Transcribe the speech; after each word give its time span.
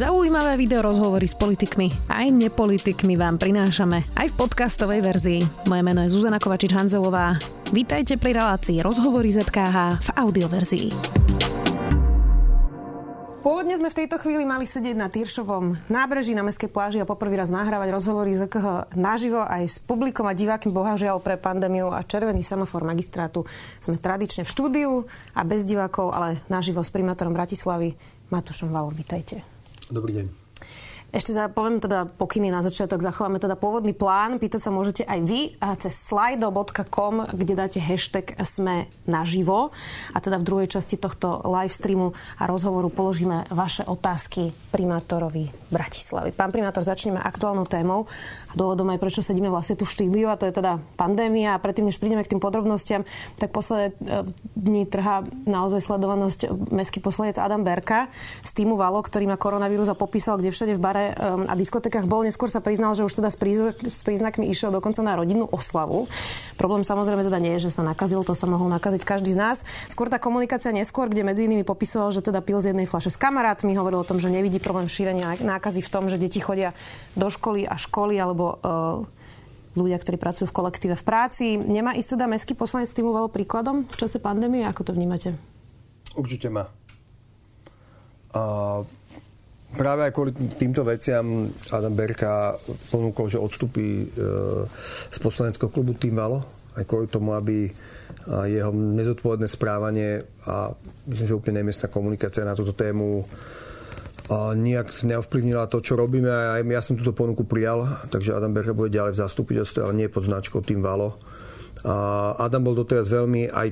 Zaujímavé 0.00 0.56
video 0.56 0.80
rozhovory 0.80 1.28
s 1.28 1.36
politikmi 1.36 1.92
aj 2.08 2.32
nepolitikmi 2.32 3.20
vám 3.20 3.36
prinášame 3.36 4.08
aj 4.16 4.32
v 4.32 4.38
podcastovej 4.40 5.04
verzii. 5.04 5.40
Moje 5.68 5.82
meno 5.84 6.00
je 6.00 6.08
Zuzana 6.08 6.40
Kovačič-Hanzelová. 6.40 7.36
Vítajte 7.68 8.16
pri 8.16 8.32
relácii 8.32 8.80
Rozhovory 8.80 9.28
ZKH 9.28 10.00
v 10.00 10.08
audioverzii. 10.16 10.88
Pôvodne 13.44 13.76
sme 13.76 13.92
v 13.92 13.98
tejto 14.00 14.16
chvíli 14.24 14.48
mali 14.48 14.64
sedieť 14.64 14.96
na 14.96 15.12
Tyršovom 15.12 15.92
nábreží 15.92 16.32
na 16.32 16.48
Mestskej 16.48 16.72
pláži 16.72 16.96
a 16.96 17.04
poprvý 17.04 17.36
raz 17.36 17.52
nahrávať 17.52 17.92
rozhovory 17.92 18.32
z 18.40 18.48
ZKH 18.48 18.96
naživo 18.96 19.44
aj 19.44 19.68
s 19.68 19.84
publikom 19.84 20.24
a 20.24 20.32
divákmi 20.32 20.72
bohažiaľ 20.72 21.20
pre 21.20 21.36
pandémiu 21.36 21.92
a 21.92 22.00
červený 22.08 22.40
semafor 22.40 22.88
magistrátu. 22.88 23.44
Sme 23.84 24.00
tradične 24.00 24.48
v 24.48 24.52
štúdiu 24.56 25.04
a 25.36 25.44
bez 25.44 25.68
divákov, 25.68 26.16
ale 26.16 26.40
naživo 26.48 26.80
s 26.80 26.88
primátorom 26.88 27.36
Bratislavy 27.36 28.00
Matúšom 28.32 28.72
Valom. 28.72 28.96
Vítajte. 28.96 29.49
Dobrý 29.90 30.12
deň. 30.14 30.39
Ešte 31.10 31.34
za, 31.34 31.50
poviem 31.50 31.82
teda 31.82 32.06
pokyny 32.06 32.54
na 32.54 32.62
začiatok, 32.62 33.02
zachováme 33.02 33.42
teda 33.42 33.58
pôvodný 33.58 33.90
plán. 33.90 34.38
Pýtať 34.38 34.62
sa 34.62 34.70
môžete 34.70 35.02
aj 35.02 35.20
vy 35.26 35.40
a 35.58 35.74
cez 35.74 35.98
slido.com, 36.06 37.26
kde 37.34 37.54
dáte 37.58 37.82
hashtag 37.82 38.38
sme 38.46 38.86
naživo. 39.10 39.74
A 40.14 40.22
teda 40.22 40.38
v 40.38 40.46
druhej 40.46 40.68
časti 40.70 40.94
tohto 40.94 41.42
live 41.42 41.74
streamu 41.74 42.14
a 42.38 42.46
rozhovoru 42.46 42.94
položíme 42.94 43.50
vaše 43.50 43.82
otázky 43.82 44.54
primátorovi 44.70 45.50
Bratislavy. 45.74 46.30
Pán 46.30 46.54
primátor, 46.54 46.86
začneme 46.86 47.18
aktuálnou 47.18 47.66
témou. 47.66 48.06
Dôvodom 48.54 48.86
aj 48.94 49.02
prečo 49.02 49.26
sedíme 49.26 49.50
vlastne 49.50 49.74
tu 49.74 49.82
v 49.82 49.90
štúdiu 49.90 50.30
a 50.30 50.38
to 50.38 50.46
je 50.46 50.54
teda 50.54 50.78
pandémia. 50.94 51.58
A 51.58 51.62
predtým, 51.62 51.90
než 51.90 51.98
prídeme 51.98 52.22
k 52.22 52.38
tým 52.38 52.42
podrobnostiam, 52.42 53.02
tak 53.34 53.50
posledné 53.50 53.90
e, 53.90 53.94
dní 54.54 54.86
trhá 54.86 55.26
naozaj 55.42 55.82
sledovanosť 55.82 56.70
mestský 56.70 57.02
poslanec 57.02 57.34
Adam 57.34 57.66
Berka 57.66 58.06
z 58.46 58.50
týmu 58.62 58.78
Valo, 58.78 59.02
ktorý 59.02 59.26
má 59.26 59.34
koronavírus 59.34 59.90
a 59.90 59.98
popísal, 59.98 60.38
kde 60.38 60.54
všade 60.54 60.78
v 60.78 60.82
bare 60.82 60.99
bare 61.00 61.16
um, 61.16 61.48
a 61.48 61.54
diskotekách 61.56 62.04
bol. 62.04 62.22
Neskôr 62.22 62.52
sa 62.52 62.60
priznal, 62.60 62.92
že 62.92 63.06
už 63.06 63.16
teda 63.16 63.32
s, 63.32 63.38
príznak, 63.40 63.76
s 63.80 64.02
príznakmi 64.04 64.44
išiel 64.52 64.68
dokonca 64.68 65.00
na 65.00 65.16
rodinnú 65.16 65.48
oslavu. 65.48 66.06
Problém 66.60 66.84
samozrejme 66.84 67.24
teda 67.24 67.38
nie 67.40 67.56
je, 67.56 67.70
že 67.70 67.80
sa 67.80 67.82
nakazil, 67.82 68.20
to 68.22 68.36
sa 68.36 68.44
mohol 68.44 68.68
nakaziť 68.68 69.02
každý 69.02 69.32
z 69.32 69.38
nás. 69.40 69.56
Skôr 69.88 70.12
tá 70.12 70.20
komunikácia 70.20 70.70
neskôr, 70.70 71.08
kde 71.08 71.24
medzi 71.24 71.48
inými 71.48 71.64
popisoval, 71.64 72.12
že 72.12 72.20
teda 72.20 72.44
pil 72.44 72.60
z 72.60 72.76
jednej 72.76 72.84
fľaše 72.84 73.10
s 73.14 73.18
kamarátmi, 73.18 73.72
hovoril 73.76 74.04
o 74.04 74.08
tom, 74.08 74.20
že 74.20 74.28
nevidí 74.28 74.60
problém 74.60 74.86
šírenia 74.86 75.40
nákazy 75.40 75.80
v 75.80 75.90
tom, 75.90 76.04
že 76.12 76.20
deti 76.20 76.38
chodia 76.42 76.76
do 77.16 77.32
školy 77.32 77.64
a 77.64 77.80
školy 77.80 78.20
alebo 78.20 78.60
uh, 78.60 79.06
ľudia, 79.78 79.96
ktorí 79.96 80.18
pracujú 80.20 80.50
v 80.50 80.56
kolektíve 80.56 80.94
v 80.98 81.04
práci. 81.06 81.46
Nemá 81.56 81.96
ísť 81.96 82.18
teda 82.18 82.26
mestský 82.28 82.52
poslanec 82.58 82.90
stimuloval 82.90 83.32
príkladom 83.32 83.86
v 83.86 83.96
čase 83.96 84.18
pandémie? 84.18 84.66
Ako 84.66 84.82
to 84.84 84.92
vnímate? 84.92 85.38
Určite 86.18 86.50
má. 86.50 86.66
A 88.30 88.42
práve 89.74 90.06
aj 90.08 90.12
kvôli 90.14 90.32
týmto 90.56 90.82
veciam 90.82 91.50
Adam 91.70 91.94
Berka 91.94 92.56
ponúkol, 92.90 93.30
že 93.30 93.38
odstúpi 93.38 94.04
e, 94.04 94.06
z 95.10 95.18
poslaneckého 95.22 95.70
klubu 95.70 95.94
Tým 95.94 96.18
Valo, 96.18 96.42
aj 96.78 96.84
kvôli 96.86 97.06
tomu, 97.10 97.34
aby 97.34 97.70
jeho 98.46 98.70
nezodpovedné 98.70 99.48
správanie 99.48 100.22
a 100.46 100.70
myslím, 101.08 101.26
že 101.26 101.38
úplne 101.38 101.56
nemiestná 101.64 101.88
komunikácia 101.88 102.46
na 102.46 102.54
túto 102.54 102.76
tému 102.76 103.24
a 104.30 104.54
nijak 104.54 104.94
neovplyvnila 105.02 105.66
to, 105.66 105.82
čo 105.82 105.98
robíme. 105.98 106.30
Ja 106.62 106.82
som 106.84 106.94
túto 106.94 107.10
ponuku 107.10 107.42
prijal, 107.42 108.06
takže 108.14 108.30
Adam 108.30 108.54
Berka 108.54 108.70
bude 108.70 108.94
ďalej 108.94 109.18
v 109.18 109.22
zastupiteľstve, 109.26 109.80
ale 109.82 109.98
nie 109.98 110.12
pod 110.12 110.30
značkou 110.30 110.62
Tým 110.62 110.78
Valo 110.78 111.18
Adam 112.36 112.60
bol 112.60 112.76
doteraz 112.76 113.08
veľmi 113.08 113.48
aj 113.48 113.68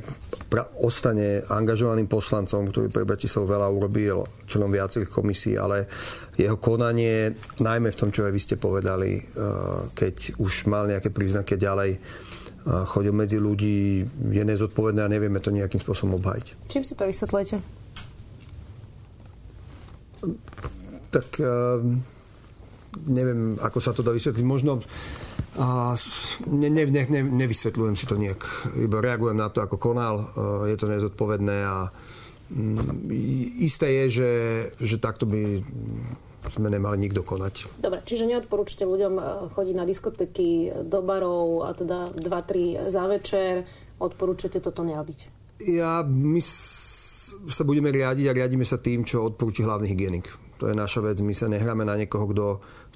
pra, 0.49 0.65
ostane 0.81 1.45
angažovaným 1.45 2.09
poslancom, 2.09 2.73
ktorý 2.73 2.89
pre 2.89 3.05
Bratislavu 3.05 3.45
veľa 3.45 3.69
urobil, 3.69 4.25
členom 4.49 4.73
viacerých 4.73 5.13
komisí, 5.13 5.61
ale 5.61 5.85
jeho 6.33 6.57
konanie, 6.57 7.37
najmä 7.61 7.93
v 7.93 7.99
tom, 8.01 8.09
čo 8.09 8.25
aj 8.25 8.33
vy 8.33 8.41
ste 8.41 8.57
povedali, 8.57 9.21
e, 9.21 9.23
keď 9.93 10.41
už 10.41 10.73
mal 10.73 10.89
nejaké 10.89 11.13
príznaky 11.13 11.61
ďalej, 11.61 11.91
e, 11.93 11.99
chodil 12.89 13.13
medzi 13.13 13.37
ľudí, 13.37 14.09
je 14.09 14.43
nezodpovedné 14.45 15.05
a 15.05 15.13
nevieme 15.13 15.45
to 15.45 15.53
nejakým 15.53 15.81
spôsobom 15.83 16.17
obhajiť. 16.17 16.73
Čím 16.73 16.85
si 16.89 16.97
to 16.97 17.05
vysvetlíte? 17.05 17.61
Tak 21.13 21.29
e, 21.37 21.53
neviem, 23.05 23.61
ako 23.61 23.79
sa 23.85 23.93
to 23.93 24.01
dá 24.01 24.17
vysvetliť. 24.17 24.45
Možno 24.49 24.81
a 25.57 25.97
ne, 26.45 26.69
ne, 26.69 26.85
ne, 26.85 27.03
ne, 27.09 27.21
nevysvetľujem 27.25 27.97
si 27.97 28.05
to 28.05 28.21
nejak. 28.21 28.45
Iba 28.77 29.01
reagujem 29.01 29.41
na 29.41 29.49
to, 29.49 29.65
ako 29.65 29.81
konal. 29.81 30.29
Je 30.69 30.77
to 30.77 30.91
nezodpovedné 30.93 31.57
a 31.65 31.89
mm, 32.53 33.09
isté 33.65 34.05
je, 34.05 34.05
že, 34.13 34.33
že 34.77 34.97
takto 35.01 35.25
by 35.25 35.65
sme 36.47 36.69
nemali 36.71 37.01
nikto 37.01 37.27
konať. 37.27 37.83
Dobre, 37.83 38.05
čiže 38.07 38.29
neodporúčate 38.29 38.87
ľuďom 38.87 39.15
e, 39.19 39.23
chodiť 39.53 39.75
na 39.75 39.85
diskotéky, 39.85 40.71
do 40.87 41.03
barov 41.03 41.67
a 41.67 41.75
teda 41.75 42.15
2-3 42.15 42.89
za 42.89 43.05
večer. 43.11 43.67
Odporúčate 43.99 44.63
toto 44.63 44.87
nerobiť? 44.87 45.19
Ja, 45.67 46.07
my 46.07 46.39
sa 47.51 47.63
budeme 47.67 47.91
riadiť 47.91 48.31
a 48.31 48.37
riadíme 48.37 48.63
sa 48.63 48.79
tým, 48.79 49.03
čo 49.03 49.27
odporúči 49.27 49.67
hlavný 49.67 49.91
hygienik. 49.91 50.48
To 50.59 50.67
je 50.67 50.75
naša 50.75 51.01
vec. 51.03 51.23
My 51.23 51.35
sa 51.35 51.47
nehráme 51.47 51.87
na 51.87 51.95
niekoho, 51.95 52.27
kto 52.31 52.45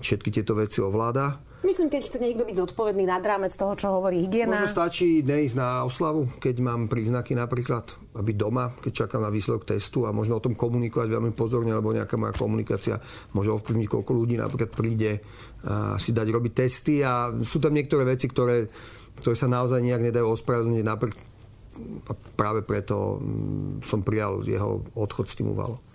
všetky 0.02 0.34
tieto 0.34 0.58
veci 0.58 0.82
ovláda 0.82 1.52
Myslím, 1.62 1.94
keď 1.94 2.02
chce 2.10 2.18
niekto 2.18 2.42
byť 2.42 2.56
zodpovedný 2.58 3.06
nad 3.06 3.22
rámec 3.22 3.54
toho, 3.54 3.78
čo 3.78 3.94
hovorí 3.94 4.26
hygiena. 4.26 4.58
Možno 4.58 4.82
stačí 4.82 5.22
neísť 5.22 5.54
na 5.54 5.86
oslavu, 5.86 6.26
keď 6.42 6.58
mám 6.58 6.90
príznaky 6.90 7.38
napríklad, 7.38 7.86
aby 8.18 8.34
doma, 8.34 8.74
keď 8.82 9.06
čakám 9.06 9.22
na 9.22 9.30
výsledok 9.30 9.70
testu 9.70 10.02
a 10.02 10.10
možno 10.10 10.42
o 10.42 10.44
tom 10.44 10.58
komunikovať 10.58 11.06
veľmi 11.06 11.30
pozorne, 11.38 11.70
lebo 11.70 11.94
nejaká 11.94 12.18
moja 12.18 12.34
komunikácia 12.34 12.98
môže 13.30 13.54
ovplyvniť, 13.54 13.88
koľko 13.94 14.10
ľudí 14.10 14.42
napríklad 14.42 14.74
príde 14.74 15.22
si 16.02 16.10
dať 16.10 16.26
robiť 16.34 16.52
testy 16.52 17.06
a 17.06 17.30
sú 17.30 17.62
tam 17.62 17.78
niektoré 17.78 18.10
veci, 18.10 18.26
ktoré, 18.26 18.66
ktoré 19.22 19.34
sa 19.38 19.46
naozaj 19.46 19.86
nejak 19.86 20.02
nedajú 20.10 20.34
ospravedlniť 20.34 20.82
napríklad 20.82 21.30
a 22.04 22.12
práve 22.36 22.60
preto 22.60 23.16
mm, 23.16 23.88
som 23.88 24.04
prijal 24.04 24.44
jeho 24.44 24.84
odchod 24.92 25.32
z 25.32 25.40
týmu 25.40 25.56
Valo. 25.56 25.91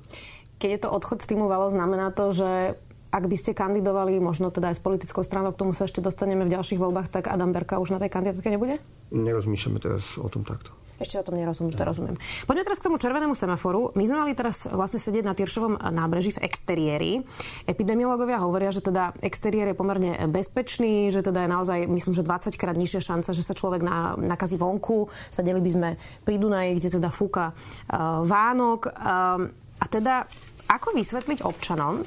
Keď 0.58 0.70
je 0.74 0.82
to 0.82 0.90
odchod 0.90 1.22
z 1.22 1.30
týmu 1.34 1.46
Valo, 1.46 1.70
znamená 1.70 2.10
to, 2.10 2.34
že 2.34 2.78
ak 3.08 3.24
by 3.24 3.38
ste 3.40 3.56
kandidovali, 3.56 4.20
možno 4.20 4.52
teda 4.52 4.74
aj 4.74 4.78
s 4.78 4.84
politickou 4.84 5.24
stranou, 5.24 5.56
k 5.56 5.62
tomu 5.64 5.72
sa 5.72 5.88
ešte 5.88 6.04
dostaneme 6.04 6.44
v 6.44 6.54
ďalších 6.54 6.82
voľbách, 6.82 7.08
tak 7.08 7.32
Adam 7.32 7.56
Berka 7.56 7.80
už 7.80 7.96
na 7.96 8.00
tej 8.04 8.12
kandidátke 8.12 8.52
nebude? 8.52 8.84
Nerozmýšľame 9.16 9.80
teraz 9.80 10.20
o 10.20 10.28
tom 10.28 10.44
takto. 10.44 10.76
Ešte 10.98 11.22
o 11.22 11.26
tom 11.30 11.38
nerozumiem, 11.38 11.78
to 11.78 11.86
rozumiem. 11.86 12.18
Poďme 12.50 12.66
teraz 12.66 12.82
k 12.82 12.90
tomu 12.90 12.98
červenému 12.98 13.38
semaforu. 13.38 13.94
My 13.94 14.10
sme 14.10 14.18
mali 14.18 14.34
teraz 14.34 14.66
vlastne 14.66 14.98
sedieť 14.98 15.30
na 15.30 15.38
Tieršovom 15.38 15.78
nábreží 15.94 16.34
v 16.34 16.42
exteriéri. 16.42 17.22
Epidemiológovia 17.70 18.42
hovoria, 18.42 18.74
že 18.74 18.82
teda 18.82 19.14
exteriér 19.22 19.72
je 19.72 19.78
pomerne 19.78 20.18
bezpečný, 20.26 21.14
že 21.14 21.22
teda 21.22 21.46
je 21.46 21.54
naozaj, 21.54 21.80
myslím, 21.86 22.18
že 22.18 22.26
20 22.26 22.58
krát 22.58 22.74
nižšia 22.74 23.14
šanca, 23.14 23.30
že 23.30 23.46
sa 23.46 23.54
človek 23.54 23.86
na, 23.86 24.18
nakazí 24.18 24.58
vonku. 24.58 25.06
Sadeli 25.30 25.62
by 25.62 25.70
sme 25.70 25.90
pri 26.26 26.42
Dunaji, 26.42 26.82
kde 26.82 26.90
teda 26.98 27.14
fúka 27.14 27.54
uh, 27.54 28.26
Vánok. 28.26 28.90
Uh, 28.90 29.54
a 29.78 29.86
teda, 29.86 30.26
ako 30.68 30.96
vysvetliť 30.96 31.44
občanom, 31.44 32.04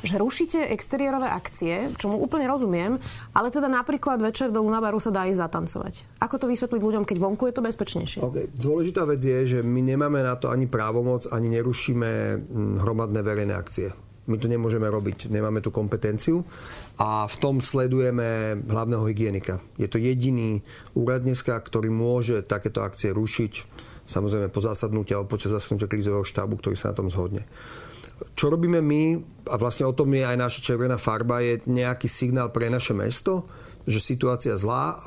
že 0.00 0.16
rušíte 0.16 0.72
exteriérové 0.72 1.28
akcie, 1.28 1.92
čo 1.96 2.08
mu 2.08 2.16
úplne 2.24 2.48
rozumiem, 2.48 2.96
ale 3.36 3.52
teda 3.52 3.68
napríklad 3.68 4.16
večer 4.20 4.48
do 4.48 4.64
Lunabaru 4.64 4.96
sa 4.96 5.12
dá 5.12 5.28
ísť 5.28 5.44
zatancovať. 5.44 5.94
Ako 6.24 6.40
to 6.40 6.46
vysvetliť 6.48 6.80
ľuďom, 6.80 7.04
keď 7.04 7.16
vonku 7.20 7.44
je 7.48 7.54
to 7.56 7.64
bezpečnejšie? 7.64 8.20
Okay. 8.24 8.46
Dôležitá 8.56 9.04
vec 9.04 9.20
je, 9.20 9.38
že 9.44 9.58
my 9.60 9.80
nemáme 9.84 10.24
na 10.24 10.40
to 10.40 10.48
ani 10.48 10.64
právomoc, 10.64 11.28
ani 11.28 11.52
nerušíme 11.52 12.10
hm, 12.40 12.74
hromadné 12.80 13.20
verejné 13.20 13.52
akcie. 13.52 13.92
My 14.30 14.38
to 14.38 14.46
nemôžeme 14.46 14.86
robiť, 14.86 15.26
nemáme 15.26 15.58
tú 15.58 15.74
kompetenciu 15.74 16.46
a 17.02 17.26
v 17.26 17.36
tom 17.42 17.58
sledujeme 17.58 18.62
hlavného 18.62 19.02
hygienika. 19.10 19.58
Je 19.74 19.90
to 19.90 19.98
jediný 19.98 20.62
úrad 20.94 21.26
dneska, 21.26 21.58
ktorý 21.58 21.90
môže 21.90 22.46
takéto 22.46 22.86
akcie 22.86 23.10
rušiť, 23.10 23.52
samozrejme 24.06 24.52
po 24.52 24.60
zasadnutí 24.62 25.16
alebo 25.16 25.32
počas 25.32 25.52
zasadnutia 25.52 25.90
krízového 25.90 26.26
štábu, 26.26 26.60
ktorý 26.60 26.76
sa 26.76 26.92
na 26.92 26.98
tom 27.00 27.08
zhodne 27.08 27.44
čo 28.36 28.52
robíme 28.52 28.84
my, 28.84 29.02
a 29.48 29.56
vlastne 29.56 29.88
o 29.88 29.96
tom 29.96 30.12
je 30.12 30.24
aj 30.24 30.36
naša 30.36 30.60
červená 30.60 31.00
farba, 31.00 31.40
je 31.40 31.64
nejaký 31.64 32.04
signál 32.04 32.52
pre 32.52 32.68
naše 32.68 32.92
mesto, 32.92 33.48
že 33.88 33.96
situácia 33.96 34.60
zlá 34.60 35.00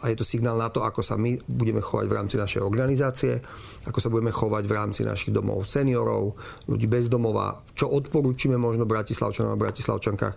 a 0.00 0.04
je 0.12 0.16
to 0.20 0.24
signál 0.24 0.60
na 0.60 0.68
to, 0.68 0.84
ako 0.84 1.00
sa 1.00 1.16
my 1.16 1.40
budeme 1.48 1.80
chovať 1.80 2.06
v 2.06 2.16
rámci 2.16 2.36
našej 2.36 2.60
organizácie, 2.60 3.40
ako 3.88 3.98
sa 3.98 4.12
budeme 4.12 4.28
chovať 4.28 4.68
v 4.68 4.76
rámci 4.76 5.00
našich 5.02 5.32
domov 5.32 5.64
seniorov, 5.64 6.36
ľudí 6.68 6.84
bez 6.86 7.08
domova, 7.08 7.64
čo 7.72 7.88
odporúčime 7.88 8.60
možno 8.60 8.84
Bratislavčanom 8.84 9.56
a 9.56 9.60
Bratislavčankách, 9.60 10.34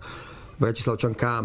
Bratislavčankám. 0.56 1.44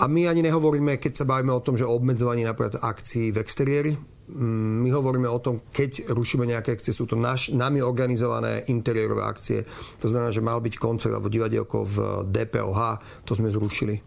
A 0.00 0.04
my 0.08 0.30
ani 0.30 0.40
nehovoríme, 0.40 0.96
keď 0.96 1.12
sa 1.12 1.28
bavíme 1.28 1.52
o 1.52 1.60
tom, 1.60 1.76
že 1.76 1.84
obmedzovanie 1.84 2.46
napríklad 2.46 2.80
akcií 2.80 3.34
v 3.34 3.42
exteriéri, 3.42 3.92
my 4.38 4.88
hovoríme 4.94 5.26
o 5.26 5.42
tom, 5.42 5.66
keď 5.74 6.10
rušíme 6.14 6.46
nejaké 6.46 6.78
akcie, 6.78 6.94
sú 6.94 7.06
to 7.10 7.18
naš, 7.18 7.50
nami 7.50 7.82
organizované 7.82 8.66
interiérové 8.70 9.26
akcie. 9.26 9.66
To 9.98 10.06
znamená, 10.06 10.30
že 10.30 10.44
mal 10.44 10.62
byť 10.62 10.74
koncert 10.78 11.10
alebo 11.10 11.32
divadielko 11.32 11.76
v 11.82 11.96
DPOH, 12.30 12.80
to 13.26 13.32
sme 13.34 13.50
zrušili. 13.50 13.98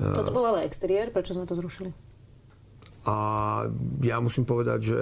Toto 0.00 0.32
bol 0.32 0.48
ale 0.48 0.64
exteriér, 0.64 1.12
prečo 1.12 1.36
sme 1.36 1.44
to 1.44 1.52
zrušili? 1.52 1.92
A 3.08 3.16
ja 4.04 4.20
musím 4.20 4.44
povedať, 4.44 4.92
že 4.92 5.00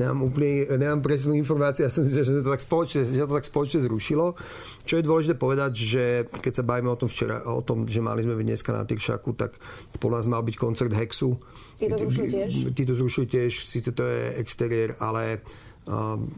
nemám 0.00 0.32
úplne, 0.32 0.72
nemám 0.72 1.04
presnú 1.04 1.36
informáciu, 1.36 1.84
ja 1.84 1.92
som 1.92 2.08
myslel, 2.08 2.24
že 2.24 2.40
to 2.40 2.48
tak 2.48 2.64
spoločne, 2.64 3.04
že 3.04 3.28
to 3.28 3.36
tak 3.36 3.44
spoločne 3.44 3.84
zrušilo. 3.84 4.40
Čo 4.88 4.94
je 4.96 5.04
dôležité 5.04 5.36
povedať, 5.36 5.72
že 5.76 6.04
keď 6.32 6.52
sa 6.56 6.64
bavíme 6.64 6.88
o 6.88 6.96
tom 6.96 7.12
včera, 7.12 7.44
o 7.44 7.60
tom, 7.60 7.84
že 7.84 8.00
mali 8.00 8.24
sme 8.24 8.40
byť 8.40 8.46
dneska 8.48 8.72
na 8.72 8.88
Tyršaku, 8.88 9.36
tak 9.36 9.52
po 10.00 10.08
nás 10.08 10.24
mal 10.32 10.40
byť 10.40 10.56
koncert 10.56 10.96
Hexu. 10.96 11.36
Tí 11.80 11.88
to 11.88 11.96
zrušili 11.96 12.28
tiež? 12.28 12.50
Tí 12.76 12.82
to 12.84 12.92
zrušili 12.92 13.26
tiež, 13.26 13.52
síce 13.64 13.90
to 13.96 14.04
je 14.04 14.36
exteriér, 14.36 15.00
ale 15.00 15.40
um, 15.88 16.28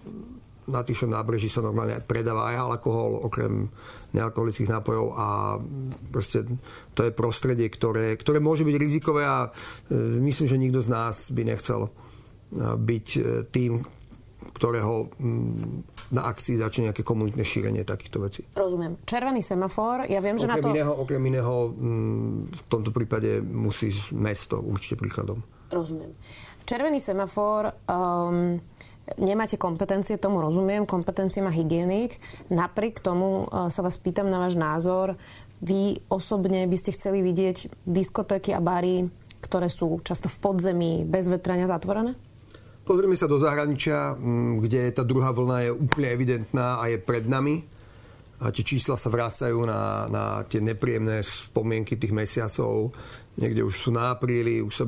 na 0.71 0.87
týšom 0.87 1.11
nábreží 1.11 1.51
sa 1.51 1.65
normálne 1.65 1.99
predáva 1.99 2.55
aj 2.55 2.79
alkohol, 2.79 3.27
okrem 3.27 3.67
nealkoholických 4.15 4.71
nápojov 4.71 5.07
a 5.19 5.27
proste 6.15 6.47
to 6.95 7.03
je 7.03 7.11
prostredie, 7.11 7.67
ktoré, 7.67 8.15
ktoré 8.15 8.39
môže 8.39 8.63
byť 8.63 8.77
rizikové 8.79 9.27
a 9.27 9.49
e, 9.49 10.21
myslím, 10.23 10.47
že 10.47 10.63
nikto 10.63 10.79
z 10.85 10.89
nás 10.93 11.35
by 11.35 11.43
nechcel 11.43 11.89
e, 11.89 11.91
byť 12.79 13.07
e, 13.19 13.21
tým, 13.51 13.83
ktorého 14.51 15.13
na 16.11 16.23
akcii 16.27 16.59
začne 16.59 16.91
nejaké 16.91 17.07
komunitné 17.07 17.47
šírenie 17.47 17.87
takýchto 17.87 18.19
vecí. 18.19 18.41
Rozumiem. 18.59 18.99
Červený 19.07 19.41
semafor, 19.41 20.11
ja 20.11 20.19
viem, 20.19 20.37
že 20.37 20.51
okrem 20.51 20.59
na 20.59 20.65
to... 20.65 20.69
Iného, 20.75 20.93
okrem 20.99 21.23
iného 21.31 21.55
v 22.51 22.63
tomto 22.67 22.91
prípade 22.91 23.39
musí 23.41 23.95
mesto 24.11 24.59
určite 24.59 24.99
príkladom. 24.99 25.41
Rozumiem. 25.73 26.13
Červený 26.63 27.01
semafor 27.01 27.75
um, 27.89 28.61
nemáte 29.19 29.59
kompetencie, 29.59 30.19
tomu 30.19 30.41
rozumiem, 30.41 30.87
kompetencie 30.87 31.43
má 31.43 31.51
hygienik. 31.51 32.17
Napriek 32.53 33.03
tomu 33.03 33.49
e, 33.51 33.69
sa 33.69 33.83
vás 33.83 33.99
pýtam 33.99 34.31
na 34.31 34.39
váš 34.39 34.55
názor. 34.55 35.19
Vy 35.63 36.03
osobne 36.11 36.67
by 36.67 36.77
ste 36.79 36.95
chceli 36.95 37.23
vidieť 37.23 37.87
diskotéky 37.87 38.55
a 38.55 38.63
bary, 38.63 39.11
ktoré 39.43 39.67
sú 39.71 39.99
často 40.07 40.31
v 40.31 40.39
podzemí, 40.39 40.93
bez 41.07 41.27
vetrania 41.27 41.67
zatvorené? 41.67 42.15
Pozrieme 42.93 43.17
sa 43.17 43.25
do 43.25 43.41
zahraničia, 43.41 44.21
kde 44.61 44.93
tá 44.93 45.01
druhá 45.01 45.33
vlna 45.33 45.65
je 45.65 45.71
úplne 45.73 46.13
evidentná 46.13 46.77
a 46.77 46.93
je 46.93 47.01
pred 47.01 47.25
nami. 47.25 47.65
A 48.45 48.53
tie 48.53 48.61
čísla 48.61 49.01
sa 49.01 49.09
vracajú 49.09 49.65
na, 49.65 50.13
na 50.13 50.25
tie 50.45 50.61
nepríjemné 50.61 51.25
spomienky 51.25 51.97
tých 51.97 52.13
mesiacov. 52.13 52.93
Niekde 53.41 53.65
už 53.65 53.73
sú 53.73 53.97
na 53.97 54.13
apríli 54.13 54.61
už 54.61 54.75
sa, 54.77 54.85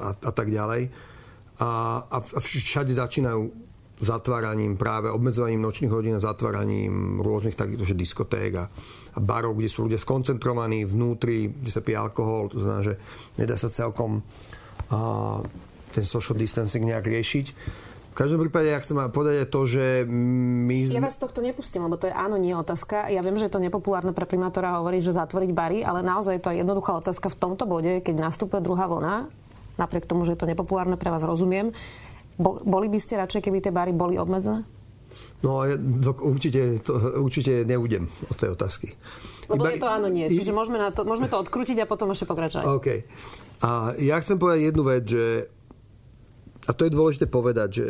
a, 0.00 0.16
a 0.16 0.32
tak 0.32 0.48
ďalej 0.48 0.88
a, 1.60 2.00
a 2.08 2.38
všade 2.40 2.96
začínajú 2.96 3.42
zatváraním 4.00 4.80
práve 4.80 5.12
obmedzovaním 5.12 5.60
nočných 5.60 5.92
hodín 5.92 6.16
a 6.16 6.24
zatváraním 6.24 7.20
rôznych 7.20 7.54
takýchto 7.54 7.92
diskoték 7.92 8.52
a, 8.58 8.64
a 9.12 9.18
barov, 9.20 9.54
kde 9.60 9.68
sú 9.68 9.86
ľudia 9.86 10.00
skoncentrovaní 10.00 10.88
vnútri, 10.88 11.52
kde 11.52 11.70
sa 11.70 11.84
pije 11.84 12.00
alkohol, 12.00 12.48
to 12.50 12.64
znamená, 12.64 12.82
že 12.82 12.94
nedá 13.36 13.54
sa 13.54 13.68
celkom 13.68 14.24
a, 14.90 15.38
ten 15.92 16.04
social 16.04 16.36
distancing 16.36 16.88
nejak 16.88 17.04
riešiť. 17.04 17.46
V 18.12 18.20
každom 18.20 18.44
prípade, 18.44 18.68
ja 18.68 18.76
chcem 18.76 19.00
povedať 19.08 19.48
to, 19.48 19.64
že 19.64 20.04
my 20.04 20.84
sme... 20.84 21.00
Ja 21.00 21.08
vás 21.08 21.16
tohto 21.16 21.40
nepustím, 21.40 21.88
lebo 21.88 21.96
to 21.96 22.08
je 22.08 22.14
áno, 22.16 22.36
nie 22.36 22.52
otázka. 22.52 23.08
Ja 23.08 23.24
viem, 23.24 23.40
že 23.40 23.48
je 23.48 23.56
to 23.56 23.64
nepopulárne 23.64 24.12
pre 24.12 24.28
primátora 24.28 24.76
hovoriť, 24.84 25.00
že 25.00 25.16
zatvoriť 25.16 25.50
bary, 25.56 25.80
ale 25.80 26.04
naozaj 26.04 26.36
je 26.36 26.44
to 26.44 26.52
jednoduchá 26.52 26.92
otázka 27.00 27.32
v 27.32 27.40
tomto 27.40 27.64
bode, 27.64 28.04
keď 28.04 28.28
nastúpe 28.28 28.60
druhá 28.60 28.84
vlna 28.84 29.32
napriek 29.80 30.04
tomu, 30.04 30.28
že 30.28 30.36
je 30.36 30.40
to 30.44 30.50
nepopulárne 30.50 31.00
pre 31.00 31.08
vás, 31.08 31.24
rozumiem. 31.24 31.72
Boli 32.40 32.86
by 32.88 32.98
ste 33.00 33.20
radšej, 33.20 33.44
keby 33.44 33.64
tie 33.64 33.72
bary 33.72 33.92
boli 33.92 34.16
obmedzené? 34.20 34.64
No, 35.44 35.68
ja 35.68 35.76
to, 35.76 36.16
určite, 36.24 36.80
to, 36.80 36.96
určite 37.20 37.68
neudem 37.68 38.08
od 38.32 38.36
tej 38.36 38.56
otázky. 38.56 38.96
Lebo 39.52 39.68
Iba, 39.68 39.76
je 39.76 39.80
to 39.84 39.88
áno, 39.88 40.08
nie. 40.08 40.24
Čiže 40.32 40.56
môžeme, 40.56 40.80
na 40.80 40.88
to, 40.88 41.04
môžeme 41.04 41.28
to 41.28 41.36
odkrútiť 41.36 41.84
a 41.84 41.86
potom 41.86 42.08
ešte 42.16 42.24
pokračovať. 42.24 42.64
OK. 42.64 42.88
A 43.60 43.92
ja 44.00 44.16
chcem 44.24 44.40
povedať 44.40 44.72
jednu 44.72 44.82
vec, 44.88 45.04
že 45.04 45.52
a 46.72 46.76
to 46.76 46.88
je 46.88 46.96
dôležité 46.96 47.28
povedať, 47.28 47.68
že 47.68 47.86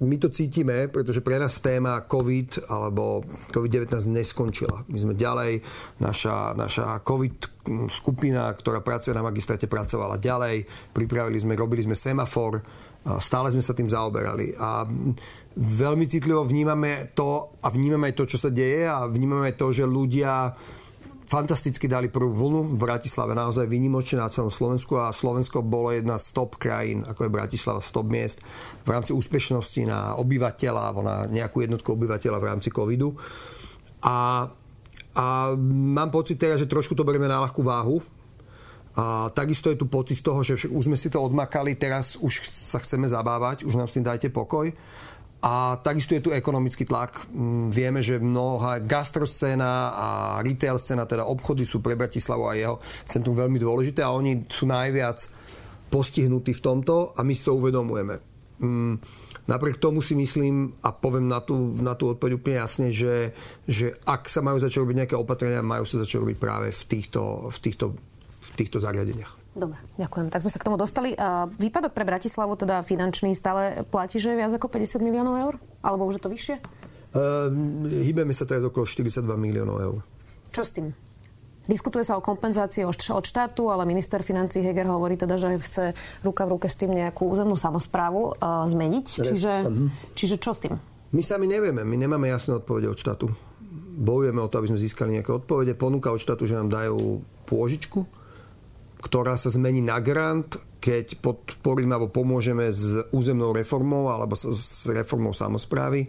my 0.00 0.16
to 0.20 0.28
cítime, 0.28 0.92
pretože 0.92 1.24
pre 1.24 1.40
nás 1.40 1.56
téma 1.60 2.04
COVID 2.04 2.68
alebo 2.68 3.24
COVID-19 3.52 3.92
neskončila. 4.12 4.84
My 4.92 4.98
sme 5.00 5.12
ďalej, 5.16 5.64
naša, 6.00 6.52
naša 6.52 7.00
COVID 7.00 7.64
skupina, 7.88 8.52
ktorá 8.52 8.84
pracuje 8.84 9.16
na 9.16 9.24
magistráte, 9.24 9.68
pracovala 9.68 10.20
ďalej, 10.20 10.68
pripravili 10.92 11.40
sme, 11.40 11.56
robili 11.56 11.84
sme 11.84 11.96
semafor, 11.96 12.60
stále 13.20 13.48
sme 13.52 13.64
sa 13.64 13.72
tým 13.72 13.88
zaoberali. 13.88 14.52
A 14.60 14.84
veľmi 15.56 16.04
citlivo 16.04 16.44
vnímame 16.44 17.12
to 17.16 17.56
a 17.64 17.68
vnímame 17.72 18.12
aj 18.12 18.16
to, 18.20 18.24
čo 18.28 18.36
sa 18.36 18.52
deje 18.52 18.84
a 18.84 19.08
vnímame 19.08 19.52
aj 19.52 19.56
to, 19.56 19.72
že 19.72 19.88
ľudia 19.88 20.52
fantasticky 21.26 21.90
dali 21.90 22.06
prvú 22.06 22.30
vlnu 22.30 22.60
v 22.74 22.78
Bratislave, 22.78 23.34
naozaj 23.34 23.66
vynimočne 23.66 24.22
na 24.22 24.30
celom 24.30 24.54
Slovensku 24.54 24.94
a 24.94 25.10
Slovensko 25.10 25.58
bolo 25.60 25.90
jedna 25.90 26.22
z 26.22 26.30
top 26.30 26.54
krajín, 26.54 27.02
ako 27.02 27.26
je 27.26 27.34
Bratislava, 27.34 27.82
top 27.82 28.06
miest 28.06 28.38
v 28.86 28.88
rámci 28.94 29.10
úspešnosti 29.10 29.82
na 29.90 30.14
obyvateľa 30.16 30.82
alebo 30.86 31.02
na 31.02 31.26
nejakú 31.26 31.66
jednotku 31.66 31.98
obyvateľa 31.98 32.38
v 32.38 32.48
rámci 32.48 32.70
covidu. 32.70 33.18
A, 34.06 34.46
a 35.18 35.24
mám 35.66 36.14
pocit 36.14 36.38
teraz, 36.38 36.62
že 36.62 36.70
trošku 36.70 36.94
to 36.94 37.02
berieme 37.02 37.26
na 37.26 37.42
ľahkú 37.42 37.60
váhu, 37.60 37.98
a 38.96 39.28
takisto 39.28 39.68
je 39.68 39.76
tu 39.76 39.92
pocit 39.92 40.24
toho, 40.24 40.40
že 40.40 40.72
už 40.72 40.88
sme 40.88 40.96
si 40.96 41.12
to 41.12 41.20
odmakali, 41.20 41.76
teraz 41.76 42.16
už 42.16 42.40
sa 42.48 42.80
chceme 42.80 43.04
zabávať, 43.04 43.68
už 43.68 43.76
nám 43.76 43.92
s 43.92 44.00
tým 44.00 44.08
dajte 44.08 44.32
pokoj. 44.32 44.72
A 45.44 45.76
takisto 45.78 46.16
je 46.16 46.24
tu 46.24 46.30
ekonomický 46.32 46.88
tlak. 46.88 47.28
Mm, 47.28 47.68
vieme, 47.68 48.00
že 48.00 48.16
mnoha 48.16 48.80
gastroscéna 48.80 49.92
a 49.92 50.08
retail 50.40 50.80
scéna, 50.80 51.04
teda 51.04 51.28
obchody 51.28 51.68
sú 51.68 51.84
pre 51.84 51.94
Bratislavu 51.94 52.44
a 52.48 52.56
jeho 52.56 52.76
centrum 53.04 53.36
veľmi 53.36 53.60
dôležité 53.60 54.00
a 54.00 54.16
oni 54.16 54.48
sú 54.48 54.64
najviac 54.64 55.22
postihnutí 55.92 56.56
v 56.56 56.64
tomto 56.64 57.14
a 57.14 57.20
my 57.22 57.32
si 57.36 57.46
to 57.46 57.54
uvedomujeme. 57.54 58.18
Mm, 58.58 58.96
napriek 59.46 59.76
tomu 59.78 60.02
si 60.02 60.16
myslím, 60.16 60.72
a 60.82 60.90
poviem 60.90 61.28
na 61.28 61.44
tú, 61.44 61.76
na 61.78 61.94
tú 61.94 62.10
odpoveď 62.16 62.32
úplne 62.40 62.56
jasne, 62.64 62.86
že, 62.90 63.36
že 63.68 63.94
ak 64.08 64.26
sa 64.26 64.42
majú 64.42 64.58
začať 64.58 64.82
robiť 64.82 64.96
nejaké 65.04 65.16
opatrenia, 65.20 65.62
majú 65.62 65.84
sa 65.86 66.02
začať 66.02 66.26
robiť 66.26 66.36
práve 66.40 66.68
v 66.72 66.82
týchto, 66.88 67.52
v 67.52 67.58
týchto, 67.60 67.94
v 68.40 68.50
týchto 68.56 68.80
zariadeniach. 68.82 69.45
Dobre, 69.56 69.80
ďakujem. 69.96 70.28
Tak 70.28 70.44
sme 70.44 70.52
sa 70.52 70.60
k 70.60 70.66
tomu 70.68 70.76
dostali. 70.76 71.16
Výpadok 71.56 71.96
pre 71.96 72.04
Bratislavu, 72.04 72.60
teda 72.60 72.84
finančný, 72.84 73.32
stále 73.32 73.88
platí, 73.88 74.20
že 74.20 74.36
je 74.36 74.40
viac 74.44 74.52
ako 74.52 74.68
50 74.68 75.00
miliónov 75.00 75.34
eur? 75.40 75.54
Alebo 75.80 76.04
už 76.04 76.20
je 76.20 76.22
to 76.22 76.28
vyššie? 76.28 76.56
Uh, 77.16 77.48
hýbeme 78.04 78.36
sa 78.36 78.44
teraz 78.44 78.60
okolo 78.68 78.84
42 78.84 79.24
miliónov 79.40 79.80
eur. 79.80 79.96
Čo 80.52 80.60
s 80.60 80.76
tým? 80.76 80.92
Diskutuje 81.64 82.04
sa 82.04 82.20
o 82.20 82.22
kompenzácii 82.22 82.84
od 82.86 83.24
štátu, 83.24 83.72
ale 83.72 83.88
minister 83.88 84.20
financí 84.20 84.60
Heger 84.60 84.86
hovorí 84.86 85.16
teda, 85.16 85.40
že 85.40 85.56
chce 85.56 85.84
ruka 86.20 86.44
v 86.44 86.60
ruke 86.60 86.68
s 86.68 86.76
tým 86.76 86.92
nejakú 86.92 87.24
územnú 87.24 87.56
samozprávu 87.56 88.36
uh, 88.36 88.68
zmeniť. 88.68 89.06
Čiže, 89.08 89.52
uh-huh. 89.64 89.88
čiže 90.12 90.36
čo 90.36 90.52
s 90.52 90.68
tým? 90.68 90.76
My 91.16 91.24
sami 91.24 91.48
nevieme. 91.48 91.80
My 91.80 91.96
nemáme 91.96 92.28
jasné 92.28 92.60
odpovede 92.60 92.92
od 92.92 93.00
štátu. 93.00 93.32
Bojujeme 93.96 94.44
o 94.44 94.50
to, 94.52 94.60
aby 94.60 94.68
sme 94.68 94.84
získali 94.84 95.16
nejaké 95.16 95.32
odpovede. 95.32 95.72
Ponúka 95.72 96.12
od 96.12 96.20
štátu, 96.20 96.44
že 96.44 96.60
nám 96.60 96.68
dajú 96.68 97.24
pôžičku 97.48 98.04
ktorá 99.00 99.36
sa 99.36 99.52
zmení 99.52 99.84
na 99.84 100.00
grant, 100.00 100.56
keď 100.80 101.18
podporíme 101.18 101.92
alebo 101.96 102.12
pomôžeme 102.12 102.70
s 102.70 103.00
územnou 103.10 103.50
reformou 103.50 104.08
alebo 104.08 104.38
s 104.38 104.86
reformou 104.86 105.34
samozprávy 105.34 106.08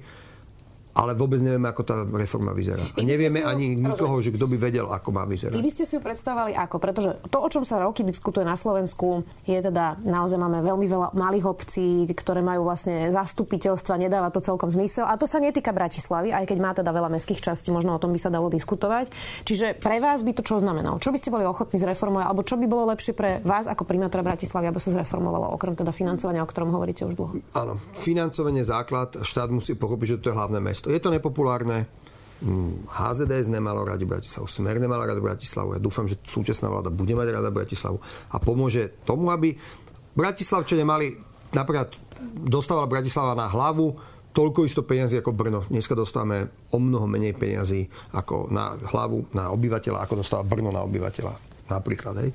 ale 0.97 1.13
vôbec 1.13 1.37
nevieme, 1.37 1.69
ako 1.69 1.81
tá 1.85 2.01
reforma 2.01 2.57
vyzerá. 2.57 2.81
A 2.97 2.99
nevieme 3.05 3.45
ju, 3.45 3.45
ani 3.45 3.77
nikoho, 3.77 4.17
že 4.17 4.33
kto 4.33 4.49
by 4.49 4.57
vedel, 4.57 4.89
ako 4.89 5.09
má 5.13 5.29
vyzerať. 5.29 5.53
Vy 5.53 5.61
by 5.61 5.71
ste 5.71 5.85
si 5.85 5.93
ju 5.93 6.01
predstavovali 6.01 6.57
ako? 6.57 6.81
Pretože 6.81 7.21
to, 7.29 7.37
o 7.37 7.49
čom 7.53 7.61
sa 7.61 7.77
roky 7.77 8.01
diskutuje 8.01 8.41
na 8.41 8.57
Slovensku, 8.57 9.21
je 9.45 9.61
teda, 9.61 10.01
naozaj 10.01 10.41
máme 10.41 10.65
veľmi 10.65 10.89
veľa 10.89 11.07
malých 11.13 11.45
obcí, 11.45 12.09
ktoré 12.09 12.41
majú 12.41 12.65
vlastne 12.65 13.13
zastupiteľstva, 13.13 14.01
nedáva 14.01 14.33
to 14.33 14.41
celkom 14.41 14.73
zmysel. 14.73 15.05
A 15.05 15.21
to 15.21 15.29
sa 15.29 15.37
netýka 15.37 15.69
Bratislavy, 15.69 16.33
aj 16.33 16.49
keď 16.49 16.57
má 16.57 16.73
teda 16.73 16.89
veľa 16.89 17.13
mestských 17.13 17.45
častí, 17.45 17.69
možno 17.69 17.93
o 17.93 18.01
tom 18.01 18.09
by 18.09 18.19
sa 18.19 18.33
dalo 18.33 18.49
diskutovať. 18.49 19.13
Čiže 19.45 19.77
pre 19.77 20.01
vás 20.01 20.25
by 20.25 20.33
to 20.33 20.41
čo 20.41 20.57
znamenalo? 20.57 20.97
Čo 20.97 21.13
by 21.13 21.21
ste 21.21 21.29
boli 21.29 21.45
ochotní 21.45 21.77
zreformovať? 21.77 22.25
Alebo 22.25 22.41
čo 22.41 22.57
by 22.57 22.65
bolo 22.65 22.89
lepšie 22.89 23.13
pre 23.13 23.37
vás 23.45 23.69
ako 23.69 23.85
primátora 23.85 24.25
Bratislavy, 24.25 24.65
aby 24.65 24.81
sa 24.81 24.97
zreformovalo, 24.97 25.53
okrem 25.53 25.77
teda 25.77 25.93
financovania, 25.93 26.41
o 26.41 26.49
ktorom 26.49 26.73
hovoríte 26.73 27.05
už 27.05 27.13
dlho? 27.13 27.33
Áno, 27.53 27.77
financovanie 28.01 28.65
základ, 28.65 29.21
štát 29.21 29.53
musí 29.53 29.77
pochopiť, 29.77 30.17
že 30.17 30.17
to 30.25 30.27
je 30.33 30.35
hlavné 30.35 30.57
mesto. 30.57 30.86
Je 30.87 30.99
to 31.03 31.11
nepopulárne. 31.11 31.87
HZDS 32.85 33.49
mm, 33.49 33.57
nemalo 33.57 33.81
radi 33.81 34.05
Bratislavu, 34.05 34.45
Smer 34.45 34.77
nemala 34.77 35.09
radi 35.09 35.17
Bratislavu. 35.17 35.73
Ja 35.73 35.81
dúfam, 35.81 36.05
že 36.05 36.21
súčasná 36.21 36.69
vláda 36.69 36.93
bude 36.93 37.17
mať 37.17 37.33
rada 37.33 37.49
Bratislavu 37.49 37.97
a 38.29 38.37
pomôže 38.37 39.01
tomu, 39.09 39.33
aby 39.33 39.57
Bratislavčania 40.13 40.85
mali, 40.85 41.17
napríklad 41.49 41.97
dostávala 42.45 42.85
Bratislava 42.85 43.33
na 43.33 43.49
hlavu 43.49 43.97
toľko 44.37 44.69
isto 44.69 44.85
peniazy 44.85 45.17
ako 45.17 45.33
Brno. 45.33 45.65
Dneska 45.65 45.97
dostávame 45.97 46.69
o 46.69 46.77
mnoho 46.77 47.09
menej 47.09 47.33
peniazy 47.33 47.89
ako 48.13 48.53
na 48.53 48.77
hlavu, 48.77 49.33
na 49.33 49.49
obyvateľa, 49.49 50.05
ako 50.05 50.21
dostáva 50.21 50.45
Brno 50.45 50.69
na 50.69 50.85
obyvateľa. 50.85 51.33
Napríklad. 51.73 52.15
Hej. 52.21 52.31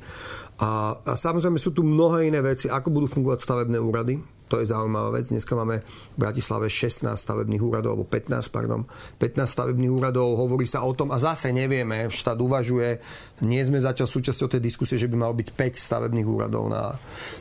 A, 0.59 0.99
a 0.99 1.13
samozrejme 1.15 1.63
sú 1.63 1.71
tu 1.71 1.87
mnohé 1.87 2.27
iné 2.27 2.43
veci, 2.43 2.67
ako 2.67 2.91
budú 2.91 3.07
fungovať 3.07 3.39
stavebné 3.47 3.79
úrady. 3.79 4.19
To 4.53 4.61
je 4.61 4.69
zaujímavá 4.69 5.17
vec. 5.17 5.33
Dneska 5.33 5.57
máme 5.57 5.81
v 5.81 6.17
Bratislave 6.21 6.69
16 6.69 7.09
stavebných 7.17 7.65
úradov, 7.65 7.97
alebo 7.97 8.05
15, 8.05 8.53
pardon, 8.53 8.85
15 9.17 9.49
stavebných 9.49 9.89
úradov, 9.89 10.37
hovorí 10.37 10.69
sa 10.69 10.85
o 10.85 10.93
tom 10.93 11.09
a 11.09 11.17
zase 11.17 11.57
nevieme, 11.57 12.13
štát 12.13 12.37
uvažuje, 12.37 13.01
nie 13.49 13.65
sme 13.65 13.81
zatiaľ 13.81 14.05
súčasťou 14.05 14.53
tej 14.53 14.61
diskusie, 14.61 15.01
že 15.01 15.09
by 15.09 15.17
malo 15.17 15.33
byť 15.33 15.57
5 15.57 15.73
stavebných 15.73 16.29
úradov 16.29 16.69
na, 16.69 16.93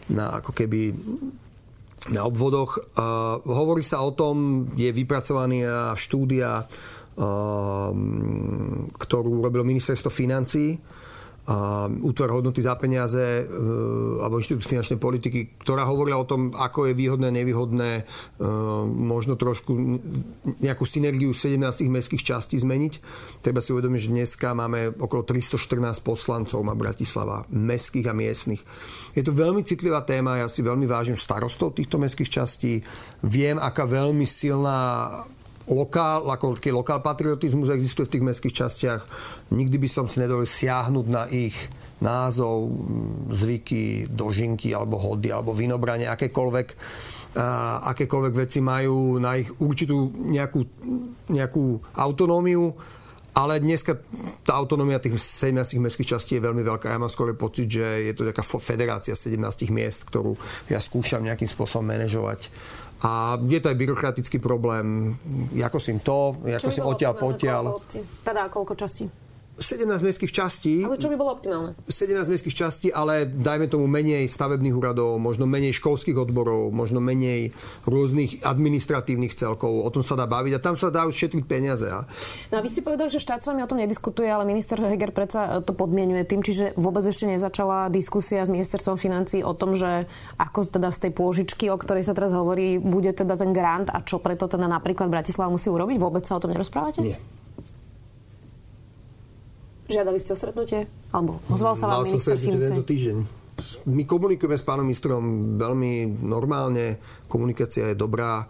na 0.07 0.39
ako 0.39 0.55
keby 0.55 0.95
na 2.15 2.23
obvodoch. 2.23 2.79
Uh, 2.95 3.43
hovorí 3.43 3.83
sa 3.83 3.99
o 4.07 4.15
tom, 4.15 4.65
je 4.79 4.87
vypracovaný 4.95 5.67
štúdia, 5.99 6.63
uh, 6.63 7.91
ktorú 8.95 9.31
robilo 9.43 9.67
ministerstvo 9.67 10.07
financí 10.07 10.79
a 11.41 11.89
útvar 11.89 12.29
hodnoty 12.29 12.61
za 12.61 12.77
peniaze 12.77 13.17
e, 13.17 13.43
alebo 14.21 14.37
inštitút 14.37 14.61
finančnej 14.61 15.01
politiky, 15.01 15.57
ktorá 15.57 15.89
hovorila 15.89 16.21
o 16.21 16.29
tom, 16.29 16.53
ako 16.53 16.85
je 16.85 16.93
výhodné, 16.93 17.33
nevýhodné 17.33 17.89
e, 17.97 18.03
možno 18.85 19.33
trošku 19.33 19.73
nejakú 20.61 20.85
synergiu 20.85 21.33
17 21.33 21.57
mestských 21.89 22.21
častí 22.21 22.61
zmeniť. 22.61 22.93
Treba 23.41 23.57
si 23.57 23.73
uvedomiť, 23.73 23.99
že 24.05 24.13
dneska 24.13 24.53
máme 24.53 24.93
okolo 25.01 25.25
314 25.25 26.05
poslancov 26.05 26.61
má 26.61 26.77
Bratislava, 26.77 27.49
mestských 27.49 28.05
a 28.05 28.13
miestnych. 28.13 28.61
Je 29.17 29.25
to 29.25 29.33
veľmi 29.33 29.65
citlivá 29.65 30.05
téma, 30.05 30.45
ja 30.45 30.47
si 30.47 30.61
veľmi 30.61 30.85
vážim 30.85 31.17
starostov 31.17 31.73
týchto 31.73 31.97
mestských 31.97 32.29
častí. 32.29 32.85
Viem, 33.25 33.57
aká 33.57 33.89
veľmi 33.89 34.29
silná 34.29 35.09
lokál, 35.71 36.27
ako 36.27 36.59
lokál 36.75 36.99
patriotizmus 36.99 37.71
existuje 37.71 38.05
v 38.07 38.13
tých 38.19 38.27
mestských 38.27 38.57
častiach. 38.67 39.01
Nikdy 39.55 39.77
by 39.79 39.87
som 39.87 40.05
si 40.05 40.19
nedovolil 40.19 40.47
siahnuť 40.47 41.05
na 41.07 41.25
ich 41.31 41.55
názov, 42.03 42.67
zvyky, 43.31 44.11
dožinky, 44.11 44.75
alebo 44.75 44.99
hody, 44.99 45.31
alebo 45.31 45.55
vinobranie, 45.55 46.11
akékoľvek 46.11 46.67
akékoľvek 47.87 48.33
veci 48.35 48.59
majú 48.59 49.15
na 49.15 49.39
ich 49.39 49.47
určitú 49.63 50.11
nejakú, 50.11 50.67
nejakú 51.31 51.79
autonómiu, 51.95 52.75
ale 53.31 53.63
dneska 53.63 53.95
tá 54.43 54.59
autonómia 54.59 54.99
tých 54.99 55.15
17 55.15 55.79
mestských 55.79 56.19
častí 56.19 56.35
je 56.35 56.43
veľmi 56.43 56.59
veľká. 56.67 56.91
Ja 56.91 56.99
mám 56.99 57.07
skôr 57.07 57.31
pocit, 57.39 57.71
že 57.71 58.11
je 58.11 58.11
to 58.11 58.27
taká 58.27 58.43
federácia 58.43 59.15
17 59.15 59.39
miest, 59.71 60.03
ktorú 60.03 60.35
ja 60.67 60.83
skúšam 60.83 61.23
nejakým 61.23 61.47
spôsobom 61.47 61.87
manažovať 61.87 62.51
a 63.01 63.41
je 63.41 63.57
to 63.57 63.73
aj 63.73 63.77
byrokratický 63.81 64.37
problém. 64.37 65.17
Ako 65.57 65.81
si 65.81 65.97
to, 66.05 66.37
ako 66.45 66.69
si 66.69 66.81
odtiaľ 66.81 67.13
potiaľ. 67.17 67.63
Teda 68.21 68.45
koľko 68.45 68.77
častí? 68.77 69.09
17 69.59 69.87
mestských 70.01 70.31
častí. 70.31 70.81
Ale 70.81 70.95
čo 70.95 71.11
by 71.11 71.15
bolo 71.19 71.35
optimálne? 71.35 71.75
17 71.85 72.31
mestských 72.31 72.55
častí, 72.55 72.87
ale 72.89 73.27
dajme 73.27 73.67
tomu 73.67 73.85
menej 73.85 74.25
stavebných 74.31 74.73
úradov, 74.73 75.19
možno 75.19 75.43
menej 75.43 75.75
školských 75.75 76.17
odborov, 76.17 76.71
možno 76.71 77.03
menej 77.03 77.51
rôznych 77.83 78.41
administratívnych 78.47 79.35
celkov. 79.35 79.83
O 79.83 79.89
tom 79.91 80.01
sa 80.01 80.15
dá 80.15 80.25
baviť 80.25 80.57
a 80.57 80.63
tam 80.63 80.75
sa 80.79 80.87
dá 80.87 81.03
už 81.03 81.13
šetriť 81.13 81.43
peniaze. 81.45 81.85
A... 81.91 82.07
No 82.49 82.59
a 82.59 82.61
vy 82.63 82.69
ste 82.71 82.81
povedali, 82.81 83.11
že 83.11 83.19
štát 83.19 83.43
s 83.43 83.49
vami 83.51 83.61
o 83.61 83.69
tom 83.69 83.77
nediskutuje, 83.77 84.31
ale 84.31 84.47
minister 84.47 84.79
Heger 84.79 85.11
predsa 85.11 85.59
to 85.61 85.75
podmienuje 85.75 86.23
tým, 86.23 86.41
čiže 86.41 86.73
vôbec 86.79 87.03
ešte 87.03 87.27
nezačala 87.27 87.91
diskusia 87.91 88.41
s 88.41 88.49
ministerstvom 88.49 88.95
financí 88.95 89.43
o 89.43 89.53
tom, 89.53 89.75
že 89.75 90.07
ako 90.39 90.69
teda 90.71 90.89
z 90.89 91.07
tej 91.07 91.11
pôžičky, 91.11 91.67
o 91.69 91.77
ktorej 91.77 92.07
sa 92.07 92.15
teraz 92.15 92.31
hovorí, 92.31 92.79
bude 92.79 93.11
teda 93.11 93.35
ten 93.35 93.51
grant 93.51 93.91
a 93.91 93.99
čo 94.01 94.17
preto 94.23 94.47
teda 94.47 94.65
napríklad 94.65 95.11
Bratislava 95.11 95.51
musí 95.53 95.67
urobiť? 95.67 95.97
Vôbec 95.99 96.23
sa 96.23 96.39
o 96.39 96.41
tom 96.41 96.55
nerozprávate? 96.55 97.03
Nie. 97.03 97.40
Žiadali 99.89 100.17
ste 100.21 100.31
o 100.33 100.37
stretnutie? 100.37 100.79
Alebo 101.15 101.41
ozval 101.49 101.73
sa 101.73 101.89
vám 101.89 102.03
Mal 102.03 102.09
minister 102.09 102.37
som 102.37 102.59
tento 102.59 102.85
týždeň. 102.85 103.17
My 103.89 104.03
komunikujeme 104.09 104.57
s 104.57 104.65
pánom 104.65 104.85
ministrom 104.85 105.55
veľmi 105.57 106.25
normálne, 106.25 106.97
komunikácia 107.29 107.93
je 107.93 107.99
dobrá, 107.99 108.49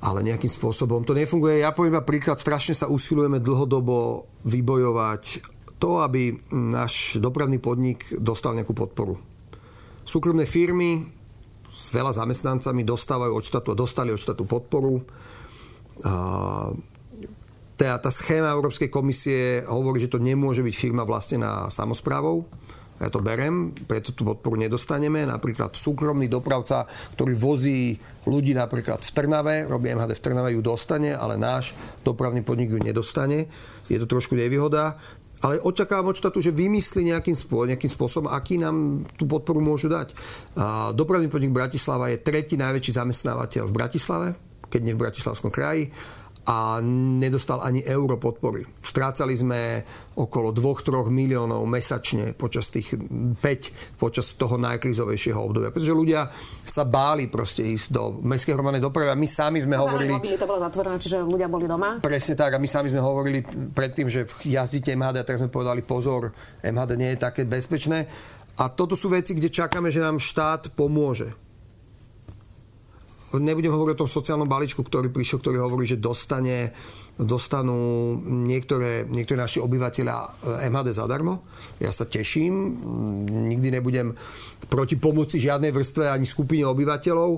ale 0.00 0.18
nejakým 0.24 0.48
spôsobom 0.48 1.04
to 1.04 1.16
nefunguje. 1.16 1.64
Ja 1.64 1.72
poviem 1.72 1.96
iba 1.96 2.04
príklad, 2.04 2.40
strašne 2.40 2.76
sa 2.76 2.88
usilujeme 2.88 3.40
dlhodobo 3.40 4.28
vybojovať 4.44 5.24
to, 5.80 6.04
aby 6.04 6.36
náš 6.52 7.16
dopravný 7.16 7.56
podnik 7.56 8.12
dostal 8.12 8.52
nejakú 8.52 8.76
podporu. 8.76 9.16
Súkromné 10.04 10.44
firmy 10.44 11.08
s 11.72 11.88
veľa 11.88 12.12
zamestnancami 12.12 12.84
dostávajú 12.84 13.32
od 13.32 13.44
štátu 13.46 13.68
a 13.72 13.78
dostali 13.78 14.12
od 14.12 14.20
štátu 14.20 14.44
podporu. 14.44 15.00
A 16.04 16.12
tá, 17.80 17.96
tá 17.96 18.12
schéma 18.12 18.52
Európskej 18.52 18.92
komisie 18.92 19.64
hovorí, 19.64 20.04
že 20.04 20.12
to 20.12 20.20
nemôže 20.20 20.60
byť 20.60 20.74
firma 20.76 21.08
vlastnená 21.08 21.72
samozprávou. 21.72 22.44
Ja 23.00 23.08
to 23.08 23.24
berem, 23.24 23.72
preto 23.88 24.12
tú 24.12 24.28
podporu 24.28 24.60
nedostaneme. 24.60 25.24
Napríklad 25.24 25.72
súkromný 25.72 26.28
dopravca, 26.28 26.84
ktorý 27.16 27.32
vozí 27.32 27.96
ľudí 28.28 28.52
napríklad 28.52 29.00
v 29.00 29.10
Trnave, 29.16 29.64
robí 29.64 29.88
MHD 29.88 30.12
v 30.12 30.24
Trnave, 30.28 30.52
ju 30.52 30.60
dostane, 30.60 31.16
ale 31.16 31.40
náš 31.40 31.72
dopravný 32.04 32.44
podnik 32.44 32.68
ju 32.68 32.76
nedostane. 32.76 33.48
Je 33.88 33.96
to 33.96 34.04
trošku 34.04 34.36
nevýhoda. 34.36 35.00
Ale 35.40 35.56
očakávam 35.64 36.12
od 36.12 36.20
štátu, 36.20 36.44
že 36.44 36.52
vymyslí 36.52 37.16
nejakým, 37.16 37.32
spôsobom, 37.32 37.72
nejakým 37.72 37.88
spôsobom, 37.88 38.28
aký 38.28 38.60
nám 38.60 39.08
tú 39.16 39.24
podporu 39.24 39.64
môžu 39.64 39.88
dať. 39.88 40.12
Dopravný 40.92 41.32
podnik 41.32 41.56
Bratislava 41.56 42.12
je 42.12 42.20
tretí 42.20 42.60
najväčší 42.60 43.00
zamestnávateľ 43.00 43.64
v 43.64 43.72
Bratislave, 43.72 44.28
keď 44.68 44.80
nie 44.84 44.92
v 44.92 45.00
Bratislavskom 45.08 45.48
kraji 45.48 45.88
a 46.48 46.80
nedostal 47.20 47.60
ani 47.60 47.84
euro 47.84 48.16
podpory. 48.16 48.64
Strácali 48.80 49.36
sme 49.36 49.84
okolo 50.16 50.56
2-3 50.56 51.12
miliónov 51.12 51.60
mesačne 51.68 52.32
počas 52.32 52.72
tých 52.72 52.96
5, 52.96 54.00
počas 54.00 54.32
toho 54.34 54.56
najkrizovejšieho 54.56 55.36
obdobia. 55.36 55.68
Pretože 55.68 55.92
ľudia 55.92 56.32
sa 56.64 56.88
báli 56.88 57.28
proste 57.28 57.60
ísť 57.60 57.86
do 57.92 58.02
mestskej 58.24 58.56
hromadnej 58.56 58.80
dopravy 58.80 59.12
a 59.12 59.20
my 59.20 59.28
sami 59.28 59.60
sme 59.60 59.76
hovorili... 59.76 60.16
to 60.16 60.48
bolo 60.48 60.64
zatvorené, 60.64 60.96
čiže 60.96 61.20
ľudia 61.20 61.46
boli 61.52 61.68
doma? 61.68 62.00
Presne 62.00 62.34
tak 62.34 62.56
a 62.56 62.62
my 62.62 62.68
sami 62.68 62.88
sme 62.88 63.04
hovorili 63.04 63.44
predtým, 63.76 64.08
že 64.08 64.24
jazdíte 64.42 64.96
MHD 64.96 65.20
a 65.20 65.28
tak 65.28 65.38
sme 65.38 65.52
povedali 65.52 65.84
pozor, 65.84 66.32
MHD 66.64 66.92
nie 66.96 67.10
je 67.14 67.18
také 67.20 67.44
bezpečné. 67.44 68.08
A 68.60 68.68
toto 68.72 68.96
sú 68.96 69.12
veci, 69.12 69.36
kde 69.36 69.52
čakáme, 69.52 69.92
že 69.92 70.04
nám 70.04 70.20
štát 70.20 70.72
pomôže 70.72 71.49
nebudem 73.38 73.70
hovoriť 73.70 73.94
o 73.94 74.00
tom 74.02 74.10
sociálnom 74.10 74.50
balíčku, 74.50 74.82
ktorý 74.82 75.14
prišiel, 75.14 75.38
ktorý 75.38 75.62
hovorí, 75.62 75.86
že 75.86 76.02
dostane, 76.02 76.74
dostanú 77.14 78.18
niektoré, 78.26 79.06
niektoré 79.06 79.38
naši 79.38 79.62
obyvateľia 79.62 80.16
eh, 80.18 80.66
MHD 80.66 80.90
zadarmo. 80.90 81.46
Ja 81.78 81.94
sa 81.94 82.08
teším, 82.10 82.82
nikdy 83.30 83.78
nebudem 83.78 84.18
proti 84.66 84.98
pomoci 84.98 85.38
žiadnej 85.38 85.70
vrstve 85.70 86.10
ani 86.10 86.26
skupine 86.26 86.66
obyvateľov, 86.66 87.30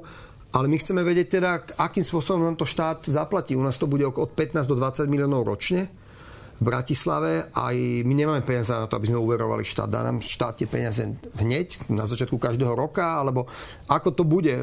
ale 0.53 0.67
my 0.69 0.77
chceme 0.77 1.01
vedieť 1.01 1.29
teda, 1.41 1.51
akým 1.81 2.05
spôsobom 2.05 2.45
nám 2.45 2.61
to 2.61 2.69
štát 2.69 3.09
zaplatí. 3.09 3.57
U 3.57 3.65
nás 3.65 3.81
to 3.81 3.89
bude 3.89 4.05
od 4.05 4.31
15 4.37 4.69
do 4.69 4.77
20 4.77 5.09
miliónov 5.09 5.49
ročne 5.49 6.02
v 6.63 6.71
Bratislave. 6.71 7.51
Aj 7.51 7.75
my 8.07 8.15
nemáme 8.15 8.47
peniaze 8.47 8.71
na 8.71 8.87
to, 8.87 8.95
aby 8.95 9.11
sme 9.11 9.19
uverovali 9.19 9.67
štát. 9.67 9.91
Dá 9.91 10.07
nám 10.07 10.23
štát 10.23 10.63
tie 10.63 10.71
peniaze 10.71 11.03
hneď, 11.43 11.91
na 11.91 12.07
začiatku 12.07 12.39
každého 12.39 12.79
roka, 12.79 13.19
alebo 13.19 13.51
ako 13.91 14.15
to 14.15 14.23
bude. 14.23 14.55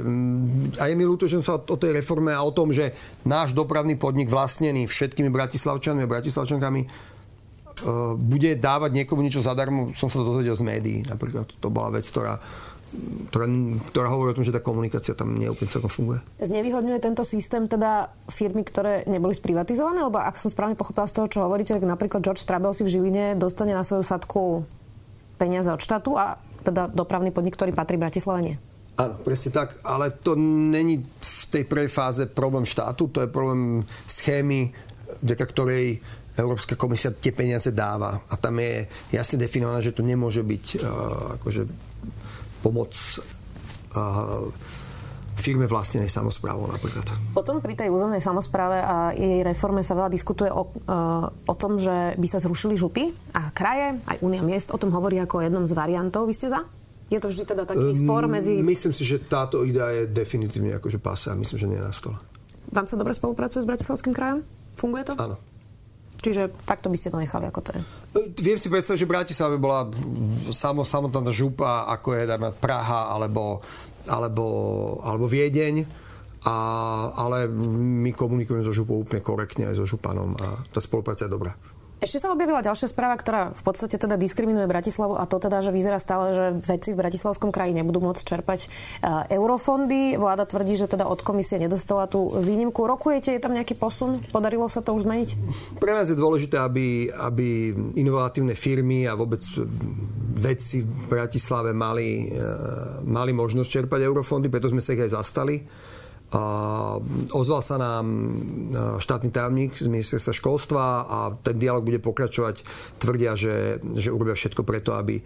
A 0.80 0.84
je 0.88 0.96
mi 0.96 1.04
ľúto, 1.04 1.28
že 1.28 1.44
sa 1.44 1.60
o 1.60 1.76
tej 1.76 2.00
reforme 2.00 2.32
a 2.32 2.40
o 2.40 2.56
tom, 2.56 2.72
že 2.72 2.96
náš 3.28 3.52
dopravný 3.52 4.00
podnik 4.00 4.32
vlastnený 4.32 4.88
všetkými 4.88 5.28
bratislavčanmi 5.28 6.08
a 6.08 6.10
bratislavčankami 6.10 6.82
e, 6.82 6.88
bude 8.16 8.56
dávať 8.56 8.92
niekomu 9.04 9.20
niečo 9.20 9.44
zadarmo, 9.44 9.92
som 10.00 10.08
sa 10.08 10.24
to 10.24 10.32
dozvedel 10.32 10.56
z 10.56 10.64
médií. 10.64 10.98
Napríklad 11.04 11.52
to 11.60 11.68
bola 11.68 12.00
vec, 12.00 12.08
ktorá 12.08 12.40
ktorá, 13.30 13.46
ktorá 13.94 14.08
hovorí 14.10 14.34
o 14.34 14.38
tom, 14.38 14.46
že 14.46 14.56
tá 14.56 14.62
komunikácia 14.62 15.14
tam 15.14 15.38
neúplne 15.38 15.70
celkom 15.70 15.92
funguje. 15.94 16.20
Znevýhodňuje 16.42 17.00
tento 17.00 17.22
systém 17.22 17.70
teda 17.70 18.10
firmy, 18.30 18.66
ktoré 18.66 19.06
neboli 19.06 19.38
sprivatizované? 19.38 20.02
Lebo 20.02 20.18
ak 20.18 20.42
som 20.42 20.50
správne 20.50 20.74
pochopila 20.74 21.06
z 21.06 21.22
toho, 21.22 21.28
čo 21.30 21.46
hovoríte, 21.46 21.78
tak 21.78 21.86
napríklad 21.86 22.26
George 22.26 22.42
Strabel 22.42 22.74
si 22.74 22.82
v 22.82 22.94
Žiline 22.98 23.38
dostane 23.38 23.78
na 23.78 23.86
svoju 23.86 24.02
sadku 24.02 24.66
peniaze 25.38 25.70
od 25.70 25.80
štátu 25.80 26.18
a 26.18 26.42
teda 26.66 26.90
dopravný 26.92 27.30
podnik, 27.32 27.56
ktorý 27.56 27.72
patrí 27.72 27.96
Bratislave 27.96 28.42
nie. 28.44 28.56
Áno, 29.00 29.16
presne 29.24 29.56
tak, 29.56 29.80
ale 29.88 30.12
to 30.12 30.36
není 30.36 31.00
v 31.08 31.44
tej 31.48 31.64
prvej 31.64 31.88
fáze 31.88 32.28
problém 32.28 32.68
štátu, 32.68 33.08
to 33.08 33.24
je 33.24 33.32
problém 33.32 33.88
schémy, 34.04 34.76
vďaka 35.24 35.46
ktorej 35.56 36.04
Európska 36.36 36.76
komisia 36.76 37.16
tie 37.16 37.32
peniaze 37.32 37.72
dáva. 37.72 38.20
A 38.28 38.36
tam 38.36 38.60
je 38.60 38.88
jasne 39.12 39.40
definované, 39.40 39.80
že 39.80 39.96
to 39.96 40.04
nemôže 40.04 40.44
byť 40.44 40.66
uh, 40.80 41.40
akože 41.40 41.62
pomoc 42.60 42.94
firme 45.40 45.72
vlastnenej 45.72 46.12
samozprávou 46.12 46.68
napríklad. 46.68 47.08
Potom 47.32 47.64
pri 47.64 47.74
tej 47.80 47.88
územnej 47.88 48.20
samozpráve 48.20 48.78
a 48.84 49.16
jej 49.16 49.40
reforme 49.40 49.82
sa 49.88 49.96
veľa 49.96 50.12
diskutuje 50.12 50.52
o, 50.52 50.68
o 51.48 51.54
tom, 51.56 51.80
že 51.80 52.20
by 52.20 52.28
sa 52.28 52.44
zrušili 52.44 52.76
župy 52.76 53.16
a 53.34 53.48
kraje, 53.56 54.04
aj 54.04 54.20
Únia 54.20 54.44
miest 54.44 54.76
o 54.76 54.78
tom 54.78 54.92
hovorí 54.92 55.16
ako 55.18 55.40
o 55.40 55.44
jednom 55.48 55.64
z 55.64 55.72
variantov. 55.72 56.28
Vy 56.28 56.36
ste 56.36 56.52
za? 56.52 56.68
Je 57.10 57.18
to 57.18 57.32
vždy 57.32 57.44
teda 57.48 57.64
taký 57.66 57.98
spor 57.98 58.30
medzi... 58.30 58.62
Myslím 58.62 58.94
si, 58.94 59.02
že 59.08 59.18
táto 59.26 59.66
idea 59.66 59.90
je 59.96 60.12
definitívne 60.12 60.78
akože 60.78 61.02
pasa 61.02 61.34
a 61.34 61.40
myslím, 61.40 61.58
že 61.58 61.68
nie 61.72 61.80
je 61.80 61.88
na 61.88 61.94
stole. 61.96 62.20
Vám 62.70 62.86
sa 62.86 63.00
dobre 63.00 63.18
spolupracuje 63.18 63.66
s 63.66 63.68
Bratislavským 63.68 64.14
krajom? 64.14 64.46
Funguje 64.78 65.10
to? 65.10 65.18
Áno. 65.18 65.42
Čiže 66.20 66.52
takto 66.68 66.92
by 66.92 66.98
ste 67.00 67.16
to 67.16 67.22
nechali, 67.22 67.48
ako 67.48 67.62
to 67.64 67.70
je. 67.76 67.82
Viem 68.44 68.60
si 68.60 68.68
predstaviť, 68.68 69.00
že 69.00 69.08
Bratislava 69.08 69.56
bola 69.56 69.88
samo, 70.52 70.84
samotná 70.84 71.32
župa, 71.32 71.88
ako 71.88 72.20
je 72.20 72.24
dajme, 72.28 72.50
Praha 72.60 73.12
alebo 73.12 73.64
alebo, 74.10 74.46
alebo 75.06 75.30
Viedeň, 75.30 75.86
a, 76.48 76.56
ale 77.20 77.52
my 77.52 78.16
komunikujeme 78.16 78.64
so 78.64 78.72
župou 78.72 79.04
úplne 79.04 79.20
korektne 79.20 79.68
aj 79.70 79.76
so 79.76 79.86
županom 79.86 80.34
a 80.40 80.64
tá 80.72 80.80
spolupráca 80.80 81.28
je 81.28 81.36
dobrá. 81.36 81.54
Ešte 82.00 82.24
sa 82.24 82.32
objavila 82.32 82.64
ďalšia 82.64 82.88
správa, 82.88 83.20
ktorá 83.20 83.52
v 83.52 83.60
podstate 83.60 84.00
teda 84.00 84.16
diskriminuje 84.16 84.72
Bratislavu 84.72 85.20
a 85.20 85.28
to 85.28 85.36
teda, 85.36 85.60
že 85.60 85.76
vyzerá 85.76 86.00
stále, 86.00 86.32
že 86.32 86.46
veci 86.64 86.96
v 86.96 87.00
Bratislavskom 87.04 87.52
kraji 87.52 87.76
nebudú 87.76 88.00
môcť 88.00 88.24
čerpať 88.24 88.60
uh, 88.66 89.28
eurofondy. 89.28 90.16
Vláda 90.16 90.48
tvrdí, 90.48 90.80
že 90.80 90.88
teda 90.88 91.04
od 91.12 91.20
komisie 91.20 91.60
nedostala 91.60 92.08
tú 92.08 92.32
výnimku. 92.32 92.88
Rokujete, 92.88 93.36
je 93.36 93.44
tam 93.44 93.52
nejaký 93.52 93.76
posun? 93.76 94.24
Podarilo 94.32 94.72
sa 94.72 94.80
to 94.80 94.96
už 94.96 95.04
zmeniť? 95.04 95.30
Pre 95.76 95.92
nás 95.92 96.08
je 96.08 96.16
dôležité, 96.16 96.56
aby, 96.64 97.12
aby 97.12 97.76
inovatívne 98.00 98.56
firmy 98.56 99.04
a 99.04 99.20
vôbec 99.20 99.44
vedci 100.40 100.88
v 100.88 101.04
Bratislave 101.12 101.76
mali, 101.76 102.32
uh, 102.32 103.04
mali 103.04 103.36
možnosť 103.36 103.68
čerpať 103.68 104.08
eurofondy, 104.08 104.48
preto 104.48 104.72
sme 104.72 104.80
sa 104.80 104.96
ich 104.96 105.04
aj 105.04 105.20
zastali 105.20 105.68
a 106.30 106.42
ozval 107.34 107.62
sa 107.66 107.82
nám 107.82 108.06
e, 108.06 108.28
štátny 109.02 109.34
tajomník 109.34 109.74
z 109.74 109.90
ministerstva 109.90 110.34
školstva 110.34 110.84
a 111.10 111.18
ten 111.34 111.58
dialog 111.58 111.82
bude 111.82 111.98
pokračovať. 111.98 112.62
Tvrdia, 113.02 113.34
že, 113.34 113.82
že 113.98 114.14
urobia 114.14 114.38
všetko 114.38 114.62
preto, 114.62 114.94
aby, 114.94 115.18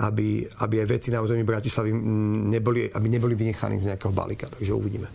aby, 0.00 0.48
aby 0.64 0.74
aj 0.80 0.88
veci 0.88 1.08
na 1.12 1.20
území 1.20 1.44
Bratislavy 1.44 1.92
neboli, 2.48 2.88
aby 2.88 3.06
neboli 3.12 3.36
vynechaní 3.36 3.76
z 3.76 3.92
nejakého 3.92 4.12
balíka. 4.12 4.48
Takže 4.48 4.72
uvidíme. 4.72 5.08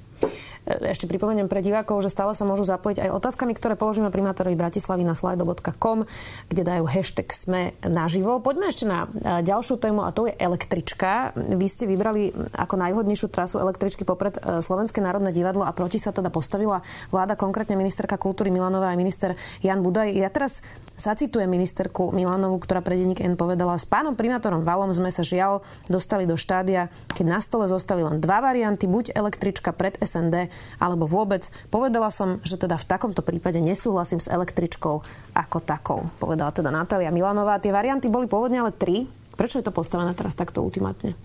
Ešte 0.63 1.11
pripomeniem 1.11 1.51
pre 1.51 1.59
divákov, 1.59 1.99
že 1.99 2.13
stále 2.13 2.31
sa 2.39 2.47
môžu 2.47 2.63
zapojiť 2.63 3.03
aj 3.03 3.09
otázkami, 3.19 3.51
ktoré 3.51 3.75
položíme 3.75 4.07
primátorovi 4.07 4.55
Bratislavy 4.55 5.03
na 5.03 5.11
slido.com, 5.11 6.07
kde 6.47 6.63
dajú 6.63 6.87
hashtag 6.87 7.27
sme 7.35 7.75
naživo. 7.83 8.39
Poďme 8.39 8.71
ešte 8.71 8.87
na 8.87 9.11
e, 9.11 9.43
ďalšiu 9.43 9.75
tému 9.75 10.07
a 10.07 10.15
to 10.15 10.31
je 10.31 10.33
električka. 10.39 11.35
Vy 11.35 11.67
ste 11.67 11.83
vybrali 11.83 12.31
ako 12.55 12.79
najvhodnejšiu 12.79 13.27
trasu 13.27 13.59
električky 13.59 14.07
popred 14.07 14.39
e, 14.39 14.63
Slovenské 14.63 15.03
národné 15.03 15.35
divadlo 15.35 15.67
a 15.67 15.75
proti 15.75 15.99
sa 15.99 16.15
teda 16.15 16.31
postavila 16.31 16.79
vláda, 17.11 17.35
konkrétne 17.35 17.75
ministerka 17.75 18.15
kultúry 18.15 18.47
Milanová 18.47 18.95
a 18.95 18.95
minister 18.95 19.35
Jan 19.59 19.83
Budaj. 19.83 20.15
Ja 20.15 20.31
teraz 20.31 20.63
zacitujem 20.95 21.51
ministerku 21.51 22.15
Milanovú, 22.15 22.63
ktorá 22.63 22.79
pre 22.79 22.95
denník 22.95 23.19
N 23.19 23.35
povedala, 23.35 23.75
s 23.75 23.83
pánom 23.83 24.15
primátorom 24.15 24.63
Valom 24.63 24.95
sme 24.95 25.11
sa 25.11 25.27
žiaľ 25.27 25.59
dostali 25.91 26.23
do 26.23 26.39
štádia, 26.39 26.87
keď 27.11 27.25
na 27.27 27.39
stole 27.43 27.67
zostali 27.67 28.05
len 28.05 28.23
dva 28.23 28.39
varianty, 28.39 28.87
buď 28.87 29.11
električka 29.11 29.75
pred 29.75 29.99
SND 29.99 30.52
alebo 30.79 31.07
vôbec. 31.07 31.47
Povedala 31.67 32.09
som, 32.09 32.39
že 32.43 32.59
teda 32.59 32.75
v 32.79 32.89
takomto 32.89 33.21
prípade 33.21 33.61
nesúhlasím 33.63 34.19
s 34.19 34.31
električkou 34.31 34.95
ako 35.33 35.57
takou. 35.63 36.07
Povedala 36.17 36.53
teda 36.53 36.73
Natália 36.73 37.13
Milanová. 37.13 37.61
Tie 37.61 37.73
varianty 37.73 38.11
boli 38.11 38.25
pôvodne 38.25 38.59
ale 38.61 38.75
tri. 38.75 39.05
Prečo 39.33 39.59
je 39.59 39.65
to 39.65 39.73
postavené 39.73 40.13
teraz 40.13 40.37
takto 40.37 40.61
ultimátne? 40.61 41.17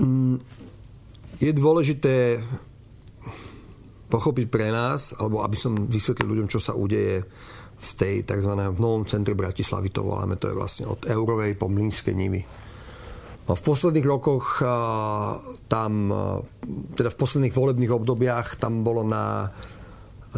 Mm, 0.00 0.40
je 1.40 1.50
dôležité 1.52 2.40
pochopiť 4.10 4.46
pre 4.50 4.68
nás, 4.74 5.14
alebo 5.16 5.46
aby 5.46 5.54
som 5.54 5.86
vysvetlil 5.86 6.34
ľuďom, 6.34 6.48
čo 6.50 6.58
sa 6.58 6.74
udeje 6.74 7.22
v 7.80 7.90
tej 7.96 8.14
tzv. 8.26 8.52
v 8.52 8.82
novom 8.82 9.08
centre 9.08 9.32
Bratislavy, 9.32 9.88
to 9.88 10.04
voláme, 10.04 10.36
to 10.36 10.52
je 10.52 10.58
vlastne 10.58 10.84
od 10.90 11.06
Eurovej 11.08 11.56
po 11.56 11.70
Mlínske 11.70 12.12
Nivy. 12.12 12.44
V 13.50 13.62
posledných 13.66 14.06
rokoch 14.06 14.62
tam, 15.66 15.92
teda 16.94 17.10
v 17.10 17.18
posledných 17.18 17.54
volebných 17.56 17.90
obdobiach 17.90 18.54
tam 18.62 18.86
bolo 18.86 19.02
na, 19.02 19.50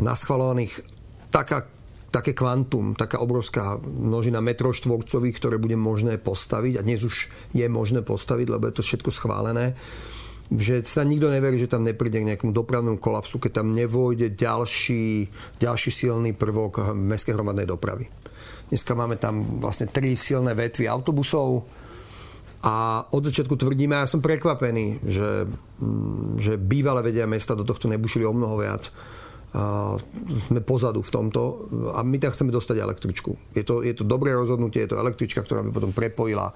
na 0.00 0.12
schvalovaných 0.16 0.80
taká, 1.28 1.68
také 2.08 2.32
kvantum, 2.32 2.96
taká 2.96 3.20
obrovská 3.20 3.76
množina 3.80 4.40
metrov 4.40 4.72
ktoré 4.76 5.56
bude 5.60 5.76
možné 5.76 6.16
postaviť. 6.16 6.80
A 6.80 6.84
dnes 6.86 7.04
už 7.04 7.28
je 7.52 7.66
možné 7.68 8.00
postaviť, 8.00 8.46
lebo 8.48 8.68
je 8.68 8.80
to 8.80 8.86
všetko 8.86 9.10
schválené. 9.12 9.76
Že 10.52 10.84
sa 10.84 11.04
nikto 11.04 11.32
neverí, 11.32 11.56
že 11.56 11.68
tam 11.68 11.84
nepríde 11.84 12.20
k 12.20 12.28
nejakému 12.32 12.52
dopravnému 12.52 13.00
kolapsu, 13.00 13.40
keď 13.40 13.64
tam 13.64 13.72
nevojde 13.72 14.36
ďalší, 14.36 15.28
ďalší 15.60 15.90
silný 15.92 16.36
prvok 16.36 16.92
mestskej 16.92 17.36
hromadnej 17.36 17.64
dopravy. 17.64 18.08
Dneska 18.68 18.96
máme 18.96 19.20
tam 19.20 19.60
vlastne 19.60 19.88
tri 19.88 20.16
silné 20.16 20.56
vetvy 20.56 20.88
autobusov, 20.88 21.64
a 22.62 23.02
od 23.10 23.22
začiatku 23.26 23.58
tvrdíme, 23.58 23.98
a 23.98 24.06
ja 24.06 24.08
som 24.10 24.22
prekvapený, 24.22 25.02
že, 25.02 25.50
mm, 25.82 26.38
že 26.38 26.54
bývalé 26.54 27.02
vedia 27.02 27.26
mesta 27.26 27.58
do 27.58 27.66
tohto 27.66 27.90
nebušili 27.90 28.22
o 28.22 28.30
mnoho 28.30 28.54
viac. 28.54 28.86
A 29.52 30.00
sme 30.48 30.64
pozadu 30.64 31.04
v 31.04 31.12
tomto 31.12 31.68
a 31.92 32.00
my 32.00 32.16
tam 32.16 32.32
chceme 32.32 32.48
dostať 32.48 32.72
električku. 32.80 33.52
Je 33.52 33.60
to, 33.60 33.84
je 33.84 33.92
to 33.92 34.00
dobré 34.00 34.32
rozhodnutie, 34.32 34.88
je 34.88 34.96
to 34.96 35.02
električka, 35.02 35.44
ktorá 35.44 35.60
by 35.60 35.76
potom 35.76 35.92
prepojila 35.92 36.48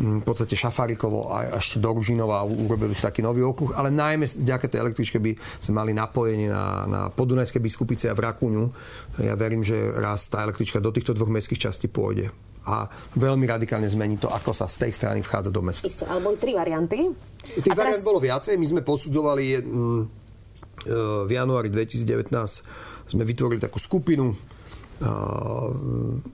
mm, 0.00 0.18
v 0.20 0.24
podstate 0.26 0.58
Šafárikovo 0.58 1.30
a 1.30 1.62
ešte 1.62 1.78
do 1.78 1.94
Ružinova 1.94 2.42
a 2.42 2.48
urobili 2.48 2.98
si 2.98 3.06
taký 3.06 3.22
nový 3.22 3.46
okruh, 3.46 3.78
ale 3.78 3.94
najmä 3.94 4.26
vďaka 4.26 4.66
tej 4.66 4.82
električke 4.82 5.22
by 5.22 5.38
sme 5.62 5.86
mali 5.86 5.92
napojenie 5.94 6.50
na, 6.50 6.64
na 6.90 7.00
Podunajské 7.14 7.62
biskupice 7.62 8.10
a 8.10 8.16
v 8.18 8.26
Rakúňu. 8.26 8.64
Ja 9.22 9.38
verím, 9.38 9.62
že 9.62 9.78
raz 9.78 10.26
tá 10.26 10.42
električka 10.42 10.82
do 10.82 10.90
týchto 10.90 11.14
dvoch 11.14 11.30
mestských 11.30 11.70
častí 11.70 11.86
pôjde 11.86 12.51
a 12.62 12.86
veľmi 13.18 13.42
radikálne 13.42 13.90
zmení 13.90 14.22
to, 14.22 14.30
ako 14.30 14.54
sa 14.54 14.70
z 14.70 14.86
tej 14.86 14.92
strany 14.94 15.18
vchádza 15.24 15.50
do 15.50 15.62
mesta. 15.62 15.82
Isté, 15.82 16.06
ale 16.06 16.22
boli 16.22 16.38
tri 16.38 16.54
varianty. 16.54 17.10
Tých 17.42 17.74
teraz... 17.74 17.78
variant 17.78 18.04
bolo 18.06 18.22
viacej. 18.22 18.54
My 18.54 18.66
sme 18.70 18.80
posudzovali 18.86 19.44
mm, 19.58 20.02
e, 20.86 20.96
v 21.26 21.30
januári 21.30 21.68
2019 21.74 22.30
sme 23.02 23.22
vytvorili 23.26 23.58
takú 23.58 23.82
skupinu 23.82 24.30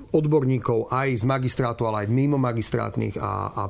odborníkov 0.09 0.93
aj 0.93 1.09
z 1.21 1.25
magistrátu, 1.25 1.89
ale 1.89 2.05
aj 2.05 2.09
mimo 2.13 2.37
magistrátnych 2.37 3.17
a, 3.21 3.33
a 3.53 3.63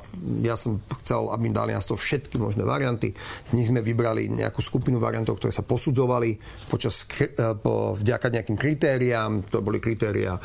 ja 0.43 0.55
som 0.59 0.83
chcel, 1.03 1.31
aby 1.31 1.51
im 1.51 1.55
dali 1.55 1.73
na 1.75 1.83
to 1.83 1.95
všetky 1.95 2.39
možné 2.39 2.63
varianty. 2.67 3.15
Z 3.47 3.55
nich 3.55 3.71
sme 3.71 3.83
vybrali 3.83 4.31
nejakú 4.31 4.63
skupinu 4.63 4.99
variantov, 4.99 5.39
ktoré 5.39 5.55
sa 5.55 5.67
posudzovali 5.67 6.39
počas, 6.67 7.07
e, 7.23 7.55
po, 7.59 7.95
vďaka 7.95 8.31
nejakým 8.31 8.59
kritériám. 8.59 9.47
To 9.51 9.63
boli 9.63 9.79
kritéria, 9.79 10.39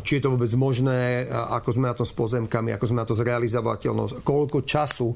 či 0.00 0.18
je 0.18 0.22
to 0.22 0.32
vôbec 0.32 0.50
možné, 0.56 1.28
ako 1.28 1.76
sme 1.76 1.90
na 1.90 1.96
tom 1.96 2.08
s 2.08 2.14
pozemkami, 2.16 2.72
ako 2.72 2.84
sme 2.88 3.00
na 3.04 3.08
to 3.08 3.16
zrealizovateľnosť, 3.16 4.24
koľko 4.24 4.58
času 4.64 5.08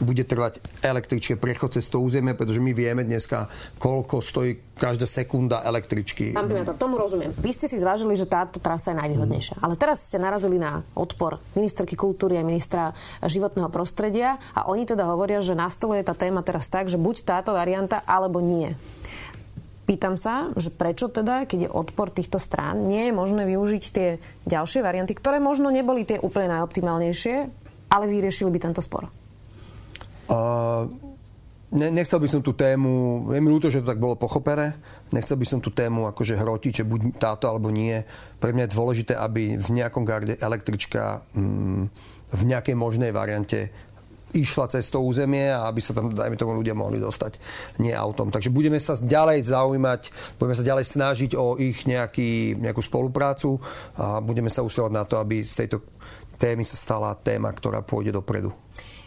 bude 0.00 0.24
trvať 0.24 0.64
električke 0.80 1.36
prechod 1.36 1.76
cez 1.76 1.86
to 1.86 2.00
územie, 2.00 2.32
pretože 2.32 2.58
my 2.58 2.72
vieme 2.72 3.04
dneska, 3.04 3.46
koľko 3.76 4.24
stojí 4.24 4.72
každá 4.80 5.04
sekunda 5.04 5.60
električky. 5.60 6.32
Pán 6.32 6.48
Pimentor, 6.48 6.80
tomu 6.80 6.96
rozumiem. 6.96 7.36
Vy 7.36 7.52
ste 7.52 7.68
si 7.68 7.76
zvážili, 7.76 8.16
že 8.16 8.24
táto 8.24 8.56
trasa 8.58 8.96
je 8.96 9.00
najvýhodnejšia. 9.04 9.60
Ale 9.60 9.76
teraz 9.76 10.08
ste 10.08 10.16
narazili 10.16 10.56
na 10.56 10.80
odpor 10.96 11.36
ministerky 11.52 11.94
kultúry 12.00 12.40
a 12.40 12.44
ministra 12.44 12.96
životného 13.20 13.68
prostredia 13.68 14.40
a 14.56 14.72
oni 14.72 14.88
teda 14.88 15.04
hovoria, 15.04 15.44
že 15.44 15.52
na 15.52 15.68
stole 15.68 16.00
je 16.00 16.08
tá 16.08 16.16
téma 16.16 16.40
teraz 16.40 16.72
tak, 16.72 16.88
že 16.88 16.96
buď 16.96 17.28
táto 17.28 17.52
varianta, 17.52 18.00
alebo 18.08 18.40
nie. 18.40 18.72
Pýtam 19.84 20.14
sa, 20.14 20.48
že 20.54 20.70
prečo 20.70 21.10
teda, 21.10 21.44
keď 21.50 21.66
je 21.66 21.70
odpor 21.74 22.14
týchto 22.14 22.38
strán, 22.38 22.86
nie 22.86 23.10
je 23.10 23.12
možné 23.12 23.42
využiť 23.42 23.84
tie 23.90 24.08
ďalšie 24.46 24.86
varianty, 24.86 25.18
ktoré 25.18 25.42
možno 25.42 25.66
neboli 25.68 26.06
tie 26.06 26.22
úplne 26.22 26.56
najoptimálnejšie, 26.56 27.36
ale 27.90 28.04
vyriešili 28.06 28.54
by 28.54 28.58
tento 28.70 28.80
spor. 28.86 29.10
Ne, 31.70 31.86
nechcel 31.86 32.18
by 32.18 32.26
som 32.26 32.42
tú 32.42 32.50
tému, 32.50 33.22
je 33.30 33.38
mi 33.38 33.46
ľúto, 33.46 33.70
že 33.70 33.78
to 33.78 33.94
tak 33.94 34.02
bolo 34.02 34.18
pochopené, 34.18 34.74
nechcel 35.14 35.38
by 35.38 35.46
som 35.46 35.62
tú 35.62 35.70
tému 35.70 36.10
akože 36.10 36.34
hrotiť, 36.34 36.82
že 36.82 36.88
buď 36.88 37.22
táto 37.22 37.46
alebo 37.46 37.70
nie. 37.70 37.94
Pre 38.42 38.50
mňa 38.50 38.66
je 38.66 38.74
dôležité, 38.74 39.14
aby 39.14 39.54
v 39.54 39.68
nejakom 39.78 40.02
garde 40.02 40.34
električka 40.34 41.22
mm, 41.30 41.82
v 42.34 42.42
nejakej 42.42 42.74
možnej 42.74 43.14
variante 43.14 43.70
išla 44.34 44.66
cez 44.66 44.90
to 44.90 44.98
územie 45.02 45.46
a 45.46 45.70
aby 45.70 45.78
sa 45.78 45.94
tam, 45.94 46.10
dajme 46.10 46.34
tomu, 46.34 46.58
ľudia 46.58 46.74
mohli 46.74 46.98
dostať 46.98 47.38
nie 47.82 47.94
autom. 47.94 48.34
Takže 48.34 48.50
budeme 48.50 48.82
sa 48.82 48.98
ďalej 48.98 49.46
zaujímať, 49.46 50.00
budeme 50.42 50.58
sa 50.58 50.66
ďalej 50.66 50.86
snažiť 50.90 51.30
o 51.38 51.54
ich 51.58 51.86
nejaký, 51.86 52.58
nejakú 52.58 52.82
spoluprácu 52.82 53.58
a 53.94 54.18
budeme 54.18 54.50
sa 54.50 54.66
usilovať 54.66 54.92
na 54.94 55.06
to, 55.06 55.22
aby 55.22 55.46
z 55.46 55.66
tejto 55.66 55.86
témy 56.34 56.66
sa 56.66 56.74
stala 56.74 57.14
téma, 57.14 57.54
ktorá 57.54 57.82
pôjde 57.82 58.14
dopredu. 58.14 58.54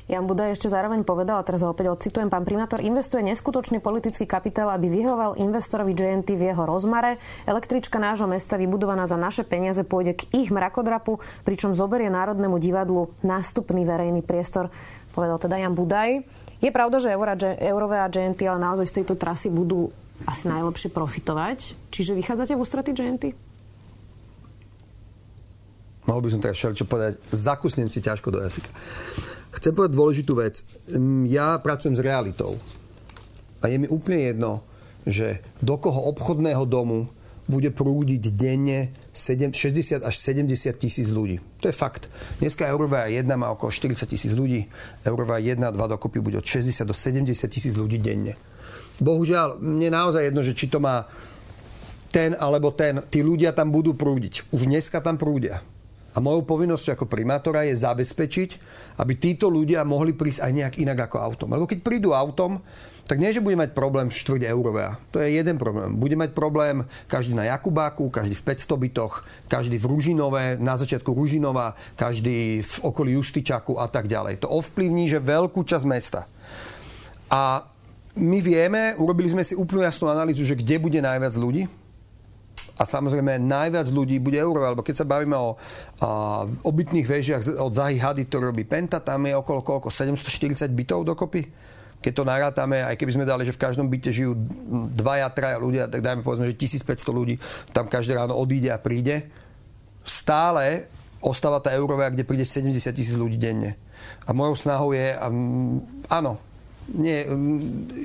Jan 0.03 0.27
Budaj 0.27 0.59
ešte 0.59 0.67
zároveň 0.67 1.07
povedal, 1.07 1.39
a 1.39 1.47
teraz 1.47 1.63
ho 1.63 1.71
opäť 1.71 1.87
odcitujem, 1.87 2.27
pán 2.27 2.43
primátor 2.43 2.83
investuje 2.83 3.23
neskutočný 3.23 3.79
politický 3.79 4.27
kapitál, 4.27 4.67
aby 4.75 4.91
vyhoval 4.91 5.39
investorovi 5.39 5.95
JNT 5.95 6.35
v 6.35 6.51
jeho 6.51 6.63
rozmare. 6.67 7.23
Električka 7.47 8.03
nášho 8.03 8.27
mesta 8.27 8.59
vybudovaná 8.59 9.07
za 9.07 9.15
naše 9.15 9.47
peniaze 9.47 9.87
pôjde 9.87 10.19
k 10.19 10.27
ich 10.35 10.51
mrakodrapu, 10.51 11.23
pričom 11.47 11.71
zoberie 11.71 12.11
Národnému 12.11 12.59
divadlu 12.59 13.15
nástupný 13.23 13.87
verejný 13.87 14.19
priestor, 14.27 14.67
povedal 15.15 15.39
teda 15.39 15.55
Jan 15.63 15.71
Budaj. 15.71 16.19
Je 16.59 16.71
pravda, 16.71 16.99
že 16.99 17.15
Eurové 17.63 18.03
a 18.03 18.11
JNT 18.11 18.43
ale 18.43 18.59
naozaj 18.59 18.91
z 18.91 18.95
tejto 18.99 19.15
trasy 19.15 19.47
budú 19.47 19.87
asi 20.27 20.51
najlepšie 20.51 20.91
profitovať. 20.91 21.79
Čiže 21.95 22.11
vychádzate 22.15 22.55
v 22.55 22.59
ústrety 22.59 22.91
JNT? 22.91 23.23
Mohol 26.03 26.27
by 26.27 26.29
som 26.35 26.43
teraz 26.43 26.59
čo 26.59 26.83
povedať. 26.83 27.23
Zakusnem 27.31 27.87
si 27.87 28.03
ťažko 28.03 28.27
do 28.35 28.43
jazyka. 28.43 28.67
Chcem 29.53 29.71
povedať 29.77 29.93
dôležitú 29.93 30.33
vec. 30.41 30.65
Mm, 30.89 31.29
ja 31.29 31.55
pracujem 31.61 31.93
s 31.93 32.01
realitou. 32.01 32.57
A 33.61 33.69
je 33.69 33.77
mi 33.79 33.87
úplne 33.87 34.33
jedno, 34.33 34.51
že 35.05 35.39
do 35.61 35.77
koho 35.77 36.09
obchodného 36.09 36.65
domu 36.65 37.07
bude 37.43 37.69
prúdiť 37.75 38.23
denne 38.33 38.95
60 39.11 39.99
až 39.99 40.15
70 40.15 40.47
tisíc 40.79 41.11
ľudí. 41.11 41.43
To 41.59 41.67
je 41.67 41.75
fakt. 41.75 42.07
Dneska 42.39 42.63
Eurová 42.71 43.11
1 43.11 43.27
má 43.35 43.51
okolo 43.51 43.67
40 43.67 44.07
tisíc 44.07 44.31
ľudí, 44.31 44.63
Eurová 45.03 45.43
1 45.43 45.59
2 45.59 45.75
dokopy 45.75 46.23
bude 46.23 46.39
od 46.39 46.47
60 46.47 46.87
do 46.87 46.95
70 46.95 47.35
tisíc 47.51 47.75
ľudí 47.75 47.99
denne. 47.99 48.39
Bohužiaľ, 49.03 49.59
mne 49.59 49.91
naozaj 49.91 50.31
jedno, 50.31 50.41
že 50.45 50.55
či 50.55 50.71
to 50.71 50.79
má 50.79 51.03
ten 52.13 52.37
alebo 52.37 52.71
ten, 52.71 53.03
tí 53.11 53.25
ľudia 53.25 53.51
tam 53.51 53.73
budú 53.73 53.97
prúdiť. 53.97 54.53
Už 54.53 54.69
dneska 54.69 55.03
tam 55.03 55.19
prúdia. 55.19 55.65
A 56.13 56.21
mojou 56.21 56.45
povinnosťou 56.45 56.93
ako 56.93 57.09
primátora 57.09 57.65
je 57.65 57.73
zabezpečiť, 57.73 58.49
aby 59.01 59.13
títo 59.17 59.49
ľudia 59.49 59.81
mohli 59.81 60.13
prísť 60.13 60.45
aj 60.45 60.51
nejak 60.53 60.75
inak 60.77 61.09
ako 61.09 61.17
autom. 61.17 61.49
Lebo 61.57 61.65
keď 61.65 61.79
prídu 61.81 62.13
autom, 62.13 62.61
tak 63.03 63.19
nie, 63.19 63.35
že 63.35 63.43
bude 63.43 63.59
mať 63.59 63.75
problém 63.75 64.07
štvrť 64.07 64.47
eurová. 64.47 64.95
To 65.11 65.19
je 65.19 65.35
jeden 65.35 65.59
problém. 65.59 65.91
Bude 65.91 66.15
mať 66.15 66.31
problém 66.31 66.87
každý 67.11 67.35
na 67.35 67.43
Jakubáku, 67.43 68.07
každý 68.07 68.31
v 68.31 68.45
500 68.47 68.83
bytoch, 68.87 69.13
každý 69.51 69.75
v 69.75 69.89
Ružinové, 69.91 70.55
na 70.55 70.79
začiatku 70.79 71.11
Ružinova, 71.11 71.75
každý 71.99 72.63
v 72.63 72.75
okolí 72.79 73.19
Justičaku 73.19 73.75
a 73.75 73.91
tak 73.91 74.07
ďalej. 74.07 74.47
To 74.47 74.55
ovplyvní, 74.55 75.11
že 75.11 75.19
veľkú 75.19 75.67
časť 75.67 75.85
mesta. 75.89 76.31
A 77.27 77.67
my 78.15 78.39
vieme, 78.39 78.95
urobili 78.95 79.27
sme 79.27 79.43
si 79.43 79.57
úplnú 79.57 79.83
jasnú 79.83 80.07
analýzu, 80.07 80.47
že 80.47 80.55
kde 80.55 80.79
bude 80.79 81.01
najviac 81.03 81.33
ľudí, 81.35 81.67
a 82.73 82.83
samozrejme 82.89 83.37
najviac 83.37 83.87
ľudí 83.93 84.17
bude 84.17 84.41
Eurova, 84.41 84.73
lebo 84.73 84.81
keď 84.81 85.03
sa 85.03 85.09
bavíme 85.09 85.37
o 85.37 85.53
a, 85.53 86.45
obytných 86.45 87.05
väžiach 87.05 87.41
od 87.61 87.73
Zahy 87.73 88.01
Hady, 88.01 88.25
ktorý 88.25 88.49
robí 88.49 88.65
Penta, 88.65 88.97
tam 88.97 89.29
je 89.29 89.37
okolo 89.37 89.61
koľko? 89.61 89.93
740 89.93 90.73
bytov 90.73 91.05
dokopy? 91.05 91.71
keď 92.03 92.13
to 92.19 92.27
narátame, 92.27 92.83
aj 92.83 92.99
keby 92.99 93.15
sme 93.15 93.23
dali, 93.23 93.47
že 93.47 93.55
v 93.55 93.63
každom 93.63 93.87
byte 93.87 94.11
žijú 94.11 94.35
dvaja, 94.91 95.31
traja 95.31 95.55
ľudia, 95.55 95.87
tak 95.87 96.03
dajme 96.03 96.19
povedzme, 96.19 96.51
že 96.51 96.59
1500 96.59 96.99
ľudí 97.15 97.39
tam 97.71 97.87
každé 97.87 98.19
ráno 98.19 98.35
odíde 98.35 98.67
a 98.67 98.75
príde, 98.75 99.31
stále 100.03 100.91
ostáva 101.23 101.63
tá 101.63 101.71
Eurovia, 101.71 102.11
kde 102.11 102.27
príde 102.27 102.43
70 102.43 102.91
tisíc 102.91 103.15
ľudí 103.15 103.39
denne. 103.39 103.79
A 104.27 104.35
mojou 104.35 104.59
snahou 104.59 104.91
je, 104.91 105.15
um, 105.15 105.79
áno, 106.11 106.35
nie, 106.91 107.23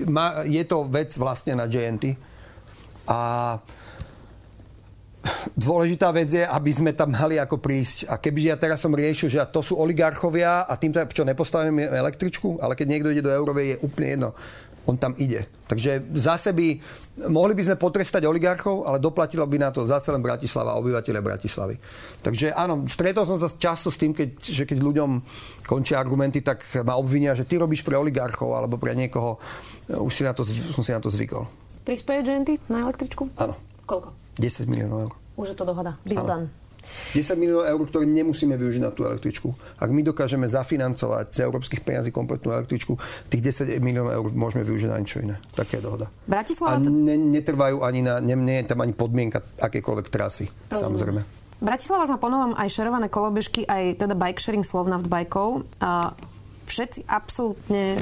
ma, 0.07 0.47
je 0.47 0.63
to 0.63 0.87
vec 0.87 1.11
vlastne 1.19 1.59
na 1.59 1.67
JNT. 1.67 2.15
A 3.11 3.19
dôležitá 5.55 6.13
vec 6.15 6.31
je, 6.31 6.45
aby 6.45 6.71
sme 6.71 6.91
tam 6.93 7.15
mali 7.15 7.41
ako 7.41 7.59
prísť. 7.59 8.07
A 8.09 8.19
keby 8.21 8.53
ja 8.53 8.57
teraz 8.57 8.83
som 8.83 8.95
riešil, 8.95 9.29
že 9.31 9.43
to 9.49 9.63
sú 9.63 9.79
oligarchovia 9.79 10.67
a 10.67 10.73
týmto 10.77 11.01
čo 11.11 11.27
nepostavíme 11.27 11.89
električku, 11.89 12.63
ale 12.63 12.75
keď 12.75 12.87
niekto 12.87 13.09
ide 13.13 13.25
do 13.25 13.33
Eurovej, 13.33 13.77
je 13.77 13.81
úplne 13.83 14.09
jedno. 14.15 14.31
On 14.89 14.97
tam 14.97 15.13
ide. 15.21 15.45
Takže 15.69 16.01
zase 16.17 16.57
by, 16.57 16.81
mohli 17.29 17.53
by 17.53 17.61
sme 17.61 17.77
potrestať 17.77 18.25
oligarchov, 18.25 18.89
ale 18.89 18.97
doplatilo 18.97 19.45
by 19.45 19.61
na 19.61 19.69
to 19.69 19.85
zase 19.85 20.09
len 20.09 20.25
Bratislava 20.25 20.73
a 20.73 20.81
obyvateľe 20.81 21.21
Bratislavy. 21.21 21.77
Takže 22.25 22.57
áno, 22.57 22.89
stretol 22.89 23.29
som 23.29 23.37
sa 23.37 23.53
často 23.53 23.93
s 23.93 24.01
tým, 24.01 24.17
keď, 24.17 24.41
že 24.41 24.65
keď 24.65 24.81
ľuďom 24.81 25.11
končia 25.69 26.01
argumenty, 26.01 26.41
tak 26.41 26.65
ma 26.89 26.97
obvinia, 26.97 27.37
že 27.37 27.45
ty 27.45 27.61
robíš 27.61 27.85
pre 27.85 28.01
oligarchov 28.01 28.57
alebo 28.57 28.81
pre 28.81 28.97
niekoho. 28.97 29.37
Už 29.93 30.13
si 30.13 30.25
na 30.25 30.33
to, 30.33 30.41
som 30.49 30.81
si 30.81 30.89
na 30.97 31.05
to 31.05 31.13
zvykol. 31.13 31.45
Prispieje 31.85 32.25
Genty 32.25 32.57
na 32.73 32.89
električku? 32.89 33.29
Áno. 33.37 33.61
Koľko? 33.85 34.28
10 34.39 34.71
miliónov 34.71 34.99
eur. 35.11 35.13
Už 35.39 35.55
je 35.55 35.57
to 35.59 35.67
dohoda. 35.67 35.99
Deal 36.07 36.49
10 37.15 37.37
miliónov 37.37 37.67
eur, 37.69 37.81
ktoré 37.85 38.05
nemusíme 38.09 38.55
využiť 38.57 38.83
na 38.83 38.91
tú 38.95 39.05
električku. 39.05 39.53
Ak 39.81 39.91
my 39.91 40.01
dokážeme 40.05 40.49
zafinancovať 40.49 41.27
z 41.35 41.39
európskych 41.45 41.83
peniazí 41.85 42.11
kompletnú 42.15 42.55
električku, 42.55 42.97
tých 43.29 43.43
10 43.67 43.77
miliónov 43.83 44.13
eur 44.15 44.25
môžeme 44.33 44.65
využiť 44.65 44.89
na 44.89 44.97
niečo 45.01 45.21
iné. 45.21 45.37
Také 45.53 45.81
je 45.81 45.83
dohoda. 45.85 46.07
Bratislava... 46.25 46.79
A 46.79 46.83
ne, 46.83 47.17
netrvajú 47.17 47.85
ani 47.85 48.01
na, 48.05 48.21
ne, 48.23 48.35
nie 48.37 48.63
je 48.65 48.73
tam 48.73 48.81
ani 48.85 48.95
podmienka 48.95 49.43
akékoľvek 49.59 50.07
trasy, 50.09 50.47
Rozumiem. 50.49 50.81
samozrejme. 50.81 51.21
Bratislava 51.59 52.07
už 52.07 52.15
má 52.15 52.19
ponovom 52.23 52.53
aj 52.55 52.69
šerované 52.71 53.11
kolobežky, 53.11 53.67
aj 53.67 54.07
teda 54.07 54.15
bike 54.15 54.39
sharing 54.39 54.63
Slovnaft 54.63 55.11
bajkov. 55.11 55.67
A 55.83 56.15
všetci 56.71 57.11
absolútne 57.11 57.99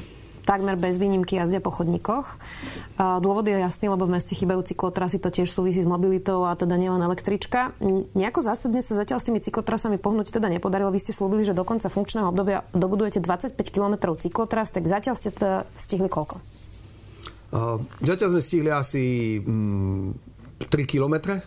takmer 0.47 0.79
bez 0.79 0.97
výnimky 0.97 1.35
jazdia 1.35 1.59
po 1.59 1.75
chodníkoch. 1.75 2.39
Dôvod 2.97 3.45
je 3.51 3.59
jasný, 3.59 3.91
lebo 3.91 4.07
v 4.07 4.15
meste 4.15 4.39
chýbajú 4.39 4.63
cyklotrasy, 4.63 5.19
to 5.19 5.35
tiež 5.35 5.51
súvisí 5.51 5.83
s 5.83 5.91
mobilitou 5.91 6.47
a 6.47 6.55
teda 6.55 6.79
nielen 6.79 7.03
električka. 7.03 7.75
Nejako 8.15 8.41
zásadne 8.47 8.79
sa 8.81 8.95
zatiaľ 8.95 9.19
s 9.19 9.27
tými 9.27 9.43
cyklotrasami 9.43 9.99
pohnúť 9.99 10.31
teda 10.31 10.47
nepodarilo. 10.47 10.95
Vy 10.95 11.03
ste 11.03 11.13
slúbili, 11.13 11.43
že 11.43 11.53
do 11.53 11.67
konca 11.67 11.91
funkčného 11.91 12.31
obdobia 12.31 12.63
dobudujete 12.71 13.19
25 13.19 13.59
km 13.75 14.15
cyklotras, 14.15 14.71
tak 14.71 14.87
zatiaľ 14.87 15.19
ste 15.19 15.35
teda 15.35 15.67
stihli 15.75 16.07
koľko? 16.07 16.39
Uh, 17.51 17.83
zatiaľ 18.07 18.39
sme 18.39 18.43
stihli 18.43 18.71
asi 18.71 19.37
mm, 19.43 20.07
3 20.71 20.87
km 20.87 21.43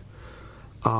a 0.83 0.95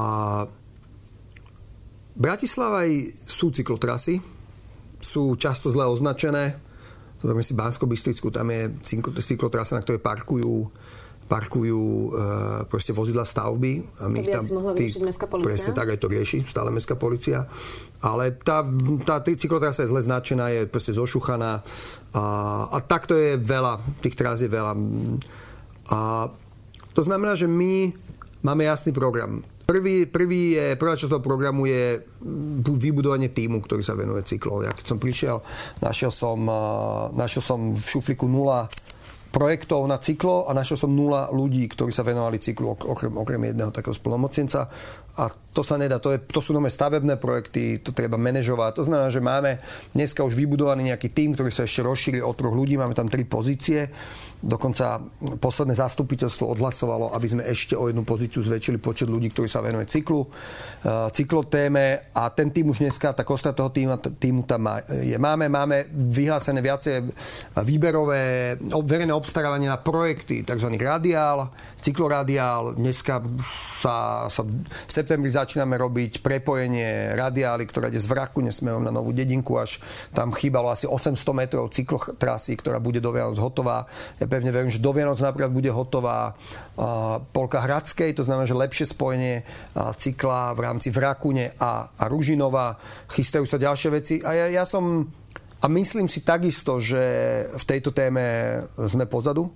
Bratislava 2.19 2.83
sú 3.23 3.47
cyklotrasy, 3.47 4.19
sú 4.99 5.39
často 5.39 5.71
zle 5.71 5.87
označené, 5.87 6.59
Zoberme 7.19 7.43
si 7.43 7.53
bansko 7.53 7.83
bystricku 7.83 8.31
tam 8.31 8.47
je 8.51 8.71
cyklotrasa, 9.19 9.75
na 9.75 9.83
ktorej 9.83 9.99
parkujú 9.99 10.71
parkujú 11.29 11.81
e, 11.85 12.09
proste 12.65 12.89
vozidla 12.89 13.21
stavby. 13.21 14.01
A 14.01 14.09
my 14.09 14.17
to 14.17 14.25
by 14.25 14.33
tam, 14.33 14.43
asi 14.43 14.53
mohla 14.57 14.71
tý, 14.73 14.85
mestská 14.97 15.29
policia? 15.29 15.45
Presne 15.45 15.71
tak, 15.77 15.87
aj 15.93 15.99
to 16.01 16.09
rieši 16.09 16.37
stále 16.49 16.73
mestská 16.73 16.97
policia. 16.97 17.45
Ale 18.01 18.33
tá, 18.33 18.65
tá 19.05 19.21
cyklotrasa 19.21 19.85
je 19.85 19.93
zle 19.93 20.01
značená, 20.01 20.49
je 20.49 20.65
proste 20.65 20.97
zošuchaná. 20.97 21.61
A, 22.17 22.23
a 22.73 22.77
takto 22.81 23.13
je 23.13 23.37
veľa, 23.37 23.77
tých 24.01 24.17
trás 24.17 24.41
je 24.41 24.49
veľa. 24.49 24.73
A 25.93 25.99
to 26.97 27.01
znamená, 27.05 27.37
že 27.37 27.45
my 27.45 27.93
máme 28.41 28.65
jasný 28.65 28.89
program. 28.89 29.45
Prvý, 29.69 30.09
prvý 30.09 30.57
je, 30.57 30.73
prvá 30.81 30.97
časť 30.97 31.13
toho 31.13 31.21
programu 31.21 31.69
je 31.69 32.01
vybudovanie 32.73 33.29
týmu, 33.29 33.61
ktorý 33.61 33.85
sa 33.85 33.93
venuje 33.93 34.25
cyklov. 34.25 34.65
Ja 34.65 34.73
keď 34.73 34.85
som 34.89 34.97
prišiel, 34.97 35.45
našiel 35.85 36.09
som, 36.09 36.41
našiel 37.13 37.45
som 37.45 37.77
v 37.77 37.85
šufliku 37.85 38.25
nula 38.25 38.65
projektov 39.29 39.85
na 39.85 40.01
cyklo 40.01 40.49
a 40.49 40.57
našiel 40.57 40.73
som 40.73 40.89
nula 40.89 41.29
ľudí, 41.29 41.69
ktorí 41.69 41.93
sa 41.93 42.01
venovali 42.01 42.41
cyklu, 42.41 42.73
okrem, 42.81 43.13
okrem 43.13 43.53
jedného 43.53 43.69
takého 43.69 43.93
splnomocnenca. 43.93 44.65
A 45.21 45.29
to 45.53 45.61
sa 45.61 45.77
nedá, 45.77 46.01
to, 46.01 46.17
je, 46.17 46.19
to 46.25 46.41
sú 46.41 46.57
nové 46.57 46.73
stavebné 46.73 47.21
projekty, 47.21 47.77
to 47.85 47.93
treba 47.93 48.17
manažovať. 48.17 48.81
To 48.81 48.87
znamená, 48.89 49.13
že 49.13 49.21
máme 49.21 49.61
dneska 49.93 50.25
už 50.25 50.33
vybudovaný 50.33 50.89
nejaký 50.89 51.13
tým, 51.13 51.37
ktorý 51.37 51.53
sa 51.53 51.69
ešte 51.69 51.85
rozšíri 51.85 52.25
o 52.25 52.33
troch 52.33 52.57
ľudí, 52.57 52.73
máme 52.73 52.97
tam 52.97 53.05
tri 53.05 53.21
pozície 53.21 53.85
Dokonca 54.39 55.03
posledné 55.43 55.75
zastupiteľstvo 55.75 56.55
odhlasovalo, 56.55 57.11
aby 57.11 57.27
sme 57.27 57.43
ešte 57.43 57.75
o 57.75 57.91
jednu 57.91 58.07
pozíciu 58.07 58.39
zväčšili 58.39 58.79
počet 58.79 59.11
ľudí, 59.11 59.35
ktorí 59.35 59.51
sa 59.51 59.59
venuje 59.59 59.83
cyklu, 59.83 60.23
eh, 60.23 61.11
cyklotéme 61.11 62.15
a 62.15 62.31
ten 62.31 62.47
tým 62.47 62.71
už 62.71 62.79
dneska, 62.79 63.11
tá 63.11 63.27
kosta 63.27 63.51
toho 63.51 63.67
týmu, 63.67 63.99
týmu 63.99 64.47
tam 64.47 64.79
je. 64.87 65.19
Máme, 65.19 65.51
máme 65.51 65.91
vyhlásené 65.91 66.63
viacej 66.63 67.03
výberové 67.67 68.55
verejné 68.63 69.11
obstarávanie 69.11 69.67
na 69.67 69.75
projekty, 69.75 70.47
tzv. 70.47 70.71
radiál, 70.79 71.51
cykloradiál. 71.83 72.79
Dneska 72.79 73.19
sa, 73.83 74.27
sa 74.31 74.41
v 74.47 74.91
septembri 74.91 75.35
začíname 75.35 75.75
robiť 75.75 76.23
prepojenie 76.23 77.11
radiály, 77.19 77.67
ktorá 77.67 77.91
ide 77.91 77.99
z 77.99 78.07
Vraku 78.07 78.39
nesmerom 78.39 78.87
na 78.87 78.95
Novú 78.95 79.11
dedinku, 79.11 79.59
až 79.59 79.83
tam 80.15 80.31
chýbalo 80.31 80.71
asi 80.71 80.87
800 80.87 81.19
metrov 81.35 81.67
cyklotrasy, 81.75 82.55
ktorá 82.55 82.79
bude 82.79 83.03
do 83.03 83.11
Vianoc 83.11 83.35
hotová. 83.35 83.83
Ja 84.21 84.28
pevne 84.29 84.53
verím, 84.53 84.69
že 84.69 84.79
do 84.79 84.93
Vianoc 84.93 85.17
napríklad 85.17 85.49
bude 85.49 85.73
hotová 85.73 86.37
polka 87.33 87.59
Hradskej, 87.65 88.13
to 88.13 88.21
znamená, 88.21 88.45
že 88.45 88.53
lepšie 88.55 88.85
spojenie 88.93 89.41
cykla 89.73 90.53
v 90.53 90.59
rámci 90.61 90.93
Vrakune 90.93 91.57
a, 91.57 91.89
a 91.89 92.03
Ružinova. 92.05 92.77
Chystajú 93.09 93.49
sa 93.49 93.57
ďalšie 93.57 93.89
veci 93.89 94.15
a 94.21 94.31
ja, 94.37 94.61
ja 94.61 94.63
som 94.63 95.09
a 95.59 95.67
myslím 95.67 96.07
si 96.07 96.23
takisto, 96.23 96.79
že 96.79 97.01
v 97.51 97.63
tejto 97.67 97.91
téme 97.91 98.59
sme 98.79 99.03
pozadu 99.09 99.51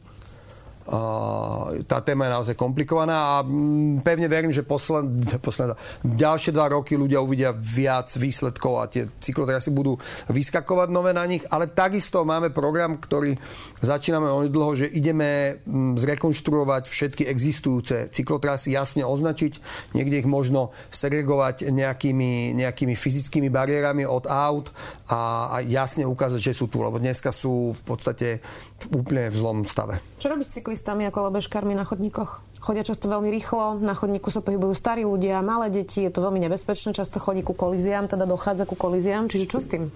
tá 1.87 2.03
téma 2.03 2.27
je 2.27 2.35
naozaj 2.35 2.55
komplikovaná 2.59 3.39
a 3.39 3.43
mm, 3.43 4.03
pevne 4.03 4.27
verím, 4.27 4.51
že 4.51 4.67
posled, 4.67 5.07
posled, 5.45 5.71
ďalšie 6.03 6.51
dva 6.51 6.75
roky 6.75 6.99
ľudia 6.99 7.23
uvidia 7.23 7.55
viac 7.55 8.11
výsledkov 8.19 8.73
a 8.83 8.91
tie 8.91 9.07
cyklotrasy 9.23 9.71
budú 9.71 9.95
vyskakovať 10.27 10.87
nové 10.91 11.15
na 11.15 11.23
nich, 11.23 11.43
ale 11.47 11.71
takisto 11.71 12.27
máme 12.27 12.51
program, 12.51 12.99
ktorý 12.99 13.39
začíname 13.79 14.27
onedlho, 14.27 14.75
že 14.75 14.91
ideme 14.91 15.63
mm, 15.63 15.95
zrekonštruovať 16.03 16.83
všetky 16.91 17.23
existujúce 17.31 18.11
cyklotrasy, 18.11 18.75
jasne 18.75 19.07
označiť, 19.07 19.63
niekde 19.95 20.19
ich 20.19 20.27
možno 20.27 20.75
segregovať 20.91 21.71
nejakými, 21.71 22.59
nejakými 22.59 22.95
fyzickými 22.95 23.47
bariérami 23.47 24.03
od 24.03 24.27
aut 24.27 24.67
a, 25.07 25.47
a 25.47 25.55
jasne 25.63 26.03
ukázať, 26.03 26.39
že 26.51 26.53
sú 26.59 26.67
tu, 26.67 26.83
lebo 26.83 26.99
dneska 26.99 27.31
sú 27.31 27.71
v 27.71 27.81
podstate 27.87 28.43
úplne 28.91 29.31
v 29.31 29.35
zlom 29.35 29.57
stave. 29.63 29.99
Čo 30.19 30.35
robiť 30.35 30.47
s 30.47 30.55
cyklistami 30.73 31.05
a 31.05 31.13
kolobežkármi 31.13 31.77
na 31.77 31.85
chodníkoch? 31.85 32.41
Chodia 32.57 32.81
často 32.81 33.05
veľmi 33.05 33.29
rýchlo, 33.29 33.77
na 33.77 33.93
chodníku 33.93 34.33
sa 34.33 34.41
pohybujú 34.41 34.73
starí 34.73 35.05
ľudia, 35.05 35.45
malé 35.45 35.69
deti, 35.69 36.01
je 36.01 36.09
to 36.09 36.25
veľmi 36.25 36.41
nebezpečné, 36.41 36.97
často 36.97 37.21
chodí 37.21 37.45
ku 37.45 37.53
kolíziám, 37.53 38.09
teda 38.09 38.25
dochádza 38.25 38.65
ku 38.65 38.73
kolíziám, 38.73 39.29
čiže 39.29 39.45
čo 39.45 39.61
s 39.61 39.69
tým? 39.69 39.93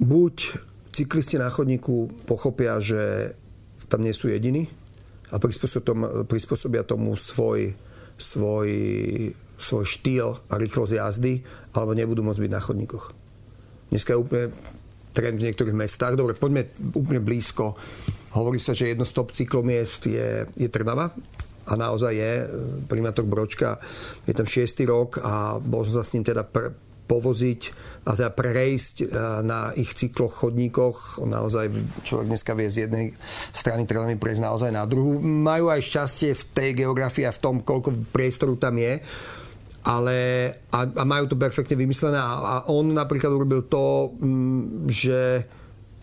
Buď 0.00 0.56
cyklisti 0.96 1.36
na 1.36 1.52
chodníku 1.52 2.08
pochopia, 2.24 2.80
že 2.80 3.36
tam 3.92 4.00
nie 4.00 4.16
sú 4.16 4.32
jediní, 4.32 4.72
a 5.28 5.36
prispôsobia 6.24 6.80
tomu, 6.88 7.12
svoj, 7.12 7.76
svoj, 8.16 8.70
svoj 9.60 9.84
štýl 9.84 10.40
a 10.48 10.56
rýchlosť 10.56 10.96
jazdy, 10.96 11.44
alebo 11.76 11.92
nebudú 11.92 12.24
môcť 12.24 12.48
byť 12.48 12.52
na 12.56 12.64
chodníkoch. 12.64 13.12
Dneska 13.92 14.16
je 14.16 14.22
úplne 14.24 14.56
trend 15.12 15.36
v 15.36 15.52
niektorých 15.52 15.76
mestách. 15.76 16.16
Dobre, 16.16 16.32
poďme 16.32 16.72
úplne 16.96 17.20
blízko. 17.20 17.76
Hovorí 18.36 18.60
sa, 18.60 18.76
že 18.76 18.92
jedno 18.92 19.08
z 19.08 19.12
top 19.16 19.32
cyklomiest 19.32 20.04
je, 20.04 20.44
je 20.44 20.68
Trnava 20.68 21.14
a 21.68 21.72
naozaj 21.76 22.12
je. 22.12 22.32
Primátor 22.88 23.24
Bročka 23.28 23.80
je 24.24 24.32
tam 24.36 24.48
šiestý 24.48 24.88
rok 24.88 25.20
a 25.20 25.56
bol 25.60 25.84
som 25.84 26.00
sa 26.00 26.04
s 26.04 26.12
ním 26.16 26.24
teda 26.24 26.44
pr- 26.44 26.72
povoziť 27.08 27.60
a 28.04 28.12
teda 28.12 28.32
prejsť 28.36 28.96
e, 29.00 29.06
na 29.40 29.72
ich 29.72 29.96
cykloch, 29.96 30.44
chodníkoch. 30.44 31.24
Naozaj 31.24 31.72
človek 32.04 32.26
dneska 32.28 32.52
vie 32.52 32.68
z 32.68 32.84
jednej 32.84 33.06
strany 33.52 33.88
Trnavy 33.88 34.20
prejsť 34.20 34.44
naozaj 34.44 34.70
na 34.72 34.84
druhú. 34.84 35.16
Majú 35.20 35.72
aj 35.72 35.80
šťastie 35.88 36.36
v 36.36 36.44
tej 36.52 36.70
geografii 36.84 37.24
a 37.24 37.32
v 37.32 37.40
tom, 37.40 37.64
koľko 37.64 38.12
priestoru 38.12 38.60
tam 38.60 38.76
je 38.76 39.00
ale 39.88 40.16
a, 40.74 40.84
a 40.84 41.02
majú 41.06 41.30
to 41.30 41.40
perfektne 41.40 41.78
vymyslené 41.78 42.18
a, 42.18 42.34
a 42.36 42.54
on 42.68 42.92
napríklad 42.92 43.30
urobil 43.30 43.64
to, 43.70 44.12
že 44.90 45.48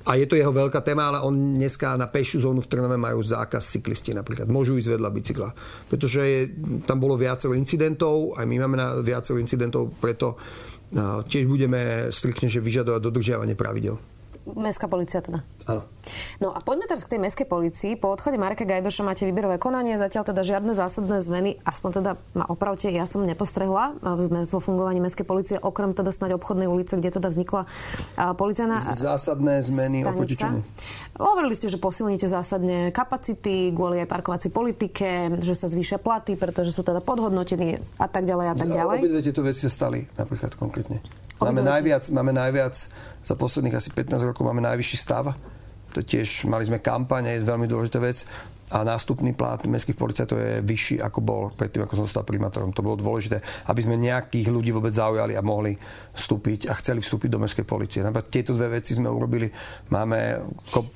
a 0.06 0.12
je 0.22 0.30
to 0.30 0.38
jeho 0.38 0.54
veľká 0.54 0.86
téma, 0.86 1.10
ale 1.10 1.26
on 1.26 1.58
dneska 1.58 1.98
na 1.98 2.06
pešiu 2.06 2.46
zónu 2.46 2.62
v 2.62 2.70
Trnave 2.70 2.94
majú 2.94 3.26
zákaz 3.26 3.74
cyklisti 3.74 4.14
napríklad. 4.14 4.46
Môžu 4.46 4.78
ísť 4.78 4.94
vedľa 4.94 5.10
bicykla. 5.10 5.50
Pretože 5.90 6.22
je, 6.22 6.42
tam 6.86 7.02
bolo 7.02 7.18
viacero 7.18 7.58
incidentov, 7.58 8.38
aj 8.38 8.46
my 8.46 8.56
máme 8.62 8.78
na 8.78 8.88
viacero 9.02 9.42
incidentov, 9.42 9.98
preto 9.98 10.38
tiež 11.26 11.50
budeme 11.50 12.14
striktne 12.14 12.48
že 12.48 12.62
vyžadovať 12.62 13.02
dodržiavanie 13.02 13.58
pravidel. 13.58 13.98
Mestská 14.46 14.86
policia 14.86 15.26
teda. 15.26 15.42
Áno. 15.66 15.82
No 16.38 16.54
a 16.54 16.62
poďme 16.62 16.86
teraz 16.86 17.02
k 17.02 17.18
tej 17.18 17.20
mestskej 17.26 17.50
policii. 17.50 17.92
Po 17.98 18.14
odchode 18.14 18.38
Mareka 18.38 18.62
Gajdoša 18.62 19.02
máte 19.02 19.26
výberové 19.26 19.58
konanie, 19.58 19.98
zatiaľ 19.98 20.30
teda 20.30 20.46
žiadne 20.46 20.78
zásadné 20.78 21.18
zmeny, 21.18 21.58
aspoň 21.66 21.90
teda 21.98 22.12
ma 22.38 22.46
opravte, 22.46 22.86
ja 22.94 23.10
som 23.10 23.26
nepostrehla 23.26 23.98
vo 24.46 24.60
fungovaní 24.62 25.02
mestskej 25.02 25.26
policie, 25.26 25.56
okrem 25.58 25.98
teda 25.98 26.14
snáď 26.14 26.38
obchodnej 26.38 26.70
ulice, 26.70 26.94
kde 27.02 27.10
teda 27.18 27.34
vznikla 27.34 27.66
policajná 28.38 28.78
Zásadné 28.94 29.66
zmeny 29.66 30.06
oproti 30.06 30.38
čomu? 30.38 30.62
Hovorili 31.18 31.58
ste, 31.58 31.66
že 31.66 31.82
posilníte 31.82 32.30
zásadne 32.30 32.94
kapacity 32.94 33.74
kvôli 33.74 33.98
aj 34.06 34.08
parkovacej 34.14 34.54
politike, 34.54 35.34
že 35.42 35.58
sa 35.58 35.66
zvýšia 35.66 35.98
platy, 35.98 36.38
pretože 36.38 36.70
sú 36.70 36.86
teda 36.86 37.02
podhodnotení 37.02 37.82
a 37.98 38.06
tak 38.06 38.30
ďalej 38.30 38.46
a 38.52 38.56
tak 38.56 38.70
ďalej. 38.70 38.98
Obidve 39.02 39.26
tieto 39.26 39.42
veci 39.42 39.66
sa 39.66 39.74
stali 39.74 40.06
napríklad 40.14 40.54
konkrétne. 40.54 41.02
Máme 41.36 41.66
najviac, 41.66 42.08
máme 42.16 42.32
najviac 42.32 42.76
za 43.26 43.34
posledných 43.34 43.76
asi 43.76 43.90
15 43.90 44.22
rokov 44.22 44.46
máme 44.46 44.62
najvyšší 44.62 44.98
stav. 45.02 45.34
To 45.98 46.00
tiež 46.06 46.46
mali 46.46 46.64
sme 46.68 46.78
kampane, 46.78 47.36
je 47.36 47.48
veľmi 47.48 47.66
dôležitá 47.66 47.98
vec 47.98 48.24
a 48.74 48.82
nástupný 48.82 49.38
plat 49.38 49.62
mestských 49.62 49.94
policajtov 49.94 50.38
je 50.42 50.54
vyšší 50.66 50.96
ako 50.98 51.20
bol 51.22 51.44
predtým, 51.54 51.86
ako 51.86 52.02
som 52.02 52.08
stal 52.10 52.26
primátorom. 52.26 52.74
To 52.74 52.82
bolo 52.82 52.98
dôležité, 52.98 53.38
aby 53.70 53.80
sme 53.86 53.94
nejakých 54.02 54.50
ľudí 54.50 54.74
vôbec 54.74 54.90
zaujali 54.90 55.38
a 55.38 55.46
mohli 55.46 55.78
vstúpiť 56.18 56.72
a 56.72 56.74
chceli 56.82 57.06
vstúpiť 57.06 57.30
do 57.30 57.38
mestskej 57.38 57.66
policie. 57.68 58.02
Napríklad 58.02 58.34
tieto 58.34 58.58
dve 58.58 58.82
veci 58.82 58.98
sme 58.98 59.06
urobili. 59.06 59.46
Máme... 59.94 60.42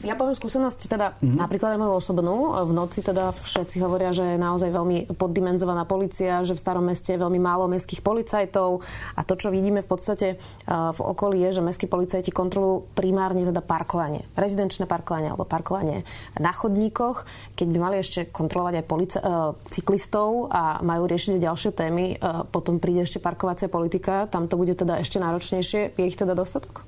Ja 0.02 0.18
poviem 0.18 0.34
skúsenosť 0.34 0.80
teda 0.90 1.08
mm-hmm. 1.14 1.38
napríklad 1.38 1.78
aj 1.78 1.80
moju 1.86 1.94
osobnú. 2.02 2.58
V 2.66 2.72
noci 2.74 3.06
teda 3.06 3.30
všetci 3.38 3.78
hovoria, 3.86 4.10
že 4.18 4.34
je 4.34 4.38
naozaj 4.42 4.74
veľmi 4.74 5.14
poddimenzovaná 5.14 5.86
policia, 5.86 6.42
že 6.42 6.58
v 6.58 6.64
starom 6.64 6.90
meste 6.90 7.14
je 7.14 7.22
veľmi 7.22 7.38
málo 7.38 7.70
mestských 7.70 8.02
policajtov 8.02 8.82
a 9.14 9.22
to, 9.22 9.38
čo 9.38 9.54
vidíme 9.54 9.86
v 9.86 9.90
podstate 9.90 10.28
eh, 10.34 10.74
v 10.74 11.00
okolí 11.00 11.46
je, 11.46 11.60
že 11.60 11.66
mestskí 11.66 11.86
policajti 11.86 12.34
kontrolujú 12.34 12.90
primárne 12.98 13.46
teda 13.46 13.62
parkovanie. 13.62 14.26
Rezidenčné 14.34 14.90
parkovanie 14.90 15.30
alebo 15.30 15.46
parkovanie 15.46 16.02
na 16.42 16.50
chodníkoch 16.50 17.30
keď 17.60 17.68
by 17.76 17.80
mali 17.84 18.00
ešte 18.00 18.32
kontrolovať 18.32 18.74
aj 18.80 18.86
police, 18.88 19.18
uh, 19.20 19.52
cyklistov 19.68 20.48
a 20.48 20.80
majú 20.80 21.12
riešiť 21.12 21.44
ďalšie 21.44 21.72
témy, 21.76 22.16
uh, 22.16 22.48
potom 22.48 22.80
príde 22.80 23.04
ešte 23.04 23.20
parkovacia 23.20 23.68
politika, 23.68 24.32
tam 24.32 24.48
to 24.48 24.56
bude 24.56 24.80
teda 24.80 24.96
ešte 25.04 25.20
náročnejšie. 25.20 26.00
Je 26.00 26.08
ich 26.08 26.16
teda 26.16 26.32
dostatok? 26.40 26.88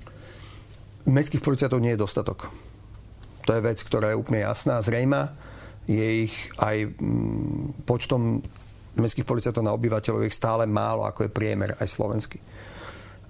Mestských 1.04 1.44
policajtov 1.44 1.84
nie 1.84 1.92
je 1.92 2.00
dostatok. 2.00 2.48
To 3.44 3.52
je 3.52 3.60
vec, 3.60 3.84
ktorá 3.84 4.16
je 4.16 4.20
úplne 4.22 4.48
jasná, 4.48 4.80
zrejma. 4.80 5.36
Je 5.92 6.32
ich 6.32 6.36
aj 6.56 6.88
mm, 6.88 7.84
počtom 7.84 8.40
mestských 8.96 9.28
policajtov 9.28 9.60
na 9.60 9.76
obyvateľov 9.76 10.24
ich 10.24 10.38
stále 10.38 10.64
málo, 10.64 11.04
ako 11.04 11.28
je 11.28 11.36
priemer 11.36 11.76
aj 11.84 11.88
slovenský 11.92 12.40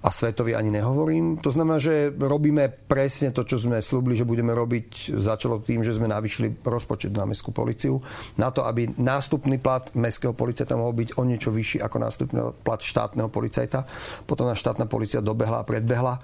a 0.02 0.08
svetovi 0.10 0.58
ani 0.58 0.74
nehovorím. 0.74 1.38
To 1.46 1.54
znamená, 1.54 1.78
že 1.78 2.10
robíme 2.10 2.68
presne 2.90 3.30
to, 3.30 3.46
čo 3.46 3.62
sme 3.62 3.78
slúbili, 3.78 4.18
že 4.18 4.26
budeme 4.26 4.50
robiť. 4.50 5.14
Začalo 5.14 5.62
tým, 5.62 5.86
že 5.86 5.94
sme 5.94 6.10
navýšili 6.10 6.66
rozpočet 6.66 7.14
na 7.14 7.22
mestskú 7.22 7.54
policiu 7.54 8.02
na 8.34 8.50
to, 8.50 8.66
aby 8.66 8.90
nástupný 8.98 9.62
plat 9.62 9.86
mestského 9.94 10.34
policajta 10.34 10.74
mohol 10.74 10.98
byť 10.98 11.08
o 11.18 11.22
niečo 11.22 11.54
vyšší 11.54 11.78
ako 11.86 11.96
nástupný 12.02 12.38
plat 12.66 12.82
štátneho 12.82 13.30
policajta. 13.30 13.86
Potom 14.26 14.50
nás 14.50 14.58
štátna 14.58 14.90
policia 14.90 15.22
dobehla 15.22 15.62
a 15.62 15.68
predbehla 15.68 16.18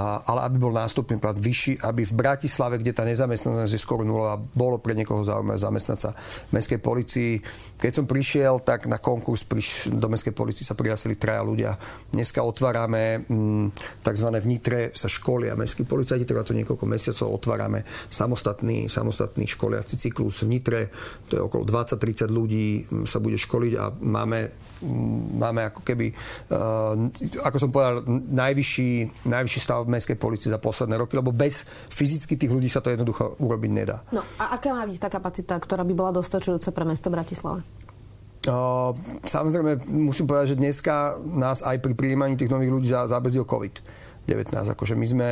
ale 0.00 0.48
aby 0.48 0.56
bol 0.56 0.72
nástupný 0.72 1.20
plat 1.20 1.36
vyšší, 1.36 1.84
aby 1.84 2.08
v 2.08 2.16
Bratislave, 2.16 2.80
kde 2.80 2.96
tá 2.96 3.04
nezamestnanosť 3.04 3.76
je 3.76 3.80
skoro 3.80 4.08
nulová, 4.08 4.40
bolo 4.40 4.80
pre 4.80 4.96
niekoho 4.96 5.20
zaujímavé 5.20 5.60
zamestnať 5.60 5.98
sa 6.00 6.10
v 6.48 6.50
mestskej 6.56 6.80
policii. 6.80 7.32
Keď 7.82 7.98
som 7.98 8.06
prišiel, 8.06 8.62
tak 8.62 8.86
na 8.86 9.02
konkurs 9.02 9.42
priš, 9.42 9.90
do 9.90 10.06
mestskej 10.06 10.30
policii 10.30 10.62
sa 10.62 10.78
prihlásili 10.78 11.18
traja 11.18 11.42
ľudia. 11.42 11.74
Dneska 12.14 12.38
otvárame 12.38 13.26
m, 13.26 13.66
mm, 13.74 14.06
tzv. 14.06 14.28
v 14.38 14.46
Nitre 14.46 14.80
sa 14.94 15.10
školia 15.10 15.58
mestskí 15.58 15.82
policajti, 15.82 16.22
trvá 16.22 16.46
to 16.46 16.54
niekoľko 16.54 16.86
mesiacov, 16.86 17.34
otvárame 17.34 17.82
samostatný, 18.06 18.86
samostatný 18.86 19.50
školiaci 19.50 19.98
cyklus 19.98 20.46
v 20.46 20.54
Nitre, 20.54 20.80
to 21.26 21.34
je 21.34 21.42
okolo 21.42 21.66
20-30 21.66 22.30
ľudí 22.30 22.86
mm, 22.86 23.02
sa 23.10 23.18
bude 23.18 23.34
školiť 23.34 23.72
a 23.74 23.90
máme, 23.98 24.38
mm, 24.78 25.42
máme 25.42 25.66
ako 25.74 25.82
keby, 25.82 26.14
uh, 26.54 26.94
ako 27.42 27.56
som 27.58 27.74
povedal, 27.74 28.06
najvyšší, 28.30 29.26
najvyšší 29.26 29.58
stav 29.58 29.82
v 29.82 29.98
mestskej 29.98 30.22
policii 30.22 30.54
za 30.54 30.62
posledné 30.62 31.02
roky, 31.02 31.18
lebo 31.18 31.34
bez 31.34 31.66
fyzicky 31.90 32.38
tých 32.38 32.54
ľudí 32.54 32.70
sa 32.70 32.78
to 32.78 32.94
jednoducho 32.94 33.42
urobiť 33.42 33.70
nedá. 33.74 34.06
No 34.14 34.22
a 34.38 34.54
aká 34.54 34.70
má 34.70 34.86
byť 34.86 35.02
tá 35.02 35.10
kapacita, 35.10 35.58
ktorá 35.58 35.82
by 35.82 35.94
bola 35.98 36.14
dostačujúca 36.14 36.70
pre 36.70 36.86
mesto 36.86 37.10
Bratislava? 37.10 37.71
Samozrejme, 39.22 39.86
musím 39.86 40.26
povedať, 40.26 40.54
že 40.54 40.60
dneska 40.60 41.14
nás 41.22 41.62
aj 41.62 41.78
pri 41.78 41.94
prijímaní 41.94 42.34
tých 42.34 42.50
nových 42.50 42.74
ľudí 42.74 42.88
zabrzdil 42.90 43.46
COVID-19. 43.46 44.50
Akože 44.50 44.98
my 44.98 45.06
sme 45.06 45.28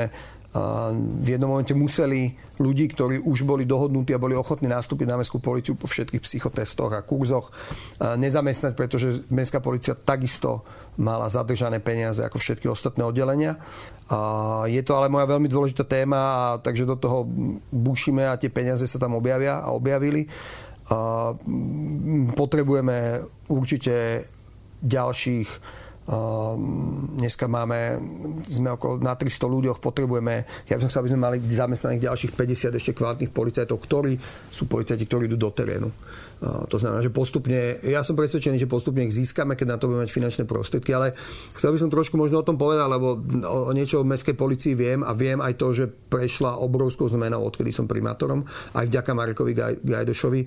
v 0.90 1.28
jednom 1.30 1.46
momente 1.46 1.70
museli 1.78 2.34
ľudí, 2.58 2.90
ktorí 2.90 3.22
už 3.22 3.46
boli 3.46 3.62
dohodnutí 3.62 4.10
a 4.10 4.18
boli 4.18 4.34
ochotní 4.34 4.66
nastúpiť 4.66 5.06
na 5.06 5.14
mestskú 5.22 5.38
policiu 5.38 5.78
po 5.78 5.86
všetkých 5.86 6.18
psychotestoch 6.18 6.90
a 6.90 7.06
kurzoch, 7.06 7.54
nezamestnať, 8.02 8.74
pretože 8.74 9.30
mestská 9.30 9.62
policia 9.62 9.94
takisto 9.94 10.66
mala 10.98 11.30
zadržané 11.30 11.78
peniaze 11.78 12.18
ako 12.26 12.42
všetky 12.42 12.66
ostatné 12.66 13.06
oddelenia. 13.06 13.62
Je 14.66 14.82
to 14.82 14.98
ale 14.98 15.06
moja 15.06 15.30
veľmi 15.30 15.46
dôležitá 15.46 15.86
téma, 15.86 16.58
takže 16.66 16.82
do 16.82 16.98
toho 16.98 17.30
bušíme 17.70 18.26
a 18.26 18.34
tie 18.34 18.50
peniaze 18.50 18.82
sa 18.90 18.98
tam 18.98 19.14
objavia 19.14 19.62
a 19.62 19.70
objavili. 19.70 20.26
Potrebujeme 22.34 23.22
určite 23.46 24.26
ďalších 24.82 25.48
Ehm, 26.10 27.14
dneska 27.22 27.46
máme, 27.46 28.02
sme 28.50 28.74
okolo 28.74 28.98
na 28.98 29.14
300 29.14 29.46
ľuďoch, 29.46 29.78
potrebujeme, 29.78 30.42
ja 30.66 30.74
by 30.74 30.82
som 30.82 30.90
chcel, 30.90 31.02
aby 31.06 31.12
sme 31.14 31.22
mali 31.22 31.38
zamestnaných 31.38 32.10
ďalších 32.10 32.32
50 32.34 32.78
ešte 32.82 32.96
kvalitných 32.98 33.30
policajtov, 33.30 33.78
ktorí 33.78 34.18
sú 34.50 34.66
policajti, 34.66 35.06
ktorí 35.06 35.30
idú 35.30 35.38
do 35.38 35.54
terénu. 35.54 35.86
To 36.40 36.76
znamená, 36.80 37.04
že 37.04 37.12
postupne, 37.12 37.76
ja 37.84 38.00
som 38.00 38.16
presvedčený, 38.16 38.56
že 38.56 38.64
postupne 38.64 39.04
ich 39.04 39.12
získame, 39.12 39.60
keď 39.60 39.66
na 39.66 39.76
to 39.76 39.92
budeme 39.92 40.08
mať 40.08 40.12
finančné 40.16 40.42
prostriedky, 40.48 40.96
ale 40.96 41.12
chcel 41.52 41.76
by 41.76 41.78
som 41.84 41.92
trošku 41.92 42.16
možno 42.16 42.40
o 42.40 42.46
tom 42.48 42.56
povedať, 42.56 42.88
lebo 42.88 43.20
o 43.44 43.72
niečo 43.76 44.00
o 44.00 44.08
mestskej 44.08 44.40
policii 44.40 44.72
viem 44.72 45.04
a 45.04 45.12
viem 45.12 45.36
aj 45.36 45.60
to, 45.60 45.76
že 45.76 45.84
prešla 45.92 46.56
obrovskou 46.56 47.12
zmenou, 47.12 47.44
odkedy 47.44 47.68
som 47.76 47.84
primátorom, 47.84 48.48
aj 48.72 48.88
vďaka 48.88 49.12
Marekovi 49.12 49.52
Gajdošovi. 49.84 50.40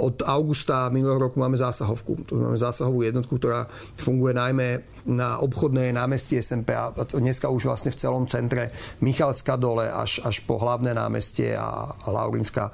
Od 0.00 0.24
augusta 0.24 0.88
minulého 0.88 1.28
roku 1.28 1.36
máme 1.36 1.60
zásahovku. 1.60 2.24
To 2.32 2.48
máme 2.48 2.56
zásahovú 2.56 3.04
jednotku, 3.04 3.36
ktorá 3.36 3.68
funguje 4.00 4.32
najmä 4.32 4.80
na 5.12 5.44
obchodné 5.44 5.92
námestie 5.92 6.40
SMP 6.40 6.72
a 6.72 6.88
dneska 6.96 7.52
už 7.52 7.68
vlastne 7.68 7.92
v 7.92 8.00
celom 8.00 8.24
centre 8.32 8.72
Michalská 9.04 9.60
dole 9.60 9.92
až, 9.92 10.24
až 10.24 10.40
po 10.48 10.56
hlavné 10.56 10.96
námestie 10.96 11.52
a, 11.52 11.92
a 11.92 12.08
Laurinská 12.08 12.72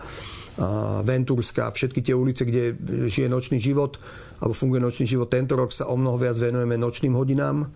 Ventúrska, 1.03 1.75
všetky 1.75 1.99
tie 1.99 2.15
ulice, 2.15 2.47
kde 2.47 2.79
žije 3.11 3.27
nočný 3.27 3.59
život, 3.59 3.99
alebo 4.39 4.55
funguje 4.55 4.79
nočný 4.79 5.03
život. 5.03 5.27
Tento 5.27 5.59
rok 5.59 5.75
sa 5.75 5.91
o 5.91 5.99
mnoho 5.99 6.15
viac 6.15 6.39
venujeme 6.39 6.79
nočným 6.79 7.19
hodinám. 7.19 7.67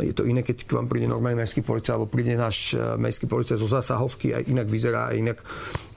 Je 0.00 0.16
to 0.16 0.24
iné, 0.24 0.40
keď 0.40 0.64
k 0.64 0.72
vám 0.72 0.88
príde 0.88 1.04
normálny 1.04 1.44
mestský 1.44 1.60
policajt, 1.60 1.92
alebo 1.92 2.08
príde 2.08 2.32
náš 2.32 2.72
e, 2.72 2.80
mestský 2.96 3.28
policajt 3.28 3.60
zo 3.60 3.68
zásahovky, 3.68 4.32
aj 4.32 4.48
inak 4.48 4.64
vyzerá, 4.64 5.12
aj 5.12 5.16
inak 5.20 5.38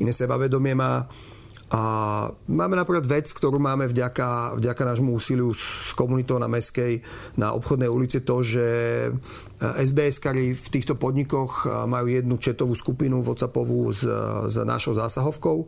iné 0.04 0.12
sebavedomie 0.12 0.76
má. 0.76 1.08
A 1.74 1.82
máme 2.46 2.78
napríklad 2.78 3.10
vec, 3.10 3.26
ktorú 3.34 3.58
máme 3.58 3.90
vďaka, 3.90 4.62
vďaka 4.62 4.84
nášmu 4.86 5.18
úsiliu 5.18 5.50
s 5.50 5.98
komunitou 5.98 6.38
na 6.38 6.46
Meskej, 6.46 7.02
na 7.42 7.58
obchodnej 7.58 7.90
ulici, 7.90 8.22
to, 8.22 8.46
že 8.46 8.66
SBS-kari 9.58 10.54
v 10.54 10.68
týchto 10.70 10.94
podnikoch 10.94 11.66
majú 11.90 12.06
jednu 12.06 12.38
četovú 12.38 12.78
skupinu 12.78 13.26
WhatsAppovú 13.26 13.90
s, 13.90 14.06
s 14.46 14.56
našou 14.62 14.94
zásahovkou 14.94 15.66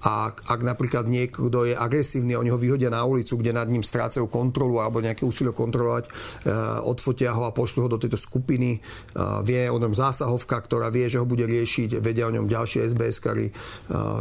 a 0.00 0.32
ak 0.32 0.60
napríklad 0.64 1.04
niekto 1.04 1.68
je 1.68 1.76
agresívny, 1.76 2.32
oni 2.32 2.48
ho 2.48 2.56
vyhodia 2.56 2.88
na 2.88 3.04
ulicu, 3.04 3.36
kde 3.36 3.52
nad 3.52 3.68
ním 3.68 3.84
strácajú 3.84 4.26
kontrolu 4.32 4.80
alebo 4.80 5.04
nejaké 5.04 5.28
úsilie 5.28 5.52
kontrolovať, 5.52 6.08
odfotia 6.88 7.36
ho 7.36 7.44
a 7.44 7.52
pošlu 7.52 7.84
ho 7.84 7.88
do 7.92 8.00
tejto 8.00 8.16
skupiny. 8.16 8.80
Vie 9.44 9.62
o 9.68 9.76
ňom 9.76 9.92
zásahovka, 9.92 10.56
ktorá 10.64 10.88
vie, 10.88 11.04
že 11.10 11.20
ho 11.20 11.28
bude 11.28 11.44
riešiť, 11.44 12.00
vedia 12.00 12.24
o 12.24 12.32
ňom 12.32 12.48
ďalšie 12.48 12.88
SBS-kari. 12.88 13.52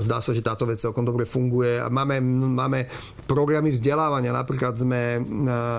Zdá 0.03 0.19
sa, 0.19 0.35
že 0.35 0.43
táto 0.43 0.67
vec 0.67 0.83
celkom 0.83 1.07
dobre 1.07 1.23
funguje. 1.23 1.79
Máme, 1.87 2.19
máme 2.59 2.91
programy 3.23 3.71
vzdelávania. 3.71 4.35
Napríklad 4.35 4.75
sme 4.75 5.23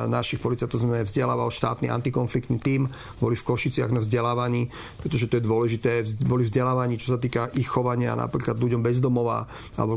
našich 0.08 0.40
policajtov 0.40 0.80
sme 0.80 1.04
vzdelával 1.04 1.52
štátny 1.52 1.92
antikonfliktný 1.92 2.56
tím. 2.56 2.88
Boli 3.20 3.36
v 3.36 3.44
Košiciach 3.44 3.92
na 3.92 4.00
vzdelávaní, 4.00 4.72
pretože 5.00 5.28
to 5.28 5.36
je 5.36 5.44
dôležité. 5.44 5.90
Boli 6.24 6.48
vzdelávaní, 6.48 6.96
čo 6.96 7.14
sa 7.14 7.18
týka 7.20 7.52
ich 7.58 7.68
chovania 7.68 8.16
napríklad 8.16 8.56
ľuďom 8.56 8.80
bezdomová 8.80 9.44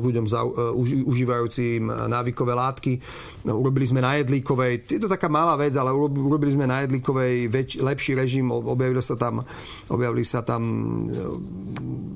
ľuďom 0.01 0.25
za, 0.25 0.41
uh, 0.41 0.73
užívajúcim 1.05 1.85
návykové 2.09 2.53
látky. 2.55 2.91
Urobili 3.45 3.85
sme 3.85 3.99
na 4.01 4.17
Jedlíkovej, 4.17 4.87
je 4.87 5.01
to 5.01 5.11
taká 5.11 5.27
malá 5.27 5.53
vec, 5.59 5.75
ale 5.75 5.93
urobili 5.93 6.53
sme 6.53 6.65
na 6.65 6.85
Jedlíkovej 6.87 7.51
väč, 7.51 7.69
lepší 7.81 8.17
režim, 8.17 8.49
objavili 8.49 9.03
sa 9.03 9.19
tam, 9.19 9.43
objavili 9.91 10.23
sa 10.23 10.41
tam 10.41 10.63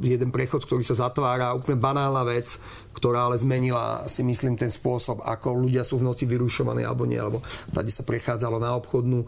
jeden 0.02 0.30
prechod, 0.30 0.64
ktorý 0.64 0.86
sa 0.86 0.96
zatvára, 0.96 1.58
úplne 1.58 1.82
banálna 1.82 2.24
vec, 2.24 2.58
ktorá 2.98 3.30
ale 3.30 3.38
zmenila 3.38 4.10
si 4.10 4.26
myslím 4.26 4.58
ten 4.58 4.74
spôsob, 4.74 5.22
ako 5.22 5.54
ľudia 5.54 5.86
sú 5.86 6.02
v 6.02 6.10
noci 6.10 6.26
vyrušovaní 6.26 6.82
alebo 6.82 7.06
nie, 7.06 7.22
alebo 7.22 7.46
tady 7.70 7.94
sa 7.94 8.02
prechádzalo 8.02 8.58
na 8.58 8.74
obchodnú. 8.74 9.22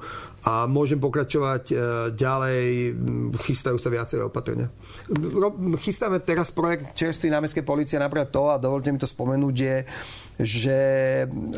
A 0.50 0.66
môžem 0.66 0.98
pokračovať 0.98 1.64
e, 1.70 1.76
ďalej, 2.18 2.98
chystajú 3.46 3.78
sa 3.78 3.94
viaceré 3.94 4.26
opatrenia. 4.26 4.74
Chystáme 5.78 6.18
teraz 6.26 6.50
projekt 6.50 6.98
čerstvý 6.98 7.30
námestskej 7.30 7.62
policie, 7.62 8.02
napríklad 8.02 8.34
to, 8.34 8.44
a 8.50 8.58
dovolte 8.58 8.90
mi 8.90 8.98
to 8.98 9.06
spomenúť, 9.06 9.56
je, 9.56 9.78
že 10.40 10.78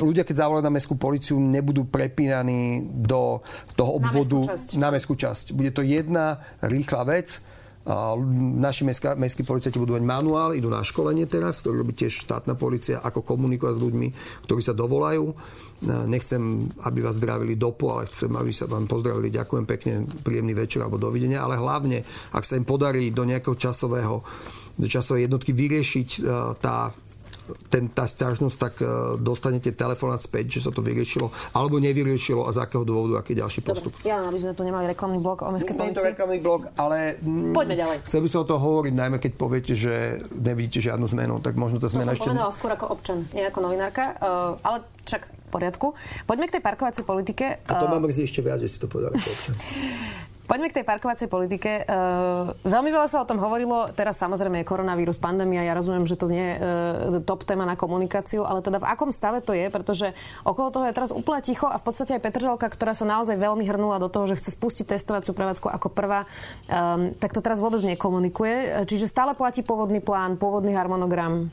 ľudia, 0.01 0.27
keď 0.27 0.43
zavolajú 0.43 0.65
na 0.65 0.73
mestskú 0.73 0.99
policiu, 0.99 1.37
nebudú 1.39 1.87
prepínaní 1.87 2.83
do 2.83 3.39
toho 3.77 4.01
obvodu 4.01 4.57
na 4.75 4.91
mestskú 4.91 5.15
časť. 5.15 5.53
Bude 5.53 5.71
to 5.71 5.85
jedna 5.85 6.41
rýchla 6.65 7.05
vec, 7.05 7.39
Naši 8.61 8.85
mestskí 9.17 9.41
policajti 9.41 9.81
budú 9.81 9.97
mať 9.97 10.05
manuál, 10.05 10.53
idú 10.53 10.69
na 10.69 10.85
školenie 10.85 11.25
teraz, 11.25 11.65
ktorý 11.65 11.81
robí 11.81 11.97
tiež 11.97 12.21
štátna 12.21 12.53
policia, 12.53 13.01
ako 13.01 13.25
komunikovať 13.25 13.73
s 13.73 13.83
ľuďmi, 13.83 14.07
ktorí 14.45 14.61
sa 14.61 14.77
dovolajú. 14.77 15.25
Nechcem, 16.05 16.69
aby 16.85 17.01
vás 17.01 17.17
zdravili 17.17 17.57
dopo, 17.57 17.97
ale 17.97 18.05
chcem, 18.05 18.29
aby 18.37 18.53
sa 18.53 18.69
vám 18.69 18.85
pozdravili. 18.85 19.33
Ďakujem 19.33 19.65
pekne, 19.65 20.05
príjemný 20.21 20.53
večer 20.53 20.85
alebo 20.85 21.01
dovidenia. 21.01 21.41
Ale 21.41 21.57
hlavne, 21.57 22.05
ak 22.37 22.45
sa 22.45 22.53
im 22.53 22.69
podarí 22.69 23.09
do 23.09 23.25
nejakého 23.25 23.57
časového 23.57 24.21
časovej 24.77 25.25
jednotky 25.25 25.49
vyriešiť 25.49 26.09
tá 26.61 26.93
ten, 27.67 27.89
tá 27.91 28.07
sťažnosť, 28.07 28.55
tak 28.57 28.73
e, 28.79 28.85
dostanete 29.19 29.73
telefonát 29.75 30.21
späť, 30.21 30.59
že 30.59 30.69
sa 30.69 30.71
to 30.71 30.79
vyriešilo, 30.83 31.29
alebo 31.51 31.81
nevyriešilo 31.81 32.47
a 32.47 32.49
z 32.53 32.63
akého 32.63 32.83
dôvodu, 32.87 33.21
aký 33.21 33.35
ďalší 33.35 33.65
postup. 33.65 33.93
Dobre, 33.95 34.07
ja 34.07 34.23
aby 34.23 34.39
sme 34.39 34.53
tu 34.55 34.63
nemali 34.63 34.85
reklamný 34.89 35.19
blok 35.19 35.43
o 35.45 35.51
mestskej 35.51 35.75
policii. 35.75 35.91
Nie 35.91 35.95
je 35.95 35.99
to 35.99 36.09
reklamný 36.13 36.39
blok, 36.39 36.61
ale... 36.77 37.19
Mm, 37.21 37.53
Poďme 37.53 37.75
ďalej. 37.75 37.97
Chcel 38.07 38.21
by 38.23 38.29
som 38.29 38.39
o 38.43 38.45
toho 38.47 38.61
hovoriť, 38.61 38.93
najmä 38.95 39.17
keď 39.19 39.31
poviete, 39.35 39.73
že 39.75 40.23
nevidíte 40.31 40.79
žiadnu 40.79 41.05
zmenu, 41.11 41.33
tak 41.43 41.59
možno 41.59 41.81
tá 41.81 41.91
zmena 41.91 42.13
to 42.13 42.23
ešte... 42.23 42.29
To 42.31 42.53
skôr 42.53 42.71
ako 42.73 42.85
občan, 42.93 43.27
nie 43.35 43.43
ako 43.45 43.59
novinárka, 43.67 44.15
uh, 44.17 44.57
ale 44.63 44.83
však 45.05 45.51
poriadku. 45.51 45.93
Poďme 46.23 46.47
k 46.47 46.57
tej 46.57 46.63
parkovacej 46.63 47.03
politike. 47.03 47.59
A 47.67 47.71
to 47.75 47.85
uh... 47.85 47.91
mám 47.91 48.07
ešte 48.07 48.39
viac, 48.39 48.63
že 48.63 48.71
si 48.71 48.77
to 48.79 48.87
povedal. 48.87 49.11
Poďme 50.51 50.67
k 50.67 50.83
tej 50.83 50.83
parkovacej 50.83 51.31
politike. 51.31 51.87
Uh, 51.87 52.51
veľmi 52.67 52.91
veľa 52.91 53.07
sa 53.07 53.23
o 53.23 53.29
tom 53.29 53.39
hovorilo. 53.39 53.87
Teraz 53.95 54.19
samozrejme 54.19 54.59
je 54.59 54.67
koronavírus, 54.67 55.15
pandémia. 55.15 55.63
Ja 55.63 55.71
rozumiem, 55.71 56.03
že 56.03 56.19
to 56.19 56.27
nie 56.27 56.43
je 56.43 56.55
uh, 56.59 56.63
top 57.23 57.47
téma 57.47 57.63
na 57.63 57.79
komunikáciu, 57.79 58.43
ale 58.43 58.59
teda 58.59 58.83
v 58.83 58.89
akom 58.91 59.15
stave 59.15 59.39
to 59.39 59.55
je, 59.55 59.71
pretože 59.71 60.11
okolo 60.43 60.67
toho 60.75 60.91
je 60.91 60.97
teraz 60.99 61.15
úplne 61.15 61.39
ticho 61.39 61.71
a 61.71 61.79
v 61.79 61.87
podstate 61.87 62.19
aj 62.19 62.27
Petržalka, 62.27 62.67
ktorá 62.67 62.91
sa 62.91 63.07
naozaj 63.07 63.39
veľmi 63.39 63.63
hrnula 63.63 63.95
do 64.03 64.11
toho, 64.11 64.27
že 64.27 64.43
chce 64.43 64.51
spustiť 64.51 64.91
testovaciu 64.91 65.31
prevádzku 65.31 65.71
ako 65.71 65.87
prvá, 65.87 66.27
um, 66.67 67.15
tak 67.15 67.31
to 67.31 67.39
teraz 67.39 67.63
vôbec 67.63 67.79
nekomunikuje. 67.87 68.83
Čiže 68.91 69.07
stále 69.07 69.31
platí 69.39 69.63
pôvodný 69.63 70.03
plán, 70.03 70.35
pôvodný 70.35 70.75
harmonogram. 70.75 71.47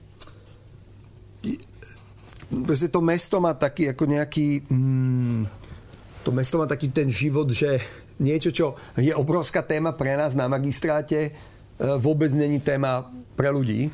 Proste 2.51 2.91
to 2.91 2.99
mesto 2.99 3.39
má 3.39 3.55
taký 3.55 3.95
ako 3.95 4.11
nejaký... 4.11 4.67
Mm, 4.67 5.47
to 6.27 6.35
mesto 6.35 6.59
má 6.59 6.67
taký 6.67 6.91
ten 6.91 7.07
život, 7.07 7.47
že 7.55 7.79
niečo, 8.21 8.51
čo 8.51 8.67
je 8.99 9.15
obrovská 9.15 9.63
téma 9.63 9.95
pre 9.95 10.15
nás 10.15 10.35
na 10.35 10.47
magistráte, 10.51 11.19
e, 11.27 11.31
vôbec 11.99 12.31
není 12.35 12.61
téma 12.63 13.07
pre 13.39 13.51
ľudí. 13.51 13.91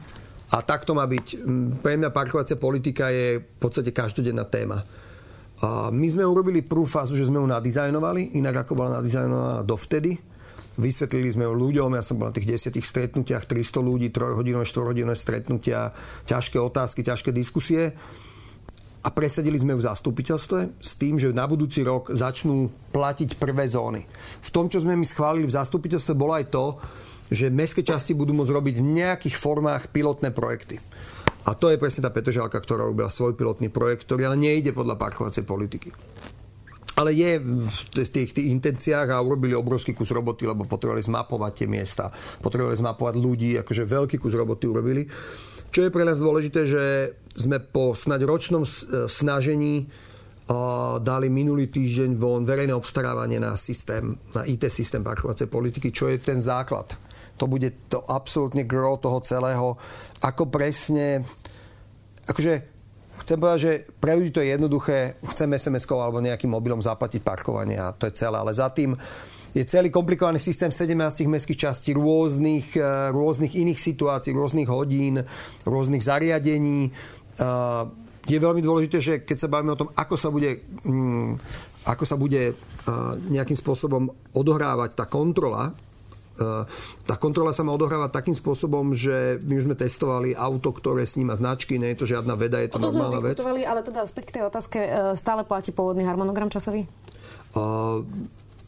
A 0.54 0.62
tak 0.62 0.86
to 0.86 0.94
má 0.94 1.08
byť. 1.08 1.42
Pre 1.82 1.94
mňa 1.98 2.14
parkovacia 2.14 2.54
politika 2.54 3.10
je 3.10 3.42
v 3.42 3.58
podstate 3.58 3.90
každodenná 3.90 4.46
téma. 4.46 4.86
A 5.64 5.90
my 5.90 6.06
sme 6.06 6.22
urobili 6.22 6.62
prvú 6.62 6.86
fázu, 6.86 7.18
že 7.18 7.26
sme 7.26 7.42
ju 7.42 7.46
nadizajnovali, 7.48 8.38
inak 8.38 8.66
ako 8.66 8.72
bola 8.78 9.00
nadizajnovaná 9.02 9.66
dovtedy. 9.66 10.14
Vysvetlili 10.74 11.30
sme 11.30 11.46
ju 11.46 11.54
ľuďom, 11.54 11.94
ja 11.94 12.02
som 12.02 12.18
bol 12.18 12.30
na 12.30 12.34
tých 12.34 12.50
desiatich 12.50 12.82
stretnutiach, 12.82 13.46
300 13.46 13.78
ľudí, 13.78 14.10
3-hodinové, 14.10 14.66
4-hodinové 14.66 15.14
stretnutia, 15.14 15.94
ťažké 16.26 16.58
otázky, 16.58 17.06
ťažké 17.06 17.30
diskusie 17.30 17.94
a 19.04 19.08
presadili 19.12 19.60
sme 19.60 19.76
ju 19.76 19.84
v 19.84 19.88
zastupiteľstve 19.92 20.80
s 20.80 20.90
tým, 20.96 21.20
že 21.20 21.36
na 21.36 21.44
budúci 21.44 21.84
rok 21.84 22.08
začnú 22.08 22.72
platiť 22.88 23.36
prvé 23.36 23.68
zóny. 23.68 24.08
V 24.40 24.50
tom, 24.50 24.72
čo 24.72 24.80
sme 24.80 24.96
my 24.96 25.04
schválili 25.04 25.44
v 25.44 25.56
zastupiteľstve, 25.60 26.16
bolo 26.16 26.32
aj 26.32 26.48
to, 26.48 26.80
že 27.28 27.52
mestské 27.52 27.84
časti 27.84 28.16
budú 28.16 28.32
môcť 28.32 28.52
robiť 28.52 28.74
v 28.80 28.88
nejakých 29.04 29.36
formách 29.36 29.92
pilotné 29.92 30.32
projekty. 30.32 30.80
A 31.44 31.52
to 31.52 31.68
je 31.68 31.76
presne 31.76 32.00
tá 32.00 32.08
Petržalka, 32.08 32.56
ktorá 32.56 32.88
robila 32.88 33.12
svoj 33.12 33.36
pilotný 33.36 33.68
projekt, 33.68 34.08
ktorý 34.08 34.32
ale 34.32 34.40
nejde 34.40 34.72
podľa 34.72 34.96
parkovacej 34.96 35.44
politiky. 35.44 35.92
Ale 36.94 37.10
je 37.10 37.42
v 37.42 38.08
tých, 38.08 38.32
tých 38.32 38.48
intenciách 38.54 39.12
a 39.12 39.20
urobili 39.20 39.52
obrovský 39.52 39.92
kus 39.92 40.14
roboty, 40.14 40.46
lebo 40.46 40.64
potrebovali 40.64 41.02
zmapovať 41.02 41.52
tie 41.52 41.68
miesta, 41.68 42.08
potrebovali 42.38 42.78
zmapovať 42.78 43.14
ľudí, 43.18 43.50
akože 43.60 43.82
veľký 43.84 44.16
kus 44.16 44.32
roboty 44.32 44.64
urobili. 44.70 45.02
Čo 45.74 45.90
je 45.90 45.90
pre 45.90 46.06
nás 46.06 46.22
dôležité, 46.22 46.70
že 46.70 46.82
sme 47.34 47.58
po 47.58 47.98
snaď 47.98 48.30
ročnom 48.30 48.62
e, 48.62 48.70
snažení 49.10 49.90
dali 51.00 51.32
minulý 51.32 51.72
týždeň 51.72 52.20
von 52.20 52.44
verejné 52.44 52.76
obstarávanie 52.76 53.40
na 53.40 53.56
systém, 53.56 54.12
na 54.36 54.44
IT 54.44 54.68
systém 54.68 55.00
parkovacej 55.00 55.48
politiky, 55.48 55.88
čo 55.88 56.12
je 56.12 56.20
ten 56.20 56.36
základ. 56.36 56.92
To 57.40 57.48
bude 57.48 57.88
to 57.88 58.04
absolútne 58.04 58.68
gro 58.68 59.00
toho 59.00 59.24
celého. 59.24 59.72
Ako 60.20 60.52
presne, 60.52 61.24
akože 62.28 62.52
chcem 63.24 63.40
povedať, 63.40 63.60
že 63.64 63.72
pre 63.96 64.20
ľudí 64.20 64.36
to 64.36 64.44
je 64.44 64.52
jednoduché, 64.52 65.16
chcem 65.32 65.48
SMS-kou 65.48 65.96
alebo 65.96 66.20
nejakým 66.20 66.52
mobilom 66.52 66.84
zaplatiť 66.84 67.24
parkovanie 67.24 67.80
a 67.80 67.96
to 67.96 68.12
je 68.12 68.20
celé. 68.20 68.36
Ale 68.36 68.52
za 68.52 68.68
tým 68.68 68.92
je 69.54 69.62
celý 69.62 69.88
komplikovaný 69.88 70.42
systém 70.42 70.74
17 70.74 71.30
mestských 71.30 71.70
častí, 71.70 71.94
rôznych, 71.94 72.74
e, 72.74 73.14
rôznych 73.14 73.54
iných 73.54 73.78
situácií, 73.78 74.34
rôznych 74.34 74.66
hodín, 74.66 75.22
rôznych 75.62 76.02
zariadení. 76.02 76.90
E, 76.90 76.92
je 78.26 78.38
veľmi 78.42 78.58
dôležité, 78.58 78.98
že 78.98 79.14
keď 79.22 79.46
sa 79.46 79.48
bavíme 79.48 79.78
o 79.78 79.80
tom, 79.80 79.88
ako 79.94 80.14
sa 80.18 80.28
bude, 80.34 80.58
mm, 80.82 81.38
ako 81.86 82.04
sa 82.04 82.18
bude 82.18 82.50
e, 82.50 82.54
nejakým 83.30 83.54
spôsobom 83.54 84.10
odohrávať 84.34 84.98
tá 84.98 85.06
kontrola, 85.06 85.70
tá 87.06 87.14
kontrola 87.14 87.54
sa 87.54 87.62
má 87.62 87.70
odohrávať 87.78 88.10
takým 88.10 88.34
spôsobom, 88.34 88.90
že 88.90 89.38
my 89.46 89.54
už 89.54 89.70
sme 89.70 89.78
testovali 89.78 90.34
auto, 90.34 90.74
ktoré 90.74 91.06
sníma 91.06 91.38
značky, 91.38 91.78
nie 91.78 91.94
je 91.94 92.02
to 92.02 92.10
žiadna 92.10 92.34
veda, 92.34 92.58
je 92.58 92.74
to 92.74 92.82
o 92.82 92.90
normálna 92.90 93.22
vec. 93.22 93.38
ale 93.38 93.86
teda 93.86 94.02
späť 94.02 94.24
k 94.26 94.34
tej 94.34 94.44
otázke, 94.50 94.78
stále 95.14 95.46
platí 95.46 95.70
pôvodný 95.70 96.02
harmonogram 96.02 96.50
časový? 96.50 96.90
Uh, 97.54 98.02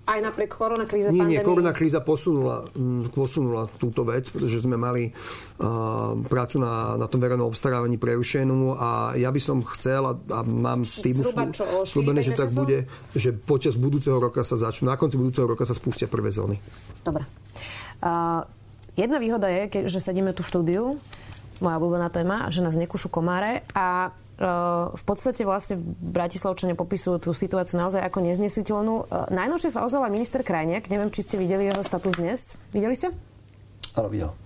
aj 0.06 0.18
napriek 0.22 0.54
koronakríze, 0.54 1.10
nie, 1.10 1.26
Nie, 1.26 1.42
koronakríza 1.42 1.98
posunula, 1.98 2.62
mm, 2.78 3.10
posunula 3.10 3.66
túto 3.74 4.06
vec, 4.06 4.30
pretože 4.30 4.62
sme 4.62 4.78
mali 4.78 5.10
uh, 5.10 6.14
prácu 6.30 6.62
na, 6.62 6.94
na 6.94 7.10
tom 7.10 7.18
verejnom 7.18 7.50
obstarávaní 7.50 7.98
prerušenú 7.98 8.78
a 8.78 9.18
ja 9.18 9.34
by 9.34 9.40
som 9.42 9.58
chcel 9.66 10.06
a, 10.06 10.14
a 10.14 10.38
mám 10.46 10.86
s 10.86 11.02
tým 11.02 11.26
slúbené, 11.82 12.22
že 12.22 12.38
tak 12.38 12.54
bude, 12.54 12.86
že 13.18 13.34
počas 13.34 13.74
budúceho 13.74 14.22
roka 14.22 14.46
sa 14.46 14.54
začnú, 14.54 14.86
na 14.86 14.96
konci 14.96 15.18
budúceho 15.18 15.50
roka 15.50 15.66
sa 15.66 15.74
spustia 15.74 16.06
prvé 16.06 16.30
zóny. 16.30 16.54
Dobre. 17.02 17.26
Uh, 17.98 18.46
jedna 18.94 19.18
výhoda 19.18 19.50
je, 19.50 19.90
že 19.90 19.98
sedíme 19.98 20.30
tu 20.30 20.46
v 20.46 20.50
štúdiu, 20.54 20.84
moja 21.64 21.76
obľúbená 21.80 22.08
téma, 22.12 22.50
že 22.52 22.60
nás 22.60 22.76
nekúšu 22.76 23.08
komáre 23.08 23.64
a 23.72 24.12
v 24.92 25.04
podstate 25.08 25.48
vlastne 25.48 25.80
Bratislavčania 25.80 26.76
popisujú 26.76 27.16
tú 27.16 27.30
situáciu 27.32 27.80
naozaj 27.80 28.04
ako 28.04 28.20
neznesiteľnú. 28.20 29.08
Najnovšie 29.32 29.72
sa 29.72 29.80
ozval 29.80 30.12
minister 30.12 30.44
Krajniak, 30.44 30.92
neviem, 30.92 31.08
či 31.08 31.24
ste 31.24 31.40
videli 31.40 31.72
jeho 31.72 31.80
status 31.80 32.20
dnes. 32.20 32.40
Videli 32.68 32.92
ste? 32.92 33.16
Áno, 33.96 34.12
videl. 34.12 34.36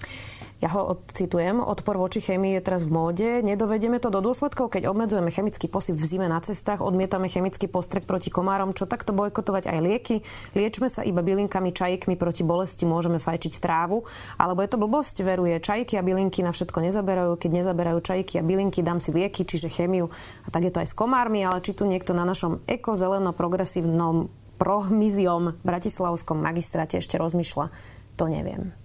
Ja 0.60 0.68
ho 0.76 0.92
odcitujem. 0.92 1.56
Odpor 1.64 1.96
voči 1.96 2.20
chémii 2.20 2.60
je 2.60 2.60
teraz 2.60 2.84
v 2.84 2.92
móde. 2.92 3.40
Nedovedieme 3.40 3.96
to 3.96 4.12
do 4.12 4.20
dôsledkov, 4.20 4.76
keď 4.76 4.92
obmedzujeme 4.92 5.32
chemický 5.32 5.72
posyp 5.72 5.96
v 5.96 6.04
zime 6.04 6.28
na 6.28 6.36
cestách, 6.44 6.84
odmietame 6.84 7.32
chemický 7.32 7.64
postrek 7.64 8.04
proti 8.04 8.28
komárom, 8.28 8.76
čo 8.76 8.84
takto 8.84 9.16
bojkotovať 9.16 9.72
aj 9.72 9.78
lieky. 9.80 10.16
Liečme 10.52 10.92
sa 10.92 11.00
iba 11.00 11.24
bylinkami, 11.24 11.72
čajkmi 11.72 12.20
proti 12.20 12.44
bolesti, 12.44 12.84
môžeme 12.84 13.16
fajčiť 13.16 13.56
trávu. 13.56 14.04
Alebo 14.36 14.60
je 14.60 14.68
to 14.68 14.76
blbosť, 14.76 15.24
veruje. 15.24 15.56
Čajky 15.64 15.96
a 15.96 16.04
bylinky 16.04 16.44
na 16.44 16.52
všetko 16.52 16.84
nezaberajú. 16.84 17.40
Keď 17.40 17.50
nezaberajú 17.64 17.98
čajky 18.04 18.36
a 18.36 18.44
bylinky, 18.44 18.84
dám 18.84 19.00
si 19.00 19.16
lieky, 19.16 19.48
čiže 19.48 19.72
chémiu. 19.72 20.12
A 20.44 20.52
tak 20.52 20.68
je 20.68 20.72
to 20.76 20.84
aj 20.84 20.92
s 20.92 20.98
komármi, 20.98 21.40
ale 21.40 21.64
či 21.64 21.72
tu 21.72 21.88
niekto 21.88 22.12
na 22.12 22.28
našom 22.28 22.60
ekozeleno-progresívnom 22.68 24.28
prohmiziom 24.60 25.56
bratislavskom 25.64 26.36
magistráte 26.36 27.00
ešte 27.00 27.16
rozmýšľa, 27.16 27.72
to 28.20 28.28
neviem. 28.28 28.76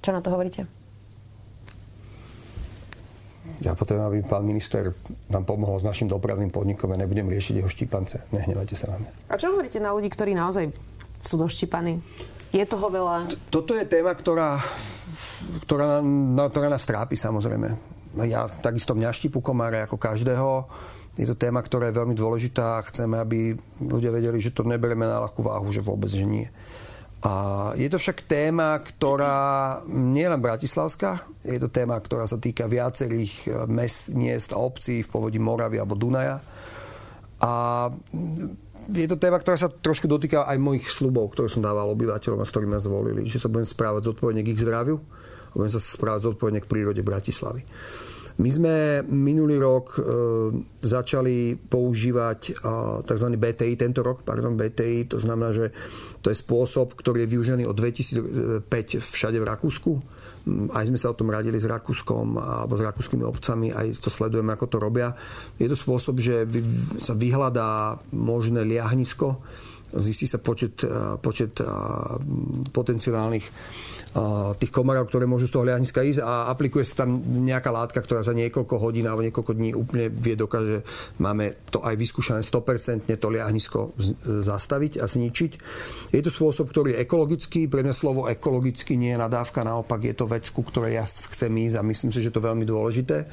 Čo 0.00 0.16
na 0.16 0.24
to 0.24 0.32
hovoríte? 0.32 0.64
Ja 3.58 3.74
potrebujem, 3.74 4.06
aby 4.06 4.18
pán 4.22 4.46
minister 4.46 4.94
nám 5.26 5.42
pomohol 5.42 5.82
s 5.82 5.84
našim 5.86 6.06
dopravným 6.06 6.54
podnikom 6.54 6.94
a 6.94 7.00
nebudem 7.00 7.26
riešiť 7.26 7.58
jeho 7.58 7.70
štípance. 7.70 8.30
Nehnevajte 8.30 8.78
sa 8.78 8.94
na 8.94 9.02
mňa. 9.02 9.10
A 9.26 9.34
čo 9.34 9.50
hovoríte 9.50 9.82
na 9.82 9.90
ľudí, 9.90 10.06
ktorí 10.06 10.30
naozaj 10.38 10.70
sú 11.18 11.34
doštípaní? 11.34 11.98
Je 12.54 12.62
toho 12.64 12.86
veľa? 12.86 13.28
Toto 13.50 13.74
je 13.74 13.82
téma, 13.84 14.14
ktorá, 14.14 14.62
ktorá, 15.66 16.00
ktorá 16.48 16.68
nás 16.70 16.86
trápi 16.86 17.18
samozrejme. 17.18 17.68
Ja 18.24 18.46
takisto 18.48 18.94
mňa 18.94 19.10
štípu 19.12 19.42
komáre 19.42 19.82
ako 19.84 19.98
každého. 19.98 20.64
Je 21.18 21.26
to 21.26 21.34
téma, 21.34 21.58
ktorá 21.58 21.90
je 21.90 21.98
veľmi 21.98 22.14
dôležitá 22.14 22.78
a 22.78 22.86
chceme, 22.86 23.18
aby 23.18 23.58
ľudia 23.82 24.14
vedeli, 24.14 24.38
že 24.38 24.54
to 24.54 24.62
nebereme 24.62 25.02
na 25.02 25.18
ľahkú 25.18 25.42
váhu, 25.42 25.66
že 25.74 25.82
vôbec, 25.82 26.08
že 26.08 26.22
nie. 26.22 26.46
A 27.18 27.32
je 27.74 27.90
to 27.90 27.98
však 27.98 28.30
téma, 28.30 28.78
ktorá 28.78 29.82
nie 29.90 30.22
je 30.22 30.30
len 30.30 30.38
bratislavská, 30.38 31.26
je 31.42 31.58
to 31.58 31.66
téma, 31.66 31.98
ktorá 31.98 32.30
sa 32.30 32.38
týka 32.38 32.70
viacerých 32.70 33.34
eh, 33.46 33.52
mest, 33.66 34.14
miest 34.14 34.54
a 34.54 34.58
obcí 34.62 35.02
v 35.02 35.10
povodí 35.10 35.42
Moravy 35.42 35.82
alebo 35.82 35.98
Dunaja. 35.98 36.38
A 37.38 37.52
je 38.88 39.06
to 39.10 39.20
téma, 39.20 39.36
ktorá 39.38 39.58
sa 39.60 39.68
trošku 39.68 40.08
dotýka 40.08 40.48
aj 40.48 40.58
mojich 40.62 40.86
slubov, 40.88 41.34
ktoré 41.34 41.50
som 41.52 41.62
dával 41.62 41.92
obyvateľom 41.92 42.40
a 42.40 42.46
s 42.46 42.52
ktorými 42.54 42.72
ma 42.72 42.80
zvolili. 42.80 43.26
Že 43.26 43.46
sa 43.46 43.52
budem 43.52 43.68
správať 43.68 44.02
zodpovedne 44.14 44.42
k 44.42 44.56
ich 44.56 44.62
zdraviu 44.62 44.96
a 45.50 45.54
budem 45.54 45.72
sa 45.74 45.82
správať 45.82 46.32
zodpovedne 46.32 46.64
k 46.64 46.70
prírode 46.70 47.02
Bratislavy. 47.04 47.62
My 48.38 48.50
sme 48.54 49.02
minulý 49.10 49.58
rok 49.58 49.98
e, 49.98 50.00
začali 50.78 51.58
používať 51.58 52.40
e, 52.46 52.52
tzv. 53.02 53.28
BTI, 53.34 53.74
tento 53.74 54.06
rok, 54.06 54.22
pardon, 54.22 54.54
BTI, 54.54 55.10
to 55.10 55.18
znamená, 55.18 55.50
že 55.50 55.74
to 56.22 56.30
je 56.30 56.38
spôsob, 56.38 56.94
ktorý 56.94 57.26
je 57.26 57.32
využený 57.34 57.62
od 57.66 57.74
2005 57.74 59.02
všade 59.02 59.42
v 59.42 59.48
Rakúsku. 59.48 59.90
Mm, 60.46 60.70
aj 60.70 60.86
sme 60.86 60.98
sa 61.02 61.10
o 61.10 61.18
tom 61.18 61.34
radili 61.34 61.58
s 61.58 61.66
Rakúskom 61.66 62.38
alebo 62.38 62.78
s 62.78 62.86
rakúskymi 62.86 63.26
obcami, 63.26 63.74
aj 63.74 63.98
to 63.98 64.06
sledujeme, 64.06 64.54
ako 64.54 64.70
to 64.70 64.78
robia. 64.78 65.18
Je 65.58 65.66
to 65.66 65.74
spôsob, 65.74 66.22
že 66.22 66.46
sa 67.02 67.18
vyhľadá 67.18 67.98
možné 68.14 68.62
liahnisko, 68.62 69.42
zistí 69.98 70.30
sa 70.30 70.38
počet, 70.38 70.78
e, 70.86 71.18
počet 71.18 71.58
potenciálnych 72.70 73.46
tých 74.56 74.72
komárov, 74.72 75.06
ktoré 75.06 75.28
môžu 75.28 75.46
z 75.46 75.54
toho 75.54 75.64
hľadniska 75.68 76.00
ísť 76.00 76.20
a 76.24 76.48
aplikuje 76.48 76.82
sa 76.82 77.04
tam 77.04 77.20
nejaká 77.20 77.68
látka, 77.68 78.00
ktorá 78.00 78.24
za 78.24 78.32
niekoľko 78.32 78.80
hodín 78.80 79.04
alebo 79.04 79.22
niekoľko 79.22 79.52
dní 79.52 79.70
úplne 79.76 80.08
vie 80.08 80.34
dokáže, 80.34 80.82
máme 81.20 81.60
to 81.68 81.84
aj 81.84 81.94
vyskúšané 81.94 82.40
100% 82.40 83.04
to 83.04 83.28
liahnisko 83.28 83.94
zastaviť 84.24 85.02
a 85.02 85.06
zničiť. 85.06 85.52
Je 86.16 86.22
to 86.24 86.30
spôsob, 86.32 86.72
ktorý 86.72 86.96
je 86.96 87.02
ekologický. 87.04 87.60
Pre 87.68 87.84
mňa 87.84 87.94
slovo 87.94 88.26
ekologicky 88.32 88.96
nie 88.96 89.12
je 89.12 89.20
nadávka, 89.20 89.66
naopak 89.66 90.00
je 90.02 90.14
to 90.16 90.24
vec, 90.24 90.48
ku 90.50 90.64
ktorej 90.64 90.98
ja 90.98 91.04
chcem 91.04 91.52
ísť 91.68 91.76
a 91.78 91.86
myslím 91.86 92.10
si, 92.10 92.24
že 92.24 92.32
to 92.32 92.40
je 92.40 92.48
veľmi 92.48 92.64
dôležité. 92.64 93.28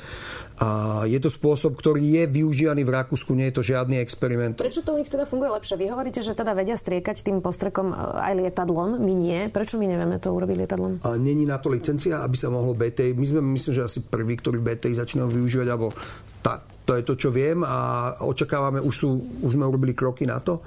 A 0.56 1.04
je 1.04 1.20
to 1.20 1.28
spôsob, 1.28 1.76
ktorý 1.76 2.24
je 2.24 2.24
využívaný 2.32 2.88
v 2.88 2.92
Rakúsku, 2.96 3.36
nie 3.36 3.52
je 3.52 3.60
to 3.60 3.64
žiadny 3.64 4.00
experiment. 4.00 4.56
Prečo 4.56 4.88
to 4.88 4.96
u 4.96 5.00
nich 5.00 5.12
teda 5.12 5.28
funguje 5.28 5.52
lepšie? 5.52 5.76
Vy 5.76 5.92
hovoríte, 5.92 6.24
že 6.24 6.32
teda 6.32 6.56
vedia 6.56 6.80
striekať 6.80 7.28
tým 7.28 7.44
postrekom 7.44 7.92
e, 7.92 7.96
aj 8.00 8.34
lietadlom, 8.40 9.04
my 9.04 9.14
nie. 9.14 9.52
Prečo 9.52 9.76
my 9.76 9.86
nevieme 9.92 10.16
to 10.16 10.32
urobiť 10.32 10.56
lietadlom? 10.64 11.04
A 11.04 11.20
není 11.20 11.44
na 11.44 11.60
to 11.60 11.68
licencia, 11.68 12.24
aby 12.24 12.40
sa 12.40 12.48
mohlo 12.48 12.72
BTI. 12.72 13.12
My 13.12 13.26
sme, 13.28 13.42
myslím, 13.60 13.74
že 13.76 13.84
asi 13.84 14.00
prví, 14.08 14.40
ktorí 14.40 14.64
BTI 14.64 14.96
začínajú 14.96 15.44
využívať, 15.44 15.68
alebo 15.68 15.92
tá, 16.40 16.64
to 16.86 16.94
je 16.96 17.04
to, 17.04 17.14
čo 17.18 17.30
viem 17.34 17.66
a 17.66 18.14
očakávame, 18.22 18.78
už, 18.80 18.96
sú, 18.96 19.10
už 19.42 19.58
sme 19.58 19.66
urobili 19.66 19.98
kroky 19.98 20.30
na 20.30 20.38
to 20.38 20.62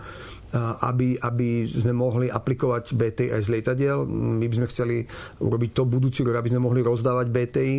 aby, 0.56 1.20
aby 1.20 1.68
sme 1.68 1.92
mohli 1.92 2.32
aplikovať 2.32 2.96
BTI 2.96 3.36
aj 3.36 3.42
z 3.44 3.48
lietadiel. 3.52 4.08
My 4.08 4.48
by 4.48 4.54
sme 4.56 4.70
chceli 4.72 4.96
urobiť 5.44 5.70
to 5.76 5.82
budúci 5.84 6.24
rok, 6.24 6.40
aby 6.40 6.48
sme 6.48 6.64
mohli 6.64 6.80
rozdávať 6.80 7.26
BTI 7.28 7.74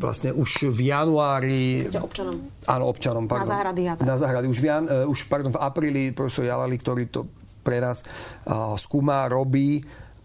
vlastne 0.00 0.32
už 0.32 0.72
v 0.72 0.80
januári... 0.88 1.92
občanom. 1.92 2.36
Áno, 2.64 2.84
občanom. 2.88 3.24
Pardon. 3.28 3.44
Na 3.44 3.52
záhrady. 3.52 3.80
Ja 3.84 3.94
Na 4.00 4.16
záhrady. 4.16 4.46
Už 4.48 4.60
v, 4.64 4.66
jan, 4.72 4.84
e, 4.88 5.04
už 5.04 5.28
pardon, 5.28 5.52
v 5.52 5.60
apríli 5.60 6.02
profesor 6.16 6.48
Jalali, 6.48 6.80
ktorý 6.80 7.12
to 7.12 7.28
pre 7.62 7.78
nás 7.78 8.02
skúma, 8.74 9.30
robí, 9.30 9.78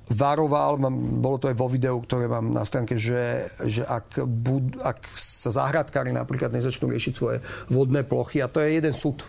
varoval, 0.08 0.80
mám, 0.80 0.96
bolo 1.20 1.38
to 1.40 1.52
aj 1.52 1.58
vo 1.60 1.68
videu, 1.68 2.00
ktoré 2.00 2.32
mám 2.32 2.56
na 2.56 2.64
stránke, 2.64 2.96
že, 2.96 3.52
že 3.68 3.84
ak, 3.84 4.24
bud, 4.24 4.80
ak 4.80 5.04
sa 5.16 5.52
záhradkári 5.52 6.16
napríklad 6.16 6.56
nezačnú 6.56 6.88
riešiť 6.92 7.14
svoje 7.14 7.38
vodné 7.68 8.08
plochy, 8.08 8.40
a 8.40 8.48
to 8.48 8.64
je 8.64 8.80
jeden 8.80 8.96
súd, 8.96 9.28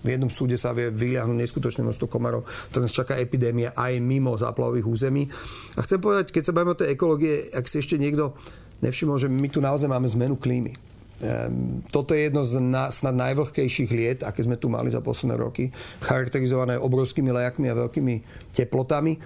v 0.00 0.16
jednom 0.16 0.32
súde 0.32 0.56
sa 0.56 0.72
vie 0.72 0.88
vyliahnuť 0.88 1.36
neskutočné 1.36 1.84
množstvo 1.84 2.08
komarov. 2.08 2.48
To 2.72 2.80
nás 2.80 2.88
čaká 2.88 3.20
epidémia 3.20 3.76
aj 3.76 4.00
mimo 4.00 4.32
záplavových 4.32 4.88
území. 4.88 5.28
A 5.76 5.84
chcem 5.84 6.00
povedať, 6.00 6.32
keď 6.32 6.42
sa 6.48 6.54
bavíme 6.56 6.72
o 6.72 6.80
tej 6.80 6.96
ekológie, 6.96 7.52
ak 7.52 7.68
si 7.68 7.84
ešte 7.84 8.00
niekto 8.00 8.32
nevšimol, 8.80 9.20
že 9.20 9.28
my 9.28 9.48
tu 9.52 9.60
naozaj 9.60 9.92
máme 9.92 10.08
zmenu 10.08 10.40
klímy. 10.40 10.72
Ehm, 11.20 11.84
toto 11.92 12.16
je 12.16 12.32
jedno 12.32 12.40
z 12.40 12.64
na, 12.64 12.88
snad 12.88 13.12
najvlhkejších 13.12 13.90
liet, 13.92 14.20
aké 14.24 14.40
sme 14.40 14.56
tu 14.56 14.72
mali 14.72 14.88
za 14.88 15.04
posledné 15.04 15.36
roky, 15.36 15.68
charakterizované 16.00 16.80
obrovskými 16.80 17.28
lejakmi 17.28 17.68
a 17.68 17.76
veľkými 17.76 18.14
teplotami. 18.56 19.20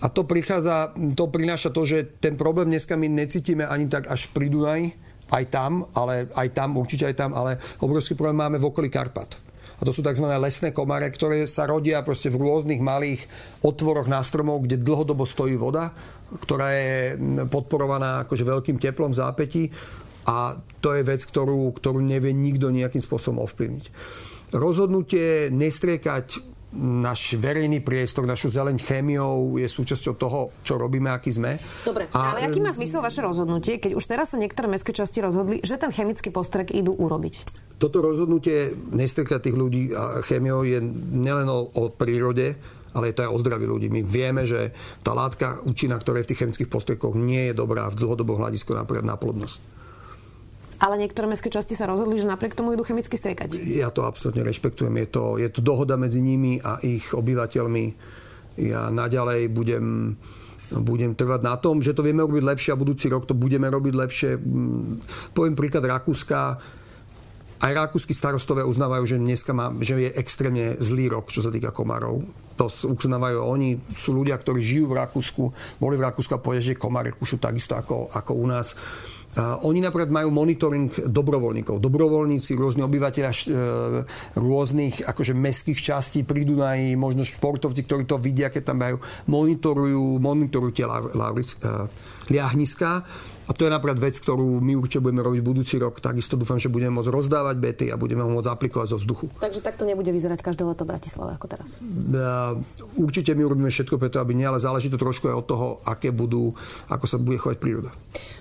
A 0.00 0.06
to 0.08 0.24
prichádza, 0.24 0.96
to 1.12 1.28
prináša 1.28 1.68
to, 1.68 1.84
že 1.84 2.16
ten 2.20 2.36
problém 2.40 2.72
dneska 2.72 2.96
my 2.96 3.08
necítime 3.08 3.68
ani 3.68 3.86
tak 3.86 4.08
až 4.08 4.32
pri 4.32 4.48
Dunaji, 4.48 4.86
aj 5.30 5.44
tam, 5.52 5.86
ale 5.94 6.26
aj 6.34 6.48
tam, 6.56 6.80
určite 6.80 7.06
aj 7.06 7.16
tam, 7.16 7.30
ale 7.36 7.60
obrovský 7.84 8.16
problém 8.18 8.40
máme 8.40 8.58
v 8.58 8.66
okolí 8.66 8.88
Karpat 8.88 9.50
a 9.80 9.82
to 9.88 9.96
sú 9.96 10.04
tzv. 10.04 10.28
lesné 10.28 10.76
komare, 10.76 11.08
ktoré 11.08 11.48
sa 11.48 11.64
rodia 11.64 12.04
proste 12.04 12.28
v 12.28 12.36
rôznych 12.36 12.84
malých 12.84 13.24
otvoroch 13.64 14.12
na 14.12 14.20
stromov, 14.20 14.68
kde 14.68 14.76
dlhodobo 14.76 15.24
stojí 15.24 15.56
voda, 15.56 15.96
ktorá 16.44 16.68
je 16.76 17.16
podporovaná 17.48 18.28
akože 18.28 18.44
veľkým 18.44 18.76
teplom 18.76 19.16
v 19.16 19.20
zápätí 19.24 19.62
a 20.28 20.60
to 20.84 20.92
je 20.92 21.02
vec, 21.02 21.24
ktorú, 21.24 21.72
ktorú 21.72 22.04
nevie 22.04 22.36
nikto 22.36 22.68
nejakým 22.68 23.00
spôsobom 23.00 23.40
ovplyvniť. 23.48 23.84
Rozhodnutie 24.52 25.48
nestriekať 25.48 26.44
náš 26.76 27.34
verejný 27.34 27.82
priestor, 27.82 28.22
našu 28.26 28.46
zeleň 28.46 28.78
chémiou 28.78 29.58
je 29.58 29.66
súčasťou 29.66 30.14
toho, 30.14 30.40
čo 30.62 30.78
robíme, 30.78 31.10
aký 31.10 31.34
sme. 31.34 31.58
Dobre, 31.82 32.06
a, 32.14 32.34
ale 32.34 32.46
aký 32.46 32.62
má 32.62 32.70
zmysel 32.70 33.02
vaše 33.02 33.18
rozhodnutie, 33.22 33.82
keď 33.82 33.98
už 33.98 34.04
teraz 34.06 34.30
sa 34.30 34.38
niektoré 34.38 34.70
mestské 34.70 34.94
časti 34.94 35.18
rozhodli, 35.18 35.58
že 35.66 35.82
ten 35.82 35.90
chemický 35.90 36.30
postrek 36.30 36.70
idú 36.70 36.94
urobiť? 36.94 37.34
Toto 37.82 37.98
rozhodnutie 38.04 38.70
nestrkať 38.94 39.50
tých 39.50 39.56
ľudí 39.56 39.90
a 39.90 40.22
chémiou 40.22 40.62
je 40.62 40.78
nielen 41.16 41.48
o, 41.50 41.66
o 41.74 41.90
prírode, 41.90 42.54
ale 42.94 43.10
je 43.10 43.14
to 43.18 43.24
aj 43.26 43.30
o 43.34 43.40
zdraví 43.40 43.66
ľudí. 43.66 43.86
My 43.90 44.02
vieme, 44.02 44.42
že 44.46 44.74
tá 45.02 45.14
látka 45.14 45.62
účinná, 45.62 45.98
ktorá 45.98 46.22
je 46.22 46.26
v 46.26 46.30
tých 46.34 46.40
chemických 46.46 46.70
postrekoch, 46.70 47.14
nie 47.14 47.50
je 47.50 47.54
dobrá 47.54 47.86
v 47.90 47.98
dlhodobom 47.98 48.42
hľadisku 48.42 48.74
napríklad 48.74 49.06
na 49.06 49.14
plodnosť. 49.14 49.69
Ale 50.80 50.96
niektoré 50.96 51.28
mestské 51.28 51.52
časti 51.52 51.76
sa 51.76 51.84
rozhodli, 51.84 52.16
že 52.16 52.24
napriek 52.24 52.56
tomu 52.56 52.72
idú 52.72 52.88
chemicky 52.88 53.12
striekať. 53.12 53.52
Ja 53.68 53.92
to 53.92 54.08
absolútne 54.08 54.40
rešpektujem. 54.40 54.96
Je 55.04 55.08
to, 55.12 55.24
je 55.36 55.48
to 55.52 55.60
dohoda 55.60 56.00
medzi 56.00 56.24
nimi 56.24 56.56
a 56.56 56.80
ich 56.80 57.12
obyvateľmi. 57.12 57.84
Ja 58.56 58.88
naďalej 58.88 59.52
budem 59.52 60.16
budem 60.70 61.18
trvať 61.18 61.40
na 61.42 61.58
tom, 61.58 61.82
že 61.82 61.90
to 61.90 62.06
vieme 62.06 62.22
robiť 62.22 62.46
lepšie 62.46 62.70
a 62.70 62.78
budúci 62.78 63.10
rok 63.10 63.26
to 63.26 63.34
budeme 63.34 63.66
robiť 63.66 63.94
lepšie. 63.94 64.30
Mm, 64.38 65.02
poviem 65.34 65.58
príklad 65.58 65.82
Rakúska. 65.82 66.62
Aj 67.60 67.76
rakúsky 67.76 68.16
starostové 68.16 68.64
uznávajú, 68.64 69.04
že 69.04 69.16
dneska 69.20 69.52
má, 69.52 69.68
že 69.84 70.08
je 70.08 70.16
extrémne 70.16 70.80
zlý 70.80 71.12
rok, 71.12 71.28
čo 71.28 71.44
sa 71.44 71.52
týka 71.52 71.76
komárov. 71.76 72.24
To 72.56 72.72
uznávajú 72.72 73.36
oni. 73.36 73.76
Sú 74.00 74.16
ľudia, 74.16 74.40
ktorí 74.40 74.64
žijú 74.64 74.88
v 74.88 74.96
Rakúsku, 74.96 75.42
boli 75.76 76.00
v 76.00 76.08
Rakúsku 76.08 76.32
a 76.32 76.40
povedia, 76.40 76.72
že 76.72 76.80
komáre 76.80 77.12
kúšu 77.12 77.36
takisto 77.36 77.76
ako, 77.76 78.16
ako 78.16 78.32
u 78.32 78.46
nás 78.48 78.72
oni 79.38 79.78
napríklad 79.78 80.10
majú 80.10 80.34
monitoring 80.34 80.90
dobrovoľníkov. 81.06 81.78
Dobrovoľníci, 81.78 82.58
rôzni 82.58 82.82
obyvateľia 82.82 83.30
e, 83.30 83.38
rôznych 84.34 85.06
akože 85.06 85.38
mestských 85.38 85.78
častí 85.78 86.26
pri 86.26 86.42
Dunaji, 86.42 86.98
možno 86.98 87.22
športovci, 87.22 87.86
ktorí 87.86 88.10
to 88.10 88.18
vidia, 88.18 88.50
keď 88.50 88.74
tam 88.74 88.82
majú, 88.82 88.96
monitorujú, 89.30 90.18
monitorujú 90.18 90.72
tie 90.74 90.86
liahniska. 92.26 92.90
A 93.50 93.52
to 93.52 93.66
je 93.66 93.74
napríklad 93.74 93.98
vec, 93.98 94.14
ktorú 94.14 94.62
my 94.62 94.78
určite 94.78 95.02
budeme 95.02 95.26
robiť 95.26 95.42
budúci 95.42 95.74
rok. 95.82 95.98
Takisto 95.98 96.38
dúfam, 96.38 96.62
že 96.62 96.70
budeme 96.70 97.02
môcť 97.02 97.10
rozdávať 97.10 97.56
bety 97.58 97.86
a 97.90 97.98
budeme 97.98 98.22
ho 98.22 98.30
môcť 98.30 98.46
aplikovať 98.46 98.94
zo 98.94 98.98
vzduchu. 99.02 99.26
Takže 99.42 99.58
takto 99.58 99.82
nebude 99.82 100.14
vyzerať 100.14 100.38
každé 100.38 100.62
leto 100.62 100.86
Bratislava 100.86 101.34
ako 101.34 101.50
teraz? 101.50 101.82
Určite 102.94 103.34
my 103.34 103.42
urobíme 103.42 103.66
všetko 103.66 103.98
preto, 103.98 104.22
aby 104.22 104.38
nie, 104.38 104.46
ale 104.46 104.62
záleží 104.62 104.86
to 104.86 105.02
trošku 105.02 105.26
aj 105.26 105.34
od 105.34 105.46
toho, 105.50 105.66
aké 105.82 106.14
budú, 106.14 106.54
ako 106.86 107.04
sa 107.10 107.18
bude 107.18 107.42
chovať 107.42 107.58
príroda. 107.58 107.90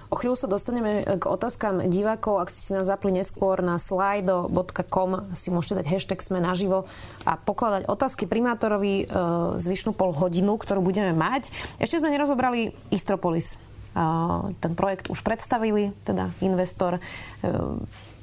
O 0.09 0.17
chvíľu 0.17 0.37
sa 0.37 0.49
dostaneme 0.49 1.05
k 1.05 1.23
otázkam 1.25 1.85
divákov. 1.89 2.45
Ak 2.45 2.49
ste 2.53 2.61
si 2.61 2.71
nás 2.77 2.85
zapli 2.85 3.09
neskôr 3.09 3.61
na 3.65 3.81
slido.com, 3.81 5.33
si 5.33 5.49
môžete 5.49 5.81
dať 5.81 5.85
hashtag 5.89 6.21
sme 6.21 6.37
naživo 6.41 6.85
a 7.25 7.37
pokladať 7.37 7.85
otázky 7.85 8.25
primátorovi 8.25 9.05
e, 9.05 9.15
zvyšnú 9.57 9.93
pol 9.93 10.13
hodinu, 10.13 10.57
ktorú 10.57 10.81
budeme 10.81 11.13
mať. 11.13 11.53
Ešte 11.77 12.01
sme 12.01 12.09
nerozobrali 12.09 12.73
Istropolis. 12.89 13.57
Ten 14.59 14.73
projekt 14.79 15.11
už 15.11 15.19
predstavili, 15.21 15.91
teda 16.07 16.31
investor 16.39 16.97
e, 16.97 17.01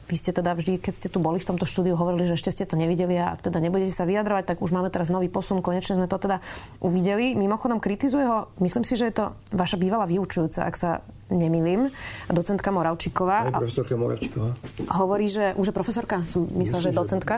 vy 0.06 0.16
ste 0.16 0.30
teda 0.30 0.54
vždy, 0.54 0.78
keď 0.78 0.94
ste 0.94 1.08
tu 1.10 1.18
boli 1.18 1.42
v 1.42 1.48
tomto 1.50 1.66
štúdiu, 1.66 1.98
hovorili, 1.98 2.30
že 2.30 2.38
ešte 2.38 2.54
ste 2.54 2.64
to 2.64 2.78
nevideli 2.78 3.18
a 3.18 3.34
teda 3.34 3.58
nebudete 3.58 3.90
sa 3.90 4.06
vyjadrovať, 4.06 4.54
tak 4.54 4.58
už 4.62 4.70
máme 4.70 4.86
teraz 4.86 5.10
nový 5.10 5.26
posun, 5.26 5.58
konečne 5.66 5.98
sme 5.98 6.06
to 6.06 6.14
teda 6.22 6.38
uvideli. 6.78 7.34
Mimochodom, 7.34 7.82
kritizuje 7.82 8.22
ho, 8.22 8.46
myslím 8.62 8.86
si, 8.86 8.94
že 8.94 9.10
je 9.10 9.14
to 9.18 9.24
vaša 9.50 9.76
bývalá 9.76 10.06
vyučujúca, 10.06 10.62
ak 10.62 10.74
sa 10.78 11.02
nemilím, 11.26 11.90
docentka 12.30 12.70
Moravčíková. 12.70 13.50
Aj 13.50 13.54
profesorka 13.54 13.98
Moravčíková. 13.98 14.54
Hovorí, 14.94 15.26
že 15.26 15.58
už 15.58 15.70
je 15.70 15.74
profesorka, 15.74 16.22
som 16.30 16.46
myslela, 16.54 16.82
že 16.86 16.90
je 16.94 16.96
docentka. 16.96 17.34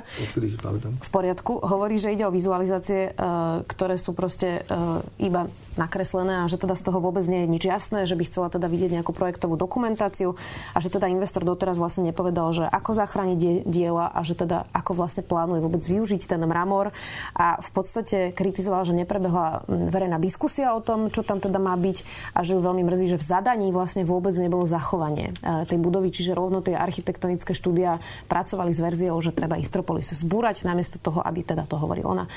V 1.00 1.10
poriadku. 1.10 1.56
Hovorí, 1.64 1.96
že 1.96 2.12
ide 2.12 2.28
o 2.28 2.32
vizualizácie, 2.32 3.12
e, 3.16 3.20
ktoré 3.64 3.96
sú 3.96 4.12
proste 4.12 4.60
e, 4.68 5.24
iba 5.24 5.48
nakreslené 5.80 6.44
a 6.44 6.50
že 6.50 6.60
teda 6.60 6.76
z 6.76 6.82
toho 6.84 6.98
vôbec 7.00 7.24
nie 7.30 7.46
je 7.46 7.48
nič 7.48 7.64
jasné, 7.64 8.04
že 8.04 8.18
by 8.18 8.24
chcela 8.28 8.48
teda 8.52 8.66
vidieť 8.68 9.00
nejakú 9.00 9.14
projektovú 9.14 9.56
dokumentáciu 9.56 10.36
a 10.74 10.78
že 10.82 10.92
teda 10.92 11.08
investor 11.08 11.46
doteraz 11.46 11.80
vlastne 11.80 12.10
nepovedal, 12.10 12.52
že 12.52 12.64
ako 12.66 12.98
zachrániť 12.98 13.64
diela 13.64 14.10
a 14.10 14.20
že 14.26 14.34
teda 14.36 14.68
ako 14.74 14.98
vlastne 14.98 15.24
plánuje 15.24 15.62
vôbec 15.64 15.80
využiť 15.80 16.28
ten 16.28 16.42
mramor 16.42 16.90
a 17.32 17.62
v 17.62 17.70
podstate 17.70 18.34
kritizoval, 18.34 18.84
že 18.84 18.92
neprebehla 18.98 19.64
verejná 19.70 20.18
diskusia 20.18 20.74
o 20.74 20.82
tom, 20.82 21.08
čo 21.08 21.22
tam 21.22 21.38
teda 21.38 21.62
má 21.62 21.78
byť 21.78 22.02
a 22.34 22.42
že 22.42 22.58
ju 22.58 22.60
veľmi 22.60 22.82
mrzí, 22.82 23.14
že 23.14 23.20
v 23.20 23.24
zadaní 23.24 23.70
vlastne 23.78 24.02
vôbec 24.02 24.34
nebolo 24.34 24.66
zachovanie 24.66 25.30
e, 25.30 25.62
tej 25.62 25.78
budovy, 25.78 26.10
čiže 26.10 26.34
rovno 26.34 26.58
tie 26.58 26.74
architektonické 26.74 27.54
štúdia 27.54 28.02
pracovali 28.26 28.74
s 28.74 28.82
verziou, 28.82 29.14
že 29.22 29.30
treba 29.30 29.54
Istropolis 29.54 30.10
zbúrať, 30.10 30.66
namiesto 30.66 30.98
toho, 30.98 31.22
aby 31.22 31.46
teda 31.46 31.70
to 31.70 31.78
hovorí 31.78 32.02
ona, 32.02 32.26
e, 32.26 32.30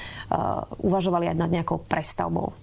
uvažovali 0.86 1.34
aj 1.34 1.38
nad 1.42 1.50
nejakou 1.50 1.82
prestavbou. 1.82 2.54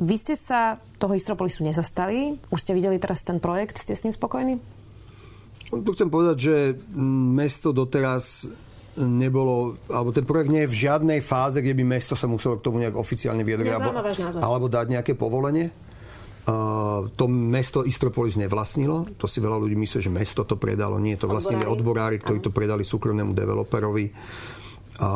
Vy 0.00 0.16
ste 0.16 0.32
sa 0.32 0.80
toho 0.96 1.12
Istropolisu 1.12 1.60
nezastali, 1.60 2.40
už 2.48 2.58
ste 2.64 2.72
videli 2.72 2.96
teraz 2.96 3.20
ten 3.20 3.36
projekt, 3.36 3.76
ste 3.76 3.92
s 3.92 4.08
ním 4.08 4.16
spokojní? 4.16 4.56
Tu 5.70 5.90
chcem 5.92 6.08
povedať, 6.08 6.36
že 6.40 6.54
mesto 7.30 7.70
doteraz 7.70 8.48
nebolo, 8.98 9.78
alebo 9.86 10.10
ten 10.10 10.26
projekt 10.26 10.50
nie 10.50 10.66
je 10.66 10.72
v 10.72 10.80
žiadnej 10.88 11.20
fáze, 11.22 11.62
kde 11.62 11.78
by 11.78 11.84
mesto 11.86 12.18
sa 12.18 12.26
muselo 12.26 12.58
k 12.58 12.64
tomu 12.66 12.82
nejak 12.82 12.98
oficiálne 12.98 13.46
vyjadriť 13.46 13.70
alebo, 13.78 13.90
alebo 14.42 14.66
dať 14.66 14.86
nejaké 14.90 15.12
povolenie. 15.14 15.70
To 16.46 17.24
mesto 17.28 17.84
Istropolis 17.84 18.34
nevlastnilo. 18.40 19.04
To 19.20 19.26
si 19.28 19.38
veľa 19.44 19.60
ľudí 19.60 19.76
myslí, 19.76 19.98
že 20.00 20.10
mesto 20.10 20.42
to 20.48 20.56
predalo. 20.56 20.96
Nie, 20.96 21.20
to 21.20 21.28
vlastnili 21.28 21.68
odborári, 21.68 22.16
ktorí 22.18 22.40
to 22.40 22.50
predali 22.50 22.82
súkromnému 22.82 23.36
developerovi. 23.36 24.08
A 25.00 25.08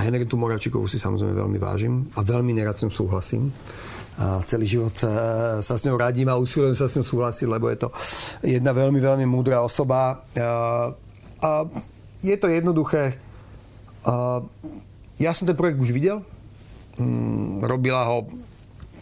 Henritu 0.00 0.40
Moravčíkovú 0.40 0.88
si 0.88 0.96
samozrejme 0.96 1.36
veľmi 1.36 1.58
vážim 1.60 2.08
a 2.16 2.24
veľmi 2.24 2.56
nerad 2.56 2.76
som 2.80 2.88
súhlasím. 2.88 3.52
A 4.18 4.42
celý 4.42 4.66
život 4.66 4.90
sa 4.96 5.62
s 5.62 5.84
ňou 5.84 5.94
radím 5.94 6.32
a 6.32 6.40
usilujem 6.40 6.74
sa 6.74 6.88
s 6.88 6.96
ňou 6.98 7.06
súhlasiť, 7.06 7.46
lebo 7.46 7.70
je 7.70 7.78
to 7.78 7.88
jedna 8.40 8.72
veľmi, 8.72 8.98
veľmi 8.98 9.26
múdra 9.28 9.62
osoba. 9.62 10.26
A, 10.34 10.90
a 11.44 11.50
je 12.24 12.36
to 12.40 12.48
jednoduché. 12.50 13.20
A 14.08 14.42
ja 15.20 15.30
som 15.34 15.46
ten 15.46 15.54
projekt 15.54 15.78
už 15.78 15.92
videl. 15.92 16.24
Mm, 16.98 17.62
robila 17.62 18.02
ho 18.10 18.26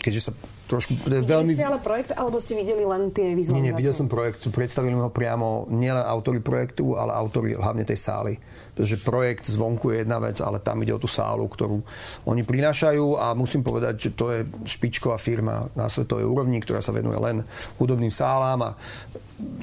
keďže 0.06 0.30
sa 0.30 0.32
trošku... 0.70 0.94
Videli 1.02 1.26
veľmi... 1.26 1.52
ste 1.58 1.66
ale 1.66 1.82
projekt, 1.82 2.14
alebo 2.14 2.38
ste 2.38 2.54
videli 2.54 2.86
len 2.86 3.10
tie 3.10 3.34
vizualizácie? 3.34 3.58
Nie, 3.58 3.74
nie, 3.74 3.74
videl 3.74 3.90
som 3.90 4.06
projekt. 4.06 4.46
Predstavili 4.46 4.94
ho 4.94 5.10
priamo 5.10 5.66
nielen 5.66 6.06
autory 6.06 6.38
projektu, 6.38 6.94
ale 6.94 7.10
autory 7.10 7.58
hlavne 7.58 7.82
tej 7.82 7.98
sály. 7.98 8.38
Pretože 8.70 9.02
projekt 9.02 9.50
zvonku 9.50 9.90
je 9.90 10.06
jedna 10.06 10.22
vec, 10.22 10.38
ale 10.38 10.62
tam 10.62 10.78
ide 10.86 10.94
o 10.94 11.02
tú 11.02 11.10
sálu, 11.10 11.42
ktorú 11.50 11.82
oni 12.30 12.46
prinášajú 12.46 13.18
a 13.18 13.34
musím 13.34 13.66
povedať, 13.66 13.94
že 13.98 14.10
to 14.14 14.30
je 14.30 14.46
špičková 14.68 15.18
firma 15.18 15.66
na 15.74 15.90
svetovej 15.90 16.28
úrovni, 16.28 16.62
ktorá 16.62 16.78
sa 16.78 16.94
venuje 16.94 17.18
len 17.18 17.42
hudobným 17.82 18.12
sálám 18.12 18.62
a 18.62 18.70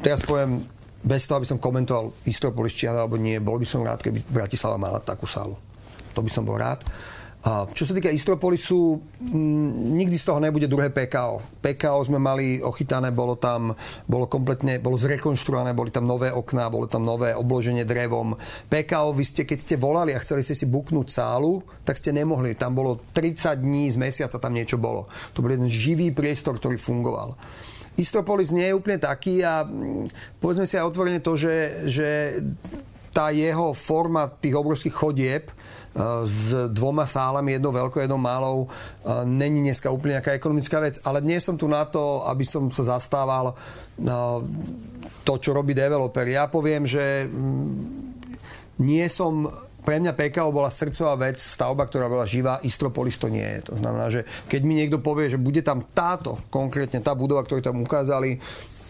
teraz 0.04 0.26
poviem, 0.26 0.60
bez 1.04 1.30
toho, 1.30 1.40
aby 1.40 1.48
som 1.48 1.62
komentoval 1.62 2.16
Istropolis 2.26 2.74
či 2.74 2.90
alebo 2.90 3.20
nie, 3.20 3.38
bol 3.38 3.60
by 3.60 3.68
som 3.68 3.84
rád, 3.86 4.02
keby 4.02 4.24
Bratislava 4.28 4.82
mala 4.82 5.04
takú 5.04 5.30
sálu. 5.30 5.54
To 6.16 6.24
by 6.24 6.32
som 6.32 6.48
bol 6.48 6.58
rád. 6.58 6.82
Čo 7.44 7.84
sa 7.84 7.92
týka 7.92 8.08
Istropolisu, 8.08 9.04
nikdy 10.00 10.16
z 10.16 10.32
toho 10.32 10.40
nebude 10.40 10.64
druhé 10.64 10.88
PKO. 10.96 11.60
PKO 11.60 12.00
sme 12.08 12.16
mali 12.16 12.64
ochytané, 12.64 13.12
bolo 13.12 13.36
tam, 13.36 13.76
bolo 14.08 14.32
kompletne, 14.32 14.80
bolo 14.80 14.96
zrekonštruované, 14.96 15.76
boli 15.76 15.92
tam 15.92 16.08
nové 16.08 16.32
okná, 16.32 16.72
bolo 16.72 16.88
tam 16.88 17.04
nové 17.04 17.36
obloženie 17.36 17.84
drevom. 17.84 18.40
PKO, 18.72 19.12
vy 19.12 19.28
ste, 19.28 19.44
keď 19.44 19.60
ste 19.60 19.76
volali 19.76 20.16
a 20.16 20.24
chceli 20.24 20.40
ste 20.40 20.56
si 20.56 20.72
buknúť 20.72 21.12
sálu, 21.12 21.60
tak 21.84 22.00
ste 22.00 22.16
nemohli. 22.16 22.56
Tam 22.56 22.72
bolo 22.72 23.04
30 23.12 23.60
dní 23.60 23.92
z 23.92 24.00
mesiaca, 24.00 24.40
tam 24.40 24.56
niečo 24.56 24.80
bolo. 24.80 25.12
To 25.36 25.44
bol 25.44 25.52
jeden 25.52 25.68
živý 25.68 26.16
priestor, 26.16 26.56
ktorý 26.56 26.80
fungoval. 26.80 27.36
Istropolis 28.00 28.56
nie 28.56 28.72
je 28.72 28.78
úplne 28.80 29.04
taký 29.04 29.44
a 29.44 29.68
povedzme 30.40 30.64
si 30.64 30.80
aj 30.80 30.88
otvorene 30.88 31.20
to, 31.20 31.36
že, 31.36 31.86
že 31.92 32.40
tá 33.14 33.36
jeho 33.36 33.76
forma 33.76 34.32
tých 34.32 34.56
obrovských 34.58 34.96
chodieb, 34.96 35.52
s 36.26 36.74
dvoma 36.74 37.06
sálami, 37.06 37.54
jednou 37.54 37.70
veľkou, 37.70 38.02
jednou 38.02 38.18
malou, 38.18 38.66
není 39.30 39.62
dneska 39.62 39.94
úplne 39.94 40.18
nejaká 40.18 40.34
ekonomická 40.34 40.82
vec. 40.82 40.98
Ale 41.06 41.22
dnes 41.22 41.46
som 41.46 41.54
tu 41.54 41.70
na 41.70 41.86
to, 41.86 42.26
aby 42.26 42.42
som 42.42 42.74
sa 42.74 42.98
zastával 42.98 43.54
to, 45.24 45.34
čo 45.40 45.54
robí 45.56 45.72
developer. 45.78 46.26
Ja 46.28 46.52
poviem, 46.52 46.84
že 46.84 47.30
mm, 47.30 47.72
nie 48.84 49.06
som 49.08 49.48
pre 49.84 50.00
mňa 50.00 50.16
PKO 50.16 50.50
bola 50.56 50.72
srdcová 50.72 51.20
vec, 51.20 51.44
stavba, 51.44 51.84
ktorá 51.84 52.08
bola 52.08 52.24
živá, 52.24 52.60
Istropolis 52.64 53.20
to 53.20 53.28
nie 53.28 53.44
je. 53.44 53.60
To 53.72 53.76
znamená, 53.76 54.08
že 54.08 54.24
keď 54.48 54.62
mi 54.64 54.80
niekto 54.80 55.04
povie, 55.04 55.28
že 55.28 55.40
bude 55.40 55.60
tam 55.60 55.84
táto, 55.92 56.40
konkrétne 56.48 57.04
tá 57.04 57.12
budova, 57.12 57.44
ktorú 57.44 57.60
tam 57.60 57.84
ukázali, 57.84 58.40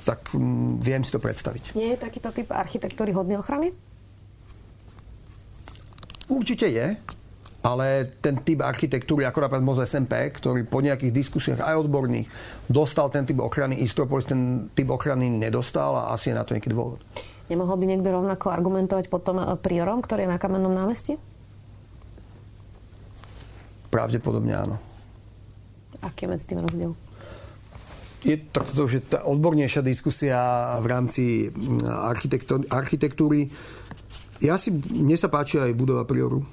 tak 0.05 0.33
mm, 0.33 0.79
viem 0.79 1.01
si 1.01 1.11
to 1.11 1.19
predstaviť. 1.19 1.73
Nie 1.73 1.97
je 1.97 2.03
takýto 2.03 2.29
typ 2.29 2.49
architektúry 2.53 3.09
hodný 3.11 3.41
ochrany? 3.41 3.73
Určite 6.33 6.65
je, 6.65 6.97
ale 7.63 8.09
ten 8.19 8.41
typ 8.41 8.65
architektúry, 8.65 9.23
ako 9.23 9.45
napríklad 9.45 9.63
Moz 9.63 9.79
SMP, 9.85 10.33
ktorý 10.33 10.65
po 10.65 10.81
nejakých 10.81 11.13
diskusiách 11.13 11.61
aj 11.61 11.85
odborných 11.85 12.27
dostal 12.65 13.13
ten 13.13 13.23
typ 13.23 13.37
ochrany, 13.39 13.79
Istropolis 13.85 14.25
ten 14.25 14.67
typ 14.73 14.89
ochrany 14.89 15.29
nedostal 15.29 15.93
a 15.95 16.11
asi 16.11 16.33
je 16.33 16.35
na 16.35 16.43
to 16.43 16.57
nejaký 16.57 16.73
dôvod. 16.73 16.99
Nemohol 17.47 17.77
by 17.77 17.85
niekto 17.85 18.09
rovnako 18.09 18.49
argumentovať 18.49 19.07
potom 19.07 19.39
eh, 19.39 19.47
priorom, 19.61 20.01
ktorý 20.01 20.25
je 20.25 20.33
na 20.33 20.41
kamennom 20.41 20.73
námestí? 20.73 21.21
Pravdepodobne 23.93 24.57
áno. 24.57 24.75
Aký 26.01 26.25
je 26.25 26.31
medzi 26.33 26.45
tým 26.49 26.65
rozdiel? 26.65 26.91
Je 28.23 28.39
to, 28.39 28.63
to 28.63 28.81
už 28.87 28.93
je 28.95 29.03
tá 29.03 29.27
odbornejšia 29.27 29.83
diskusia 29.83 30.39
v 30.79 30.87
rámci 30.87 31.23
mm, 31.51 31.83
architektúry. 32.71 33.51
Ja 34.43 34.59
si, 34.59 34.75
mne 34.75 35.15
sa 35.15 35.31
páči 35.31 35.55
aj 35.55 35.71
budova 35.71 36.03
Prioru. 36.03 36.43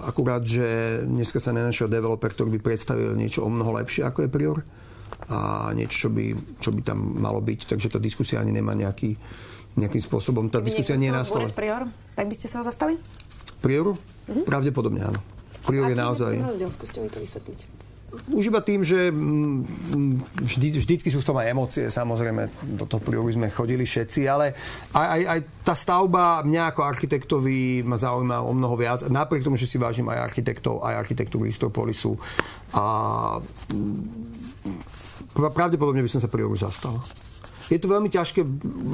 Akurát, 0.00 0.40
že 0.40 0.64
dneska 1.04 1.36
sa 1.36 1.52
nenašiel 1.52 1.92
developer, 1.92 2.32
ktorý 2.32 2.56
by 2.56 2.60
predstavil 2.64 3.12
niečo 3.12 3.44
o 3.44 3.52
mnoho 3.52 3.76
lepšie, 3.76 4.08
ako 4.08 4.24
je 4.24 4.30
Prior 4.32 4.58
a 5.28 5.68
niečo, 5.76 6.06
čo 6.06 6.08
by, 6.08 6.24
čo 6.62 6.70
by 6.72 6.80
tam 6.80 7.20
malo 7.20 7.44
byť. 7.44 7.68
Takže 7.68 7.92
tá 7.92 7.98
diskusia 8.00 8.40
ani 8.40 8.56
nemá 8.56 8.72
nejaký, 8.72 9.12
nejakým 9.76 10.00
spôsobom. 10.00 10.48
Tá 10.48 10.64
Keby 10.64 10.72
diskusia 10.72 10.96
nie 10.96 11.12
je 11.12 11.18
na 11.20 11.26
stole. 11.26 11.52
Prior, 11.52 11.84
tak 12.16 12.32
by 12.32 12.34
ste 12.38 12.48
sa 12.48 12.62
ho 12.62 12.64
zastali? 12.64 12.96
Prioru? 13.60 13.92
Mm-hmm. 13.92 14.44
Pravdepodobne 14.48 15.02
áno. 15.04 15.20
Prior 15.68 15.90
je 15.92 15.96
naozaj... 15.98 16.32
Skúste 16.72 17.04
mi 17.04 17.12
to 17.12 17.20
vysvetliť. 17.20 17.77
Už 18.08 18.48
iba 18.48 18.64
tým, 18.64 18.80
že 18.80 19.12
mm, 19.12 20.40
vždy, 20.40 20.80
vždycky 20.80 21.08
sú 21.12 21.20
v 21.20 21.28
tom 21.28 21.36
aj 21.36 21.52
emócie, 21.52 21.84
samozrejme, 21.92 22.48
do 22.80 22.88
toho 22.88 23.04
priory 23.04 23.36
sme 23.36 23.52
chodili 23.52 23.84
všetci, 23.84 24.24
ale 24.24 24.56
aj, 24.96 25.06
aj, 25.12 25.22
aj 25.28 25.38
tá 25.60 25.74
stavba 25.76 26.40
mňa 26.40 26.72
ako 26.72 26.88
architektovi 26.88 27.84
ma 27.84 28.00
zaujíma 28.00 28.40
o 28.40 28.56
mnoho 28.56 28.80
viac, 28.80 29.04
napriek 29.12 29.44
tomu, 29.44 29.60
že 29.60 29.68
si 29.68 29.76
vážim 29.76 30.08
aj 30.08 30.24
architektov, 30.24 30.80
aj 30.80 31.04
architektúru 31.04 31.44
Istropolisu 31.44 32.16
a 32.72 32.84
mm, 33.76 35.36
pravdepodobne 35.36 36.00
by 36.00 36.08
som 36.08 36.24
sa 36.24 36.32
prioru 36.32 36.56
zastal. 36.56 36.96
Je 37.68 37.76
to 37.76 37.92
veľmi 37.92 38.08
ťažké 38.08 38.40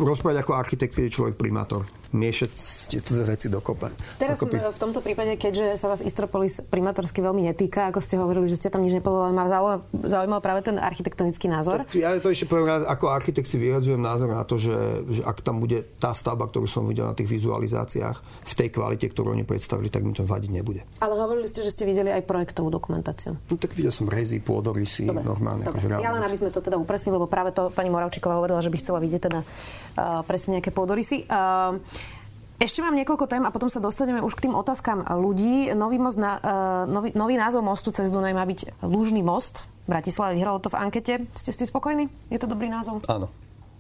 rozprávať 0.02 0.42
ako 0.42 0.58
architekt, 0.58 0.98
keď 0.98 1.06
je 1.06 1.16
človek 1.22 1.38
primátor. 1.38 1.86
Miešať 2.14 2.50
tieto 2.88 3.18
dve 3.18 3.34
veci 3.34 3.50
dokopa. 3.50 3.90
Teraz 4.22 4.38
dokopy. 4.38 4.62
v 4.62 4.78
tomto 4.78 5.02
prípade, 5.02 5.34
keďže 5.34 5.74
sa 5.74 5.90
vás 5.90 6.00
Istropolis 6.00 6.62
primátorsky 6.62 7.18
veľmi 7.18 7.50
netýka, 7.50 7.90
ako 7.90 7.98
ste 7.98 8.14
hovorili, 8.16 8.46
že 8.46 8.62
ste 8.62 8.70
tam 8.70 8.86
nič 8.86 8.94
nepovedali, 8.94 9.34
ma 9.34 9.50
zaujímal 9.90 10.38
práve 10.38 10.62
ten 10.62 10.78
architektonický 10.78 11.50
názor. 11.50 11.82
Tak 11.84 11.98
ja 11.98 12.14
to 12.22 12.30
ešte 12.30 12.46
poviem, 12.46 12.86
ako 12.86 13.10
architekt 13.10 13.50
si 13.50 13.58
vyhradzujem 13.58 13.98
názor 13.98 14.30
na 14.30 14.46
to, 14.46 14.56
že, 14.56 15.04
že 15.10 15.22
ak 15.26 15.42
tam 15.42 15.58
bude 15.58 15.82
tá 15.98 16.14
stavba, 16.14 16.46
ktorú 16.46 16.70
som 16.70 16.86
videl 16.86 17.10
na 17.10 17.18
tých 17.18 17.26
vizualizáciách, 17.26 18.46
v 18.46 18.54
tej 18.54 18.68
kvalite, 18.70 19.10
ktorú 19.10 19.34
oni 19.34 19.42
predstavili, 19.42 19.90
tak 19.90 20.06
mi 20.06 20.14
to 20.14 20.22
vadiť 20.22 20.50
nebude. 20.54 20.86
Ale 21.02 21.18
hovorili 21.18 21.50
ste, 21.50 21.66
že 21.66 21.74
ste 21.74 21.82
videli 21.82 22.14
aj 22.14 22.22
projektovú 22.22 22.70
dokumentáciu. 22.70 23.34
No 23.50 23.58
tak 23.58 23.74
videl 23.74 23.90
som 23.90 24.06
rezy, 24.06 24.38
pôdorysy, 24.38 25.10
Dobre. 25.10 25.26
normálne. 25.26 25.66
Dobre. 25.66 25.82
Akože 25.82 25.98
ja 25.98 26.10
len 26.14 26.22
aby 26.22 26.36
sme 26.38 26.54
to 26.54 26.62
teda 26.62 26.78
upresnili, 26.78 27.18
lebo 27.18 27.26
práve 27.26 27.50
to 27.50 27.74
pani 27.74 27.90
Moravčíková 27.90 28.38
hovorila, 28.38 28.62
že 28.62 28.70
by 28.70 28.78
chcela 28.78 29.02
vidieť 29.02 29.22
teda 29.26 29.40
uh, 29.42 30.22
presne 30.22 30.60
nejaké 30.60 30.70
pôdorysy. 30.70 31.26
Uh, 31.26 31.82
ešte 32.62 32.80
mám 32.80 32.94
niekoľko 32.94 33.26
tém 33.26 33.42
a 33.42 33.50
potom 33.50 33.66
sa 33.66 33.82
dostaneme 33.82 34.22
už 34.22 34.38
k 34.38 34.46
tým 34.48 34.55
otázkam 34.55 35.02
ľudí. 35.02 35.74
Nový, 35.74 35.98
most 35.98 36.18
na, 36.18 36.38
uh, 36.38 36.84
nový, 36.86 37.11
nový 37.14 37.34
názov 37.34 37.66
mostu 37.66 37.90
cez 37.90 38.14
Dunaj 38.14 38.34
má 38.34 38.46
byť 38.46 38.84
Lúžny 38.86 39.26
most. 39.26 39.66
Bratislava 39.84 40.32
vyhralo 40.32 40.62
to 40.62 40.70
v 40.70 40.78
ankete. 40.78 41.26
Ste 41.34 41.50
s 41.50 41.59
tým 41.61 41.68
spokojní? 41.68 42.05
Je 42.30 42.38
to 42.38 42.46
dobrý 42.46 42.70
názov? 42.70 43.02
Áno. 43.11 43.28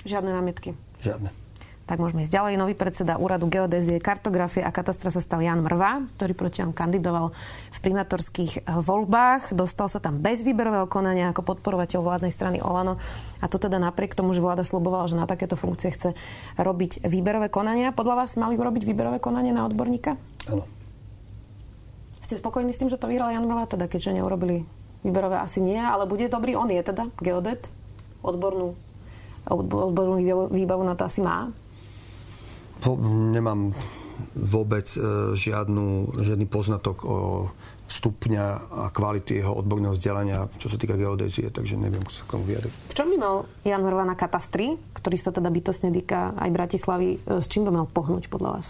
Žiadne 0.04 0.30
námietky? 0.34 0.76
Žiadne. 1.00 1.43
Tak 1.84 2.00
môžeme 2.00 2.24
ísť 2.24 2.32
ďalej. 2.32 2.54
Nový 2.56 2.72
predseda 2.72 3.20
úradu 3.20 3.44
geodézie, 3.44 4.00
kartografie 4.00 4.64
a 4.64 4.72
katastra 4.72 5.12
sa 5.12 5.20
stal 5.20 5.44
Jan 5.44 5.60
Mrva, 5.60 6.08
ktorý 6.16 6.32
proti 6.32 6.64
vám 6.64 6.72
kandidoval 6.72 7.36
v 7.76 7.78
primátorských 7.84 8.52
eh, 8.56 8.80
voľbách. 8.80 9.52
Dostal 9.52 9.92
sa 9.92 10.00
tam 10.00 10.16
bez 10.24 10.40
výberového 10.40 10.88
konania 10.88 11.28
ako 11.28 11.44
podporovateľ 11.44 12.00
vládnej 12.00 12.32
strany 12.32 12.64
Olano. 12.64 12.96
A 13.44 13.52
to 13.52 13.60
teda 13.60 13.76
napriek 13.76 14.16
tomu, 14.16 14.32
že 14.32 14.40
vláda 14.40 14.64
slubovala, 14.64 15.12
že 15.12 15.20
na 15.20 15.28
takéto 15.28 15.60
funkcie 15.60 15.92
chce 15.92 16.16
robiť 16.56 17.04
výberové 17.04 17.52
konania. 17.52 17.92
Podľa 17.92 18.24
vás 18.24 18.40
mali 18.40 18.56
urobiť 18.56 18.88
výberové 18.88 19.20
konanie 19.20 19.52
na 19.52 19.68
odborníka? 19.68 20.16
Áno. 20.48 20.64
Ste 22.24 22.40
spokojní 22.40 22.72
s 22.72 22.80
tým, 22.80 22.88
že 22.88 22.96
to 22.96 23.12
vyhral 23.12 23.28
Jan 23.28 23.44
Mrva, 23.44 23.68
teda 23.68 23.92
keďže 23.92 24.16
neurobili 24.16 24.64
výberové 25.04 25.36
asi 25.36 25.60
nie, 25.60 25.76
ale 25.76 26.08
bude 26.08 26.32
dobrý. 26.32 26.56
On 26.56 26.72
je 26.72 26.80
teda 26.80 27.12
geodet, 27.20 27.68
odbornú, 28.24 28.72
odbornú 29.52 30.48
výbavu 30.48 30.80
na 30.80 30.96
to 30.96 31.04
asi 31.04 31.20
má 31.20 31.52
nemám 33.30 33.72
vôbec 34.34 34.86
e, 34.94 34.98
žiadnu, 35.34 36.18
žiadny 36.22 36.46
poznatok 36.46 37.02
o 37.02 37.16
stupňa 37.84 38.46
a 38.72 38.84
kvality 38.88 39.44
jeho 39.44 39.52
odborného 39.60 39.92
vzdelania, 39.92 40.48
čo 40.56 40.72
sa 40.72 40.80
týka 40.80 40.96
geodézie, 40.96 41.52
takže 41.52 41.76
neviem, 41.76 42.00
ako 42.00 42.12
sa 42.14 42.22
k 42.24 42.32
tomu 42.32 42.44
vyjadriť. 42.48 42.72
V 42.90 42.96
čom 42.96 43.08
by 43.12 43.16
mal 43.20 43.34
Jan 43.62 43.84
Horva 43.84 44.04
na 44.08 44.16
katastri, 44.16 44.80
ktorý 44.96 45.16
sa 45.20 45.30
teda 45.30 45.52
bytosne 45.52 45.92
týka 45.92 46.32
aj 46.38 46.50
Bratislavy, 46.50 47.08
e, 47.20 47.38
s 47.38 47.46
čím 47.50 47.68
by 47.68 47.70
mal 47.74 47.86
pohnúť 47.90 48.32
podľa 48.32 48.60
vás? 48.60 48.68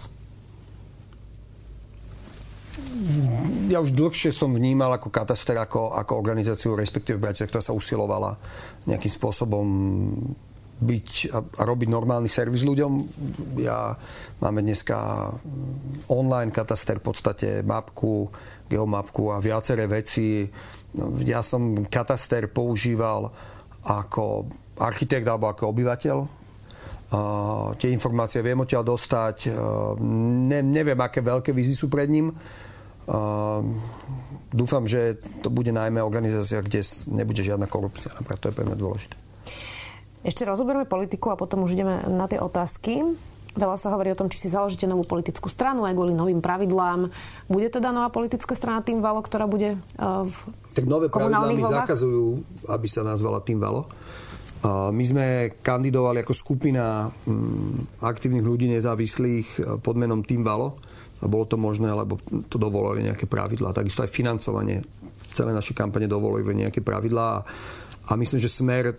Ja 3.70 3.82
už 3.82 3.94
dlhšie 3.94 4.30
som 4.34 4.54
vnímal 4.54 4.98
ako 4.98 5.10
kataster, 5.10 5.58
ako, 5.58 5.94
ako 5.94 6.12
organizáciu, 6.14 6.78
respektíve 6.78 7.22
Bratislava, 7.22 7.58
ktorá 7.58 7.64
sa 7.64 7.74
usilovala 7.74 8.38
nejakým 8.86 9.12
spôsobom 9.14 9.66
byť 10.74 11.08
a, 11.30 11.38
robiť 11.62 11.88
normálny 11.88 12.26
servis 12.26 12.66
ľuďom. 12.66 12.92
Ja 13.62 13.94
máme 14.42 14.60
dneska 14.62 15.30
online 16.10 16.50
kataster, 16.50 16.98
v 16.98 17.06
podstate 17.10 17.48
mapku, 17.62 18.28
geomapku 18.66 19.30
a 19.30 19.38
viaceré 19.38 19.86
veci. 19.86 20.46
Ja 21.26 21.42
som 21.42 21.86
kataster 21.86 22.50
používal 22.50 23.30
ako 23.84 24.48
architekt 24.80 25.26
alebo 25.28 25.50
ako 25.50 25.70
obyvateľ. 25.70 26.18
Uh, 27.14 27.70
tie 27.78 27.94
informácie 27.94 28.42
viem 28.42 28.58
odtiaľ 28.58 28.82
dostať. 28.82 29.46
Uh, 29.46 29.94
ne, 30.50 30.64
neviem, 30.66 30.98
aké 30.98 31.22
veľké 31.22 31.54
vízy 31.54 31.78
sú 31.78 31.86
pred 31.86 32.10
ním. 32.10 32.34
Uh, 33.06 33.62
dúfam, 34.50 34.82
že 34.88 35.22
to 35.44 35.52
bude 35.52 35.70
najmä 35.70 36.02
organizácia, 36.02 36.64
kde 36.64 36.82
nebude 37.14 37.44
žiadna 37.44 37.70
korupcia. 37.70 38.10
Napríklad 38.18 38.40
to 38.40 38.48
je 38.50 38.56
pre 38.56 38.66
mňa 38.66 38.78
dôležité. 38.80 39.23
Ešte 40.24 40.48
rozoberieme 40.48 40.88
politiku 40.88 41.30
a 41.30 41.36
potom 41.36 41.68
už 41.68 41.76
ideme 41.76 42.00
na 42.08 42.24
tie 42.24 42.40
otázky. 42.40 43.04
Veľa 43.54 43.78
sa 43.78 43.94
hovorí 43.94 44.10
o 44.10 44.18
tom, 44.18 44.26
či 44.26 44.40
si 44.40 44.48
založíte 44.50 44.88
novú 44.90 45.06
politickú 45.06 45.46
stranu 45.46 45.86
aj 45.86 45.94
kvôli 45.94 46.10
novým 46.10 46.42
pravidlám. 46.42 47.06
Bude 47.46 47.70
teda 47.70 47.94
nová 47.94 48.10
politická 48.10 48.56
strana 48.58 48.82
Tým 48.82 48.98
Valo, 48.98 49.22
ktorá 49.22 49.46
bude 49.46 49.78
uh, 49.78 50.26
v 50.26 50.36
Tak 50.74 50.90
nové 50.90 51.06
pravidlá 51.06 51.54
mi 51.54 51.62
zakazujú, 51.62 52.42
aby 52.66 52.86
sa 52.90 53.06
nazvala 53.06 53.44
Tým 53.44 53.62
Valo. 53.62 53.86
My 54.64 55.04
sme 55.04 55.52
kandidovali 55.60 56.24
ako 56.24 56.32
skupina 56.32 57.12
um, 57.28 57.84
aktívnych 58.00 58.42
ľudí 58.42 58.64
nezávislých 58.72 59.48
uh, 59.60 59.76
pod 59.76 60.00
menom 60.00 60.24
Tým 60.24 60.40
Valo. 60.40 60.80
A 61.22 61.28
bolo 61.30 61.44
to 61.44 61.60
možné, 61.60 61.92
lebo 61.92 62.16
to 62.48 62.56
dovolili 62.56 63.06
nejaké 63.06 63.28
pravidlá. 63.28 63.76
Takisto 63.76 64.02
aj 64.02 64.10
financovanie 64.10 64.80
celé 65.30 65.54
naše 65.54 65.76
kampane 65.76 66.08
dovolili 66.10 66.64
nejaké 66.64 66.82
pravidlá. 66.82 67.44
A 68.04 68.12
myslím, 68.18 68.40
že 68.40 68.50
smer 68.50 68.98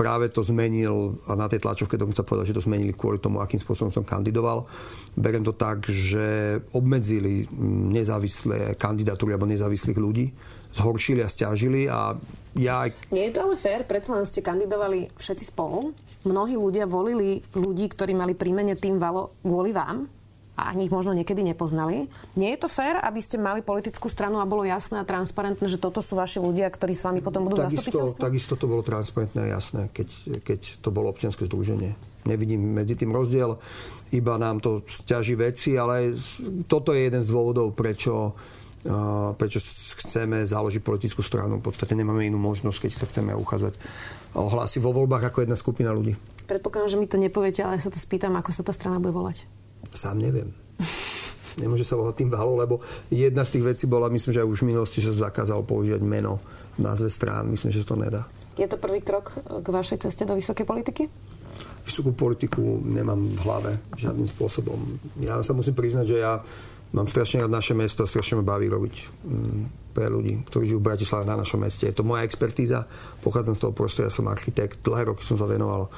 práve 0.00 0.32
to 0.32 0.40
zmenil 0.40 1.20
a 1.28 1.36
na 1.36 1.44
tej 1.44 1.60
tlačovke 1.60 2.00
dokonca 2.00 2.24
povedal, 2.24 2.48
že 2.48 2.56
to 2.56 2.64
zmenili 2.64 2.96
kvôli 2.96 3.20
tomu, 3.20 3.44
akým 3.44 3.60
spôsobom 3.60 3.92
som 3.92 4.00
kandidoval. 4.00 4.64
Beriem 5.12 5.44
to 5.44 5.52
tak, 5.52 5.84
že 5.84 6.56
obmedzili 6.72 7.44
nezávislé 7.92 8.80
kandidatúry 8.80 9.36
alebo 9.36 9.44
nezávislých 9.44 10.00
ľudí, 10.00 10.32
zhoršili 10.72 11.20
a 11.20 11.28
stiažili 11.28 11.84
a 11.84 12.16
ja... 12.56 12.88
Nie 13.12 13.28
je 13.28 13.36
to 13.36 13.44
ale 13.44 13.60
fér, 13.60 13.84
predsa 13.84 14.16
len 14.16 14.24
ste 14.24 14.40
kandidovali 14.40 15.12
všetci 15.20 15.52
spolu. 15.52 15.92
Mnohí 16.24 16.56
ľudia 16.56 16.88
volili 16.88 17.44
ľudí, 17.52 17.92
ktorí 17.92 18.16
mali 18.16 18.32
príjmenie 18.32 18.80
tým 18.80 18.96
valo 18.96 19.36
kvôli 19.44 19.76
vám 19.76 20.19
a 20.60 20.68
ani 20.68 20.84
ich 20.86 20.92
možno 20.92 21.16
niekedy 21.16 21.40
nepoznali. 21.40 22.12
Nie 22.36 22.52
je 22.52 22.60
to 22.60 22.68
fér, 22.68 23.00
aby 23.00 23.24
ste 23.24 23.40
mali 23.40 23.64
politickú 23.64 24.12
stranu 24.12 24.44
a 24.44 24.44
bolo 24.44 24.68
jasné 24.68 25.00
a 25.00 25.08
transparentné, 25.08 25.64
že 25.72 25.80
toto 25.80 26.04
sú 26.04 26.20
vaši 26.20 26.36
ľudia, 26.36 26.68
ktorí 26.68 26.92
s 26.92 27.00
vami 27.00 27.24
potom 27.24 27.48
budú 27.48 27.64
takisto, 27.64 28.12
takisto 28.12 28.60
to 28.60 28.68
bolo 28.68 28.84
transparentné 28.84 29.48
a 29.48 29.56
jasné, 29.56 29.88
keď, 29.88 30.08
keď 30.44 30.60
to 30.84 30.92
bolo 30.92 31.08
občianske 31.08 31.48
združenie. 31.48 31.96
Nevidím 32.28 32.76
medzi 32.76 33.00
tým 33.00 33.16
rozdiel, 33.16 33.56
iba 34.12 34.36
nám 34.36 34.60
to 34.60 34.84
stiaží 34.84 35.32
veci, 35.40 35.80
ale 35.80 36.12
toto 36.68 36.92
je 36.92 37.08
jeden 37.08 37.24
z 37.24 37.28
dôvodov, 37.32 37.72
prečo 37.72 38.36
prečo 39.36 39.60
chceme 40.00 40.48
založiť 40.48 40.80
politickú 40.80 41.20
stranu. 41.20 41.60
V 41.60 41.68
podstate 41.68 41.92
nemáme 41.92 42.24
inú 42.24 42.40
možnosť, 42.40 42.88
keď 42.88 42.90
sa 42.96 43.04
chceme 43.12 43.36
uchádzať 43.36 43.76
o 44.32 44.48
hlasy 44.48 44.80
vo 44.80 44.96
voľbách 44.96 45.28
ako 45.28 45.44
jedna 45.44 45.56
skupina 45.58 45.92
ľudí. 45.92 46.16
Predpokladám, 46.48 46.96
že 46.96 47.00
mi 47.00 47.06
to 47.06 47.20
nepoviete, 47.20 47.60
ale 47.60 47.76
ja 47.76 47.84
sa 47.84 47.92
to 47.92 48.00
spýtam, 48.00 48.34
ako 48.40 48.50
sa 48.56 48.64
tá 48.64 48.72
strana 48.72 48.96
bude 48.96 49.12
volať. 49.12 49.44
Sám 49.92 50.20
neviem. 50.20 50.52
Nemôže 51.60 51.82
sa 51.82 51.98
volať 51.98 52.22
tým 52.22 52.30
valo, 52.30 52.54
lebo 52.54 52.78
jedna 53.10 53.42
z 53.42 53.58
tých 53.58 53.64
vecí 53.74 53.84
bola, 53.90 54.12
myslím, 54.12 54.32
že 54.32 54.40
aj 54.40 54.48
už 54.48 54.60
v 54.62 54.68
minulosti, 54.70 55.02
sa 55.02 55.10
zakázalo 55.10 55.66
používať 55.66 56.02
meno 56.04 56.38
v 56.78 56.86
názve 56.86 57.10
strán. 57.10 57.50
Myslím, 57.50 57.74
že 57.74 57.82
to 57.82 57.98
nedá. 57.98 58.24
Je 58.54 58.68
to 58.70 58.78
prvý 58.78 59.02
krok 59.02 59.34
k 59.34 59.66
vašej 59.66 60.06
ceste 60.06 60.22
do 60.28 60.38
vysokej 60.38 60.64
politiky? 60.68 61.02
Vysokú 61.82 62.14
politiku 62.14 62.78
nemám 62.84 63.18
v 63.34 63.40
hlave 63.42 63.72
žiadnym 63.98 64.28
spôsobom. 64.28 64.78
Ja 65.24 65.40
sa 65.42 65.56
musím 65.56 65.74
priznať, 65.74 66.06
že 66.06 66.16
ja 66.22 66.38
mám 66.94 67.08
strašne 67.08 67.46
rád 67.46 67.52
naše 67.54 67.74
mesto, 67.74 68.06
strašne 68.06 68.42
ma 68.42 68.44
baví 68.46 68.70
robiť 68.70 68.94
mm, 69.26 69.62
pre 69.96 70.06
ľudí, 70.06 70.44
ktorí 70.46 70.70
žijú 70.70 70.78
v 70.78 70.88
Bratislave 70.92 71.24
na 71.26 71.38
našom 71.38 71.62
meste. 71.62 71.86
Je 71.86 71.94
to 71.94 72.06
moja 72.06 72.22
expertíza, 72.26 72.86
pochádzam 73.24 73.54
z 73.56 73.62
toho 73.62 73.72
prostredia, 73.74 74.12
som 74.12 74.30
architekt, 74.30 74.82
dlhé 74.86 75.10
roky 75.10 75.22
som 75.22 75.38
sa 75.38 75.46
venoval 75.48 75.90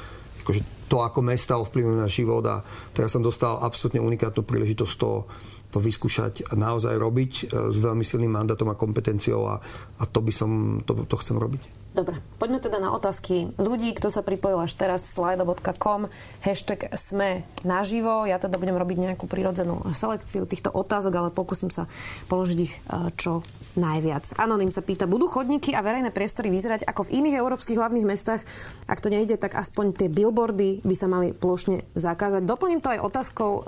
akože 0.43 0.91
to, 0.91 1.01
ako 1.01 1.21
mesta 1.25 1.57
ovplyvňujú 1.57 1.99
na 1.99 2.11
život 2.11 2.45
a 2.45 2.61
teraz 2.93 3.15
som 3.15 3.25
dostal 3.25 3.63
absolútne 3.63 4.03
unikátnu 4.05 4.45
príležitosť 4.45 4.95
to, 5.01 5.25
to 5.73 5.79
vyskúšať 5.81 6.53
a 6.53 6.59
naozaj 6.59 6.93
robiť 7.01 7.33
e, 7.33 7.73
s 7.73 7.77
veľmi 7.81 8.05
silným 8.05 8.29
mandátom 8.29 8.69
a 8.69 8.77
kompetenciou 8.77 9.49
a, 9.49 9.57
a 9.99 10.05
to 10.05 10.21
by 10.21 10.33
som, 10.35 10.83
to, 10.85 10.93
to 11.09 11.17
chcem 11.17 11.41
robiť. 11.41 11.82
Dobre, 11.93 12.25
poďme 12.41 12.57
teda 12.57 12.81
na 12.81 12.89
otázky 12.97 13.53
ľudí, 13.61 13.93
kto 13.93 14.09
sa 14.09 14.25
pripojil 14.25 14.65
až 14.65 14.73
teraz 14.81 15.05
slido.com, 15.13 16.09
hashtag 16.41 16.89
sme 16.97 17.45
naživo. 17.69 18.25
Ja 18.25 18.41
teda 18.41 18.57
budem 18.57 18.81
robiť 18.81 18.97
nejakú 18.97 19.29
prirodzenú 19.29 19.93
selekciu 19.93 20.49
týchto 20.49 20.73
otázok, 20.73 21.13
ale 21.13 21.29
pokúsim 21.29 21.69
sa 21.69 21.85
položiť 22.33 22.59
ich 22.65 22.73
e, 22.73 23.13
čo 23.21 23.45
najviac. 23.77 24.41
Anonym 24.41 24.73
sa 24.73 24.81
pýta, 24.81 25.05
budú 25.05 25.29
chodníky 25.29 25.77
a 25.77 25.85
verejné 25.85 26.17
priestory 26.17 26.49
vyzerať 26.49 26.89
ako 26.89 27.13
v 27.13 27.21
iných 27.21 27.37
európskych 27.37 27.77
hlavných 27.77 28.09
mestách? 28.09 28.41
Ak 28.89 29.05
to 29.05 29.13
nejde, 29.13 29.37
tak 29.37 29.53
aspoň 29.53 29.93
tie 29.93 30.09
billboardy 30.09 30.81
by 30.81 30.97
sa 30.97 31.13
mali 31.13 31.37
plošne 31.37 31.85
zakázať. 31.93 32.49
Doplním 32.49 32.81
to 32.81 32.89
aj 32.89 33.05
otázkou 33.05 33.51
e, 33.53 33.61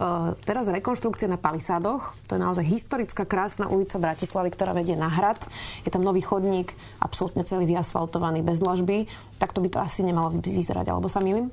teraz 0.49 0.72
rekonštrukcie 0.72 1.29
na 1.29 1.37
Palisádoch. 1.37 2.16
To 2.33 2.41
je 2.41 2.41
naozaj 2.41 2.64
historická 2.64 3.29
krásna 3.29 3.68
ulica 3.68 4.01
Bratislavy, 4.01 4.49
ktorá 4.49 4.72
vedie 4.72 4.97
na 4.97 5.12
hrad. 5.12 5.45
Je 5.85 5.93
tam 5.93 6.01
nový 6.01 6.25
chodník, 6.25 6.72
absolútne 7.05 7.45
celý 7.45 7.68
vyasfalt 7.68 8.14
asfaltovaný 8.15 8.47
bez 8.47 8.62
dlažby, 8.62 9.11
tak 9.43 9.51
to 9.51 9.59
by 9.59 9.67
to 9.67 9.83
asi 9.83 10.07
nemalo 10.07 10.31
vyzerať, 10.39 10.87
alebo 10.87 11.11
sa 11.11 11.19
milím? 11.19 11.51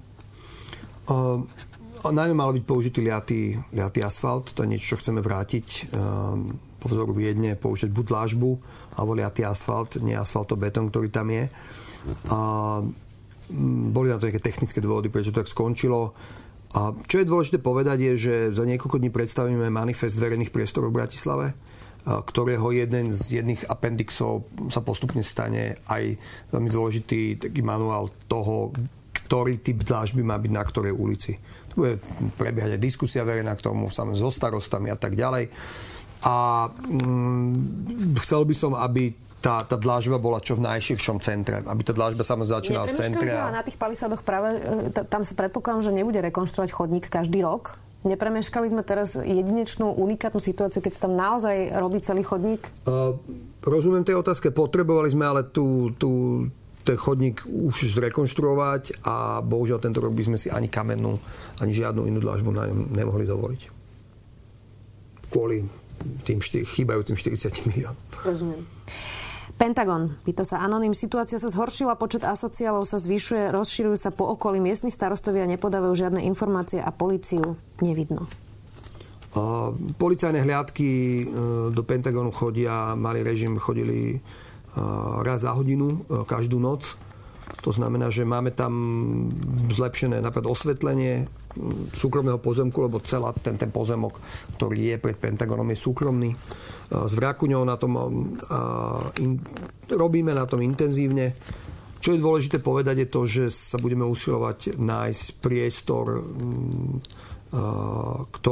Uh, 1.10 1.42
najmä 2.06 2.38
mal 2.38 2.54
byť 2.54 2.64
použitý 2.70 3.02
liatý, 3.02 3.58
liatý 3.74 4.06
asfalt, 4.06 4.54
to 4.54 4.62
je 4.62 4.70
niečo, 4.70 4.94
čo 4.94 5.02
chceme 5.02 5.26
vrátiť. 5.26 5.90
Uh, 5.90 6.38
po 6.78 6.86
vzoru 6.90 7.14
Viedne 7.18 7.58
použiť 7.58 7.90
buď 7.90 8.06
dlažbu, 8.14 8.52
alebo 8.98 9.18
liatý 9.18 9.42
asfalt, 9.42 9.98
nie 10.06 10.14
asfaltobetón, 10.14 10.94
ktorý 10.94 11.10
tam 11.10 11.34
je. 11.34 11.50
Uh, 12.30 12.86
boli 13.90 14.14
na 14.14 14.22
to 14.22 14.30
nejaké 14.30 14.42
technické 14.42 14.78
dôvody, 14.78 15.10
prečo 15.10 15.34
to 15.34 15.42
tak 15.42 15.50
skončilo. 15.50 16.14
A 16.78 16.94
čo 17.10 17.20
je 17.20 17.28
dôležité 17.28 17.58
povedať 17.60 18.00
je, 18.06 18.14
že 18.16 18.34
za 18.56 18.64
niekoľko 18.64 19.02
dní 19.02 19.10
predstavíme 19.12 19.68
manifest 19.74 20.16
verejných 20.22 20.54
priestorov 20.54 20.94
v 20.94 21.04
Bratislave, 21.04 21.48
ktorého 22.02 22.74
jeden 22.74 23.14
z 23.14 23.42
jedných 23.42 23.70
appendixov 23.70 24.50
sa 24.74 24.82
postupne 24.82 25.22
stane 25.22 25.78
aj 25.86 26.18
veľmi 26.50 26.70
dôležitý 26.70 27.22
taký 27.38 27.62
manuál 27.62 28.10
toho, 28.26 28.74
ktorý 29.14 29.62
typ 29.62 29.86
dlážby 29.86 30.26
má 30.26 30.36
byť 30.42 30.52
na 30.52 30.64
ktorej 30.66 30.94
ulici. 30.98 31.38
Tu 31.72 31.74
bude 31.78 32.02
prebiehať 32.36 32.76
aj 32.76 32.82
diskusia 32.82 33.22
verejná 33.22 33.54
k 33.56 33.64
tomu, 33.64 33.94
samozrejme 33.94 34.20
so 34.20 34.34
starostami 34.34 34.90
a 34.90 34.98
tak 34.98 35.14
ďalej. 35.14 35.48
A 36.26 36.68
mm, 36.70 38.18
chcel 38.22 38.46
by 38.46 38.54
som, 38.58 38.74
aby 38.76 39.14
tá, 39.42 39.66
tá 39.66 39.74
dlážba 39.74 40.22
bola 40.22 40.38
čo 40.38 40.54
v 40.54 40.66
najširšom 40.70 41.18
centre. 41.22 41.66
Aby 41.66 41.82
tá 41.82 41.94
dlážba 41.98 42.22
samozrejme 42.22 42.56
začínala 42.62 42.86
v 42.90 42.98
centre. 42.98 43.30
A... 43.34 43.50
Na 43.50 43.66
tých 43.66 43.78
palisádoch 43.78 44.22
práve, 44.22 44.58
e, 44.62 44.90
tam 44.94 45.26
sa 45.26 45.34
predpokladám, 45.34 45.90
že 45.90 45.92
nebude 45.98 46.22
rekonštruovať 46.22 46.70
chodník 46.70 47.10
každý 47.10 47.42
rok. 47.42 47.78
Nepremeškali 48.02 48.66
sme 48.74 48.82
teraz 48.82 49.14
jedinečnú, 49.14 49.94
unikátnu 49.94 50.42
situáciu, 50.42 50.82
keď 50.82 50.92
sa 50.98 51.02
tam 51.06 51.14
naozaj 51.14 51.70
robí 51.78 52.02
celý 52.02 52.26
chodník? 52.26 52.66
Uh, 52.90 53.14
rozumiem 53.62 54.02
tej 54.02 54.18
otázke. 54.18 54.50
Potrebovali 54.50 55.14
sme 55.14 55.30
ale 55.30 55.46
tú, 55.46 55.94
tú, 56.02 56.44
ten 56.82 56.98
chodník 56.98 57.46
už 57.46 57.94
zrekonštruovať 57.94 59.06
a 59.06 59.46
bohužiaľ 59.46 59.78
tento 59.78 60.02
rok 60.02 60.18
by 60.18 60.34
sme 60.34 60.38
si 60.42 60.50
ani 60.50 60.66
kamennú, 60.66 61.14
ani 61.62 61.72
žiadnu 61.78 62.10
inú 62.10 62.18
dlážbu 62.26 62.50
na 62.50 62.66
ňom 62.74 62.90
nemohli 62.90 63.30
dovoliť. 63.30 63.62
Kvôli 65.30 65.62
tým 66.26 66.42
štyr, 66.42 66.66
chýbajúcim 66.66 67.14
40 67.14 67.70
miliónom. 67.70 68.02
Rozumiem. 68.26 68.66
Pentagon, 69.58 70.16
pýta 70.24 70.48
sa 70.48 70.62
Anonym, 70.64 70.96
situácia 70.96 71.40
sa 71.42 71.50
zhoršila, 71.52 72.00
počet 72.00 72.24
asociálov 72.24 72.88
sa 72.88 73.02
zvyšuje, 73.02 73.52
rozširujú 73.52 73.98
sa 73.98 74.12
po 74.14 74.30
okolí, 74.32 74.62
miestni 74.62 74.94
starostovia 74.94 75.50
nepodávajú 75.50 75.94
žiadne 75.94 76.22
informácie 76.28 76.80
a 76.80 76.90
policiu 76.94 77.60
nevidno. 77.82 78.28
Policajné 79.96 80.44
hliadky 80.44 80.90
e, 80.92 81.24
do 81.72 81.84
Pentagonu 81.88 82.36
chodia, 82.36 83.00
malý 83.00 83.24
režim 83.24 83.56
chodili 83.56 84.16
e, 84.16 84.20
raz 85.24 85.48
za 85.48 85.56
hodinu, 85.56 86.04
e, 86.04 86.28
každú 86.28 86.60
noc. 86.60 87.00
To 87.62 87.70
znamená, 87.70 88.10
že 88.10 88.26
máme 88.26 88.58
tam 88.58 88.74
zlepšené 89.70 90.18
napríklad 90.18 90.50
osvetlenie, 90.50 91.30
súkromného 91.94 92.42
pozemku, 92.42 92.82
lebo 92.82 92.98
celá 93.06 93.30
ten, 93.38 93.54
ten 93.54 93.70
pozemok, 93.70 94.18
ktorý 94.58 94.96
je 94.96 94.98
pred 94.98 95.14
Pentagonom, 95.14 95.70
je 95.70 95.78
súkromný. 95.78 96.34
S 96.90 97.14
Vrakuňou 97.14 97.62
na 97.62 97.78
tom 97.78 97.94
in, 99.22 99.38
robíme 99.94 100.34
na 100.34 100.50
tom 100.50 100.66
intenzívne. 100.66 101.38
Čo 102.02 102.18
je 102.18 102.24
dôležité 102.24 102.58
povedať 102.66 103.06
je 103.06 103.08
to, 103.14 103.22
že 103.30 103.44
sa 103.54 103.78
budeme 103.78 104.10
usilovať 104.10 104.82
nájsť 104.82 105.26
priestor, 105.38 106.26
kto, 108.26 108.52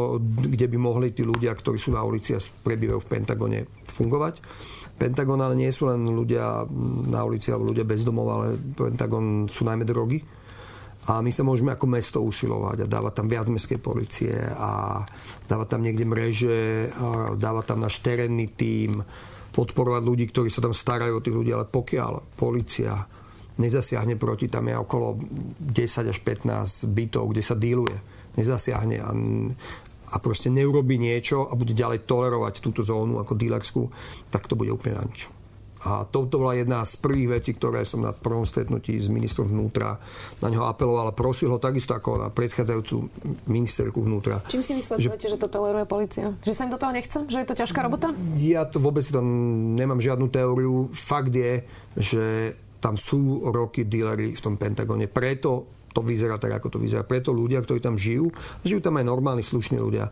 kde 0.53 0.66
by 0.70 0.78
mohli 0.78 1.10
tí 1.16 1.26
ľudia, 1.26 1.57
ktorí 1.57 1.82
sú 1.82 1.97
na 1.97 2.05
ulici 2.05 2.38
a 2.38 2.39
prebývajú 2.39 2.99
v 3.01 3.10
Pentagone, 3.10 3.60
fungovať. 3.89 4.38
Pentagon 5.00 5.39
ale 5.39 5.56
nie 5.56 5.72
sú 5.72 5.88
len 5.88 6.04
ľudia 6.04 6.68
na 7.08 7.24
ulici 7.24 7.50
alebo 7.50 7.72
ľudia 7.72 7.88
bez 7.88 8.04
domov, 8.04 8.28
ale 8.36 8.60
Pentagon 8.76 9.47
sú 9.47 9.64
najmä 9.64 9.88
drogy. 9.88 10.20
A 11.10 11.24
my 11.26 11.32
sa 11.34 11.41
môžeme 11.41 11.74
ako 11.74 11.88
mesto 11.89 12.20
usilovať 12.22 12.86
a 12.86 12.91
dávať 12.91 13.14
tam 13.18 13.28
viac 13.32 13.47
mestskej 13.50 13.80
policie 13.82 14.36
a 14.38 15.02
dávať 15.50 15.68
tam 15.74 15.82
niekde 15.82 16.06
mreže, 16.06 16.91
a 16.93 17.34
dávať 17.34 17.66
tam 17.66 17.80
náš 17.82 18.04
terénny 18.04 18.52
tím, 18.54 19.00
podporovať 19.50 20.04
ľudí, 20.06 20.26
ktorí 20.30 20.54
sa 20.54 20.62
tam 20.62 20.76
starajú 20.76 21.18
o 21.18 21.24
tých 21.24 21.34
ľudí, 21.34 21.50
ale 21.50 21.66
pokiaľ 21.66 22.38
policia 22.38 22.93
nezasiahne 23.58 24.16
proti, 24.16 24.47
tam 24.47 24.70
je 24.70 24.76
okolo 24.78 25.20
10 25.58 26.14
až 26.14 26.18
15 26.22 26.93
bytov, 26.93 27.34
kde 27.34 27.43
sa 27.43 27.56
díluje, 27.58 27.97
nezasiahne. 28.38 28.97
A, 29.02 29.10
a 30.10 30.16
proste 30.18 30.49
neurobi 30.49 30.97
niečo 30.97 31.45
a 31.45 31.53
bude 31.53 31.78
ďalej 31.78 32.05
tolerovať 32.10 32.62
túto 32.62 32.82
zónu 32.82 33.22
ako 33.22 33.38
dílerskú, 33.38 33.89
tak 34.34 34.49
to 34.49 34.57
bude 34.57 34.74
úplne 34.74 34.97
na 34.97 35.05
nič. 35.05 35.30
A 35.80 36.03
toto 36.03 36.43
bola 36.43 36.60
jedna 36.60 36.84
z 36.84 36.99
prvých 36.99 37.39
vecí, 37.39 37.55
ktoré 37.55 37.88
som 37.88 38.03
na 38.03 38.12
prvom 38.12 38.43
stretnutí 38.43 38.99
s 38.99 39.07
ministrom 39.07 39.47
vnútra 39.47 39.95
na 40.43 40.51
neho 40.51 40.68
apeloval 40.68 41.07
a 41.07 41.16
prosil 41.16 41.47
ho 41.55 41.60
takisto 41.60 41.95
ako 41.95 42.20
na 42.20 42.28
predchádzajúcu 42.28 43.07
ministerku 43.47 44.03
vnútra. 44.03 44.43
Čím 44.51 44.60
si 44.60 44.76
vysvetľujete, 44.76 45.32
že, 45.32 45.39
že 45.39 45.39
to 45.39 45.47
toleruje 45.47 45.88
policia? 45.88 46.36
Že 46.43 46.51
sa 46.51 46.64
im 46.68 46.76
do 46.76 46.80
toho 46.84 46.91
nechce? 46.91 47.18
Že 47.32 47.38
je 47.39 47.47
to 47.47 47.60
ťažká 47.64 47.80
robota? 47.80 48.12
Ja 48.36 48.68
to 48.68 48.84
vôbec 48.84 49.07
tam 49.07 49.24
nemám 49.80 50.03
žiadnu 50.03 50.28
teóriu. 50.28 50.91
Fakt 50.91 51.32
je, 51.32 51.64
že 51.95 52.24
tam 52.84 52.99
sú 52.99 53.47
roky 53.47 53.88
dílery 53.88 54.36
v 54.36 54.41
tom 54.43 54.60
Pentagone. 54.60 55.07
Preto 55.07 55.78
to 55.93 56.01
vyzerá 56.05 56.37
tak, 56.37 56.53
ako 56.57 56.77
to 56.77 56.79
vyzerá. 56.81 57.05
Preto 57.05 57.33
ľudia, 57.33 57.61
ktorí 57.61 57.79
tam 57.81 57.97
žijú, 57.97 58.29
žijú 58.61 58.79
tam 58.79 58.97
aj 59.01 59.05
normálni, 59.05 59.41
slušní 59.41 59.77
ľudia, 59.81 60.09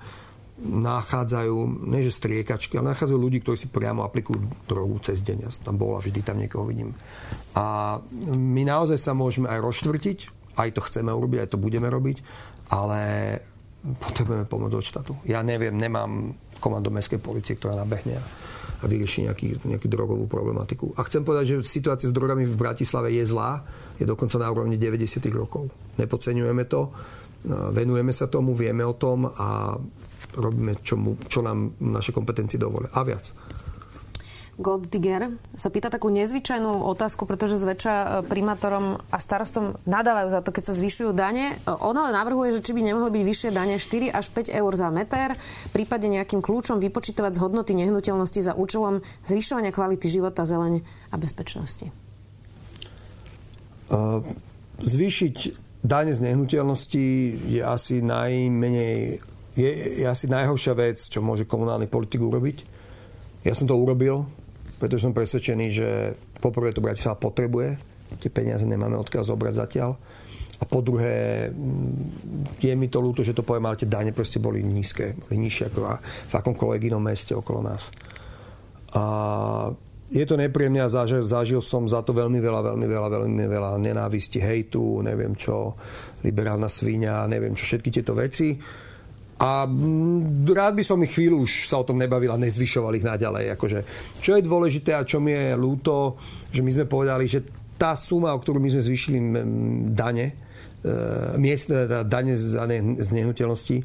nachádzajú, 0.58 1.86
nie 1.86 2.02
že 2.02 2.18
striekačky, 2.18 2.82
ale 2.82 2.98
nachádzajú 2.98 3.20
ľudí, 3.20 3.46
ktorí 3.46 3.58
si 3.62 3.70
priamo 3.70 4.02
aplikujú 4.02 4.42
drogu 4.66 4.98
cez 5.06 5.22
deň. 5.22 5.38
Ja 5.46 5.50
tam 5.62 5.78
bol 5.78 5.94
a 5.94 6.02
vždy 6.02 6.20
tam 6.26 6.42
niekoho 6.42 6.66
vidím. 6.66 6.98
A 7.54 7.98
my 8.34 8.66
naozaj 8.66 8.98
sa 8.98 9.14
môžeme 9.14 9.46
aj 9.54 9.62
rozštvrtiť, 9.62 10.18
aj 10.58 10.70
to 10.74 10.82
chceme 10.82 11.14
urobiť, 11.14 11.46
aj 11.46 11.50
to 11.54 11.62
budeme 11.62 11.86
robiť, 11.86 12.18
ale 12.74 13.00
potrebujeme 14.02 14.50
pomoc 14.50 14.74
od 14.74 14.82
štátu. 14.82 15.14
Ja 15.30 15.46
neviem, 15.46 15.78
nemám 15.78 16.34
komando 16.58 16.90
mestskej 16.90 17.22
policie, 17.22 17.54
ktorá 17.54 17.78
nabehne 17.78 18.18
a 18.78 18.86
vyrieši 18.86 19.30
nejaký, 19.30 19.48
nejakú 19.66 19.88
drogovú 19.90 20.30
problematiku. 20.30 20.94
A 20.98 21.06
chcem 21.06 21.26
povedať, 21.26 21.46
že 21.54 21.56
situácia 21.66 22.10
s 22.10 22.14
drogami 22.14 22.46
v 22.46 22.58
Bratislave 22.58 23.10
je 23.14 23.26
zlá, 23.26 23.66
je 23.98 24.06
dokonca 24.06 24.38
na 24.38 24.48
úrovni 24.50 24.78
90. 24.78 25.22
rokov. 25.34 25.70
Nepodceňujeme 25.98 26.64
to, 26.70 26.94
venujeme 27.74 28.14
sa 28.14 28.30
tomu, 28.30 28.54
vieme 28.54 28.86
o 28.86 28.94
tom 28.98 29.30
a 29.30 29.78
robíme, 30.38 30.78
čo, 30.82 30.96
mu, 30.98 31.18
čo 31.26 31.42
nám 31.42 31.78
naše 31.82 32.14
kompetencie 32.14 32.60
dovolia. 32.62 32.94
A 32.94 33.02
viac. 33.02 33.34
Golddigger 34.58 35.38
sa 35.54 35.70
pýta 35.70 35.94
takú 35.94 36.10
nezvyčajnú 36.10 36.82
otázku, 36.90 37.30
pretože 37.30 37.62
zväčša 37.62 37.94
e, 37.94 38.08
primátorom 38.26 38.98
a 39.14 39.18
starostom 39.22 39.78
nadávajú 39.86 40.34
za 40.34 40.42
to, 40.42 40.50
keď 40.50 40.64
sa 40.66 40.74
zvyšujú 40.74 41.14
dane. 41.14 41.54
E, 41.54 41.70
on 41.78 41.94
ale 41.94 42.10
navrhuje, 42.10 42.58
že 42.58 42.66
či 42.66 42.74
by 42.74 42.82
nemohli 42.82 43.14
byť 43.14 43.24
vyššie 43.24 43.50
dane 43.54 43.78
4 43.78 44.10
až 44.10 44.26
5 44.34 44.50
eur 44.50 44.72
za 44.74 44.90
meter, 44.90 45.38
prípadne 45.78 46.18
nejakým 46.18 46.42
kľúčom 46.42 46.82
vypočítavať 46.82 47.38
z 47.38 47.42
hodnoty 47.46 47.78
nehnuteľnosti 47.78 48.42
za 48.42 48.58
účelom 48.58 49.06
zvyšovania 49.30 49.70
kvality 49.70 50.10
života, 50.10 50.42
zelene 50.42 50.82
a 51.14 51.22
bezpečnosti. 51.22 52.07
Uh, 53.88 54.20
zvýšiť 54.84 55.36
dane 55.84 56.12
z 56.12 56.20
nehnuteľnosti 56.28 57.08
je 57.48 57.62
asi 57.64 58.04
najmenej 58.04 59.24
je, 59.58 59.72
je 60.04 60.06
asi 60.06 60.30
najhoršia 60.30 60.78
vec, 60.78 61.02
čo 61.02 61.26
môže 61.26 61.50
komunálny 61.50 61.90
politik 61.90 62.22
urobiť. 62.22 62.58
Ja 63.42 63.58
som 63.58 63.66
to 63.66 63.74
urobil, 63.74 64.30
pretože 64.78 65.10
som 65.10 65.18
presvedčený, 65.18 65.66
že 65.74 66.14
poprvé 66.38 66.70
to 66.72 66.86
Bratislava 66.86 67.18
potrebuje, 67.18 67.82
tie 68.22 68.30
peniaze 68.30 68.64
nemáme 68.70 68.94
odkiaľ 69.02 69.24
zobrať 69.26 69.54
zatiaľ. 69.58 69.98
A 70.58 70.64
po 70.66 70.82
druhé, 70.82 71.50
mm, 71.54 72.58
je 72.62 72.74
mi 72.74 72.90
to 72.90 72.98
ľúto, 72.98 73.22
že 73.22 73.34
to 73.34 73.46
poviem, 73.46 73.70
ale 73.70 73.78
tie 73.78 73.90
dane 73.90 74.10
proste 74.10 74.42
boli 74.42 74.66
nízke, 74.66 75.18
boli 75.26 75.38
nižšie 75.42 75.70
ako 75.70 75.80
v 76.02 76.34
akomkoľvek 76.34 76.82
inom 76.90 77.02
meste 77.02 77.34
okolo 77.38 77.62
nás. 77.62 77.94
A 78.98 79.04
je 80.08 80.24
to 80.24 80.40
nepríjemné 80.40 80.80
a 80.80 80.88
zažil, 80.88 81.24
zažil 81.24 81.60
som 81.60 81.84
za 81.84 82.00
to 82.00 82.16
veľmi 82.16 82.40
veľa, 82.40 82.74
veľmi 82.74 82.88
veľa, 82.88 83.08
veľmi 83.12 83.46
veľa 83.48 83.72
nenávisti, 83.76 84.40
hejtu, 84.40 85.04
neviem 85.04 85.36
čo, 85.36 85.76
liberálna 86.24 86.72
svíňa, 86.72 87.28
neviem 87.28 87.52
čo, 87.52 87.68
všetky 87.68 87.90
tieto 87.92 88.16
veci 88.16 88.56
a 89.38 89.70
mm, 89.70 90.50
rád 90.50 90.74
by 90.82 90.84
som 90.84 90.98
ich 91.06 91.14
chvíľu 91.14 91.46
už 91.46 91.70
sa 91.70 91.78
o 91.78 91.86
tom 91.86 92.02
nebavil 92.02 92.34
a 92.34 92.42
nezvyšoval 92.42 92.98
ich 92.98 93.06
naďalej. 93.06 93.54
Akože, 93.54 93.80
čo 94.18 94.34
je 94.34 94.42
dôležité 94.42 94.98
a 94.98 95.06
čo 95.06 95.22
mi 95.22 95.38
je 95.38 95.54
ľúto, 95.54 96.18
že 96.50 96.66
my 96.66 96.72
sme 96.74 96.86
povedali, 96.90 97.30
že 97.30 97.46
tá 97.78 97.94
suma, 97.94 98.34
o 98.34 98.42
ktorú 98.42 98.58
my 98.58 98.74
sme 98.74 98.82
zvýšili 98.82 99.18
dane, 99.94 100.26
e, 100.26 100.34
miestne 101.38 101.86
dane 102.10 102.34
z 102.98 103.10
nehnuteľnosti, 103.14 103.78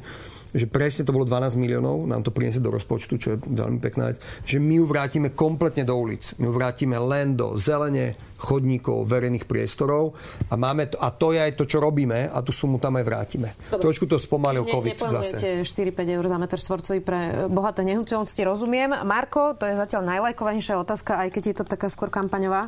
že 0.53 0.69
presne 0.69 1.03
to 1.03 1.11
bolo 1.11 1.25
12 1.25 1.57
miliónov, 1.57 2.05
nám 2.05 2.21
to 2.21 2.29
priniesie 2.29 2.61
do 2.61 2.69
rozpočtu, 2.69 3.13
čo 3.17 3.27
je 3.35 3.37
veľmi 3.41 3.81
pekná 3.81 4.13
vec, 4.13 4.21
že 4.45 4.61
my 4.61 4.79
ju 4.79 4.85
vrátime 4.85 5.33
kompletne 5.33 5.83
do 5.83 5.97
ulic. 5.97 6.37
My 6.37 6.47
ju 6.47 6.53
vrátime 6.53 6.97
len 7.01 7.33
do 7.33 7.57
zelene, 7.57 8.13
chodníkov, 8.43 9.07
verejných 9.07 9.47
priestorov 9.47 10.19
a, 10.51 10.59
máme 10.59 10.91
to, 10.91 10.99
a 10.99 11.15
to 11.15 11.31
je 11.31 11.39
aj 11.39 11.55
to, 11.55 11.63
čo 11.63 11.79
robíme 11.79 12.27
a 12.27 12.37
tú 12.43 12.51
sumu 12.51 12.75
tam 12.75 12.99
aj 12.99 13.05
vrátime. 13.07 13.49
Dobre. 13.71 13.83
Trošku 13.87 14.03
to 14.03 14.19
spomalil 14.19 14.67
ne, 14.67 14.71
COVID 14.75 14.99
zase. 14.99 15.63
4-5 15.63 16.15
eur 16.19 16.25
za 16.27 16.35
meter 16.35 16.59
štvorcový 16.59 16.99
pre 16.99 17.47
bohaté 17.47 17.87
nehnuteľnosti, 17.87 18.41
rozumiem. 18.43 18.91
Marko, 19.07 19.55
to 19.55 19.63
je 19.63 19.79
zatiaľ 19.79 20.03
najlajkovanejšia 20.11 20.75
otázka, 20.75 21.23
aj 21.23 21.29
keď 21.31 21.43
je 21.47 21.55
to 21.55 21.63
taká 21.63 21.87
skôr 21.87 22.11
kampaňová. 22.11 22.67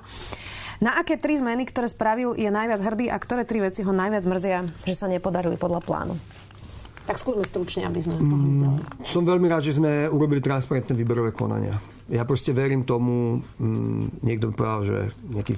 Na 0.79 0.99
aké 0.99 1.19
tri 1.19 1.39
zmeny, 1.39 1.67
ktoré 1.67 1.87
spravil, 1.91 2.35
je 2.35 2.47
najviac 2.51 2.79
hrdý 2.83 3.07
a 3.11 3.15
ktoré 3.19 3.47
tri 3.47 3.63
veci 3.63 3.83
ho 3.83 3.91
najviac 3.91 4.23
mrzia, 4.27 4.59
že 4.83 4.95
sa 4.95 5.07
nepodarili 5.11 5.55
podľa 5.55 5.79
plánu? 5.83 6.15
Tak 7.05 7.21
skúsme 7.21 7.45
stručne, 7.45 7.85
aby 7.85 8.01
sme 8.01 8.17
mm, 8.17 9.05
Som 9.05 9.29
veľmi 9.29 9.45
rád, 9.45 9.61
že 9.61 9.77
sme 9.77 10.09
urobili 10.09 10.41
transparentné 10.41 10.97
výberové 10.97 11.29
konania. 11.31 11.77
Ja 12.09 12.25
proste 12.25 12.49
verím 12.49 12.81
tomu, 12.81 13.45
mm, 13.61 14.25
niekto 14.25 14.49
povedal, 14.49 14.81
že 14.81 14.97
nejaký 15.29 15.57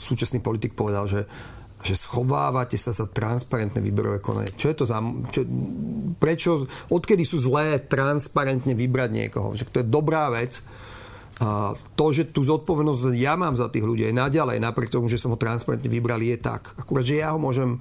súčasný 0.00 0.40
politik 0.40 0.72
povedal, 0.72 1.04
že 1.04 1.28
že 1.86 1.94
schovávate 1.94 2.74
sa 2.80 2.90
za 2.90 3.06
transparentné 3.06 3.78
výberové 3.78 4.18
konanie. 4.18 4.50
Čo 4.56 4.72
je 4.72 4.76
to 4.76 4.84
za... 4.88 4.98
Čo, 5.30 5.46
prečo, 6.18 6.64
odkedy 6.90 7.22
sú 7.22 7.38
zlé 7.38 7.84
transparentne 7.84 8.72
vybrať 8.72 9.10
niekoho? 9.12 9.52
Že 9.52 9.64
to 9.70 9.80
je 9.84 9.86
dobrá 9.86 10.32
vec. 10.32 10.64
A 11.36 11.76
to, 11.94 12.06
že 12.16 12.32
tú 12.32 12.40
zodpovednosť 12.40 13.12
ja 13.12 13.36
mám 13.36 13.52
za 13.52 13.68
tých 13.68 13.84
ľudí 13.84 14.08
aj 14.08 14.18
naďalej, 14.18 14.56
napriek 14.56 14.88
tomu, 14.88 15.06
že 15.12 15.20
som 15.20 15.36
ho 15.36 15.38
transparentne 15.38 15.92
vybral, 15.92 16.24
je 16.24 16.36
tak. 16.40 16.72
Akurát, 16.80 17.04
že 17.04 17.20
ja 17.20 17.36
ho 17.36 17.38
môžem 17.38 17.76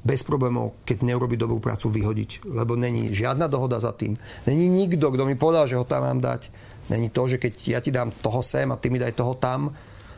bez 0.00 0.24
problémov, 0.24 0.80
keď 0.88 1.04
neurobi 1.04 1.36
dobrú 1.36 1.60
prácu, 1.60 1.92
vyhodiť. 1.92 2.48
Lebo 2.48 2.76
není 2.76 3.12
žiadna 3.12 3.46
dohoda 3.46 3.80
za 3.80 3.92
tým. 3.92 4.16
Není 4.48 4.68
nikto, 4.68 5.12
kto 5.12 5.28
mi 5.28 5.36
povedal, 5.36 5.68
že 5.68 5.76
ho 5.76 5.84
tam 5.84 6.08
mám 6.08 6.20
dať. 6.20 6.48
Není 6.88 7.12
to, 7.12 7.28
že 7.28 7.36
keď 7.38 7.52
ja 7.68 7.78
ti 7.84 7.92
dám 7.92 8.10
toho 8.10 8.40
sem 8.40 8.66
a 8.72 8.80
ty 8.80 8.88
mi 8.88 8.98
daj 8.98 9.14
toho 9.14 9.36
tam, 9.36 9.70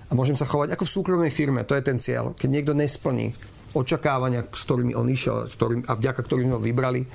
a 0.09 0.13
môžem 0.13 0.37
sa 0.37 0.45
chovať 0.45 0.77
ako 0.77 0.85
v 0.85 0.95
súkromnej 1.01 1.33
firme. 1.33 1.65
To 1.65 1.73
je 1.73 1.81
ten 1.81 1.97
cieľ. 1.97 2.37
Keď 2.37 2.49
niekto 2.53 2.77
nesplní 2.77 3.33
očakávania, 3.73 4.45
s 4.45 4.63
ktorými 4.69 4.93
on 4.93 5.09
išiel 5.09 5.49
ktorým, 5.49 5.89
a 5.89 5.97
vďaka 5.97 6.21
ktorým 6.21 6.53
ho 6.53 6.61
vybrali, 6.61 7.09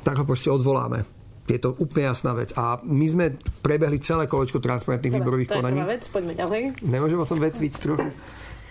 tak 0.00 0.16
ho 0.16 0.24
proste 0.24 0.48
odvoláme. 0.48 1.04
Je 1.44 1.60
to 1.60 1.76
úplne 1.76 2.08
jasná 2.08 2.32
vec. 2.32 2.56
A 2.56 2.80
my 2.80 3.04
sme 3.04 3.36
prebehli 3.60 4.00
celé 4.00 4.24
kolečko 4.24 4.64
transparentných 4.64 5.12
Dobre, 5.12 5.20
výborových 5.20 5.50
to 5.52 5.56
konaní. 5.60 5.84
Vec, 5.84 6.08
poďme 6.08 6.32
ďalej. 6.32 6.62
Nemôžem 6.80 7.20
o 7.20 7.28
tom 7.28 7.36
vetviť 7.44 7.72
trochu. 7.76 8.08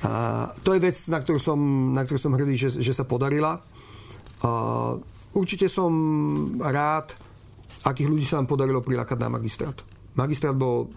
A 0.03 0.51
to 0.59 0.75
je 0.75 0.83
vec, 0.83 0.99
na 1.07 1.23
ktorú 1.23 1.39
som, 1.39 1.59
na 1.95 2.03
ktorú 2.03 2.19
som 2.19 2.35
hrdý, 2.35 2.59
že, 2.59 2.69
že 2.83 2.91
sa 2.91 3.07
podarila. 3.07 3.63
A 4.43 4.49
určite 5.31 5.71
som 5.71 5.91
rád, 6.59 7.15
akých 7.87 8.09
ľudí 8.11 8.25
sa 8.27 8.43
nám 8.43 8.51
podarilo 8.51 8.83
prilákať 8.83 9.15
na 9.15 9.31
magistrát. 9.31 9.79
Magistrát 10.19 10.51
bol 10.51 10.91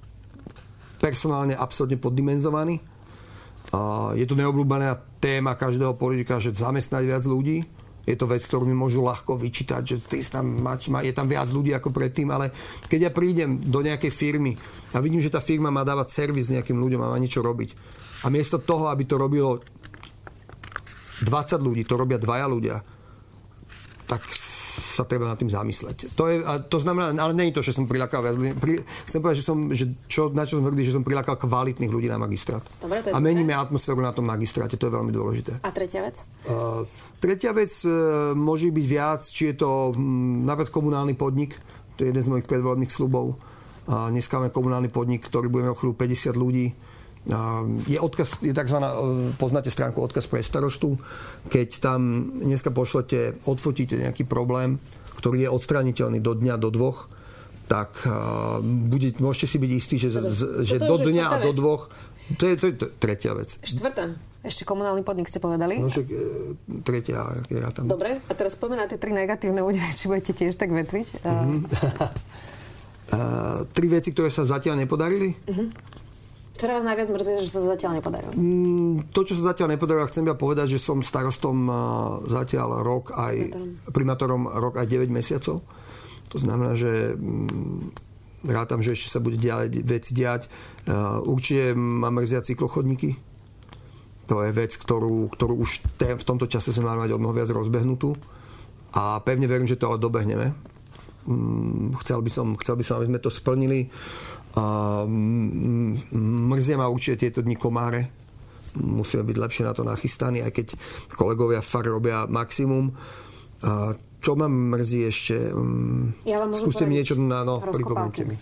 personálne 0.98 1.54
absolútne 1.54 2.02
poddimenzovaný. 2.02 2.82
Je 4.18 4.26
to 4.26 4.34
neobľúbená 4.34 5.18
téma 5.22 5.54
každého 5.54 5.94
politika, 5.94 6.42
že 6.42 6.54
zamestnať 6.54 7.02
viac 7.07 7.24
ľudí. 7.26 7.62
Je 8.07 8.14
to 8.14 8.30
vec, 8.30 8.38
ktorú 8.38 8.70
mi 8.70 8.74
môžu 8.74 9.02
ľahko 9.02 9.34
vyčítať, 9.34 9.82
že 9.82 9.96
tam, 10.30 10.54
je 11.02 11.11
tam 11.11 11.26
viac 11.26 11.50
ľudí 11.50 11.74
ako 11.74 11.90
predtým, 11.90 12.30
ale 12.30 12.54
keď 12.86 13.11
ja 13.11 13.11
prídem 13.11 13.59
do 13.59 13.82
nejakej 13.82 14.14
firmy 14.14 14.54
a 14.94 15.02
vidím, 15.02 15.18
že 15.18 15.34
tá 15.34 15.42
firma 15.42 15.74
má 15.74 15.82
dávať 15.82 16.14
servis 16.14 16.46
nejakým 16.54 16.78
ľuďom 16.78 17.02
a 17.02 17.11
má 17.11 17.18
niečo 17.18 17.42
robiť 17.42 17.74
a 18.27 18.31
miesto 18.33 18.59
toho, 18.59 18.91
aby 18.91 19.07
to 19.07 19.14
robilo 19.14 19.62
20 21.22 21.62
ľudí, 21.62 21.87
to 21.87 21.95
robia 21.95 22.18
dvaja 22.18 22.51
ľudia, 22.51 22.77
tak 24.11 24.27
sa 24.97 25.05
treba 25.05 25.29
nad 25.29 25.37
tým 25.37 25.53
zamysleť. 25.53 26.16
To, 26.16 26.24
je, 26.29 26.41
a 26.41 26.57
to 26.61 26.81
znamená, 26.81 27.12
ale 27.12 27.37
je 27.37 27.57
to, 27.61 27.64
že 27.64 27.77
som 27.77 27.85
prilákal 27.85 28.24
viac 28.24 28.37
ľudí. 28.37 28.53
Pri, 28.57 28.74
chcem 29.05 29.20
povedať, 29.20 29.39
že 29.41 29.45
som, 29.45 29.59
že 29.72 29.85
čo, 30.09 30.33
na 30.33 30.49
čo 30.49 30.57
som 30.57 30.64
hrdý, 30.64 30.89
že 30.89 30.97
som 30.97 31.05
prilákal 31.05 31.37
kvalitných 31.37 31.93
ľudí 31.93 32.09
na 32.09 32.16
magistrát. 32.16 32.64
Dobre, 32.81 33.05
to 33.05 33.09
je 33.09 33.14
a 33.14 33.18
meníme 33.20 33.53
dobré. 33.53 33.64
atmosféru 33.68 34.01
na 34.01 34.16
tom 34.16 34.24
magistráte, 34.24 34.81
to 34.81 34.89
je 34.89 34.93
veľmi 34.97 35.12
dôležité. 35.12 35.61
A 35.61 35.68
tretia 35.72 36.01
vec? 36.01 36.16
Uh, 36.49 36.89
tretia 37.20 37.53
vec 37.53 37.72
uh, 37.85 38.33
môže 38.33 38.72
byť 38.72 38.87
viac, 38.89 39.20
či 39.22 39.53
je 39.53 39.55
to 39.61 39.93
um, 39.93 40.45
napríklad 40.49 40.72
komunálny 40.72 41.12
podnik, 41.12 41.61
to 42.01 42.05
je 42.05 42.12
jeden 42.12 42.24
z 42.24 42.29
mojich 42.33 42.49
predvolebných 42.49 42.93
slubov. 42.93 43.37
A 43.87 44.11
dneska 44.11 44.41
máme 44.41 44.51
komunálny 44.51 44.91
podnik, 44.91 45.29
ktorý 45.29 45.47
budeme 45.47 45.70
o 45.70 45.79
chvíľu 45.79 45.95
50 45.95 46.35
ľudí 46.35 46.66
je 47.91 47.99
odkaz, 47.99 48.39
je 48.39 48.55
tzv. 48.55 48.79
E, 48.79 48.91
poznáte 49.35 49.70
stránku 49.70 49.99
odkaz 49.99 50.31
pre 50.31 50.47
starostu. 50.47 50.95
Keď 51.51 51.68
tam 51.83 52.31
dneska 52.39 52.70
pošlete, 52.70 53.43
odfotíte 53.51 53.99
nejaký 53.99 54.22
problém, 54.22 54.79
ktorý 55.18 55.47
je 55.47 55.51
odstraniteľný 55.51 56.22
do 56.22 56.39
dňa, 56.39 56.55
do 56.62 56.70
dvoch, 56.70 57.11
tak 57.66 58.07
uh, 58.07 58.62
bude, 58.62 59.18
môžete 59.18 59.47
si 59.51 59.59
byť 59.59 59.70
istí, 59.74 59.99
že, 59.99 60.14
Toto, 60.14 60.62
že 60.62 60.79
do 60.79 60.97
dňa 61.03 61.24
a 61.35 61.37
do 61.43 61.51
dvoch 61.51 61.91
to 62.39 62.47
je, 62.47 62.55
to 62.59 62.66
je 62.70 62.74
tretia 62.99 63.39
vec. 63.39 63.55
Štvrtá. 63.62 64.18
Ešte 64.43 64.66
komunálny 64.66 65.07
podnik 65.07 65.31
ste 65.31 65.39
povedali. 65.39 65.79
No 65.79 65.87
však 65.87 66.07
e, 66.07 66.18
tretia, 66.83 67.22
ja 67.51 67.70
tam. 67.70 67.87
Dobre, 67.87 68.18
a 68.18 68.33
teraz 68.35 68.59
poďme 68.59 68.83
na 68.83 68.87
tie 68.91 68.99
tri 68.99 69.14
negatívne 69.14 69.62
údaje, 69.62 69.95
či 69.95 70.11
budete 70.11 70.35
tiež 70.35 70.59
tak 70.59 70.74
vetviť. 70.74 71.22
Mm-hmm. 71.22 71.61
uh, 73.14 73.62
tri 73.79 73.87
veci, 73.91 74.11
ktoré 74.11 74.31
sa 74.31 74.43
zatiaľ 74.43 74.83
nepodarili. 74.83 75.35
Uh-huh. 75.47 75.70
Ktorá 76.57 76.80
vás 76.80 76.88
najviac 76.88 77.12
mrzí, 77.12 77.44
že 77.44 77.52
sa 77.52 77.61
zatiaľ 77.61 78.00
nepodarilo? 78.00 78.32
Mm, 78.32 79.12
to, 79.12 79.28
čo 79.28 79.36
sa 79.36 79.52
zatiaľ 79.52 79.76
nepodarilo, 79.76 80.09
chcem 80.09 80.24
ja 80.24 80.32
povedať, 80.32 80.72
že 80.72 80.80
som 80.80 81.04
starostom 81.04 81.68
zatiaľ 82.32 82.80
rok 82.80 83.12
aj, 83.12 83.52
primátorom 83.92 84.48
rok 84.48 84.80
aj 84.80 84.88
9 84.88 85.12
mesiacov. 85.12 85.61
To 86.32 86.38
znamená, 86.40 86.72
že 86.72 87.12
mm, 87.12 87.92
rátam, 88.48 88.80
že 88.80 88.96
ešte 88.96 89.12
sa 89.12 89.20
bude 89.20 89.36
ďalej 89.36 89.84
veci 89.84 90.16
diať. 90.16 90.48
Určite 91.26 91.76
ma 91.76 92.09
mrzia 92.09 92.40
cyklochodníky. 92.40 93.18
To 94.26 94.42
je 94.42 94.50
vec, 94.50 94.74
ktorú, 94.74 95.30
ktorú 95.30 95.54
už 95.62 95.86
v 96.00 96.24
tomto 96.26 96.50
čase 96.50 96.74
sme 96.74 96.90
mali 96.90 97.07
mať 97.07 97.11
o 97.14 97.20
mnoho 97.22 97.36
viac 97.36 97.50
rozbehnutú. 97.50 98.16
A 98.96 99.22
pevne 99.22 99.46
verím, 99.46 99.68
že 99.70 99.78
to 99.78 99.92
ale 99.92 100.02
dobehneme. 100.02 100.50
Mm, 101.26 101.94
chcel 102.02 102.22
by 102.22 102.30
som, 102.30 102.46
chcel 102.59 102.78
by 102.78 102.84
som 102.86 102.94
aby 102.98 103.11
sme 103.11 103.20
to 103.22 103.30
splnili. 103.30 103.90
Mrzia 106.16 106.76
ma 106.80 106.88
určite 106.88 107.28
tieto 107.28 107.44
dni 107.44 107.57
komáre. 107.61 108.09
Musíme 108.76 109.24
byť 109.24 109.36
lepšie 109.36 109.64
na 109.64 109.72
to 109.72 109.84
nachystaní, 109.84 110.40
aj 110.44 110.52
keď 110.52 110.66
kolegovia 111.12 111.61
far 111.64 111.88
robia 111.88 112.24
maximum. 112.28 112.92
Čo 114.20 114.32
ma 114.36 114.48
mrzí 114.48 115.00
ešte? 115.09 115.36
Ja 116.28 116.40
vám 116.40 116.57
Skúste 116.57 116.88
mi 116.88 116.96
niečo 116.96 117.16
na 117.20 117.44
no, 117.44 117.61
pripomente 117.61 118.24
mi. 118.24 118.36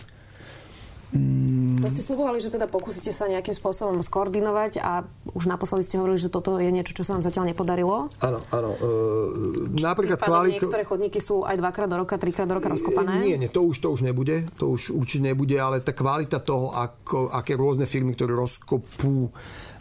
Mm. 1.15 1.79
To 1.79 1.87
ste 1.87 2.03
slúbovali, 2.03 2.43
že 2.43 2.51
teda 2.51 2.67
pokúsite 2.67 3.15
sa 3.15 3.31
nejakým 3.31 3.55
spôsobom 3.55 4.03
skoordinovať 4.03 4.83
a 4.83 5.07
už 5.31 5.47
naposledy 5.47 5.87
ste 5.87 5.95
hovorili, 5.95 6.19
že 6.19 6.27
toto 6.27 6.59
je 6.59 6.67
niečo, 6.67 6.91
čo 6.91 7.07
sa 7.07 7.15
vám 7.15 7.23
zatiaľ 7.23 7.55
nepodarilo. 7.55 8.11
Áno, 8.19 8.39
áno. 8.51 8.69
E, 8.75 9.79
napríklad 9.79 10.19
kvalitu... 10.19 10.67
Niektoré 10.67 10.83
chodníky 10.83 11.23
sú 11.23 11.47
aj 11.47 11.55
dvakrát 11.55 11.87
do 11.87 11.97
roka, 12.03 12.19
trikrát 12.19 12.47
do 12.47 12.59
roka 12.59 12.67
rozkopané. 12.67 13.23
Nie, 13.23 13.39
nie, 13.39 13.47
to 13.47 13.63
už, 13.63 13.79
to 13.79 13.95
už 13.95 14.03
nebude. 14.03 14.43
To 14.59 14.75
už 14.75 14.91
určite 14.91 15.31
nebude, 15.31 15.55
ale 15.55 15.79
tá 15.79 15.95
kvalita 15.95 16.43
toho, 16.43 16.75
ako, 16.75 17.31
aké 17.31 17.55
rôzne 17.55 17.87
firmy, 17.87 18.11
ktoré 18.11 18.35
rozkopú 18.35 19.31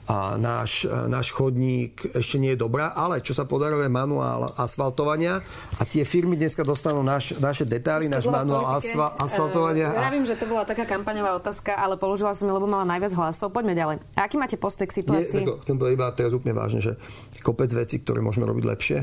a 0.05 0.37
náš, 0.37 0.85
náš 1.09 1.33
chodník 1.33 1.97
ešte 2.13 2.37
nie 2.37 2.53
je 2.53 2.61
dobrá, 2.61 2.93
ale 2.93 3.25
čo 3.25 3.33
sa 3.33 3.49
podarilo 3.49 3.81
je 3.81 3.89
manuál 3.89 4.53
asfaltovania 4.61 5.41
a 5.81 5.83
tie 5.89 6.05
firmy 6.05 6.37
dneska 6.37 6.61
dostanú 6.61 7.01
naš, 7.01 7.41
naše 7.41 7.65
detaily, 7.65 8.13
náš 8.13 8.29
manuál 8.29 8.77
asfa, 8.77 9.17
asfaltovania. 9.17 9.97
Ja 9.97 10.13
viem, 10.13 10.29
že 10.29 10.37
to 10.37 10.45
bola 10.45 10.69
taká 10.69 10.85
kampaňová 10.85 11.41
otázka, 11.41 11.73
ale 11.73 11.97
položila 11.97 12.37
som 12.37 12.45
ju, 12.45 12.53
lebo 12.53 12.69
mala 12.69 12.85
najviac 12.85 13.17
hlasov. 13.17 13.49
Poďme 13.49 13.73
ďalej. 13.73 13.97
A 14.13 14.29
aký 14.29 14.37
máte 14.37 14.61
postoj 14.61 14.85
k 14.85 15.01
situácii? 15.01 15.41
Nie, 15.41 15.57
chcem 15.65 15.77
povedať 15.81 15.97
iba 15.97 16.13
teraz 16.13 16.37
úplne 16.37 16.53
vážne, 16.53 16.85
že 16.85 16.93
kopec 17.41 17.73
vecí, 17.73 18.05
ktoré 18.05 18.21
môžeme 18.21 18.45
robiť 18.45 18.65
lepšie. 18.65 18.99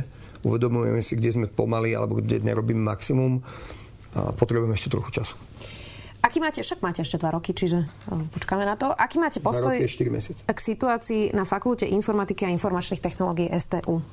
Uvedomujeme 0.45 1.01
si, 1.01 1.17
kde 1.17 1.33
sme 1.33 1.45
pomali 1.49 1.97
alebo 1.97 2.21
kde 2.21 2.45
nerobíme 2.45 2.81
maximum. 2.81 3.41
A 4.11 4.35
potrebujeme 4.35 4.75
ešte 4.75 4.91
trochu 4.91 5.23
času. 5.23 5.39
Aký 6.21 6.37
máte, 6.37 6.61
však 6.61 6.85
máte 6.85 7.01
ešte 7.01 7.17
dva 7.17 7.33
roky, 7.33 7.49
čiže 7.51 7.81
počkáme 8.07 8.61
na 8.61 8.77
to. 8.77 8.93
Aký 8.93 9.17
máte 9.17 9.41
postoj 9.41 9.73
k 9.73 10.59
situácii 10.61 11.33
na 11.33 11.49
fakulte 11.49 11.89
informatiky 11.89 12.45
a 12.45 12.53
informačných 12.53 13.01
technológií 13.01 13.49
STU? 13.57 14.05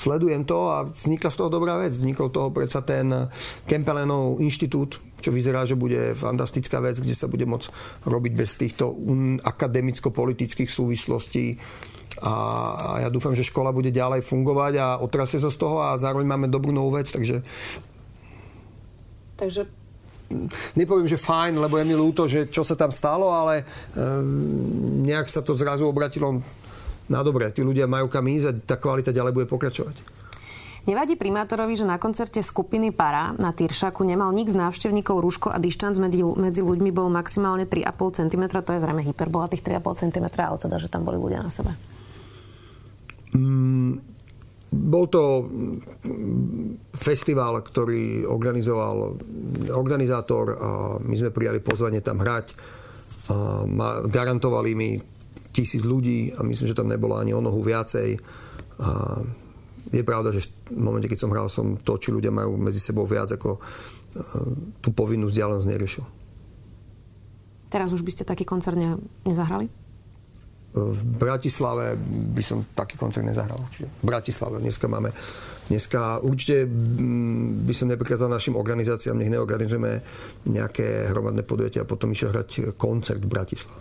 Sledujem 0.00 0.48
to 0.48 0.70
a 0.70 0.88
vznikla 0.88 1.28
z 1.28 1.36
toho 1.36 1.50
dobrá 1.52 1.76
vec. 1.76 1.92
Vznikol 1.92 2.32
toho 2.32 2.48
predsa 2.48 2.80
ten 2.80 3.28
Kempelenov 3.68 4.40
inštitút, 4.40 4.96
čo 5.20 5.28
vyzerá, 5.28 5.68
že 5.68 5.76
bude 5.76 6.16
fantastická 6.16 6.80
vec, 6.80 6.96
kde 7.02 7.12
sa 7.12 7.28
bude 7.28 7.44
môcť 7.44 7.68
robiť 8.08 8.32
bez 8.32 8.56
týchto 8.56 8.96
akademicko-politických 9.44 10.72
súvislostí. 10.72 11.60
A 12.24 13.02
ja 13.04 13.12
dúfam, 13.12 13.36
že 13.36 13.44
škola 13.44 13.76
bude 13.76 13.92
ďalej 13.92 14.24
fungovať 14.24 14.72
a 14.80 14.86
otrasie 15.04 15.36
sa 15.36 15.52
z 15.52 15.58
toho 15.60 15.84
a 15.84 15.98
zároveň 16.00 16.24
máme 16.24 16.46
dobrú 16.48 16.72
novú 16.72 16.96
vec, 16.96 17.12
takže... 17.12 17.44
Takže 19.36 19.79
nepoviem, 20.78 21.10
že 21.10 21.18
fajn, 21.18 21.58
lebo 21.58 21.78
je 21.78 21.84
mi 21.84 21.94
ľúto, 21.98 22.30
že 22.30 22.46
čo 22.46 22.62
sa 22.62 22.78
tam 22.78 22.94
stalo, 22.94 23.30
ale 23.34 23.66
um, 23.98 25.02
nejak 25.02 25.26
sa 25.26 25.42
to 25.42 25.52
zrazu 25.52 25.86
obratilo 25.86 26.38
na 27.10 27.20
dobre. 27.26 27.50
Tí 27.50 27.66
ľudia 27.66 27.90
majú 27.90 28.06
kam 28.06 28.30
ísť 28.30 28.46
a 28.46 28.52
tá 28.54 28.76
kvalita 28.78 29.10
ďalej 29.10 29.34
bude 29.34 29.46
pokračovať. 29.50 30.20
Nevadí 30.88 31.12
primátorovi, 31.12 31.76
že 31.76 31.84
na 31.84 32.00
koncerte 32.00 32.40
skupiny 32.40 32.88
Para 32.88 33.36
na 33.36 33.52
Tyršaku 33.52 34.00
nemal 34.00 34.32
nik 34.32 34.48
z 34.48 34.56
návštevníkov 34.56 35.20
rúško 35.20 35.52
a 35.52 35.60
dištanc 35.60 36.00
medzi, 36.00 36.24
medzi 36.24 36.64
ľuďmi 36.64 36.88
bol 36.88 37.12
maximálne 37.12 37.68
3,5 37.68 38.24
cm. 38.24 38.42
To 38.48 38.70
je 38.72 38.80
zrejme 38.80 39.04
hyperbola 39.04 39.52
tých 39.52 39.60
3,5 39.60 40.08
cm, 40.08 40.26
ale 40.40 40.56
teda, 40.56 40.76
že 40.80 40.88
tam 40.88 41.04
boli 41.04 41.20
ľudia 41.20 41.44
na 41.44 41.52
sebe. 41.52 41.76
Mm, 43.36 44.00
bol 44.70 45.10
to 45.10 45.50
festival, 46.94 47.58
ktorý 47.58 48.22
organizoval 48.22 49.18
organizátor 49.74 50.44
a 50.54 50.70
my 51.02 51.14
sme 51.18 51.34
prijali 51.34 51.58
pozvanie 51.58 51.98
tam 51.98 52.22
hrať. 52.22 52.46
A 53.30 53.66
garantovali 54.06 54.70
mi 54.78 54.94
tisíc 55.50 55.82
ľudí 55.82 56.30
a 56.38 56.46
myslím, 56.46 56.70
že 56.70 56.78
tam 56.78 56.86
nebolo 56.86 57.18
ani 57.18 57.34
o 57.34 57.42
nohu 57.42 57.58
viacej. 57.62 58.14
A 58.80 59.18
je 59.90 60.06
pravda, 60.06 60.30
že 60.30 60.46
v 60.70 60.78
momente, 60.78 61.10
keď 61.10 61.18
som 61.18 61.32
hral, 61.34 61.50
som 61.50 61.74
to, 61.74 61.98
či 61.98 62.14
ľudia 62.14 62.30
majú 62.30 62.54
medzi 62.54 62.78
sebou 62.78 63.02
viac 63.02 63.34
ako 63.34 63.58
tú 64.78 64.88
povinnú 64.94 65.26
vzdialenosť 65.26 65.66
neriešil. 65.66 66.04
Teraz 67.70 67.94
už 67.94 68.02
by 68.02 68.10
ste 68.10 68.26
taký 68.26 68.42
koncert 68.42 68.74
ne, 68.74 68.98
nezahrali? 69.22 69.70
V 70.70 71.00
Bratislave 71.18 71.98
by 72.34 72.42
som 72.46 72.62
taký 72.74 72.94
koncert 72.94 73.26
nezahral. 73.26 73.58
Čiže 73.74 73.86
v 73.90 74.04
Bratislave 74.06 74.56
dneska 74.62 74.86
máme 74.86 75.10
Dneska 75.70 76.18
určite 76.26 76.66
mm, 76.66 77.62
by 77.62 77.74
som 77.78 77.86
neprikázal 77.94 78.26
našim 78.26 78.58
organizáciám, 78.58 79.14
nech 79.14 79.30
neorganizujeme 79.30 80.02
nejaké 80.50 81.14
hromadné 81.14 81.46
podujatia 81.46 81.86
a 81.86 81.90
potom 81.90 82.10
išiel 82.10 82.34
hrať 82.34 82.74
koncert 82.74 83.22
v 83.22 83.30
Bratislave. 83.30 83.78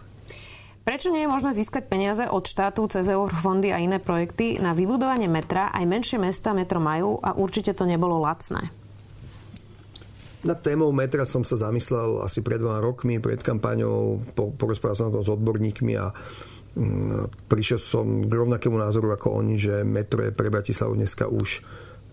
Prečo 0.86 1.10
nie 1.10 1.26
je 1.26 1.34
možné 1.34 1.58
získať 1.58 1.90
peniaze 1.90 2.30
od 2.30 2.46
štátu 2.46 2.86
cez 2.94 3.10
fondy 3.42 3.74
a 3.74 3.82
iné 3.82 3.98
projekty 3.98 4.62
na 4.62 4.78
vybudovanie 4.78 5.26
metra? 5.26 5.74
Aj 5.74 5.82
menšie 5.82 6.22
mesta 6.22 6.54
metro 6.54 6.78
majú 6.78 7.18
a 7.26 7.34
určite 7.34 7.74
to 7.74 7.90
nebolo 7.90 8.22
lacné. 8.22 8.70
Na 10.46 10.56
témou 10.56 10.94
metra 10.96 11.26
som 11.26 11.44
sa 11.44 11.58
zamyslel 11.58 12.22
asi 12.24 12.40
pred 12.46 12.62
dvoma 12.62 12.80
rokmi, 12.80 13.20
pred 13.20 13.44
kampaňou, 13.44 14.24
po, 14.38 14.56
porozprával 14.56 14.96
som 14.96 15.12
to 15.12 15.26
s 15.26 15.28
odborníkmi 15.28 16.00
a 16.00 16.14
prišiel 17.49 17.80
som 17.82 18.05
k 18.26 18.32
rovnakému 18.32 18.78
názoru 18.78 19.11
ako 19.13 19.41
oni, 19.41 19.55
že 19.57 19.82
metro 19.82 20.22
je 20.22 20.36
pre 20.36 20.53
Bratislavu 20.53 20.93
dneska 20.95 21.26
už 21.28 21.65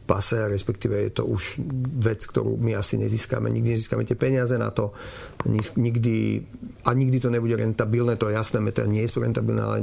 pase, 0.07 0.39
respektíve 0.47 0.95
je 1.03 1.13
to 1.19 1.27
už 1.27 1.59
vec, 1.99 2.23
ktorú 2.23 2.55
my 2.63 2.79
asi 2.79 2.95
nezískame. 2.95 3.51
Nikdy 3.51 3.75
nezískame 3.75 4.07
tie 4.07 4.15
peniaze 4.15 4.55
na 4.55 4.71
to. 4.71 4.95
Nikdy, 5.75 6.17
a 6.87 6.95
nikdy 6.95 7.19
to 7.19 7.29
nebude 7.29 7.59
rentabilné, 7.59 8.15
to 8.15 8.31
je 8.31 8.39
jasné, 8.39 8.63
metra 8.63 8.87
nie 8.87 9.03
sú 9.11 9.27
rentabilné, 9.27 9.63
ale, 9.67 9.79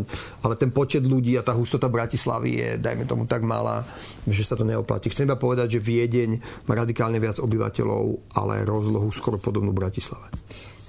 ale 0.47 0.55
ten 0.55 0.71
počet 0.71 1.03
ľudí 1.03 1.35
a 1.35 1.43
tá 1.43 1.51
hustota 1.51 1.91
Bratislavy 1.91 2.51
je, 2.55 2.69
dajme 2.79 3.03
tomu, 3.03 3.27
tak 3.27 3.43
malá, 3.43 3.83
že 4.23 4.47
sa 4.47 4.55
to 4.55 4.63
neoplatí. 4.63 5.11
Chcem 5.11 5.27
iba 5.27 5.35
povedať, 5.35 5.77
že 5.77 5.83
Viedeň 5.83 6.39
má 6.71 6.73
radikálne 6.79 7.19
viac 7.19 7.43
obyvateľov, 7.43 8.33
ale 8.39 8.63
rozlohu 8.63 9.11
skoro 9.11 9.35
podobnú 9.35 9.75
Bratislave. 9.75 10.31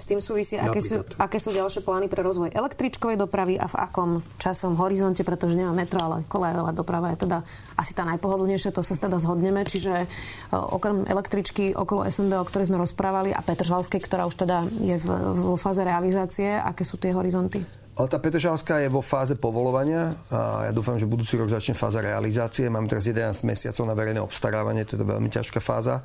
S 0.05 0.13
tým 0.13 0.21
súvisí, 0.21 0.61
aké 0.61 0.85
sú, 0.85 1.01
aké 1.17 1.41
sú 1.41 1.49
ďalšie 1.49 1.81
plány 1.81 2.13
pre 2.13 2.21
rozvoj 2.21 2.53
električkovej 2.53 3.17
dopravy 3.17 3.57
a 3.57 3.65
v 3.65 3.89
akom 3.89 4.21
časom 4.37 4.77
horizonte, 4.77 5.25
pretože 5.25 5.57
nemá 5.57 5.73
metro, 5.73 5.97
ale 5.97 6.29
kolejová 6.29 6.77
doprava 6.77 7.09
je 7.17 7.25
teda 7.25 7.41
asi 7.73 7.97
tá 7.97 8.05
najpohodlnejšia, 8.13 8.77
to 8.77 8.85
sa 8.85 9.01
teda 9.01 9.17
zhodneme. 9.17 9.65
Čiže 9.65 10.05
e, 10.05 10.07
okrem 10.53 11.09
električky 11.09 11.73
okolo 11.73 12.05
SND, 12.05 12.37
o 12.37 12.45
ktorej 12.45 12.69
sme 12.69 12.77
rozprávali, 12.85 13.33
a 13.33 13.41
Petržalskej, 13.41 14.05
ktorá 14.05 14.29
už 14.29 14.45
teda 14.45 14.69
je 14.77 15.01
vo 15.41 15.57
fáze 15.57 15.81
realizácie, 15.81 16.53
aké 16.53 16.85
sú 16.85 17.01
tie 17.01 17.17
horizonty? 17.17 17.65
Ale 17.97 18.11
tá 18.13 18.21
Petržalská 18.21 18.85
je 18.85 18.93
vo 18.93 19.01
fáze 19.01 19.33
povolovania 19.41 20.13
a 20.29 20.69
ja 20.69 20.73
dúfam, 20.77 21.01
že 21.01 21.09
budúci 21.09 21.41
rok 21.41 21.49
začne 21.49 21.73
fáza 21.73 22.05
realizácie. 22.05 22.69
Mám 22.69 22.93
teraz 22.93 23.09
11 23.09 23.41
mesiacov 23.49 23.89
na 23.89 23.97
verejné 23.97 24.21
obstarávanie, 24.21 24.85
to 24.85 25.01
je 25.01 25.07
veľmi 25.07 25.33
ťažká 25.33 25.65
fáza. 25.65 26.05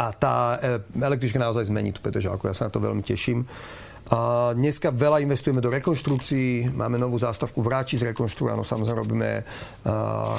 A 0.00 0.16
tá 0.16 0.56
e, 0.56 0.80
električka 0.96 1.36
naozaj 1.36 1.68
zmení 1.68 1.92
tú 1.92 2.00
Petržalku. 2.00 2.48
Ja 2.48 2.56
sa 2.56 2.66
na 2.68 2.72
to 2.72 2.80
veľmi 2.80 3.04
teším. 3.04 3.44
A 4.10 4.50
dneska 4.58 4.90
veľa 4.90 5.22
investujeme 5.22 5.62
do 5.62 5.70
rekonštrukcií, 5.70 6.72
máme 6.74 6.98
novú 6.98 7.14
zástavku 7.14 7.62
v 7.62 7.70
Ráči 7.70 7.94
zrekonštruovanú, 8.02 8.66
samozrejme 8.66 9.02
robíme 9.06 9.30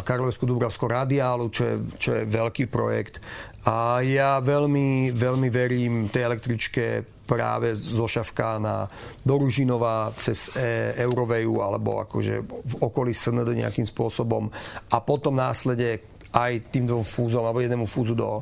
Karlovskú 0.03 0.43
Dubravskú 0.43 0.91
radiálu, 0.91 1.47
čo 1.47 1.64
je, 1.64 1.76
čo 1.95 2.09
je 2.20 2.28
veľký 2.28 2.68
projekt. 2.68 3.24
A 3.64 4.03
ja 4.03 4.43
veľmi, 4.43 5.16
veľmi 5.16 5.47
verím 5.47 6.12
tej 6.12 6.28
električke 6.28 7.07
práve 7.24 7.72
zo 7.72 8.12
Šavkána 8.12 8.91
do 9.24 9.39
Ružinova 9.39 10.12
cez 10.20 10.51
e, 10.51 10.91
Euroveju 10.99 11.64
alebo 11.64 12.03
akože 12.03 12.43
v 12.43 12.74
okolí 12.84 13.16
SND 13.16 13.55
nejakým 13.55 13.88
spôsobom 13.88 14.51
a 14.91 14.97
potom 14.99 15.39
následne 15.39 16.11
aj 16.32 16.72
tým 16.72 16.88
dvom 16.88 17.04
fúzom, 17.04 17.44
alebo 17.44 17.60
jednému 17.60 17.84
fúzu 17.84 18.16
do, 18.16 18.40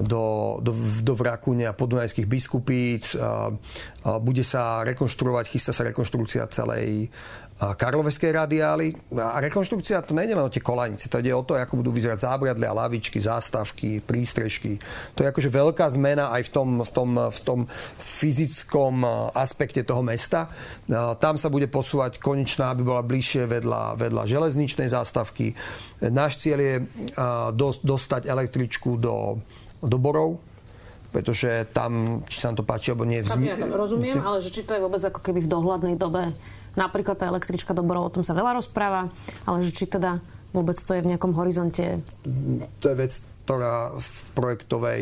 do, 0.00 0.56
do, 0.64 0.72
do 1.04 1.12
Vrakúne 1.12 1.68
a 1.68 1.76
podunajských 1.76 2.24
biskupíc. 2.24 3.12
Bude 4.02 4.44
sa 4.44 4.80
rekonštruovať, 4.88 5.44
chystá 5.52 5.76
sa 5.76 5.84
rekonštrukcia 5.84 6.48
celej 6.48 7.12
karloveskej 7.56 8.36
radiály. 8.36 8.92
A 9.16 9.40
rekonštrukcia 9.40 10.04
to 10.04 10.12
nejde 10.12 10.36
len 10.36 10.44
o 10.44 10.52
tie 10.52 10.60
kolanice, 10.60 11.08
to 11.08 11.24
ide 11.24 11.32
o 11.32 11.40
to, 11.40 11.56
ako 11.56 11.80
budú 11.80 11.88
vyzerať 11.88 12.28
zábradlia, 12.28 12.76
lavičky, 12.76 13.16
zástavky, 13.16 14.04
prístrežky. 14.04 14.76
To 15.16 15.24
je 15.24 15.32
akože 15.32 15.48
veľká 15.48 15.88
zmena 15.96 16.36
aj 16.36 16.46
v 16.46 16.50
tom, 16.52 16.68
v 16.84 16.90
tom, 16.92 17.10
v 17.16 17.40
tom 17.40 17.60
fyzickom 17.96 19.00
aspekte 19.32 19.80
toho 19.88 20.04
mesta. 20.04 20.52
Tam 21.16 21.40
sa 21.40 21.48
bude 21.48 21.64
posúvať 21.72 22.20
konečná, 22.20 22.76
aby 22.76 22.84
bola 22.84 23.00
bližšie 23.00 23.48
vedľa, 23.48 23.96
vedľa 24.04 24.22
železničnej 24.28 24.92
zástavky. 24.92 25.56
Náš 26.04 26.44
cieľ 26.44 26.60
je 26.60 26.76
dostať 27.80 28.28
električku 28.28 29.00
do, 29.00 29.40
do 29.80 29.96
Borov, 29.96 30.44
pretože 31.08 31.64
tam, 31.72 32.20
či 32.28 32.36
sa 32.36 32.52
nám 32.52 32.60
to 32.60 32.68
páči, 32.68 32.92
alebo 32.92 33.08
nie... 33.08 33.24
Vzmi... 33.24 33.48
Ja 33.48 33.56
rozumiem, 33.56 34.20
ale 34.20 34.44
že 34.44 34.52
či 34.52 34.60
to 34.60 34.76
je 34.76 34.84
vôbec 34.84 35.00
ako 35.00 35.24
keby 35.24 35.40
v 35.40 35.48
dohľadnej 35.48 35.96
dobe 35.96 36.36
Napríklad 36.76 37.16
tá 37.16 37.24
električka 37.26 37.72
do 37.72 37.80
o 37.82 38.12
tom 38.12 38.22
sa 38.22 38.36
veľa 38.36 38.60
rozpráva, 38.60 39.08
ale 39.48 39.64
že 39.64 39.72
či 39.72 39.88
teda 39.88 40.20
vôbec 40.52 40.76
to 40.76 40.92
je 40.92 41.02
v 41.04 41.10
nejakom 41.12 41.32
horizonte? 41.32 42.04
To 42.80 42.86
je 42.92 42.96
vec, 42.96 43.12
ktorá 43.44 43.96
v 43.96 44.10
projektovej 44.36 45.00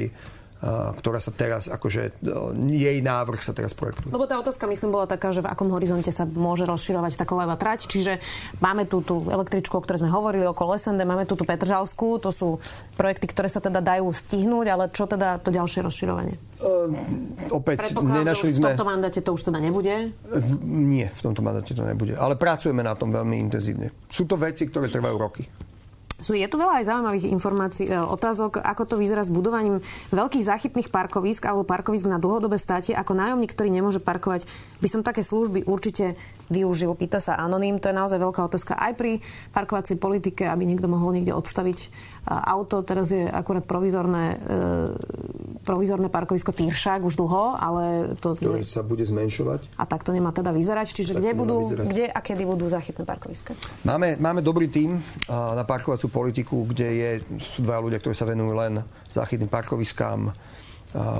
ktorá 0.65 1.21
sa 1.21 1.29
teraz, 1.29 1.69
akože 1.69 2.25
jej 2.73 2.99
návrh 3.05 3.41
sa 3.45 3.53
teraz 3.53 3.77
projektuje. 3.77 4.09
Lebo 4.09 4.25
tá 4.25 4.41
otázka, 4.41 4.65
myslím, 4.65 4.97
bola 4.97 5.05
taká, 5.05 5.29
že 5.29 5.45
v 5.45 5.53
akom 5.53 5.69
horizonte 5.69 6.09
sa 6.09 6.25
môže 6.25 6.65
rozširovať 6.65 7.21
tá 7.21 7.25
koleva 7.29 7.61
trať. 7.61 7.85
Čiže 7.85 8.17
máme 8.65 8.89
tu 8.89 9.05
tú 9.05 9.29
električku, 9.29 9.77
o 9.77 9.85
ktorej 9.85 10.09
sme 10.09 10.11
hovorili, 10.11 10.49
okolo 10.49 10.81
SND, 10.81 11.05
máme 11.05 11.29
tu 11.29 11.37
tú 11.37 11.45
Petržalskú, 11.45 12.17
to 12.17 12.33
sú 12.33 12.49
projekty, 12.97 13.29
ktoré 13.29 13.53
sa 13.53 13.61
teda 13.61 13.85
dajú 13.85 14.09
stihnúť, 14.09 14.67
ale 14.73 14.85
čo 14.89 15.05
teda 15.05 15.37
to 15.45 15.53
ďalšie 15.53 15.85
rozširovanie? 15.85 16.35
Uh, 16.65 16.89
opäť, 17.53 17.93
nenašli 18.01 18.57
sme... 18.57 18.73
v 18.73 18.73
tomto 18.73 18.87
mandáte 18.89 19.21
to 19.21 19.37
už 19.37 19.53
teda 19.53 19.61
nebude? 19.61 20.17
Nie, 20.65 21.13
v 21.13 21.21
tomto 21.21 21.45
mandáte 21.45 21.77
to 21.77 21.85
nebude. 21.85 22.17
Ale 22.17 22.41
pracujeme 22.41 22.81
na 22.81 22.97
tom 22.97 23.13
veľmi 23.13 23.37
intenzívne. 23.37 23.93
Sú 24.09 24.25
to 24.25 24.41
veci, 24.41 24.65
ktoré 24.65 24.89
trvajú 24.89 25.17
roky. 25.21 25.45
Sú, 26.15 26.31
je 26.39 26.47
tu 26.47 26.55
veľa 26.55 26.79
aj 26.79 26.87
zaujímavých 26.87 27.27
informácií, 27.35 27.91
e, 27.91 27.99
otázok, 27.99 28.63
ako 28.63 28.83
to 28.87 28.95
vyzerá 28.95 29.27
s 29.27 29.35
budovaním 29.35 29.83
veľkých 30.15 30.47
záchytných 30.47 30.89
parkovísk 30.95 31.43
alebo 31.43 31.67
parkovísk 31.67 32.07
na 32.07 32.23
dlhodobé 32.23 32.55
státe. 32.55 32.95
Ako 32.95 33.19
nájomník, 33.19 33.51
ktorý 33.51 33.75
nemôže 33.75 33.99
parkovať, 33.99 34.47
by 34.79 34.89
som 34.89 35.03
také 35.03 35.27
služby 35.27 35.67
určite 35.67 36.15
využil. 36.49 36.93
Pýta 36.97 37.21
sa 37.21 37.37
Anonym. 37.41 37.81
To 37.81 37.89
je 37.89 37.97
naozaj 37.97 38.19
veľká 38.21 38.41
otázka 38.45 38.77
aj 38.77 38.93
pri 38.97 39.13
parkovacej 39.53 39.97
politike, 39.97 40.49
aby 40.49 40.69
niekto 40.69 40.91
mohol 40.91 41.17
niekde 41.17 41.33
odstaviť 41.33 41.89
auto. 42.25 42.81
Teraz 42.81 43.13
je 43.13 43.29
akurát 43.29 43.65
provizorné, 43.69 44.41
e, 44.41 45.61
provizorné 45.61 46.09
parkovisko 46.09 46.57
Týršák 46.57 47.05
už 47.05 47.21
dlho, 47.21 47.57
ale 47.61 48.17
to... 48.17 48.33
To 48.41 48.57
je, 48.57 48.65
sa 48.65 48.81
bude 48.81 49.05
zmenšovať. 49.05 49.77
A 49.77 49.85
tak 49.85 50.09
to 50.09 50.13
nemá 50.13 50.33
teda 50.33 50.49
vyzerať. 50.49 50.97
Čiže 50.97 51.21
kde, 51.21 51.37
budú, 51.37 51.69
kde 51.69 52.09
a 52.09 52.19
kedy 52.25 52.49
budú 52.49 52.65
záchytné 52.69 53.05
parkoviska? 53.05 53.53
Máme, 53.85 54.17
máme 54.17 54.41
dobrý 54.41 54.73
tím 54.73 55.01
na 55.29 55.65
parkovacú 55.69 56.09
politiku, 56.09 56.65
kde 56.65 56.89
je, 56.89 57.11
sú 57.41 57.61
dva 57.61 57.81
ľudia, 57.81 58.01
ktorí 58.01 58.17
sa 58.17 58.25
venujú 58.25 58.53
len 58.57 58.81
záchytným 59.13 59.53
parkoviskám. 59.53 60.33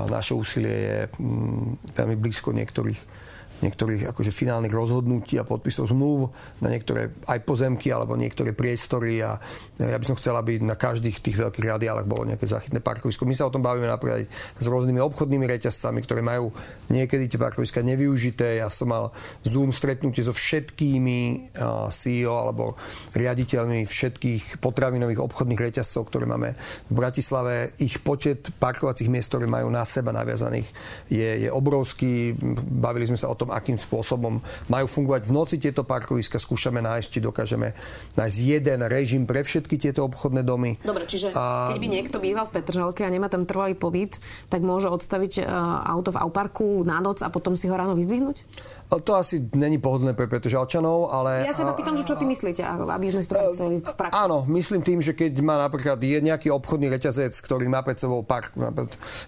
Naše 0.09 0.33
úsilie 0.33 0.73
je 0.73 0.97
mm, 1.19 1.91
veľmi 1.93 2.15
blízko 2.15 2.55
niektorých 2.55 3.24
niektorých 3.65 4.13
akože 4.13 4.29
finálnych 4.29 4.71
rozhodnutí 4.71 5.41
a 5.41 5.47
podpisov 5.47 5.89
zmluv 5.89 6.29
na 6.61 6.69
niektoré 6.69 7.09
aj 7.25 7.41
pozemky 7.41 7.89
alebo 7.89 8.13
niektoré 8.13 8.53
priestory 8.53 9.25
a 9.25 9.41
ja 9.81 9.97
by 9.97 10.05
som 10.05 10.15
chcel, 10.15 10.37
aby 10.37 10.61
na 10.61 10.77
každých 10.77 11.19
tých 11.19 11.35
veľkých 11.41 11.65
radiálach 11.65 12.07
bolo 12.07 12.29
nejaké 12.29 12.45
záchytné 12.47 12.79
parkovisko. 12.79 13.27
My 13.27 13.35
sa 13.35 13.49
o 13.49 13.53
tom 13.53 13.65
bavíme 13.65 13.89
napríklad 13.89 14.29
s 14.55 14.65
rôznymi 14.65 15.01
obchodnými 15.01 15.45
reťazcami, 15.49 15.99
ktoré 16.05 16.21
majú 16.21 16.53
niekedy 16.93 17.27
tie 17.27 17.39
parkoviska 17.41 17.81
nevyužité. 17.81 18.61
Ja 18.61 18.69
som 18.69 18.93
mal 18.93 19.11
Zoom 19.43 19.73
stretnutie 19.73 20.23
so 20.23 20.31
všetkými 20.31 21.51
CEO 21.89 22.35
alebo 22.35 22.77
riaditeľmi 23.17 23.83
všetkých 23.87 24.63
potravinových 24.63 25.23
obchodných 25.23 25.61
reťazcov, 25.71 26.07
ktoré 26.07 26.29
máme 26.29 26.55
v 26.91 26.93
Bratislave. 26.93 27.75
Ich 27.81 27.99
počet 28.03 28.51
parkovacích 28.55 29.09
miest, 29.11 29.31
ktoré 29.33 29.49
majú 29.49 29.67
na 29.71 29.83
seba 29.87 30.11
naviazaných, 30.15 30.67
je, 31.09 31.47
je 31.47 31.49
obrovský. 31.49 32.35
Bavili 32.55 33.07
sme 33.09 33.19
sa 33.19 33.31
o 33.31 33.35
tom, 33.35 33.51
akým 33.55 33.79
spôsobom 33.79 34.43
majú 34.67 34.85
fungovať 34.91 35.21
v 35.23 35.31
noci 35.31 35.55
tieto 35.55 35.87
parkoviska. 35.87 36.35
Skúšame 36.35 36.83
nájsť, 36.83 37.07
či 37.07 37.19
dokážeme 37.23 37.71
nájsť 38.19 38.37
jeden 38.37 38.79
režim 38.91 39.23
pre 39.23 39.47
všetky 39.47 39.79
tieto 39.79 40.03
obchodné 40.03 40.43
domy. 40.43 40.75
Dobre, 40.83 41.07
čiže 41.07 41.31
a... 41.31 41.71
keď 41.71 41.79
by 41.79 41.87
niekto 41.87 42.17
býval 42.19 42.51
v 42.51 42.59
Petržalke 42.59 43.07
a 43.07 43.09
nemá 43.09 43.31
tam 43.31 43.47
trvalý 43.47 43.79
pobyt, 43.79 44.19
tak 44.51 44.59
môže 44.59 44.91
odstaviť 44.91 45.41
uh, 45.41 45.87
auto 45.87 46.11
v 46.11 46.19
Auparku 46.19 46.83
na 46.83 46.99
noc 46.99 47.23
a 47.23 47.31
potom 47.31 47.55
si 47.55 47.71
ho 47.71 47.75
ráno 47.79 47.95
vyzdvihnúť? 47.95 48.43
To 48.85 49.17
asi 49.17 49.41
není 49.57 49.81
pohodlné 49.81 50.13
pre 50.13 50.29
Petržalčanov, 50.29 51.09
ale... 51.09 51.49
Ja 51.49 51.57
sa 51.57 51.73
pýtam, 51.73 51.97
že 51.97 52.05
čo 52.05 52.13
ty 52.13 52.29
myslíte, 52.29 52.61
aby 52.61 53.05
sme 53.09 53.21
si 53.25 53.29
to 53.31 53.35
predstavili 53.35 53.77
v 53.81 53.95
praxi. 53.97 54.13
Áno, 54.13 54.45
myslím 54.53 54.85
tým, 54.85 55.01
že 55.01 55.17
keď 55.17 55.41
má 55.41 55.57
napríklad 55.57 55.97
je 55.97 56.21
nejaký 56.21 56.53
obchodný 56.53 56.93
reťazec, 56.93 57.33
ktorý 57.33 57.65
má 57.65 57.81
pred 57.81 57.97
sebou 57.97 58.21
park, 58.21 58.53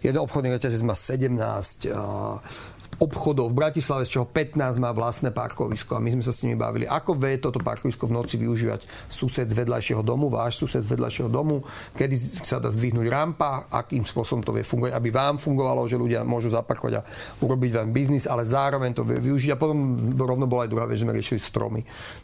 jeden 0.06 0.20
obchodný 0.22 0.54
reťazec 0.54 0.82
má 0.86 0.94
17 0.94 1.90
obchodov 2.98 3.54
v 3.54 3.60
Bratislave, 3.62 4.04
z 4.10 4.18
čoho 4.20 4.26
15 4.26 4.82
má 4.82 4.90
vlastné 4.90 5.30
parkovisko 5.30 5.98
a 5.98 6.02
my 6.02 6.18
sme 6.18 6.24
sa 6.26 6.34
s 6.34 6.42
nimi 6.42 6.58
bavili, 6.58 6.90
ako 6.90 7.14
vie 7.14 7.38
toto 7.38 7.62
parkovisko 7.62 8.10
v 8.10 8.16
noci 8.18 8.36
využívať 8.42 9.10
sused 9.10 9.46
z 9.46 9.54
vedľajšieho 9.54 10.02
domu, 10.02 10.34
váš 10.34 10.58
sused 10.58 10.82
z 10.82 10.90
vedľajšieho 10.90 11.30
domu, 11.30 11.62
kedy 11.94 12.16
sa 12.42 12.58
dá 12.58 12.74
zdvihnúť 12.74 13.08
rampa, 13.08 13.70
akým 13.70 14.02
spôsobom 14.02 14.42
to 14.42 14.56
vie 14.56 14.66
fungovať, 14.66 14.98
aby 14.98 15.10
vám 15.14 15.38
fungovalo, 15.38 15.86
že 15.86 16.02
ľudia 16.02 16.26
môžu 16.26 16.50
zaparkovať 16.50 16.94
a 16.98 17.06
urobiť 17.46 17.72
vám 17.78 17.90
biznis, 17.94 18.26
ale 18.26 18.42
zároveň 18.42 18.92
to 18.98 19.06
vie 19.06 19.22
využiť. 19.22 19.54
A 19.54 19.62
potom 19.62 19.78
rovno 20.18 20.50
bola 20.50 20.66
aj 20.66 20.72
druhá 20.74 20.86
vec, 20.90 20.98
že 20.98 21.06
sme 21.06 21.14
riešili 21.14 21.40
stromy. 21.40 21.82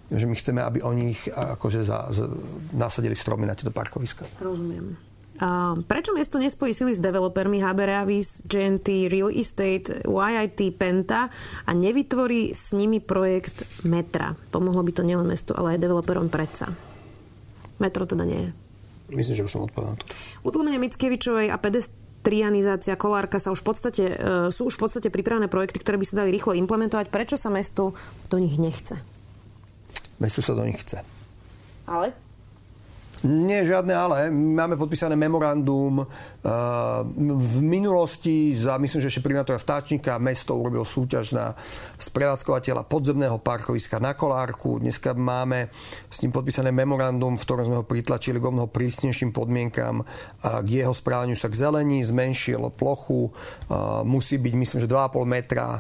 Že 0.10 0.26
my 0.26 0.36
chceme, 0.36 0.60
aby 0.66 0.80
oni 0.82 1.04
ich 1.14 1.22
akože 1.30 1.86
za, 1.86 2.10
za, 2.10 2.26
nasadili 2.74 3.14
stromy 3.14 3.46
na 3.46 3.54
tieto 3.54 3.70
parkoviska. 3.70 4.26
Rozumiem. 4.42 5.13
A 5.44 5.76
prečo 5.76 6.16
mesto 6.16 6.40
nespojí 6.40 6.72
sily 6.72 6.96
s 6.96 7.04
developermi 7.04 7.60
HB 7.60 7.80
Reavis, 7.84 8.48
GNT, 8.48 9.12
Real 9.12 9.28
Estate, 9.28 10.08
YIT, 10.08 10.60
Penta 10.80 11.28
a 11.68 11.72
nevytvorí 11.76 12.56
s 12.56 12.72
nimi 12.72 13.04
projekt 13.04 13.68
metra? 13.84 14.40
Pomohlo 14.56 14.80
by 14.88 14.92
to 14.96 15.04
nielen 15.04 15.28
mestu, 15.28 15.52
ale 15.52 15.76
aj 15.76 15.84
developerom 15.84 16.32
predsa. 16.32 16.72
Metro 17.84 18.08
teda 18.08 18.24
nie 18.24 18.40
je. 18.40 18.50
Myslím, 19.12 19.36
že 19.36 19.44
už 19.44 19.52
som 19.52 19.68
odpovedal. 19.68 20.00
Utlmenie 20.48 20.80
Mickevičovej 20.80 21.52
a 21.52 21.60
pedestrianizácia 21.60 22.96
kolárka 22.96 23.36
sa 23.44 23.52
už 23.52 23.68
v 23.68 23.68
podstate, 23.68 24.04
e, 24.16 24.16
sú 24.48 24.72
už 24.72 24.80
v 24.80 24.82
podstate 24.88 25.12
pripravené 25.12 25.52
projekty, 25.52 25.84
ktoré 25.84 26.00
by 26.00 26.08
sa 26.08 26.24
dali 26.24 26.32
rýchlo 26.32 26.56
implementovať. 26.56 27.12
Prečo 27.12 27.36
sa 27.36 27.52
mestu 27.52 27.92
do 28.32 28.38
nich 28.40 28.56
nechce? 28.56 28.96
Mestu 30.24 30.40
sa 30.40 30.56
do 30.56 30.64
nich 30.64 30.80
chce. 30.80 31.04
Ale? 31.84 32.16
Nie, 33.24 33.64
žiadne 33.64 33.96
ale. 33.96 34.28
Máme 34.32 34.76
podpísané 34.76 35.16
memorandum. 35.16 36.04
V 37.40 37.58
minulosti, 37.64 38.52
za, 38.52 38.76
myslím, 38.76 39.00
že 39.00 39.08
ešte 39.08 39.24
primátora 39.24 39.56
Vtáčnika, 39.56 40.20
mesto 40.20 40.60
urobilo 40.60 40.84
súťaž 40.84 41.32
na 41.32 41.56
sprevádzkovateľa 42.04 42.84
podzemného 42.84 43.40
parkoviska 43.40 44.04
na 44.04 44.12
Kolárku. 44.12 44.84
Dneska 44.84 45.16
máme 45.16 45.72
s 46.12 46.20
ním 46.20 46.36
podpísané 46.36 46.76
memorandum, 46.76 47.40
v 47.40 47.46
ktorom 47.48 47.72
sme 47.72 47.80
ho 47.80 47.88
pritlačili 47.88 48.44
k 48.44 48.52
mnoho 48.52 48.68
prísnejším 48.68 49.32
podmienkam 49.32 50.04
k 50.44 50.68
jeho 50.68 50.92
správaniu 50.92 51.40
sa 51.40 51.48
k 51.48 51.64
zelení, 51.64 52.04
zmenšil 52.04 52.76
plochu, 52.76 53.32
musí 54.04 54.36
byť, 54.36 54.54
myslím, 54.54 54.80
že 54.84 54.92
2,5 54.92 55.24
metra 55.24 55.80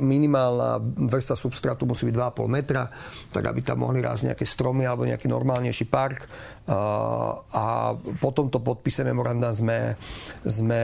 minimálna 0.00 0.80
vrstva 0.80 1.36
substrátu 1.36 1.84
musí 1.84 2.08
byť 2.08 2.16
2,5 2.16 2.48
metra, 2.48 2.88
tak 3.28 3.44
aby 3.44 3.60
tam 3.60 3.84
mohli 3.84 4.00
rásť 4.00 4.32
nejaké 4.32 4.48
stromy 4.48 4.88
alebo 4.88 5.04
nejaký 5.04 5.28
normálnejší 5.28 5.86
park. 5.92 6.24
A 6.68 7.92
po 8.22 8.30
tomto 8.30 8.62
podpise 8.62 9.02
memoranda 9.02 9.50
sme, 9.52 9.98
sme 10.46 10.82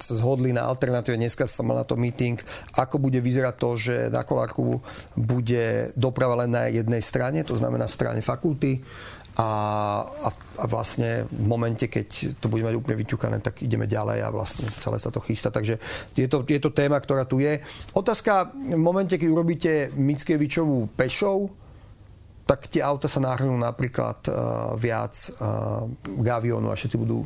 sa 0.00 0.12
zhodli 0.16 0.50
na 0.50 0.66
alternatíve. 0.66 1.20
Dneska 1.20 1.46
som 1.46 1.70
mal 1.70 1.80
na 1.80 1.86
to 1.86 2.00
meeting, 2.00 2.40
ako 2.74 2.98
bude 2.98 3.20
vyzerať 3.22 3.54
to, 3.54 3.70
že 3.76 3.94
na 4.10 4.24
Kolárku 4.26 4.80
bude 5.14 5.92
doprava 5.94 6.42
len 6.42 6.50
na 6.50 6.66
jednej 6.72 7.04
strane, 7.04 7.44
to 7.44 7.54
znamená 7.54 7.86
strane 7.86 8.24
fakulty 8.24 8.82
a, 9.36 9.48
a, 10.04 10.28
a 10.60 10.64
vlastne 10.68 11.24
v 11.24 11.46
momente, 11.48 11.88
keď 11.88 12.36
to 12.36 12.52
budeme 12.52 12.68
mať 12.68 12.76
úplne 12.76 12.96
vyťukané, 13.00 13.36
tak 13.40 13.64
ideme 13.64 13.88
ďalej 13.88 14.18
a 14.20 14.28
vlastne 14.28 14.68
celé 14.68 15.00
sa 15.00 15.08
to 15.08 15.24
chystá. 15.24 15.48
Takže 15.48 15.80
je 16.12 16.28
to, 16.28 16.44
je 16.44 16.60
to 16.60 16.70
téma, 16.74 17.00
ktorá 17.00 17.24
tu 17.24 17.40
je. 17.40 17.64
Otázka, 17.96 18.52
v 18.52 18.76
momente, 18.76 19.16
keď 19.16 19.28
urobíte 19.32 19.72
Mickevičovú 19.96 20.92
pešou, 20.92 21.48
tak 22.42 22.66
tie 22.66 22.82
auta 22.82 23.06
sa 23.06 23.22
nahrnú 23.22 23.54
napríklad 23.54 24.18
uh, 24.26 24.34
viac 24.74 25.14
uh, 25.38 25.86
k 26.02 26.26
aviónu 26.26 26.68
a 26.70 26.78
všetci 26.78 26.96
budú 26.98 27.24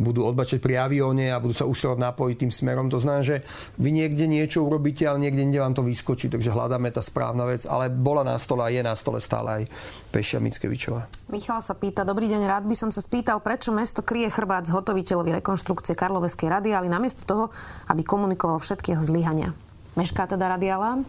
budú 0.00 0.24
odbačať 0.24 0.58
pri 0.62 0.80
avióne 0.88 1.28
a 1.28 1.40
budú 1.40 1.52
sa 1.52 1.68
usilovať 1.68 2.00
napojiť 2.00 2.36
tým 2.40 2.52
smerom. 2.52 2.88
To 2.88 2.98
znamená, 2.98 3.22
že 3.24 3.36
vy 3.76 3.92
niekde 3.92 4.24
niečo 4.24 4.64
urobíte, 4.64 5.04
ale 5.04 5.20
niekde 5.28 5.44
inde 5.44 5.60
vám 5.60 5.76
to 5.76 5.84
vyskočí, 5.84 6.32
takže 6.32 6.52
hľadáme 6.52 6.88
tá 6.88 7.04
správna 7.04 7.44
vec, 7.44 7.68
ale 7.68 7.92
bola 7.92 8.24
na 8.24 8.36
stole 8.40 8.64
a 8.64 8.72
je 8.72 8.80
na 8.80 8.96
stole 8.96 9.20
stále 9.20 9.62
aj 9.62 9.62
Pešia 10.08 10.40
Mickevičová. 10.40 11.06
Michal 11.28 11.60
sa 11.60 11.76
pýta, 11.76 12.08
dobrý 12.08 12.28
deň, 12.32 12.42
rád 12.48 12.64
by 12.64 12.76
som 12.76 12.90
sa 12.90 13.04
spýtal, 13.04 13.44
prečo 13.44 13.70
mesto 13.72 14.00
kryje 14.00 14.32
chrbát 14.32 14.64
zhotoviteľovi 14.68 15.38
rekonštrukcie 15.44 15.92
Karloveskej 15.92 16.48
radiály 16.48 16.88
namiesto 16.88 17.28
toho, 17.28 17.44
aby 17.92 18.02
komunikoval 18.02 18.58
všetky 18.60 18.96
zlyhania. 19.04 19.52
Mešká 19.92 20.24
teda 20.24 20.56
radiála? 20.56 21.04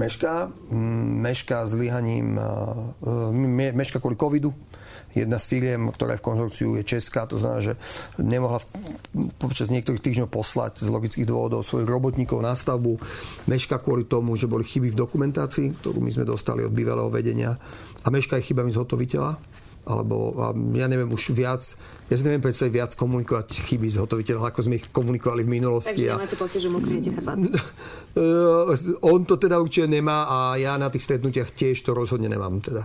Mešká, 0.00 0.48
mm, 0.48 1.04
mešká 1.20 1.68
zlyhaním, 1.68 2.40
mešká 3.76 4.00
kvôli 4.00 4.16
covidu, 4.16 4.56
Jedna 5.12 5.36
z 5.36 5.44
firiem, 5.44 5.92
ktorá 5.92 6.16
je 6.16 6.20
v 6.24 6.26
konzorciu, 6.32 6.68
je 6.80 6.84
česká, 6.88 7.28
to 7.28 7.36
znamená, 7.36 7.60
že 7.60 7.74
nemohla 8.16 8.64
počas 9.36 9.68
niektorých 9.68 10.00
týždňov 10.00 10.28
poslať 10.32 10.80
z 10.80 10.88
logických 10.88 11.28
dôvodov 11.28 11.68
svojich 11.68 11.84
robotníkov 11.84 12.40
na 12.40 12.56
stavbu. 12.56 12.96
Meška 13.44 13.76
kvôli 13.84 14.08
tomu, 14.08 14.40
že 14.40 14.48
boli 14.48 14.64
chyby 14.64 14.88
v 14.88 15.00
dokumentácii, 15.04 15.84
ktorú 15.84 16.00
my 16.00 16.10
sme 16.16 16.24
dostali 16.24 16.64
od 16.64 16.72
bývalého 16.72 17.12
vedenia. 17.12 17.60
A 18.02 18.08
meška 18.08 18.40
aj 18.40 18.48
chybami 18.48 18.72
zhotoviteľa 18.72 19.36
alebo 19.82 20.34
ja 20.78 20.86
neviem 20.86 21.10
už 21.10 21.34
viac, 21.34 21.62
ja 22.06 22.14
si 22.14 22.22
neviem 22.28 22.44
predstaviť 22.44 22.72
viac 22.72 22.92
komunikovať 22.92 23.56
chyby 23.72 23.88
zhotoviteľa, 23.88 24.52
ako 24.52 24.60
sme 24.62 24.78
ich 24.78 24.86
komunikovali 24.92 25.42
v 25.42 25.50
minulosti. 25.58 26.06
Takže 26.06 26.12
nemáte 26.12 26.36
pocit, 26.38 26.60
že 26.60 26.68
mu 26.68 26.78
kryjete 26.78 27.10
chrbát? 27.16 27.40
On 29.10 29.20
to 29.24 29.34
teda 29.40 29.56
určite 29.58 29.88
nemá 29.88 30.28
a 30.28 30.38
ja 30.60 30.76
na 30.76 30.92
tých 30.92 31.08
stretnutiach 31.08 31.56
tiež 31.56 31.80
to 31.82 31.96
rozhodne 31.96 32.28
nemám 32.28 32.60
teda. 32.60 32.84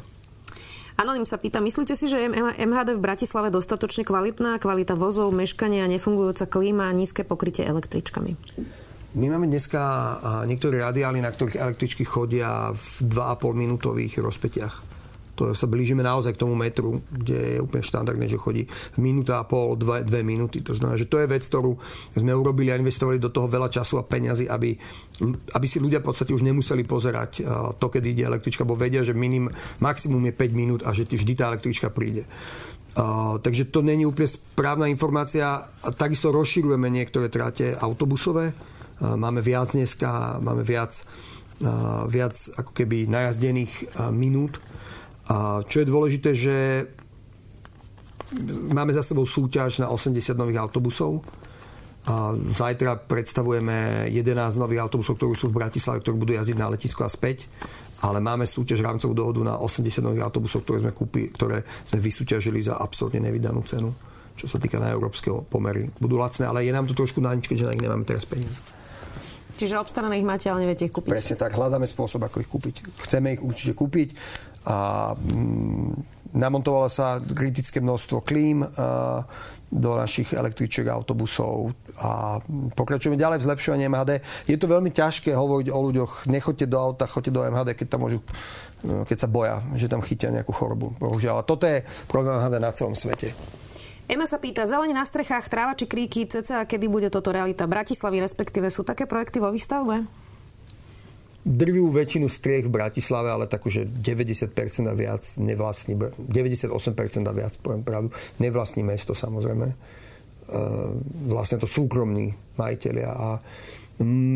Anonym 0.97 1.29
sa 1.29 1.37
pýta, 1.37 1.61
myslíte 1.61 1.93
si, 1.93 2.09
že 2.09 2.25
je 2.25 2.27
MHD 2.65 2.97
v 2.97 3.01
Bratislave 3.05 3.53
dostatočne 3.53 4.01
kvalitná, 4.01 4.57
kvalita 4.57 4.97
vozov, 4.97 5.29
meškania, 5.29 5.85
nefungujúca 5.85 6.49
klíma 6.49 6.89
a 6.89 6.95
nízke 6.97 7.21
pokrytie 7.21 7.69
električkami? 7.69 8.33
My 9.13 9.25
máme 9.29 9.45
dneska 9.45 9.81
niektoré 10.49 10.81
radiály, 10.81 11.21
na 11.21 11.29
ktorých 11.29 11.61
električky 11.61 12.01
chodia 12.01 12.73
v 12.73 13.13
2,5 13.13 13.53
minútových 13.53 14.17
rozpetiach 14.25 14.86
to 15.37 15.53
sa 15.53 15.69
blížime 15.69 16.01
naozaj 16.01 16.33
k 16.33 16.41
tomu 16.41 16.57
metru, 16.57 17.05
kde 17.13 17.57
je 17.57 17.59
úplne 17.61 17.85
štandardné, 17.85 18.25
že 18.25 18.41
chodí 18.41 18.65
minúta 18.97 19.37
a 19.37 19.45
pol, 19.45 19.77
dve, 19.77 20.01
dve 20.01 20.25
minúty. 20.25 20.65
To 20.65 20.73
znamená, 20.73 20.97
že 20.97 21.05
to 21.05 21.21
je 21.21 21.29
vec, 21.29 21.45
ktorú 21.45 21.77
sme 22.17 22.33
urobili 22.33 22.73
a 22.73 22.81
investovali 22.81 23.21
do 23.21 23.29
toho 23.29 23.45
veľa 23.45 23.69
času 23.69 24.01
a 24.01 24.07
peňazí, 24.09 24.49
aby, 24.49 24.73
aby 25.53 25.65
si 25.69 25.77
ľudia 25.77 26.01
v 26.01 26.09
podstate 26.09 26.33
už 26.33 26.41
nemuseli 26.41 26.81
pozerať 26.81 27.45
to, 27.77 27.87
kedy 27.93 28.17
ide 28.17 28.25
električka, 28.25 28.65
bo 28.65 28.73
vedia, 28.73 29.05
že 29.05 29.13
minim, 29.13 29.45
maximum 29.77 30.25
je 30.25 30.33
5 30.33 30.57
minút 30.57 30.81
a 30.81 30.91
že 30.97 31.05
vždy 31.05 31.33
tá 31.37 31.53
električka 31.53 31.93
príde. 31.93 32.25
Uh, 32.97 33.37
takže 33.37 33.69
to 33.69 33.85
není 33.85 34.09
úplne 34.09 34.25
správna 34.25 34.89
informácia. 34.89 35.69
Takisto 36.01 36.33
rozširujeme 36.33 36.89
niektoré 36.89 37.29
trate 37.29 37.77
autobusové. 37.77 38.57
Uh, 38.97 39.13
máme 39.13 39.37
viac 39.45 39.77
dneska, 39.77 40.41
máme 40.41 40.65
viac, 40.65 41.05
uh, 41.61 42.09
viac 42.09 42.33
ako 42.57 42.73
keby 42.73 43.05
najazdených 43.05 44.01
minút 44.09 44.57
a 45.27 45.61
čo 45.67 45.83
je 45.83 45.91
dôležité, 45.91 46.29
že 46.31 46.55
máme 48.71 48.91
za 48.95 49.03
sebou 49.03 49.27
súťaž 49.27 49.83
na 49.83 49.91
80 49.91 50.35
nových 50.35 50.59
autobusov. 50.63 51.23
A 52.07 52.31
zajtra 52.31 53.03
predstavujeme 53.03 54.07
11 54.07 54.63
nových 54.63 54.87
autobusov, 54.87 55.19
ktoré 55.19 55.35
sú 55.35 55.51
v 55.51 55.59
Bratislave, 55.59 55.99
ktoré 55.99 56.15
budú 56.15 56.31
jazdiť 56.39 56.55
na 56.55 56.71
letisko 56.71 57.03
a 57.03 57.11
späť. 57.11 57.51
Ale 57.99 58.23
máme 58.23 58.47
súťaž 58.47 58.79
rámcovú 58.79 59.11
dohodu 59.11 59.41
na 59.43 59.55
80 59.59 59.99
nových 59.99 60.23
autobusov, 60.23 60.63
ktoré 60.63 60.79
sme, 60.87 60.95
kúpi, 60.95 61.27
ktoré 61.35 61.67
sme 61.83 61.99
vysúťažili 61.99 62.63
za 62.63 62.79
absolútne 62.79 63.19
nevydanú 63.19 63.63
cenu 63.67 63.91
čo 64.37 64.45
sa 64.45 64.61
týka 64.61 64.77
na 64.77 64.93
európskeho 64.93 65.49
pomery. 65.49 65.89
Budú 65.97 66.21
lacné, 66.21 66.45
ale 66.45 66.61
je 66.61 66.69
nám 66.69 66.85
to 66.85 66.93
trošku 66.93 67.17
na 67.17 67.33
nič, 67.33 67.49
keďže 67.49 67.65
na 67.65 67.73
nich 67.73 67.83
nemáme 67.83 68.05
teraz 68.05 68.29
peniaze. 68.29 68.53
Čiže 69.57 69.81
obstarané 69.81 70.21
ich 70.21 70.27
máte, 70.29 70.45
ale 70.53 70.61
neviete 70.61 70.85
ich 70.85 70.93
kúpiť. 70.93 71.09
Presne 71.09 71.33
tak, 71.41 71.57
hľadáme 71.57 71.89
spôsob, 71.89 72.21
ako 72.21 72.45
ich 72.45 72.49
kúpiť. 72.49 72.75
Chceme 73.09 73.33
ich 73.33 73.41
určite 73.41 73.73
kúpiť 73.73 74.13
a 74.67 74.77
mm, 75.15 76.35
namontovalo 76.35 76.91
sa 76.91 77.23
kritické 77.23 77.79
množstvo 77.79 78.19
klím 78.21 78.67
do 79.67 79.99
našich 79.99 80.31
električiek 80.31 80.87
autobusov 80.87 81.75
a 81.99 82.39
pokračujeme 82.71 83.19
ďalej 83.19 83.43
v 83.43 83.47
zlepšovaní 83.51 83.83
MHD. 83.91 84.11
Je 84.47 84.55
to 84.55 84.71
veľmi 84.71 84.95
ťažké 84.95 85.35
hovoriť 85.35 85.67
o 85.71 85.79
ľuďoch, 85.91 86.11
nechoďte 86.31 86.71
do 86.71 86.77
auta, 86.79 87.03
choďte 87.03 87.35
do 87.35 87.43
MHD, 87.43 87.75
keď 87.75 87.87
tam 87.91 88.07
môžu 88.07 88.23
no, 88.87 89.03
keď 89.03 89.17
sa 89.19 89.27
boja, 89.27 89.59
že 89.75 89.91
tam 89.91 89.99
chytia 89.99 90.31
nejakú 90.31 90.55
chorobu. 90.55 90.95
Bohužiaľ. 90.95 91.43
Toto 91.43 91.67
je 91.67 91.83
problém 92.07 92.39
MHD 92.39 92.55
na 92.63 92.71
celom 92.71 92.95
svete. 92.95 93.35
Ema 94.07 94.23
sa 94.23 94.39
pýta, 94.39 94.63
zelenie 94.63 94.95
na 94.95 95.03
strechách, 95.03 95.51
tráva 95.51 95.75
či 95.75 95.83
kríky, 95.83 96.23
cca 96.31 96.63
kedy 96.63 96.87
bude 96.87 97.11
toto 97.11 97.35
realita 97.35 97.67
Bratislavy, 97.67 98.23
respektíve 98.23 98.71
sú 98.71 98.87
také 98.87 99.03
projekty 99.03 99.43
vo 99.43 99.51
výstavbe? 99.51 100.07
Drvivú 101.47 101.95
väčšinu 101.95 102.27
striech 102.27 102.67
v 102.67 102.75
Bratislave, 102.75 103.31
ale 103.31 103.47
takú, 103.47 103.71
že 103.71 103.87
90% 103.87 104.51
a 104.83 104.93
viac 104.93 105.23
nevlastní, 105.39 105.95
98% 105.95 107.23
a 107.23 107.33
viac, 107.33 107.55
poviem 107.63 107.87
pravdu, 107.87 108.11
nevlastní 108.43 108.83
mesto 108.83 109.15
samozrejme. 109.15 109.67
E, 109.71 109.75
vlastne 111.31 111.55
to 111.55 111.67
súkromní 111.67 112.35
majiteľia 112.59 113.09
a 113.15 113.39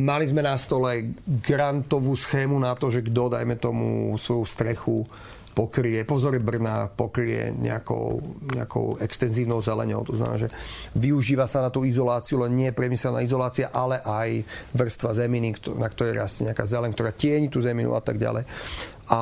mali 0.08 0.26
sme 0.26 0.42
na 0.42 0.56
stole 0.56 1.14
grantovú 1.28 2.16
schému 2.16 2.56
na 2.58 2.74
to, 2.74 2.90
že 2.90 3.06
kto, 3.06 3.36
dajme 3.36 3.60
tomu, 3.60 4.16
svoju 4.16 4.46
strechu 4.48 5.06
pokrie, 5.52 6.04
pozory 6.08 6.40
Brna 6.40 6.88
pokrie 6.88 7.52
nejakou, 7.52 8.24
nejakou 8.56 8.98
extenzívnou 9.04 9.60
zeleňou. 9.60 10.02
To 10.08 10.16
znamená, 10.16 10.48
že 10.48 10.50
využíva 10.96 11.46
sa 11.46 11.62
na 11.62 11.70
tú 11.70 11.84
izoláciu, 11.84 12.42
len 12.42 12.56
nie 12.56 12.70
priemyselná 12.72 13.22
izolácia, 13.22 13.70
ale 13.70 14.00
aj 14.02 14.30
vrstva 14.74 15.12
zeminy, 15.14 15.56
na 15.76 15.88
ktorej 15.92 16.16
rastie 16.16 16.48
nejaká 16.48 16.64
zeleň, 16.64 16.92
ktorá 16.96 17.12
tieni 17.12 17.52
tú 17.52 17.60
zeminu 17.60 17.94
a 17.94 18.02
tak 18.02 18.18
ďalej. 18.18 18.48
A 19.12 19.20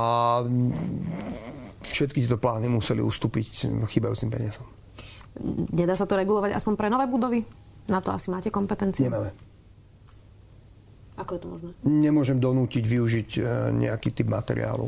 všetky 1.89 2.21
tieto 2.21 2.37
plány 2.37 2.69
museli 2.69 3.01
ustúpiť 3.01 3.65
chýbajúcim 3.89 4.29
peniazom. 4.29 4.65
Nedá 5.73 5.97
sa 5.97 6.05
to 6.05 6.19
regulovať 6.19 6.53
aspoň 6.53 6.73
pre 6.77 6.87
nové 6.91 7.05
budovy? 7.09 7.41
Na 7.89 8.03
to 8.03 8.13
asi 8.13 8.29
máte 8.29 8.53
kompetencie? 8.53 9.09
Nemáme. 9.09 9.33
Ako 11.19 11.35
je 11.35 11.39
to 11.41 11.47
možné? 11.51 11.69
Nemôžem 11.83 12.39
donútiť 12.39 12.83
využiť 12.85 13.29
e, 13.37 13.41
nejaký 13.75 14.15
typ 14.15 14.31
materiálu. 14.31 14.87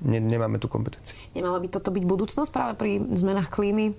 Ne, 0.00 0.18
nemáme 0.18 0.56
tu 0.56 0.64
kompetenciu. 0.68 1.12
Nemala 1.36 1.60
by 1.60 1.68
toto 1.68 1.92
byť 1.92 2.04
budúcnosť 2.08 2.50
práve 2.52 2.72
pri 2.80 3.04
zmenách 3.04 3.52
klímy? 3.52 3.92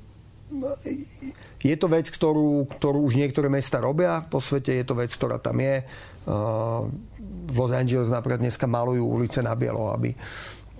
Je 1.59 1.75
to 1.75 1.91
vec, 1.91 2.07
ktorú, 2.07 2.65
ktorú 2.79 3.03
už 3.03 3.19
niektoré 3.19 3.51
mesta 3.51 3.83
robia 3.83 4.23
po 4.23 4.39
svete, 4.39 4.71
je 4.73 4.85
to 4.87 4.95
vec, 4.95 5.11
ktorá 5.11 5.37
tam 5.37 5.59
je. 5.59 5.83
V 7.47 7.55
Los 7.55 7.75
Angeles 7.75 8.09
napríklad 8.09 8.41
dneska 8.41 8.65
malujú 8.65 9.03
ulice 9.03 9.43
na 9.43 9.53
bielo, 9.53 9.91
aby, 9.91 10.15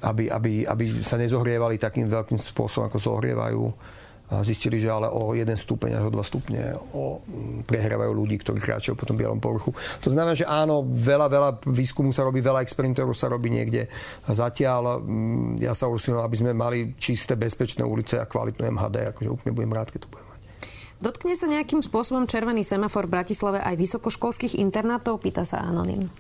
aby, 0.02 0.32
aby, 0.32 0.54
aby 0.64 0.86
sa 1.04 1.20
nezohrievali 1.20 1.76
takým 1.78 2.08
veľkým 2.08 2.40
spôsobom, 2.40 2.88
ako 2.88 2.98
zohrievajú 2.98 3.64
zistili, 4.44 4.84
že 4.84 4.92
ale 4.92 5.08
o 5.08 5.32
1 5.32 5.48
stupeň 5.56 6.04
až 6.04 6.04
o 6.08 6.12
2 6.12 6.20
stupne 6.20 6.76
o, 6.92 7.24
prehrávajú 7.64 8.12
ľudí, 8.12 8.36
ktorí 8.44 8.60
kráčajú 8.60 9.00
po 9.00 9.08
tom 9.08 9.16
bielom 9.16 9.40
povrchu. 9.40 9.72
To 10.04 10.12
znamená, 10.12 10.36
že 10.36 10.44
áno, 10.44 10.84
veľa, 10.84 11.28
veľa 11.32 11.50
výskumu 11.64 12.12
sa 12.12 12.28
robí, 12.28 12.44
veľa 12.44 12.60
experimentov 12.60 13.08
sa 13.16 13.32
robí 13.32 13.48
niekde 13.48 13.88
zatiaľ. 14.28 15.00
Mm, 15.00 15.64
ja 15.64 15.72
sa 15.72 15.88
usilujem, 15.88 16.28
aby 16.28 16.36
sme 16.36 16.52
mali 16.52 16.92
čisté, 17.00 17.40
bezpečné 17.40 17.88
ulice 17.88 18.20
a 18.20 18.28
kvalitnú 18.28 18.68
MHD, 18.68 19.16
akože 19.16 19.30
úplne 19.32 19.56
budem 19.56 19.72
rád, 19.72 19.96
keď 19.96 20.04
to 20.04 20.12
budem 20.12 20.28
mať. 20.28 20.42
Dotkne 20.98 21.34
sa 21.40 21.48
nejakým 21.48 21.80
spôsobom 21.80 22.28
červený 22.28 22.68
semafor 22.68 23.08
v 23.08 23.16
Bratislave 23.22 23.64
aj 23.64 23.80
vysokoškolských 23.80 24.60
internátov? 24.60 25.24
Pýta 25.24 25.48
sa 25.48 25.64
Anonym. 25.64 26.12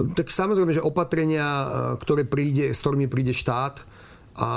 Tak 0.00 0.32
samozrejme, 0.32 0.72
že 0.72 0.80
opatrenia, 0.80 1.44
ktoré 2.00 2.24
príde, 2.24 2.72
s 2.72 2.80
ktorými 2.80 3.12
príde 3.12 3.36
štát, 3.36 3.84
a 4.38 4.50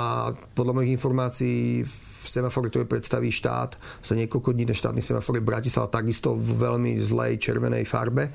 podľa 0.54 0.72
mojich 0.80 0.94
informácií 0.94 1.82
v 1.84 2.26
semafore, 2.26 2.70
ktoré 2.72 2.88
predstaví 2.88 3.28
štát, 3.28 3.76
za 4.00 4.14
niekoľko 4.16 4.54
dní 4.54 4.64
ten 4.70 4.78
štátny 4.78 5.02
semafor 5.04 5.36
je 5.36 5.44
Bratislava 5.44 5.92
takisto 5.92 6.32
v 6.32 6.50
veľmi 6.56 6.96
zlej 7.02 7.36
červenej 7.42 7.84
farbe 7.84 8.32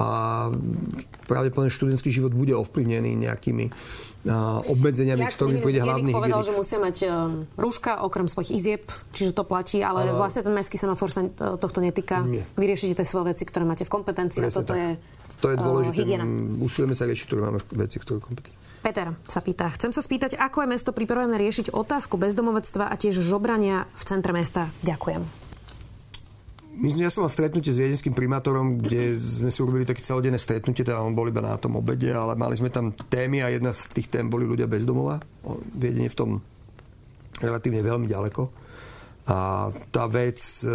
a 0.00 0.48
pravdepodobne 1.28 1.68
študentský 1.68 2.08
život 2.08 2.32
bude 2.32 2.56
ovplyvnený 2.56 3.12
nejakými 3.28 3.68
obmedzeniami, 4.70 5.26
s 5.26 5.34
ktorými 5.34 5.58
pôjde 5.58 5.82
hlavný 5.82 6.14
povedal, 6.14 6.46
že 6.46 6.54
musia 6.54 6.78
mať 6.78 6.96
e, 7.02 7.06
rúška 7.58 8.06
okrem 8.06 8.30
svojich 8.30 8.54
izieb, 8.54 8.86
čiže 9.10 9.34
to 9.34 9.42
platí, 9.42 9.82
ale 9.82 10.06
uh, 10.06 10.14
vlastne 10.14 10.46
ten 10.46 10.54
mestský 10.54 10.78
semafor 10.78 11.10
sa 11.10 11.26
e, 11.26 11.58
tohto 11.58 11.82
netýka. 11.82 12.22
Nie. 12.22 12.46
Vy 12.54 12.70
riešite 12.70 13.02
svoje 13.02 13.34
veci, 13.34 13.42
ktoré 13.42 13.66
máte 13.66 13.82
v 13.82 13.90
kompetencii 13.90 14.46
Presne 14.46 14.54
a 14.54 14.58
toto 14.62 14.72
tak. 14.72 14.78
je 14.78 14.88
To 15.42 15.46
je 15.50 15.56
dôležité. 15.58 16.22
Uh, 16.22 16.62
Usilujeme 16.62 16.94
sa 16.94 17.10
riešiť, 17.10 17.26
ktoré 17.26 17.40
máme 17.50 17.58
veci, 17.74 17.96
ktoré 17.98 18.22
kompetencii. 18.22 18.62
Peter 18.82 19.14
sa 19.30 19.38
pýta, 19.38 19.70
chcem 19.70 19.94
sa 19.94 20.02
spýtať, 20.02 20.34
ako 20.34 20.66
je 20.66 20.72
mesto 20.74 20.90
pripravené 20.90 21.38
riešiť 21.38 21.70
otázku 21.70 22.18
bezdomovectva 22.18 22.90
a 22.90 22.94
tiež 22.98 23.22
žobrania 23.22 23.86
v 23.94 24.02
centre 24.02 24.34
mesta. 24.34 24.74
Ďakujem. 24.82 25.22
Myslím, 26.82 27.06
ja 27.06 27.12
som 27.12 27.22
mal 27.22 27.30
stretnutie 27.30 27.70
s 27.70 27.78
viedenským 27.78 28.16
primátorom, 28.16 28.80
kde 28.80 29.14
sme 29.14 29.52
si 29.52 29.62
urobili 29.62 29.86
také 29.86 30.02
celodenné 30.02 30.40
stretnutie, 30.40 30.82
teda 30.82 30.98
on 30.98 31.14
bol 31.14 31.28
iba 31.30 31.44
na 31.44 31.54
tom 31.60 31.78
obede, 31.78 32.10
ale 32.10 32.34
mali 32.34 32.58
sme 32.58 32.72
tam 32.72 32.90
témy 32.90 33.44
a 33.44 33.52
jedna 33.52 33.70
z 33.70 33.92
tých 33.92 34.08
tém 34.10 34.26
boli 34.26 34.48
ľudia 34.48 34.66
bezdomova. 34.66 35.22
Viedenie 35.76 36.10
v 36.10 36.18
tom 36.18 36.30
relatívne 37.38 37.84
veľmi 37.86 38.08
ďaleko. 38.10 38.61
A 39.22 39.70
tá 39.94 40.10
vec 40.10 40.42
e, 40.66 40.70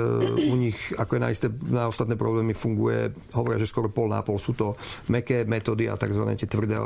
u 0.47 0.55
nich, 0.55 0.79
ako 0.95 1.19
je 1.19 1.21
na, 1.21 1.29
isté, 1.35 1.47
na 1.67 1.91
ostatné 1.91 2.15
problémy, 2.15 2.55
funguje, 2.55 3.11
hovoria, 3.35 3.59
že 3.59 3.67
skoro 3.67 3.91
pol 3.91 4.07
na 4.07 4.23
pol 4.23 4.39
sú 4.39 4.55
to 4.55 4.79
meké 5.11 5.43
metódy 5.43 5.91
a 5.91 5.99
tzv. 5.99 6.23
tie 6.39 6.47
tvrdé 6.47 6.79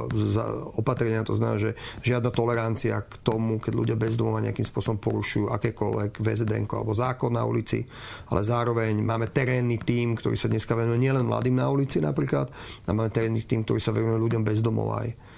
opatrenia. 0.74 1.22
To 1.22 1.38
znamená, 1.38 1.62
že 1.62 1.78
žiadna 2.02 2.34
tolerancia 2.34 3.06
k 3.06 3.14
tomu, 3.22 3.62
keď 3.62 3.74
ľudia 3.78 3.98
bezdomova 3.98 4.42
nejakým 4.42 4.66
spôsobom 4.66 4.98
porušujú 4.98 5.54
akékoľvek 5.54 6.18
VZD 6.18 6.66
alebo 6.66 6.98
zákon 6.98 7.30
na 7.30 7.46
ulici, 7.46 7.86
ale 8.34 8.42
zároveň 8.42 8.98
máme 8.98 9.30
terénny 9.30 9.78
tím, 9.78 10.18
ktorý 10.18 10.34
sa 10.34 10.50
dneska 10.50 10.74
venuje 10.74 10.98
nielen 10.98 11.30
mladým 11.30 11.62
na 11.62 11.70
ulici 11.70 12.02
napríklad, 12.02 12.50
a 12.86 12.90
máme 12.90 13.14
terénny 13.14 13.46
tím, 13.46 13.62
ktorý 13.62 13.78
sa 13.78 13.94
venuje 13.94 14.18
ľuďom 14.18 14.42
bezdomova 14.42 15.06
aj. 15.06 15.31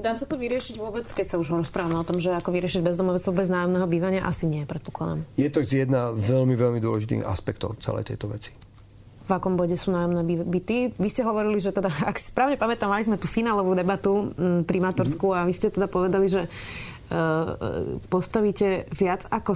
Dá 0.00 0.12
sa 0.16 0.24
to 0.24 0.40
vyriešiť 0.40 0.80
vôbec, 0.80 1.04
keď 1.04 1.26
sa 1.34 1.36
už 1.36 1.60
rozprávame 1.60 1.98
o 1.98 2.06
tom, 2.06 2.22
že 2.22 2.32
ako 2.32 2.54
vyriešiť 2.56 2.80
bezdomovectvo 2.80 3.32
bez 3.36 3.52
nájomného 3.52 3.84
bývania? 3.84 4.22
Asi 4.24 4.48
nie, 4.48 4.64
predpokladám. 4.64 5.26
Je 5.36 5.50
to 5.52 5.60
jedna 5.66 6.14
veľmi, 6.14 6.56
veľmi 6.56 6.80
dôležitých 6.80 7.26
aspektov 7.26 7.76
celej 7.82 8.08
tejto 8.14 8.32
veci. 8.32 8.54
V 9.26 9.30
akom 9.34 9.58
bode 9.58 9.74
sú 9.74 9.90
nájomné 9.90 10.22
byty? 10.46 10.94
Vy 10.94 11.08
ste 11.10 11.26
hovorili, 11.26 11.58
že 11.58 11.74
teda, 11.74 11.90
ak 11.90 12.16
si 12.16 12.30
správne 12.30 12.54
pamätám, 12.54 12.86
mali 12.86 13.02
sme 13.02 13.18
tú 13.18 13.26
finálovú 13.26 13.74
debatu 13.74 14.30
primátorskú 14.62 15.34
a 15.34 15.42
vy 15.42 15.52
ste 15.52 15.74
teda 15.74 15.90
povedali, 15.90 16.30
že 16.30 16.46
uh, 16.46 17.98
postavíte 18.06 18.86
viac 18.94 19.26
ako 19.26 19.52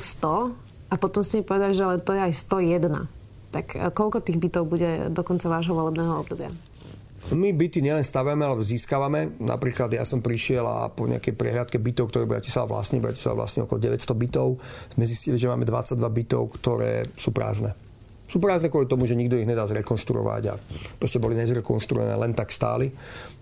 100 0.90 0.90
a 0.90 0.94
potom 0.98 1.22
ste 1.22 1.40
mi 1.40 1.44
povedali, 1.46 1.72
že 1.78 1.86
ale 1.86 2.02
to 2.02 2.18
je 2.18 2.20
aj 2.20 2.32
101. 2.34 3.54
Tak 3.54 3.66
uh, 3.78 3.94
koľko 3.94 4.18
tých 4.26 4.42
bytov 4.42 4.66
bude 4.66 5.06
do 5.14 5.22
konca 5.22 5.46
vášho 5.46 5.78
volebného 5.78 6.18
obdobia? 6.18 6.50
My 7.28 7.52
byty 7.52 7.84
nielen 7.84 8.00
stavíme, 8.00 8.42
ale 8.42 8.64
získavame. 8.64 9.36
Napríklad 9.44 9.92
ja 9.92 10.08
som 10.08 10.24
prišiel 10.24 10.64
a 10.64 10.88
po 10.88 11.04
nejakej 11.04 11.36
prehľadke 11.36 11.76
bytov, 11.76 12.08
ktoré 12.08 12.24
Bratislava 12.24 12.80
vlastní, 12.80 12.96
Bratislava 12.98 13.44
vlastní 13.44 13.68
okolo 13.68 13.76
900 13.76 14.08
bytov, 14.16 14.56
sme 14.96 15.04
zistili, 15.04 15.36
že 15.36 15.52
máme 15.52 15.68
22 15.68 16.00
bytov, 16.00 16.42
ktoré 16.56 17.04
sú 17.20 17.30
prázdne. 17.30 17.76
Sú 18.30 18.38
prázdne 18.38 18.70
kvôli 18.70 18.86
tomu, 18.86 19.10
že 19.10 19.18
nikto 19.18 19.34
ich 19.34 19.44
nedá 19.44 19.66
zrekonštruovať 19.66 20.42
a 20.48 20.54
proste 21.02 21.18
boli 21.18 21.34
nezrekonštruované, 21.34 22.14
len 22.14 22.30
tak 22.30 22.54
stáli. 22.54 22.86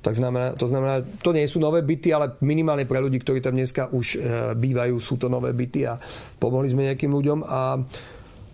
Tak 0.00 0.16
znamená, 0.16 0.56
to 0.56 0.64
znamená, 0.64 1.04
to 1.20 1.36
nie 1.36 1.44
sú 1.44 1.60
nové 1.60 1.84
byty, 1.84 2.08
ale 2.08 2.40
minimálne 2.40 2.88
pre 2.88 2.96
ľudí, 2.96 3.20
ktorí 3.20 3.44
tam 3.44 3.52
dneska 3.52 3.92
už 3.92 4.06
e, 4.16 4.18
bývajú, 4.56 4.96
sú 4.96 5.20
to 5.20 5.28
nové 5.28 5.52
byty 5.52 5.84
a 5.84 6.00
pomohli 6.40 6.72
sme 6.72 6.88
nejakým 6.88 7.12
ľuďom 7.12 7.44
a 7.44 7.84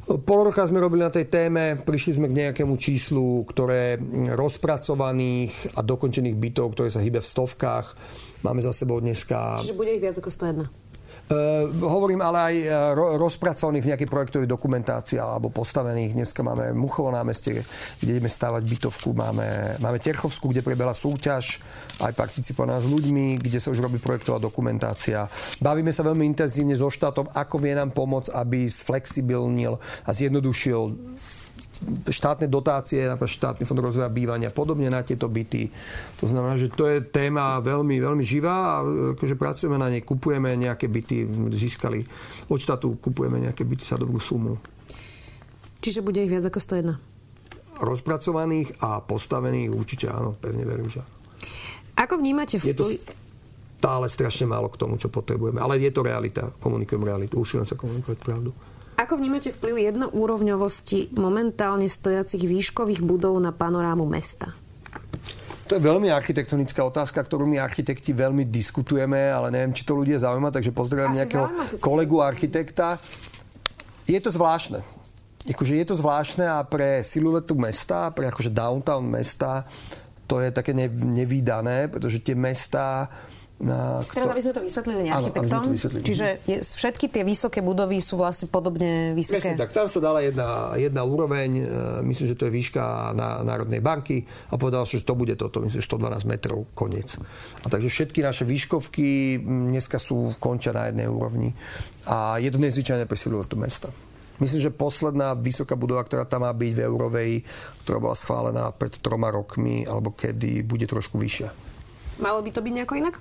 Pol 0.05 0.41
roka 0.45 0.61
sme 0.69 0.85
robili 0.85 1.01
na 1.01 1.09
tej 1.09 1.33
téme, 1.33 1.81
prišli 1.81 2.21
sme 2.21 2.29
k 2.29 2.37
nejakému 2.45 2.77
číslu, 2.77 3.41
ktoré 3.49 3.97
rozpracovaných 4.37 5.73
a 5.73 5.81
dokončených 5.81 6.37
bytov, 6.37 6.77
ktoré 6.77 6.93
sa 6.93 7.01
hýbe 7.01 7.25
v 7.25 7.31
stovkách. 7.33 7.97
Máme 8.45 8.61
za 8.61 8.77
sebou 8.77 9.01
dneska... 9.01 9.57
Čiže 9.65 9.81
bude 9.81 9.97
ich 9.97 10.05
viac 10.05 10.21
ako 10.21 10.29
101? 10.29 10.84
Uh, 11.25 11.73
hovorím 11.81 12.21
ale 12.21 12.39
aj 12.39 12.55
uh, 12.69 13.17
rozpracovaných 13.17 13.81
v 13.81 13.91
nejakej 13.97 14.13
projektovej 14.13 14.45
dokumentácii 14.45 15.17
alebo 15.17 15.49
postavených. 15.49 16.13
Dneska 16.13 16.45
máme 16.45 16.77
Muchovo 16.77 17.09
námestie, 17.09 17.65
kde 17.97 18.21
ideme 18.21 18.29
stavať 18.29 18.61
bytovku. 18.61 19.17
Máme, 19.17 19.81
máme 19.81 19.97
Terchovskú, 20.05 20.53
kde 20.53 20.61
prebehla 20.61 20.93
súťaž 20.93 21.65
aj 22.05 22.13
participovaná 22.13 22.77
s 22.77 22.85
ľuďmi, 22.85 23.41
kde 23.41 23.57
sa 23.57 23.73
už 23.73 23.81
robí 23.81 23.97
projektová 24.05 24.37
dokumentácia. 24.37 25.25
Bavíme 25.65 25.97
sa 25.97 26.05
veľmi 26.05 26.29
intenzívne 26.29 26.77
so 26.77 26.93
štátom, 26.93 27.33
ako 27.33 27.57
vie 27.57 27.73
nám 27.73 27.97
pomôcť, 27.97 28.29
aby 28.37 28.69
sflexibilnil 28.69 29.81
a 30.05 30.11
zjednodušil 30.13 30.93
štátne 32.09 32.47
dotácie, 32.49 33.05
napríklad 33.05 33.35
štátny 33.35 33.63
fond 33.69 33.81
rozvoja 33.83 34.09
bývania, 34.09 34.55
podobne 34.55 34.89
na 34.89 35.05
tieto 35.05 35.29
byty. 35.29 35.69
To 36.23 36.27
znamená, 36.31 36.57
že 36.57 36.73
to 36.73 36.89
je 36.89 37.05
téma 37.05 37.61
veľmi, 37.61 38.01
veľmi 38.01 38.25
živá 38.25 38.55
a 38.55 38.75
akože 39.17 39.35
pracujeme 39.35 39.77
na 39.77 39.91
nej, 39.93 40.01
kupujeme 40.01 40.55
nejaké 40.57 40.89
byty, 40.89 41.29
získali 41.55 42.07
od 42.49 42.59
štátu, 42.59 42.97
kupujeme 42.99 43.43
nejaké 43.43 43.67
byty 43.67 43.85
za 43.85 44.01
dobrú 44.01 44.19
sumu. 44.23 44.57
Čiže 45.85 46.01
bude 46.01 46.25
ich 46.25 46.33
viac 46.33 46.49
ako 46.49 46.59
101? 46.59 47.83
Rozpracovaných 47.85 48.81
a 48.81 49.03
postavených 49.03 49.69
určite 49.75 50.07
áno, 50.09 50.33
pevne 50.39 50.65
verím, 50.65 50.89
že 50.89 51.03
Ako 51.99 52.19
vnímate 52.19 52.57
vplyv... 52.57 52.71
Je 52.71 52.79
to 52.79 52.87
stále 53.85 54.09
strašne 54.09 54.49
málo 54.49 54.73
k 54.73 54.81
tomu, 54.81 54.97
čo 54.97 55.13
potrebujeme. 55.13 55.61
Ale 55.61 55.77
je 55.77 55.93
to 55.93 56.01
realita. 56.01 56.49
Komunikujem 56.65 57.05
realitu. 57.05 57.37
Usilujem 57.37 57.69
sa 57.69 57.77
komunikovať 57.77 58.19
pravdu. 58.25 58.57
Ako 58.95 59.19
vnímate 59.19 59.51
vplyv 59.51 59.91
jednoúrovňovosti 59.91 61.19
momentálne 61.19 61.91
stojacich 61.91 62.47
výškových 62.47 63.03
budov 63.03 63.37
na 63.43 63.51
panorámu 63.51 64.07
mesta? 64.07 64.55
To 65.65 65.81
je 65.81 65.83
veľmi 65.83 66.13
architektonická 66.13 66.85
otázka, 66.85 67.25
ktorú 67.25 67.49
my 67.49 67.57
architekti 67.57 68.13
veľmi 68.13 68.45
diskutujeme, 68.47 69.33
ale 69.33 69.49
neviem, 69.49 69.73
či 69.73 69.83
to 69.83 69.97
ľudia 69.97 70.21
zaujíma, 70.21 70.53
takže 70.53 70.77
pozdravím 70.77 71.25
nejakého 71.25 71.81
kolegu 71.81 72.21
architekta. 72.21 73.01
Je 74.05 74.21
to 74.21 74.29
zvláštne. 74.29 74.85
Akože 75.45 75.81
je 75.81 75.87
to 75.89 75.97
zvláštne 75.97 76.45
a 76.45 76.61
pre 76.63 77.01
siluetu 77.01 77.57
mesta, 77.57 78.13
pre 78.13 78.29
akože 78.29 78.53
downtown 78.53 79.05
mesta, 79.09 79.65
to 80.25 80.41
je 80.41 80.53
také 80.53 80.73
nevýdané, 80.73 81.89
pretože 81.93 82.25
tie 82.25 82.37
mesta 82.37 83.09
Na, 83.65 84.05
kto... 84.05 84.21
Teraz, 84.21 84.29
aby 84.29 84.43
sme 84.45 84.53
to 84.53 84.61
vysvetlili 84.61 85.09
architektom. 85.09 85.63
Čiže 86.05 86.27
je, 86.45 86.57
všetky 86.61 87.09
tie 87.09 87.25
vysoké 87.25 87.65
budovy 87.65 87.97
sú 88.05 88.21
vlastne 88.21 88.45
podobne 88.45 89.17
vysoké. 89.17 89.41
Presne, 89.41 89.57
tak 89.57 89.73
tam 89.73 89.89
sa 89.89 90.05
dala 90.05 90.21
jedna, 90.21 90.77
jedna 90.77 91.01
úroveň, 91.01 91.51
e, 91.57 91.65
myslím, 92.05 92.37
že 92.37 92.37
to 92.37 92.45
je 92.45 92.53
výška 92.53 93.17
na 93.17 93.41
Národnej 93.41 93.81
banky 93.81 94.29
a 94.53 94.61
povedal 94.61 94.85
som, 94.85 95.01
že 95.01 95.09
to 95.09 95.17
bude 95.17 95.33
toto, 95.41 95.65
myslím, 95.65 95.81
že 95.81 95.89
112 95.89 96.29
metrov, 96.29 96.69
koniec. 96.77 97.17
A 97.65 97.73
takže 97.73 97.89
všetky 97.89 98.21
naše 98.21 98.45
výškovky 98.45 99.41
dneska 99.41 99.97
sú 99.97 100.37
končia 100.37 100.77
na 100.77 100.93
jednej 100.93 101.09
úrovni 101.09 101.57
a 102.05 102.37
je 102.37 102.53
to 102.53 102.61
nezvyčajné 102.61 103.09
pre 103.09 103.17
silu 103.17 103.41
to 103.49 103.57
mesta. 103.57 103.89
Myslím, 104.43 104.61
že 104.61 104.75
posledná 104.75 105.33
vysoká 105.39 105.79
budova, 105.79 106.03
ktorá 106.03 106.27
tam 106.27 106.43
má 106.43 106.51
byť 106.51 106.73
v 106.75 106.85
Eurovej, 106.85 107.33
ktorá 107.87 108.03
bola 108.03 108.19
schválená 108.19 108.75
pred 108.75 108.91
troma 108.99 109.31
rokmi, 109.31 109.87
alebo 109.87 110.11
kedy, 110.11 110.67
bude 110.67 110.91
trošku 110.91 111.23
vyššia. 111.23 111.55
Malo 112.19 112.43
by 112.43 112.51
to 112.51 112.61
byť 112.61 112.73
nejako 112.75 112.95
inak? 112.99 113.15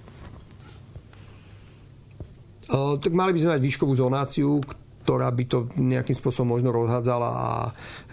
Tak 2.71 3.11
mali 3.11 3.35
by 3.35 3.39
sme 3.39 3.51
mať 3.57 3.61
výškovú 3.61 3.93
zonáciu, 3.95 4.63
ktorá 5.03 5.27
by 5.31 5.43
to 5.47 5.67
nejakým 5.75 6.15
spôsobom 6.15 6.55
možno 6.55 6.71
rozhádzala 6.71 7.29
a 7.29 7.49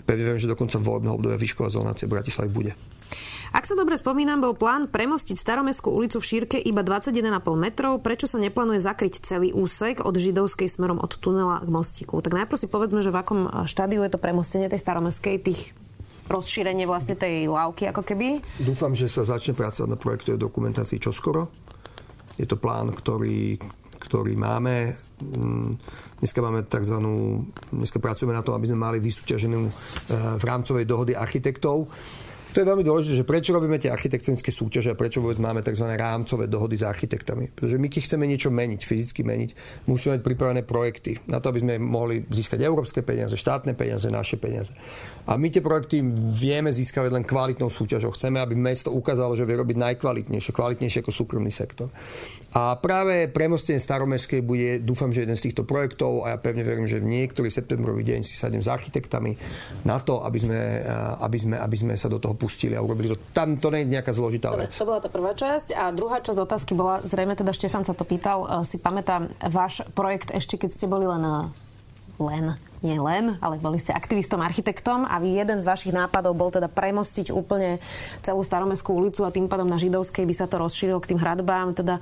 pevne 0.03 0.35
viem, 0.35 0.43
že 0.43 0.51
dokonca 0.51 0.75
v 0.83 0.87
volebného 0.91 1.15
obdobia 1.15 1.39
výšková 1.39 1.71
zonácia 1.71 2.11
v 2.11 2.19
Bratislave 2.19 2.51
bude. 2.51 2.75
Ak 3.51 3.67
sa 3.67 3.75
dobre 3.75 3.99
spomínam, 3.99 4.39
bol 4.39 4.55
plán 4.55 4.87
premostiť 4.87 5.35
Staromestskú 5.35 5.91
ulicu 5.91 6.23
v 6.23 6.27
šírke 6.27 6.57
iba 6.63 6.87
21,5 6.87 7.43
metrov. 7.59 7.99
Prečo 7.99 8.31
sa 8.31 8.39
neplánuje 8.39 8.79
zakryť 8.79 9.27
celý 9.27 9.51
úsek 9.51 10.07
od 10.07 10.15
Židovskej 10.15 10.71
smerom 10.71 11.03
od 11.03 11.19
tunela 11.19 11.59
k 11.59 11.67
mostiku? 11.67 12.23
Tak 12.23 12.31
najprv 12.31 12.59
si 12.63 12.71
povedzme, 12.71 13.03
že 13.03 13.11
v 13.11 13.19
akom 13.19 13.51
štádiu 13.67 14.07
je 14.07 14.15
to 14.15 14.23
premostenie 14.23 14.71
tej 14.71 14.79
Staromestskej, 14.79 15.43
tých 15.43 15.75
rozšírenie 16.31 16.87
vlastne 16.87 17.19
tej 17.19 17.51
lávky 17.51 17.91
ako 17.91 18.07
keby? 18.07 18.39
Dúfam, 18.63 18.95
že 18.95 19.11
sa 19.11 19.27
začne 19.27 19.59
pracovať 19.59 19.91
na 19.91 19.99
projektovej 19.99 20.39
dokumentácii 20.39 21.03
čoskoro. 21.03 21.51
Je 22.39 22.47
to 22.47 22.55
plán, 22.55 22.95
ktorý, 22.95 23.59
ktorý 24.11 24.35
máme. 24.35 24.91
Mm, 25.23 25.79
dneska 26.19 26.43
máme 26.43 26.67
tzv. 26.67 26.99
Dneska 27.71 28.03
pracujeme 28.03 28.35
na 28.35 28.43
tom, 28.43 28.59
aby 28.59 28.67
sme 28.67 28.83
mali 28.83 28.99
vysúťaženú 28.99 29.61
eh, 29.63 29.73
v 30.35 30.43
rámcovej 30.43 30.83
dohody 30.83 31.15
architektov 31.15 31.87
to 32.51 32.67
je 32.67 32.67
veľmi 32.67 32.83
dôležité, 32.83 33.23
že 33.23 33.29
prečo 33.29 33.55
robíme 33.55 33.79
tie 33.79 33.95
architektonické 33.95 34.51
súťaže 34.51 34.91
a 34.91 34.99
prečo 34.99 35.23
vôbec 35.23 35.39
máme 35.39 35.63
tzv. 35.63 35.87
rámcové 35.87 36.51
dohody 36.51 36.75
s 36.75 36.83
architektami. 36.83 37.47
Pretože 37.47 37.79
my, 37.79 37.87
keď 37.87 38.03
chceme 38.11 38.27
niečo 38.27 38.51
meniť, 38.51 38.81
fyzicky 38.83 39.23
meniť, 39.23 39.51
musíme 39.87 40.19
mať 40.19 40.23
pripravené 40.27 40.67
projekty 40.67 41.23
na 41.31 41.39
to, 41.39 41.55
aby 41.55 41.63
sme 41.63 41.79
mohli 41.79 42.27
získať 42.27 42.67
európske 42.67 43.07
peniaze, 43.07 43.39
štátne 43.39 43.79
peniaze, 43.79 44.11
naše 44.11 44.35
peniaze. 44.43 44.75
A 45.31 45.39
my 45.39 45.47
tie 45.47 45.63
projekty 45.63 46.03
vieme 46.35 46.75
získať 46.75 47.15
len 47.15 47.23
kvalitnou 47.23 47.71
súťažou. 47.71 48.11
Chceme, 48.19 48.43
aby 48.43 48.59
mesto 48.59 48.91
ukázalo, 48.91 49.39
že 49.39 49.47
vie 49.47 49.55
robiť 49.55 49.79
najkvalitnejšie, 49.79 50.51
kvalitnejšie 50.51 51.07
ako 51.07 51.15
súkromný 51.15 51.55
sektor. 51.55 51.87
A 52.51 52.75
práve 52.75 53.31
premostenie 53.31 53.79
staromestskej 53.79 54.43
bude, 54.43 54.83
dúfam, 54.83 55.15
že 55.15 55.23
jeden 55.23 55.39
z 55.39 55.51
týchto 55.51 55.63
projektov 55.63 56.27
a 56.27 56.35
ja 56.35 56.39
pevne 56.43 56.67
verím, 56.67 56.91
že 56.91 56.99
v 56.99 57.07
niektorý 57.07 57.47
septembrový 57.47 58.03
deň 58.03 58.27
si 58.27 58.35
sadnem 58.35 58.59
s 58.59 58.67
architektami 58.67 59.39
na 59.87 60.03
to, 60.03 60.27
aby 60.27 60.39
sme, 60.43 60.59
aby 61.23 61.39
sme, 61.39 61.57
aby 61.63 61.77
sme 61.79 61.95
sa 61.95 62.11
do 62.11 62.19
toho 62.19 62.35
pustili 62.35 62.75
a 62.75 62.83
urobili 62.83 63.15
to. 63.15 63.19
Tam 63.31 63.55
to 63.55 63.71
nie 63.71 63.87
je 63.87 63.95
nejaká 63.95 64.11
zložitá 64.11 64.51
Dobre, 64.51 64.67
vec. 64.67 64.75
To 64.75 64.89
bola 64.89 64.99
tá 64.99 65.07
prvá 65.07 65.31
časť 65.31 65.79
a 65.79 65.95
druhá 65.95 66.19
časť 66.19 66.39
otázky 66.43 66.75
bola, 66.75 66.99
zrejme 67.07 67.39
teda 67.39 67.55
Štefan 67.55 67.87
sa 67.87 67.95
to 67.95 68.03
pýtal, 68.03 68.47
e, 68.47 68.67
si 68.67 68.83
pamätám 68.83 69.31
váš 69.47 69.87
projekt 69.95 70.35
ešte 70.35 70.59
keď 70.59 70.71
ste 70.75 70.87
boli 70.91 71.07
len 71.07 71.23
len 72.21 72.70
nie 72.81 72.97
len, 72.97 73.37
ale 73.45 73.61
boli 73.61 73.77
ste 73.77 73.93
aktivistom, 73.93 74.41
architektom 74.41 75.05
a 75.05 75.21
vy 75.21 75.37
jeden 75.37 75.61
z 75.61 75.69
vašich 75.69 75.93
nápadov 75.93 76.33
bol 76.33 76.49
teda 76.49 76.67
premostiť 76.73 77.29
úplne 77.29 77.77
celú 78.25 78.41
staromestskú 78.41 78.97
ulicu 78.97 79.29
a 79.29 79.35
tým 79.35 79.53
pádom 79.53 79.69
na 79.69 79.77
Židovskej 79.77 80.25
by 80.25 80.35
sa 80.35 80.49
to 80.49 80.57
rozšírilo 80.57 80.97
k 81.05 81.13
tým 81.13 81.21
hradbám, 81.21 81.77
teda 81.77 82.01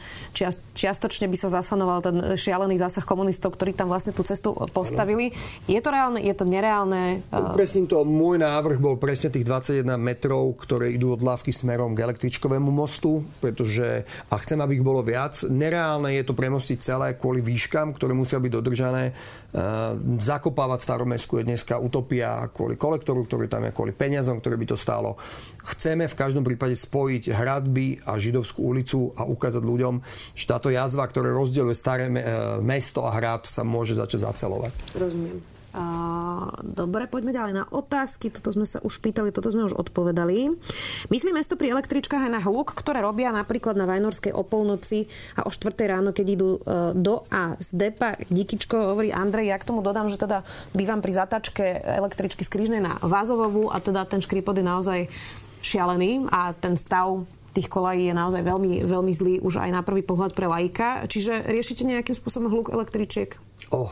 čiastočne 0.78 1.26
by 1.26 1.36
sa 1.36 1.50
zasanoval 1.50 1.98
ten 1.98 2.16
šialený 2.38 2.78
zásah 2.78 3.02
komunistov, 3.02 3.58
ktorí 3.58 3.74
tam 3.74 3.90
vlastne 3.90 4.14
tú 4.14 4.22
cestu 4.22 4.54
postavili. 4.70 5.34
Ano. 5.34 5.66
Je 5.66 5.80
to 5.82 5.90
reálne, 5.90 6.18
je 6.22 6.34
to 6.38 6.44
nereálne? 6.46 7.26
Presne 7.58 7.90
to, 7.90 8.06
môj 8.06 8.38
návrh 8.38 8.78
bol 8.78 8.94
presne 8.94 9.34
tých 9.34 9.42
21 9.42 9.98
metrov, 9.98 10.54
ktoré 10.62 10.94
idú 10.94 11.18
od 11.18 11.26
lávky 11.26 11.50
smerom 11.50 11.98
k 11.98 12.06
električkovému 12.06 12.70
mostu, 12.70 13.26
pretože 13.42 14.06
a 14.30 14.34
chcem, 14.38 14.62
aby 14.62 14.78
ich 14.78 14.86
bolo 14.86 15.02
viac. 15.02 15.42
Nereálne 15.42 16.14
je 16.14 16.22
to 16.22 16.38
premostiť 16.38 16.78
celé 16.78 17.18
kvôli 17.18 17.42
výškam, 17.42 17.96
ktoré 17.98 18.14
musia 18.14 18.38
byť 18.38 18.52
dodržané. 18.52 19.10
Zakopávať 20.20 20.67
Zakopávať 20.68 20.84
staromestskú 20.84 21.40
je 21.40 21.48
dneska 21.48 21.80
utopia 21.80 22.44
kvôli 22.52 22.76
kolektoru, 22.76 23.24
ktorý 23.24 23.48
tam 23.48 23.64
je, 23.64 23.72
kvôli 23.72 23.96
peniazom, 23.96 24.36
ktoré 24.36 24.60
by 24.60 24.68
to 24.68 24.76
stálo. 24.76 25.16
Chceme 25.64 26.04
v 26.04 26.12
každom 26.12 26.44
prípade 26.44 26.76
spojiť 26.76 27.32
hradby 27.32 28.04
a 28.04 28.20
židovskú 28.20 28.68
ulicu 28.68 29.16
a 29.16 29.24
ukázať 29.24 29.64
ľuďom, 29.64 30.04
že 30.36 30.44
táto 30.44 30.68
jazva, 30.68 31.08
ktorá 31.08 31.32
rozdieluje 31.32 31.72
staré 31.72 32.12
mesto 32.60 33.08
a 33.08 33.16
hrad, 33.16 33.48
sa 33.48 33.64
môže 33.64 33.96
začať 33.96 34.28
zacelovať. 34.28 34.76
Rozumiem. 34.92 35.40
Dobre, 36.64 37.04
poďme 37.12 37.36
ďalej 37.36 37.54
na 37.60 37.64
otázky. 37.68 38.32
Toto 38.32 38.48
sme 38.48 38.64
sa 38.64 38.80
už 38.80 39.04
pýtali, 39.04 39.28
toto 39.28 39.52
sme 39.52 39.68
už 39.68 39.76
odpovedali. 39.76 40.48
Myslí 41.12 41.30
mesto 41.36 41.60
pri 41.60 41.76
električkách 41.76 42.24
aj 42.24 42.32
na 42.32 42.40
hluk, 42.40 42.72
ktoré 42.72 43.04
robia 43.04 43.28
napríklad 43.36 43.76
na 43.76 43.84
Vajnorskej 43.84 44.32
o 44.32 44.42
polnoci 44.48 45.04
a 45.36 45.44
o 45.44 45.50
4 45.52 45.76
ráno, 45.84 46.16
keď 46.16 46.26
idú 46.32 46.56
e, 46.56 46.60
do 46.96 47.20
a 47.28 47.52
z 47.60 47.68
depa. 47.76 48.16
Dikičko 48.32 48.96
hovorí 48.96 49.12
Andrej, 49.12 49.52
ja 49.52 49.60
k 49.60 49.68
tomu 49.68 49.84
dodám, 49.84 50.08
že 50.08 50.16
teda 50.16 50.40
bývam 50.72 51.04
pri 51.04 51.12
zatačke 51.12 51.84
električky 51.84 52.48
z 52.48 52.52
Krížnej 52.52 52.80
na 52.80 52.96
Vázovovú 53.04 53.68
a 53.68 53.76
teda 53.84 54.08
ten 54.08 54.24
škripod 54.24 54.56
je 54.56 54.64
naozaj 54.64 55.00
šialený 55.60 56.32
a 56.32 56.56
ten 56.56 56.80
stav 56.80 57.28
tých 57.52 57.68
kolají 57.68 58.08
je 58.08 58.14
naozaj 58.14 58.40
veľmi, 58.46 58.86
veľmi 58.86 59.12
zlý 59.12 59.34
už 59.42 59.58
aj 59.58 59.70
na 59.74 59.82
prvý 59.82 60.06
pohľad 60.06 60.32
pre 60.32 60.46
laika. 60.46 61.04
Čiže 61.10 61.48
riešite 61.48 61.82
nejakým 61.82 62.14
spôsobom 62.14 62.48
hluk 62.52 62.70
električiek? 62.70 63.34
Oh, 63.74 63.90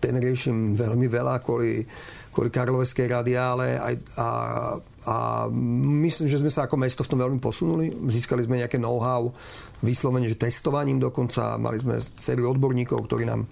ten 0.00 0.16
riešim 0.16 0.74
veľmi 0.74 1.06
veľa 1.06 1.44
kvôli, 1.44 1.84
kvôli 2.32 2.48
Karloveskej 2.48 3.06
radiále 3.06 3.76
aj, 3.76 3.94
a, 4.16 4.28
a 5.06 5.16
myslím, 6.00 6.26
že 6.26 6.40
sme 6.40 6.48
sa 6.48 6.64
ako 6.64 6.80
mesto 6.80 7.04
v 7.04 7.10
tom 7.12 7.20
veľmi 7.20 7.38
posunuli. 7.38 7.92
Získali 8.08 8.48
sme 8.48 8.64
nejaké 8.64 8.80
know-how, 8.80 9.28
vyslovene, 9.84 10.26
že 10.26 10.40
testovaním 10.40 10.96
dokonca. 10.96 11.60
Mali 11.60 11.78
sme 11.78 12.00
sériu 12.00 12.48
odborníkov, 12.50 13.04
ktorí 13.04 13.28
nám 13.28 13.44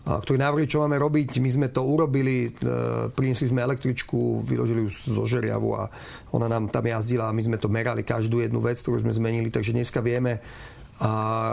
ktorí 0.00 0.40
navrli, 0.40 0.64
čo 0.64 0.80
máme 0.80 0.96
robiť. 0.96 1.38
My 1.44 1.50
sme 1.52 1.68
to 1.68 1.84
urobili, 1.84 2.48
e, 2.48 3.12
priniesli 3.12 3.52
sme 3.52 3.60
električku, 3.62 4.42
vyložili 4.48 4.88
ju 4.88 4.90
zo 4.90 5.24
žeriavu 5.28 5.76
a 5.76 5.86
ona 6.32 6.48
nám 6.48 6.72
tam 6.72 6.88
jazdila 6.88 7.28
a 7.28 7.36
my 7.36 7.42
sme 7.44 7.60
to 7.60 7.68
merali 7.68 8.00
každú 8.00 8.40
jednu 8.40 8.64
vec, 8.64 8.80
ktorú 8.80 9.04
sme 9.04 9.12
zmenili, 9.12 9.52
takže 9.52 9.76
dneska 9.76 10.00
vieme 10.00 10.40
a 10.98 11.10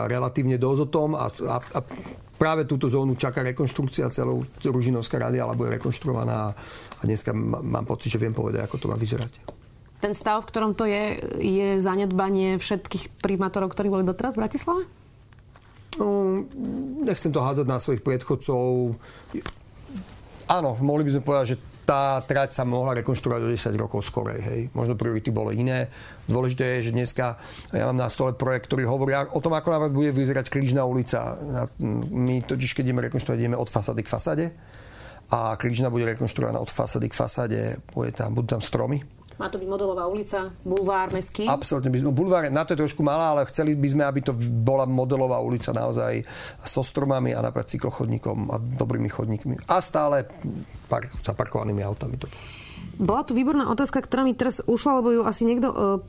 relatívne 0.09 0.57
dosť 0.57 0.79
o 0.83 0.87
tom 0.89 1.09
a, 1.13 1.29
a, 1.29 1.55
a 1.61 1.79
práve 2.37 2.65
túto 2.65 2.89
zónu 2.89 3.13
čaká 3.13 3.45
rekonštrukcia 3.45 4.09
celou 4.09 4.45
Ružinovská 4.65 5.21
rady, 5.21 5.37
alebo 5.37 5.69
je 5.69 5.77
rekonštruovaná 5.77 6.57
a 6.97 7.01
dneska 7.05 7.31
mám 7.33 7.85
pocit, 7.85 8.09
že 8.09 8.21
viem 8.21 8.33
povedať, 8.33 8.65
ako 8.65 8.77
to 8.81 8.89
má 8.89 8.97
vyzerať. 8.97 9.57
Ten 9.97 10.13
stav, 10.13 10.45
v 10.45 10.49
ktorom 10.53 10.71
to 10.77 10.85
je, 10.85 11.17
je 11.41 11.67
zanedbanie 11.81 12.61
všetkých 12.61 13.17
primátorov, 13.17 13.73
ktorí 13.73 13.89
boli 13.89 14.05
doteraz 14.05 14.37
v 14.37 14.45
Bratislave? 14.45 14.81
No, 15.97 16.45
nechcem 17.01 17.33
to 17.33 17.41
hádzať 17.41 17.65
na 17.65 17.81
svojich 17.81 18.05
predchodcov. 18.05 18.93
Áno, 20.45 20.77
mohli 20.77 21.01
by 21.01 21.17
sme 21.17 21.25
povedať, 21.25 21.45
že 21.53 21.61
tá 21.87 22.19
trať 22.19 22.51
sa 22.51 22.67
mohla 22.67 22.99
rekonštruovať 22.99 23.41
o 23.47 23.49
10 23.55 23.79
rokov 23.79 24.03
skorej. 24.03 24.43
Hej. 24.43 24.61
Možno 24.75 24.99
priority 24.99 25.31
boli 25.31 25.63
iné. 25.63 25.87
Dôležité 26.27 26.83
je, 26.83 26.91
že 26.91 26.95
dneska 26.95 27.39
ja 27.71 27.87
mám 27.87 27.95
na 27.95 28.11
stole 28.11 28.35
projekt, 28.35 28.67
ktorý 28.67 28.83
hovorí 28.83 29.15
o 29.15 29.39
tom, 29.39 29.55
ako 29.55 29.71
napríklad 29.71 29.95
bude 29.95 30.11
vyzerať 30.11 30.51
Krížna 30.51 30.83
ulica. 30.83 31.39
My 32.11 32.43
totiž, 32.43 32.75
keď 32.75 32.91
ideme 32.91 33.07
rekonštruovať, 33.07 33.39
ideme 33.39 33.55
od 33.55 33.71
fasády 33.71 34.03
k 34.03 34.11
fasáde 34.11 34.45
a 35.31 35.55
Krížna 35.55 35.87
bude 35.87 36.03
rekonštruovaná 36.11 36.59
od 36.59 36.67
fasády 36.67 37.07
k 37.07 37.15
fasáde. 37.15 37.79
Bude 37.95 38.11
tam, 38.11 38.35
budú 38.35 38.59
tam 38.59 38.61
stromy, 38.63 38.99
má 39.37 39.47
to 39.53 39.61
byť 39.61 39.69
modelová 39.69 40.09
ulica, 40.09 40.49
bulvár 40.65 41.13
mestský? 41.13 41.45
Absolutne. 41.45 41.93
Bulvár 42.09 42.49
na 42.49 42.65
to 42.65 42.73
je 42.73 42.81
trošku 42.81 43.05
malá, 43.05 43.37
ale 43.37 43.45
chceli 43.53 43.77
by 43.77 43.87
sme, 43.89 44.03
aby 44.05 44.19
to 44.25 44.33
bola 44.37 44.89
modelová 44.89 45.37
ulica 45.37 45.69
naozaj 45.69 46.25
so 46.65 46.81
stromami 46.81 47.37
a 47.37 47.45
napríklad 47.45 47.69
cyklochodníkom 47.69 48.37
a 48.49 48.57
dobrými 48.57 49.09
chodníkmi. 49.09 49.69
A 49.69 49.77
stále 49.77 50.25
park, 50.89 51.13
zaparkovanými 51.21 51.85
autami. 51.85 52.17
Bola 52.97 53.21
tu 53.21 53.37
výborná 53.37 53.69
otázka, 53.69 54.01
ktorá 54.01 54.25
mi 54.25 54.33
teraz 54.33 54.57
ušla, 54.65 55.05
lebo 55.05 55.13
ju 55.13 55.21
asi 55.21 55.45
niekto 55.45 55.69
uh, 55.69 56.01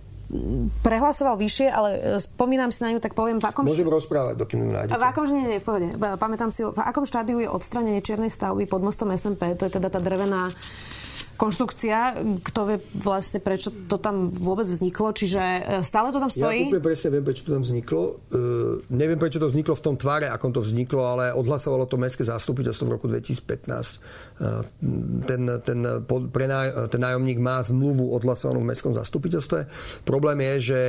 prehlasoval 0.85 1.41
vyššie, 1.41 1.69
ale 1.73 1.91
e, 1.97 2.01
spomínam 2.21 2.69
si 2.69 2.85
na 2.85 2.93
ňu, 2.93 3.01
tak 3.01 3.17
poviem, 3.17 3.41
v 3.41 3.49
akom... 3.49 3.65
Môžem 3.65 3.89
št... 3.89 3.97
rozprávať, 4.05 4.35
dokým 4.37 4.61
ju 4.61 4.73
nájdete. 4.77 5.01
V 5.01 5.05
akom, 5.09 5.25
nie, 5.25 5.45
nie, 5.49 5.61
v 5.61 5.65
pohode. 5.65 5.89
Pamätám 5.97 6.53
si, 6.53 6.69
v 6.69 6.81
akom 6.85 7.09
štádiu 7.09 7.41
je 7.41 7.49
odstranenie 7.49 8.05
čiernej 8.05 8.29
stavby 8.29 8.69
pod 8.69 8.85
mostom 8.85 9.09
SMP, 9.17 9.57
to 9.57 9.65
je 9.65 9.81
teda 9.81 9.89
tá 9.89 10.01
drevená 10.05 10.53
konštrukcia, 11.39 12.19
kto 12.43 12.61
vie 12.67 12.79
vlastne 12.99 13.39
prečo 13.39 13.71
to 13.71 13.95
tam 13.97 14.35
vôbec 14.35 14.67
vzniklo, 14.67 15.15
čiže 15.15 15.39
e, 15.39 15.61
stále 15.87 16.11
to 16.11 16.19
tam 16.19 16.29
stojí? 16.29 16.67
Ja 16.67 16.71
úplne 16.75 16.83
presne 16.83 17.09
viem, 17.15 17.23
prečo 17.23 17.43
to 17.47 17.55
tam 17.55 17.63
vzniklo. 17.63 18.03
Uh, 18.35 18.83
neviem, 18.91 19.15
prečo 19.15 19.39
to 19.39 19.47
vzniklo 19.47 19.79
v 19.79 19.83
tom 19.87 19.95
tvare, 19.95 20.27
akom 20.27 20.51
to 20.51 20.59
vzniklo, 20.59 20.99
ale 21.07 21.25
odhlasovalo 21.31 21.87
to 21.87 21.95
Mestské 21.95 22.27
zastupiteľstvo 22.27 22.85
v 22.91 22.93
roku 22.99 23.07
2015. 23.07 23.39
Uh, 24.43 24.67
ten, 25.31 25.47
ten, 25.63 25.79
prenáj, 26.35 26.91
ten 26.91 27.01
nájomník 27.01 27.39
má 27.39 27.63
zmluvu 27.63 28.11
odhlasovanú 28.19 28.59
v 28.67 28.75
Mestskom 28.75 28.99
zastupiteľstve. 28.99 29.71
Problém 30.03 30.43
je, 30.43 30.55
že 30.75 30.81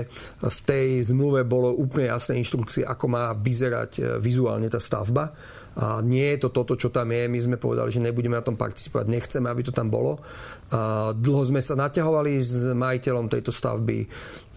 v 0.41 0.59
tej 0.65 0.87
zmluve 1.13 1.45
bolo 1.45 1.77
úplne 1.77 2.09
jasné 2.09 2.41
inštrukcie, 2.41 2.81
ako 2.81 3.05
má 3.05 3.37
vyzerať 3.37 4.17
vizuálne 4.17 4.65
tá 4.65 4.81
stavba 4.81 5.37
a 5.77 6.01
nie 6.01 6.35
je 6.35 6.47
to 6.47 6.49
toto, 6.49 6.73
čo 6.73 6.89
tam 6.89 7.13
je. 7.13 7.29
My 7.29 7.39
sme 7.39 7.57
povedali, 7.61 7.93
že 7.93 8.01
nebudeme 8.01 8.33
na 8.33 8.45
tom 8.45 8.57
participovať, 8.57 9.05
nechceme, 9.05 9.47
aby 9.47 9.61
to 9.61 9.73
tam 9.75 9.93
bolo. 9.93 10.17
A 10.73 11.13
dlho 11.13 11.43
sme 11.45 11.61
sa 11.61 11.77
naťahovali 11.77 12.33
s 12.41 12.73
majiteľom 12.73 13.29
tejto 13.29 13.53
stavby 13.53 14.09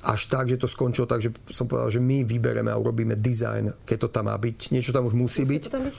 až 0.03 0.21
tak, 0.27 0.51
že 0.51 0.59
to 0.59 0.67
skončilo 0.67 1.07
tak, 1.07 1.23
že 1.23 1.31
som 1.47 1.71
povedal, 1.71 1.95
že 1.95 2.03
my 2.03 2.27
vybereme 2.27 2.75
a 2.75 2.77
urobíme 2.77 3.15
dizajn, 3.15 3.87
keď 3.87 3.97
to 4.03 4.09
tam 4.11 4.27
má 4.27 4.35
byť. 4.35 4.75
Niečo 4.75 4.91
tam 4.91 5.07
už 5.07 5.15
musí, 5.15 5.47
musí 5.47 5.59
byť. 5.59 5.63
To 5.69 5.71
tam 5.71 5.85
byť? 5.87 5.97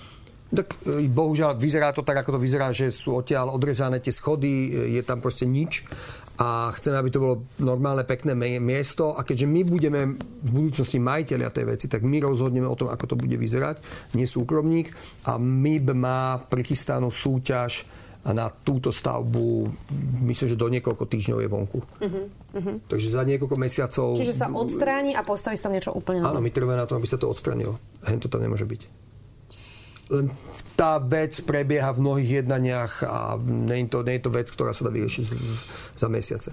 Tak 0.54 0.68
e, 0.86 1.08
bohužiaľ 1.08 1.56
vyzerá 1.56 1.96
to 1.96 2.04
tak, 2.04 2.20
ako 2.20 2.38
to 2.38 2.40
vyzerá, 2.44 2.70
že 2.76 2.92
sú 2.92 3.16
odtiaľ 3.16 3.56
odrezané 3.56 4.04
tie 4.04 4.12
schody, 4.12 4.70
je 4.92 5.02
tam 5.08 5.24
proste 5.24 5.48
nič 5.48 5.88
a 6.34 6.74
chceme, 6.74 6.98
aby 6.98 7.10
to 7.14 7.22
bolo 7.22 7.36
normálne, 7.62 8.02
pekné 8.10 8.34
miesto 8.58 9.14
a 9.14 9.22
keďže 9.22 9.46
my 9.46 9.62
budeme 9.62 10.18
v 10.18 10.50
budúcnosti 10.50 10.98
majiteľia 10.98 11.54
tej 11.54 11.66
veci, 11.70 11.86
tak 11.86 12.02
my 12.02 12.18
rozhodneme 12.26 12.66
o 12.66 12.74
tom, 12.74 12.90
ako 12.90 13.14
to 13.14 13.20
bude 13.20 13.38
vyzerať, 13.38 13.78
nie 14.18 14.26
súkromník 14.26 14.90
a 15.30 15.38
MIB 15.38 15.94
má 15.94 16.42
prichystanú 16.42 17.14
súťaž 17.14 17.86
na 18.24 18.48
túto 18.48 18.88
stavbu, 18.88 19.68
myslím, 20.32 20.56
že 20.56 20.58
do 20.58 20.72
niekoľko 20.72 21.04
týždňov 21.12 21.44
je 21.44 21.50
vonku. 21.52 21.80
Uh-huh, 21.84 22.26
uh-huh. 22.56 22.76
Takže 22.88 23.12
za 23.12 23.28
niekoľko 23.28 23.60
mesiacov... 23.60 24.16
Čiže 24.16 24.32
sa 24.32 24.48
odstráni 24.48 25.12
a 25.12 25.28
postaví 25.28 25.60
sa 25.60 25.68
tam 25.68 25.76
niečo 25.76 25.92
úplne 25.92 26.24
nové. 26.24 26.32
Áno, 26.32 26.40
my 26.40 26.48
trváme 26.48 26.80
na 26.80 26.88
tom, 26.88 27.04
aby 27.04 27.08
sa 27.12 27.20
to 27.20 27.28
odstránilo. 27.28 27.76
Hen 28.08 28.24
to 28.24 28.32
tam 28.32 28.40
nemôže 28.40 28.64
byť. 28.64 28.82
Len 30.16 30.32
tá 30.74 30.98
vec 30.98 31.38
prebieha 31.46 31.94
v 31.94 32.02
mnohých 32.02 32.32
jednaniach 32.44 33.06
a 33.06 33.38
nie 33.42 33.86
je 33.86 33.94
to, 33.94 34.00
nie 34.02 34.18
je 34.18 34.24
to 34.26 34.32
vec, 34.34 34.48
ktorá 34.50 34.74
sa 34.74 34.90
dá 34.90 34.92
vyriešiť 34.92 35.26
za 35.94 36.08
mesiace. 36.10 36.50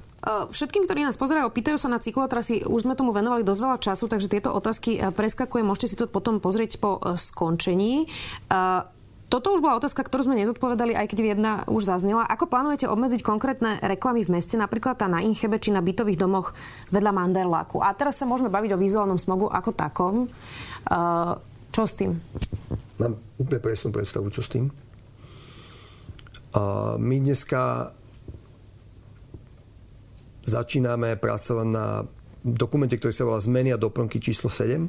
Všetkým, 0.53 0.85
ktorí 0.85 1.09
nás 1.09 1.17
pozerajú, 1.17 1.49
pýtajú 1.49 1.81
sa 1.81 1.89
na 1.89 1.97
cyklotrasy, 1.97 2.69
už 2.69 2.85
sme 2.85 2.93
tomu 2.93 3.17
venovali 3.17 3.41
dosť 3.41 3.61
veľa 3.65 3.79
času, 3.81 4.05
takže 4.13 4.29
tieto 4.29 4.53
otázky 4.53 5.01
preskakujem, 5.17 5.65
môžete 5.65 5.89
si 5.89 5.97
to 5.97 6.05
potom 6.05 6.37
pozrieť 6.37 6.77
po 6.77 7.01
e, 7.01 7.17
skončení. 7.17 8.13
Toto 9.31 9.55
už 9.55 9.63
bola 9.63 9.79
otázka, 9.79 10.03
ktorú 10.03 10.27
sme 10.27 10.43
nezodpovedali, 10.43 10.99
aj 10.99 11.07
keď 11.07 11.19
jedna 11.23 11.53
už 11.71 11.87
zaznela. 11.87 12.27
Ako 12.27 12.51
plánujete 12.51 12.91
obmedziť 12.91 13.23
konkrétne 13.23 13.79
reklamy 13.79 14.27
v 14.27 14.35
meste, 14.35 14.59
napríklad 14.59 14.99
tá 14.99 15.07
na 15.07 15.23
Inchebe 15.23 15.63
či 15.63 15.71
na 15.71 15.79
bytových 15.79 16.19
domoch 16.19 16.51
vedľa 16.91 17.15
Manderláku? 17.15 17.79
A 17.79 17.95
teraz 17.95 18.19
sa 18.19 18.27
môžeme 18.27 18.51
baviť 18.51 18.75
o 18.75 18.83
vizuálnom 18.83 19.23
smogu 19.23 19.47
ako 19.47 19.71
takom. 19.71 20.27
Čo 21.71 21.83
s 21.87 21.95
tým? 21.95 22.19
Mám 23.01 23.17
úplne 23.41 23.65
presnú 23.65 23.97
predstavu, 23.97 24.29
čo 24.29 24.45
s 24.45 24.53
tým. 24.53 24.69
A 26.53 26.95
my 27.01 27.17
dneska 27.17 27.89
začíname 30.45 31.17
pracovať 31.17 31.67
na 31.69 32.05
dokumente, 32.45 33.01
ktorý 33.01 33.13
sa 33.17 33.25
volá 33.25 33.41
Zmeny 33.41 33.73
a 33.73 33.81
doplnky 33.81 34.21
číslo 34.21 34.53
7, 34.53 34.85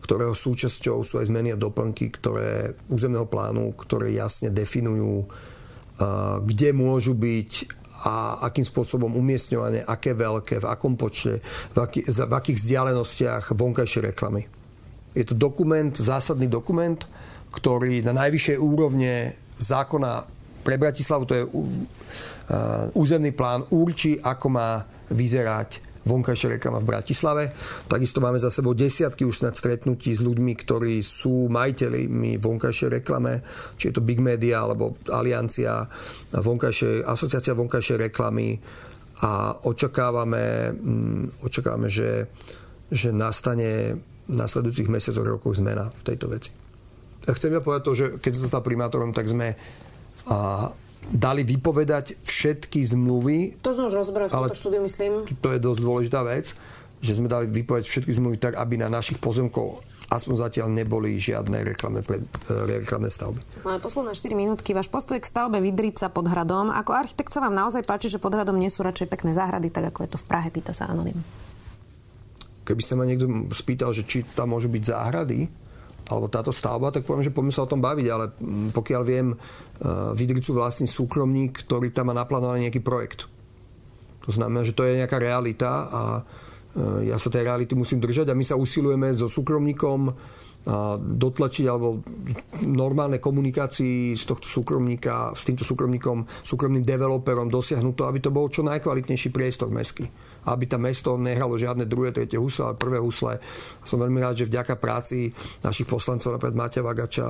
ktorého 0.00 0.32
súčasťou 0.32 1.02
sú 1.02 1.18
aj 1.18 1.26
zmeny 1.26 1.50
a 1.52 1.58
doplnky 1.58 2.14
ktoré, 2.14 2.78
územného 2.86 3.26
plánu, 3.26 3.74
ktoré 3.74 4.14
jasne 4.14 4.54
definujú, 4.54 5.26
kde 6.46 6.68
môžu 6.70 7.18
byť 7.18 7.52
a 8.06 8.44
akým 8.44 8.62
spôsobom 8.62 9.08
umiestňované, 9.18 9.82
aké 9.82 10.12
veľké, 10.14 10.62
v 10.62 10.66
akom 10.68 10.94
počte, 11.00 11.40
v, 11.74 11.78
aký, 11.80 12.00
v 12.06 12.32
akých 12.32 12.60
vzdialenostiach 12.60 13.56
vonkajšie 13.56 14.00
reklamy. 14.12 14.46
Je 15.16 15.24
to 15.24 15.32
dokument, 15.32 15.90
zásadný 15.90 16.46
dokument, 16.46 17.00
ktorý 17.56 18.04
na 18.04 18.12
najvyššej 18.12 18.58
úrovne 18.60 19.32
zákona 19.56 20.12
pre 20.60 20.76
Bratislavu, 20.76 21.24
to 21.24 21.34
je 21.34 21.44
územný 22.92 23.32
plán, 23.32 23.64
určí, 23.72 24.20
ako 24.20 24.46
má 24.52 24.84
vyzerať 25.08 25.86
vonkajšia 26.06 26.58
reklama 26.58 26.78
v 26.78 26.90
Bratislave. 26.94 27.44
Takisto 27.90 28.22
máme 28.22 28.38
za 28.38 28.46
sebou 28.46 28.78
desiatky 28.78 29.26
už 29.26 29.42
snad 29.42 29.58
stretnutí 29.58 30.14
s 30.14 30.22
ľuďmi, 30.22 30.54
ktorí 30.54 31.02
sú 31.02 31.50
majiteľmi 31.50 32.38
vonkajšej 32.38 33.02
reklame, 33.02 33.42
či 33.74 33.90
je 33.90 33.94
to 33.98 34.06
Big 34.06 34.22
Media 34.22 34.62
alebo 34.62 34.94
Aliancia, 35.10 35.82
vonkajšie, 36.30 37.02
asociácia 37.02 37.58
vonkajšej 37.58 38.06
reklamy 38.06 38.54
a 39.26 39.58
očakávame, 39.66 40.70
mm, 40.70 41.42
očakávame 41.42 41.90
že, 41.90 42.30
že 42.86 43.10
nastane 43.10 43.98
v 44.26 44.34
nasledujúcich 44.34 44.90
mesiacoch 44.90 45.26
rokov 45.26 45.58
zmena 45.58 45.90
v 45.90 46.02
tejto 46.06 46.30
veci. 46.30 46.65
Chcem 47.26 47.50
ja 47.50 47.60
povedať 47.62 47.82
to, 47.82 47.92
že 47.94 48.04
keď 48.22 48.32
som 48.38 48.46
stal 48.46 48.62
primátorom, 48.62 49.10
tak 49.10 49.26
sme 49.26 49.58
a, 50.30 50.70
dali 51.10 51.42
vypovedať 51.42 52.22
všetky 52.22 52.82
zmluvy. 52.86 53.62
To 53.62 53.74
sme 53.74 53.90
už 53.90 53.94
rozbrali 53.94 54.30
v 54.30 54.34
tomto 54.34 54.58
štúdiu, 54.58 54.82
myslím. 54.82 55.26
To 55.42 55.48
je 55.50 55.58
dosť 55.58 55.80
dôležitá 55.82 56.20
vec, 56.26 56.54
že 57.02 57.12
sme 57.14 57.26
dali 57.30 57.50
vypovedať 57.50 57.86
všetky 57.86 58.12
zmluvy 58.14 58.36
tak, 58.38 58.58
aby 58.58 58.78
na 58.78 58.90
našich 58.90 59.18
pozemkoch 59.18 59.82
aspoň 60.06 60.34
zatiaľ 60.38 60.70
neboli 60.70 61.18
žiadne 61.18 61.66
reklamné, 61.66 62.06
pre, 62.06 62.22
e, 62.22 62.82
reklamné 62.82 63.10
stavby. 63.10 63.66
Máme 63.66 63.82
posledné 63.82 64.14
4 64.14 64.38
minútky. 64.38 64.70
Váš 64.70 64.86
postoj 64.86 65.18
k 65.18 65.26
stavbe 65.26 65.58
Vidrica 65.58 66.06
pod 66.06 66.30
hradom. 66.30 66.70
Ako 66.70 66.94
architekt 66.94 67.34
sa 67.34 67.42
vám 67.42 67.54
naozaj 67.58 67.82
páči, 67.82 68.06
že 68.06 68.22
pod 68.22 68.34
hradom 68.34 68.54
nie 68.54 68.70
sú 68.70 68.86
radšej 68.86 69.10
pekné 69.10 69.34
záhrady, 69.34 69.74
tak 69.74 69.90
ako 69.90 70.06
je 70.06 70.10
to 70.14 70.18
v 70.22 70.26
Prahe, 70.30 70.48
pýta 70.54 70.70
sa 70.70 70.86
Anonym. 70.86 71.18
Keby 72.66 72.82
sa 72.82 72.98
ma 72.98 73.06
niekto 73.06 73.26
spýtal, 73.54 73.94
že 73.94 74.06
či 74.06 74.26
tam 74.34 74.54
môžu 74.54 74.70
byť 74.70 74.82
záhrady, 74.82 75.46
alebo 76.06 76.30
táto 76.30 76.54
stavba, 76.54 76.94
tak 76.94 77.02
poviem, 77.02 77.26
že 77.26 77.34
poďme 77.34 77.52
sa 77.54 77.66
o 77.66 77.70
tom 77.70 77.82
baviť, 77.82 78.06
ale 78.06 78.30
pokiaľ 78.70 79.02
viem, 79.02 79.34
e, 79.34 79.36
Vidricu 80.14 80.54
vlastní 80.54 80.86
súkromník, 80.86 81.66
ktorý 81.66 81.90
tam 81.90 82.10
má 82.10 82.14
naplánovaný 82.14 82.70
nejaký 82.70 82.78
projekt. 82.78 83.26
To 84.26 84.30
znamená, 84.30 84.62
že 84.62 84.74
to 84.74 84.86
je 84.86 85.02
nejaká 85.02 85.18
realita 85.18 85.70
a 85.90 86.02
ja 87.04 87.16
sa 87.16 87.32
tej 87.32 87.48
reality 87.48 87.72
musím 87.72 88.04
držať 88.04 88.28
a 88.28 88.38
my 88.38 88.44
sa 88.44 88.60
usilujeme 88.60 89.08
so 89.16 89.24
súkromníkom 89.26 90.12
dotlačiť 90.98 91.64
alebo 91.70 92.02
normálnej 92.66 93.22
komunikácii 93.22 94.18
z 94.18 94.24
tohto 94.26 94.50
súkromníka, 94.50 95.30
s 95.30 95.46
týmto 95.46 95.62
súkromníkom, 95.62 96.26
súkromným 96.42 96.82
developerom 96.82 97.46
dosiahnuť 97.46 97.94
to, 97.94 98.02
aby 98.10 98.18
to 98.18 98.34
bol 98.34 98.50
čo 98.50 98.66
najkvalitnejší 98.66 99.30
priestor 99.30 99.70
mestský 99.70 100.10
aby 100.46 100.70
tam 100.70 100.86
mesto 100.86 101.18
nehralo 101.18 101.58
žiadne 101.58 101.90
druhé, 101.90 102.14
tretie 102.14 102.38
husle, 102.38 102.70
ale 102.70 102.78
prvé 102.78 103.02
husle. 103.02 103.42
Som 103.82 103.98
veľmi 103.98 104.22
rád, 104.22 104.38
že 104.38 104.46
vďaka 104.46 104.78
práci 104.78 105.34
našich 105.66 105.90
poslancov, 105.90 106.38
napríklad 106.38 106.54
Maťa 106.54 106.82
Vagača, 106.86 107.28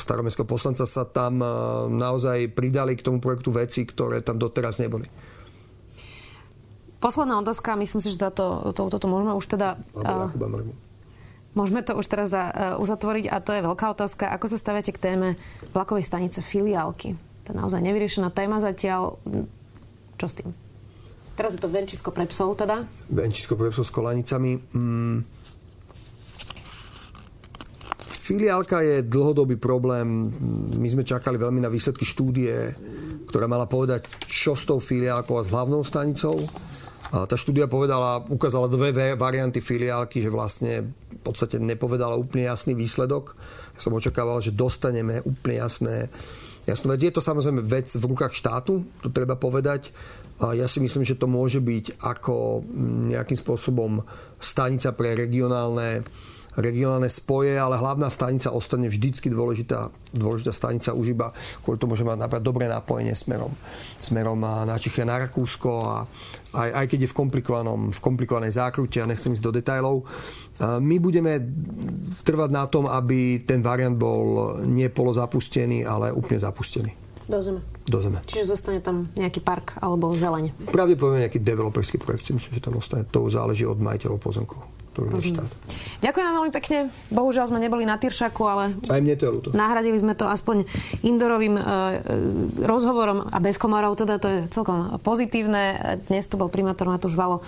staromestského 0.00 0.48
poslanca, 0.48 0.88
sa 0.88 1.04
tam 1.04 1.44
naozaj 1.92 2.56
pridali 2.56 2.96
k 2.96 3.04
tomu 3.04 3.20
projektu 3.20 3.52
veci, 3.52 3.84
ktoré 3.84 4.24
tam 4.24 4.40
doteraz 4.40 4.80
neboli. 4.80 5.04
Posledná 7.00 7.40
otázka, 7.40 7.80
myslím 7.80 8.04
si, 8.04 8.12
že 8.12 8.20
táto, 8.20 8.76
to, 8.76 8.92
toto 8.92 9.06
môžeme 9.08 9.32
už 9.32 9.48
teda... 9.48 9.80
Uh, 9.96 10.28
môžeme 11.56 11.80
to 11.80 11.96
už 11.96 12.04
teraz 12.04 12.28
za, 12.28 12.44
uh, 12.52 12.76
uzatvoriť 12.76 13.32
a 13.32 13.40
to 13.40 13.56
je 13.56 13.64
veľká 13.64 13.96
otázka. 13.96 14.28
Ako 14.28 14.52
sa 14.52 14.60
staviate 14.60 14.92
k 14.92 15.00
téme 15.00 15.28
vlakovej 15.72 16.04
stanice 16.04 16.44
filiálky? 16.44 17.16
To 17.48 17.52
je 17.52 17.56
naozaj 17.56 17.80
nevyriešená 17.80 18.28
téma 18.36 18.60
zatiaľ. 18.60 19.16
Čo 20.20 20.26
s 20.28 20.34
tým? 20.36 20.52
Teraz 21.40 21.56
je 21.56 21.60
to 21.64 21.72
venčisko 21.72 22.12
pre 22.12 22.28
psov 22.28 22.52
teda? 22.60 22.84
Venčisko 23.08 23.56
pre 23.56 23.72
psov 23.72 23.88
s 23.88 23.92
kolanicami. 23.96 24.60
Mm. 24.76 25.24
Filiálka 28.30 28.84
je 28.84 29.08
dlhodobý 29.08 29.56
problém. 29.56 30.28
My 30.76 30.86
sme 30.92 31.02
čakali 31.02 31.40
veľmi 31.40 31.64
na 31.64 31.72
výsledky 31.72 32.04
štúdie, 32.04 32.76
ktorá 33.26 33.48
mala 33.48 33.64
povedať, 33.64 34.06
čo 34.28 34.52
s 34.52 34.68
tou 34.68 34.78
filiálkou 34.78 35.40
a 35.40 35.42
s 35.42 35.48
hlavnou 35.48 35.80
stanicou. 35.80 36.36
Tá 37.10 37.34
štúdia 37.34 37.66
povedala, 37.66 38.22
ukázala 38.22 38.70
dve 38.70 38.94
varianty 39.18 39.58
filiálky, 39.58 40.22
že 40.22 40.30
vlastne 40.30 40.94
v 40.94 41.22
podstate 41.26 41.58
nepovedala 41.58 42.14
úplne 42.14 42.46
jasný 42.46 42.78
výsledok. 42.78 43.34
Ja 43.74 43.80
som 43.82 43.98
očakával, 43.98 44.38
že 44.38 44.54
dostaneme 44.54 45.18
úplne 45.26 45.58
jasné 45.58 46.06
jasnú 46.70 46.94
vec. 46.94 47.02
Je 47.02 47.10
to 47.10 47.18
samozrejme 47.18 47.66
vec 47.66 47.90
v 47.90 48.04
rukách 48.04 48.30
štátu, 48.30 48.86
to 49.02 49.10
treba 49.10 49.34
povedať. 49.34 49.90
Ja 50.40 50.70
si 50.70 50.78
myslím, 50.78 51.02
že 51.02 51.18
to 51.18 51.26
môže 51.26 51.58
byť 51.58 51.98
ako 51.98 52.64
nejakým 53.10 53.36
spôsobom 53.36 54.06
stanica 54.38 54.94
pre 54.94 55.18
regionálne 55.18 56.06
regionálne 56.58 57.06
spoje, 57.06 57.54
ale 57.54 57.78
hlavná 57.78 58.10
stanica 58.10 58.50
ostane 58.50 58.90
vždycky 58.90 59.30
dôležitá, 59.30 59.94
dôležitá 60.10 60.50
stanica 60.50 60.90
už 60.90 61.14
iba 61.14 61.30
kvôli 61.62 61.78
tomu, 61.78 61.94
že 61.94 62.02
má 62.02 62.18
napríklad 62.18 62.42
dobré 62.42 62.66
napojenie 62.66 63.14
smerom, 63.14 63.54
smerom 64.02 64.40
na 64.42 64.74
Čichy 64.74 65.06
na 65.06 65.22
Rakúsko 65.22 65.70
a 65.86 65.94
aj, 66.50 66.70
aj 66.74 66.86
keď 66.90 66.98
je 67.06 67.10
v, 67.10 67.14
komplikovanom, 67.14 67.80
v 67.94 68.00
komplikovanej 68.02 68.58
zákrute 68.58 68.98
a 68.98 69.06
nechcem 69.06 69.30
ísť 69.30 69.44
do 69.46 69.54
detajlov. 69.54 70.02
My 70.82 70.98
budeme 70.98 71.38
trvať 72.26 72.50
na 72.50 72.66
tom, 72.66 72.90
aby 72.90 73.46
ten 73.46 73.62
variant 73.62 73.94
bol 73.94 74.58
nie 74.66 74.90
polozapustený, 74.90 75.86
ale 75.86 76.10
úplne 76.10 76.42
zapustený. 76.42 76.90
Do 77.30 77.38
zeme. 77.38 77.62
Do 77.86 78.02
zeme. 78.02 78.18
Čiže 78.26 78.58
zostane 78.58 78.82
tam 78.82 79.06
nejaký 79.14 79.38
park 79.38 79.78
alebo 79.78 80.10
zeleň. 80.18 80.50
Pravdepodobne 80.66 81.30
nejaký 81.30 81.38
developerský 81.38 82.02
projekt, 82.02 82.26
myslím, 82.34 82.58
že 82.58 82.66
tam 82.66 82.74
ostane. 82.74 83.06
To 83.14 83.30
záleží 83.30 83.62
od 83.62 83.78
majiteľov 83.78 84.18
pozemkov. 84.18 84.79
Štát. 84.90 85.46
Ďakujem 86.02 86.24
vám 86.26 86.36
veľmi 86.36 86.52
pekne. 86.52 86.78
Bohužiaľ 87.08 87.46
sme 87.46 87.62
neboli 87.62 87.86
na 87.86 87.94
Tyršaku, 87.94 88.42
ale 88.42 88.74
Aj 88.90 88.98
mne 88.98 89.14
to 89.14 89.24
je 89.24 89.32
ľúto. 89.32 89.48
nahradili 89.54 89.96
sme 89.96 90.12
to 90.12 90.26
aspoň 90.26 90.66
indorovým 91.00 91.54
e, 91.54 91.62
e, 91.62 91.64
rozhovorom 92.60 93.30
a 93.30 93.38
bez 93.38 93.54
komárov, 93.54 93.94
teda 93.94 94.18
to 94.18 94.28
je 94.28 94.38
celkom 94.50 94.98
pozitívne. 95.00 95.78
Dnes 96.10 96.26
tu 96.26 96.34
bol 96.34 96.50
primátor 96.50 96.90
Matúš 96.90 97.14
Valo. 97.14 97.40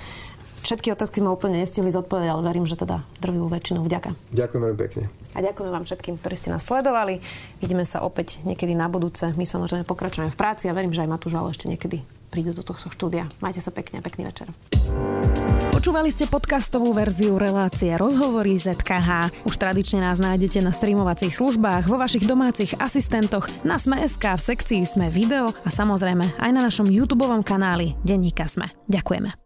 Všetky 0.62 0.94
otázky 0.94 1.18
sme 1.18 1.34
úplne 1.34 1.58
nestihli 1.58 1.90
zodpovedať, 1.90 2.30
ale 2.30 2.42
verím, 2.46 2.70
že 2.70 2.78
teda 2.78 3.02
drvivú 3.18 3.50
väčšinu 3.50 3.82
vďaka. 3.82 4.14
Ďakujem 4.30 4.60
veľmi 4.62 4.78
pekne. 4.78 5.04
A 5.34 5.42
ďakujeme 5.42 5.74
vám 5.74 5.82
všetkým, 5.82 6.14
ktorí 6.22 6.34
ste 6.38 6.54
nás 6.54 6.62
sledovali. 6.62 7.18
Vidíme 7.58 7.82
sa 7.82 8.06
opäť 8.06 8.38
niekedy 8.46 8.78
na 8.78 8.86
budúce. 8.86 9.34
My 9.34 9.42
samozrejme 9.42 9.82
pokračujeme 9.82 10.30
v 10.30 10.38
práci 10.38 10.70
a 10.70 10.76
verím, 10.78 10.94
že 10.94 11.02
aj 11.02 11.10
Matúš 11.10 11.34
Valo 11.34 11.50
ešte 11.50 11.66
niekedy 11.66 12.06
prídu 12.32 12.56
do 12.56 12.64
tohto 12.64 12.88
štúdia. 12.88 13.28
Majte 13.44 13.60
sa 13.60 13.68
pekne 13.68 14.00
a 14.00 14.02
pekný 14.02 14.24
večer. 14.24 14.48
Počúvali 15.68 16.08
ste 16.08 16.24
podcastovú 16.24 16.96
verziu 16.96 17.36
relácie 17.36 17.92
Rozhovory 17.92 18.56
ZKH. 18.56 19.44
Už 19.44 19.54
tradične 19.60 20.00
nás 20.00 20.16
nájdete 20.16 20.64
na 20.64 20.72
streamovacích 20.72 21.36
službách, 21.36 21.90
vo 21.90 22.00
vašich 22.00 22.24
domácich 22.24 22.72
asistentoch, 22.80 23.50
na 23.66 23.76
Sme.sk, 23.76 24.24
v 24.24 24.40
sekcii 24.40 24.82
Sme 24.88 25.12
video 25.12 25.52
a 25.52 25.68
samozrejme 25.68 26.40
aj 26.40 26.50
na 26.54 26.64
našom 26.64 26.88
YouTube 26.88 27.28
kanáli 27.44 27.98
Denníka 28.06 28.48
Sme. 28.48 28.72
Ďakujeme. 28.88 29.41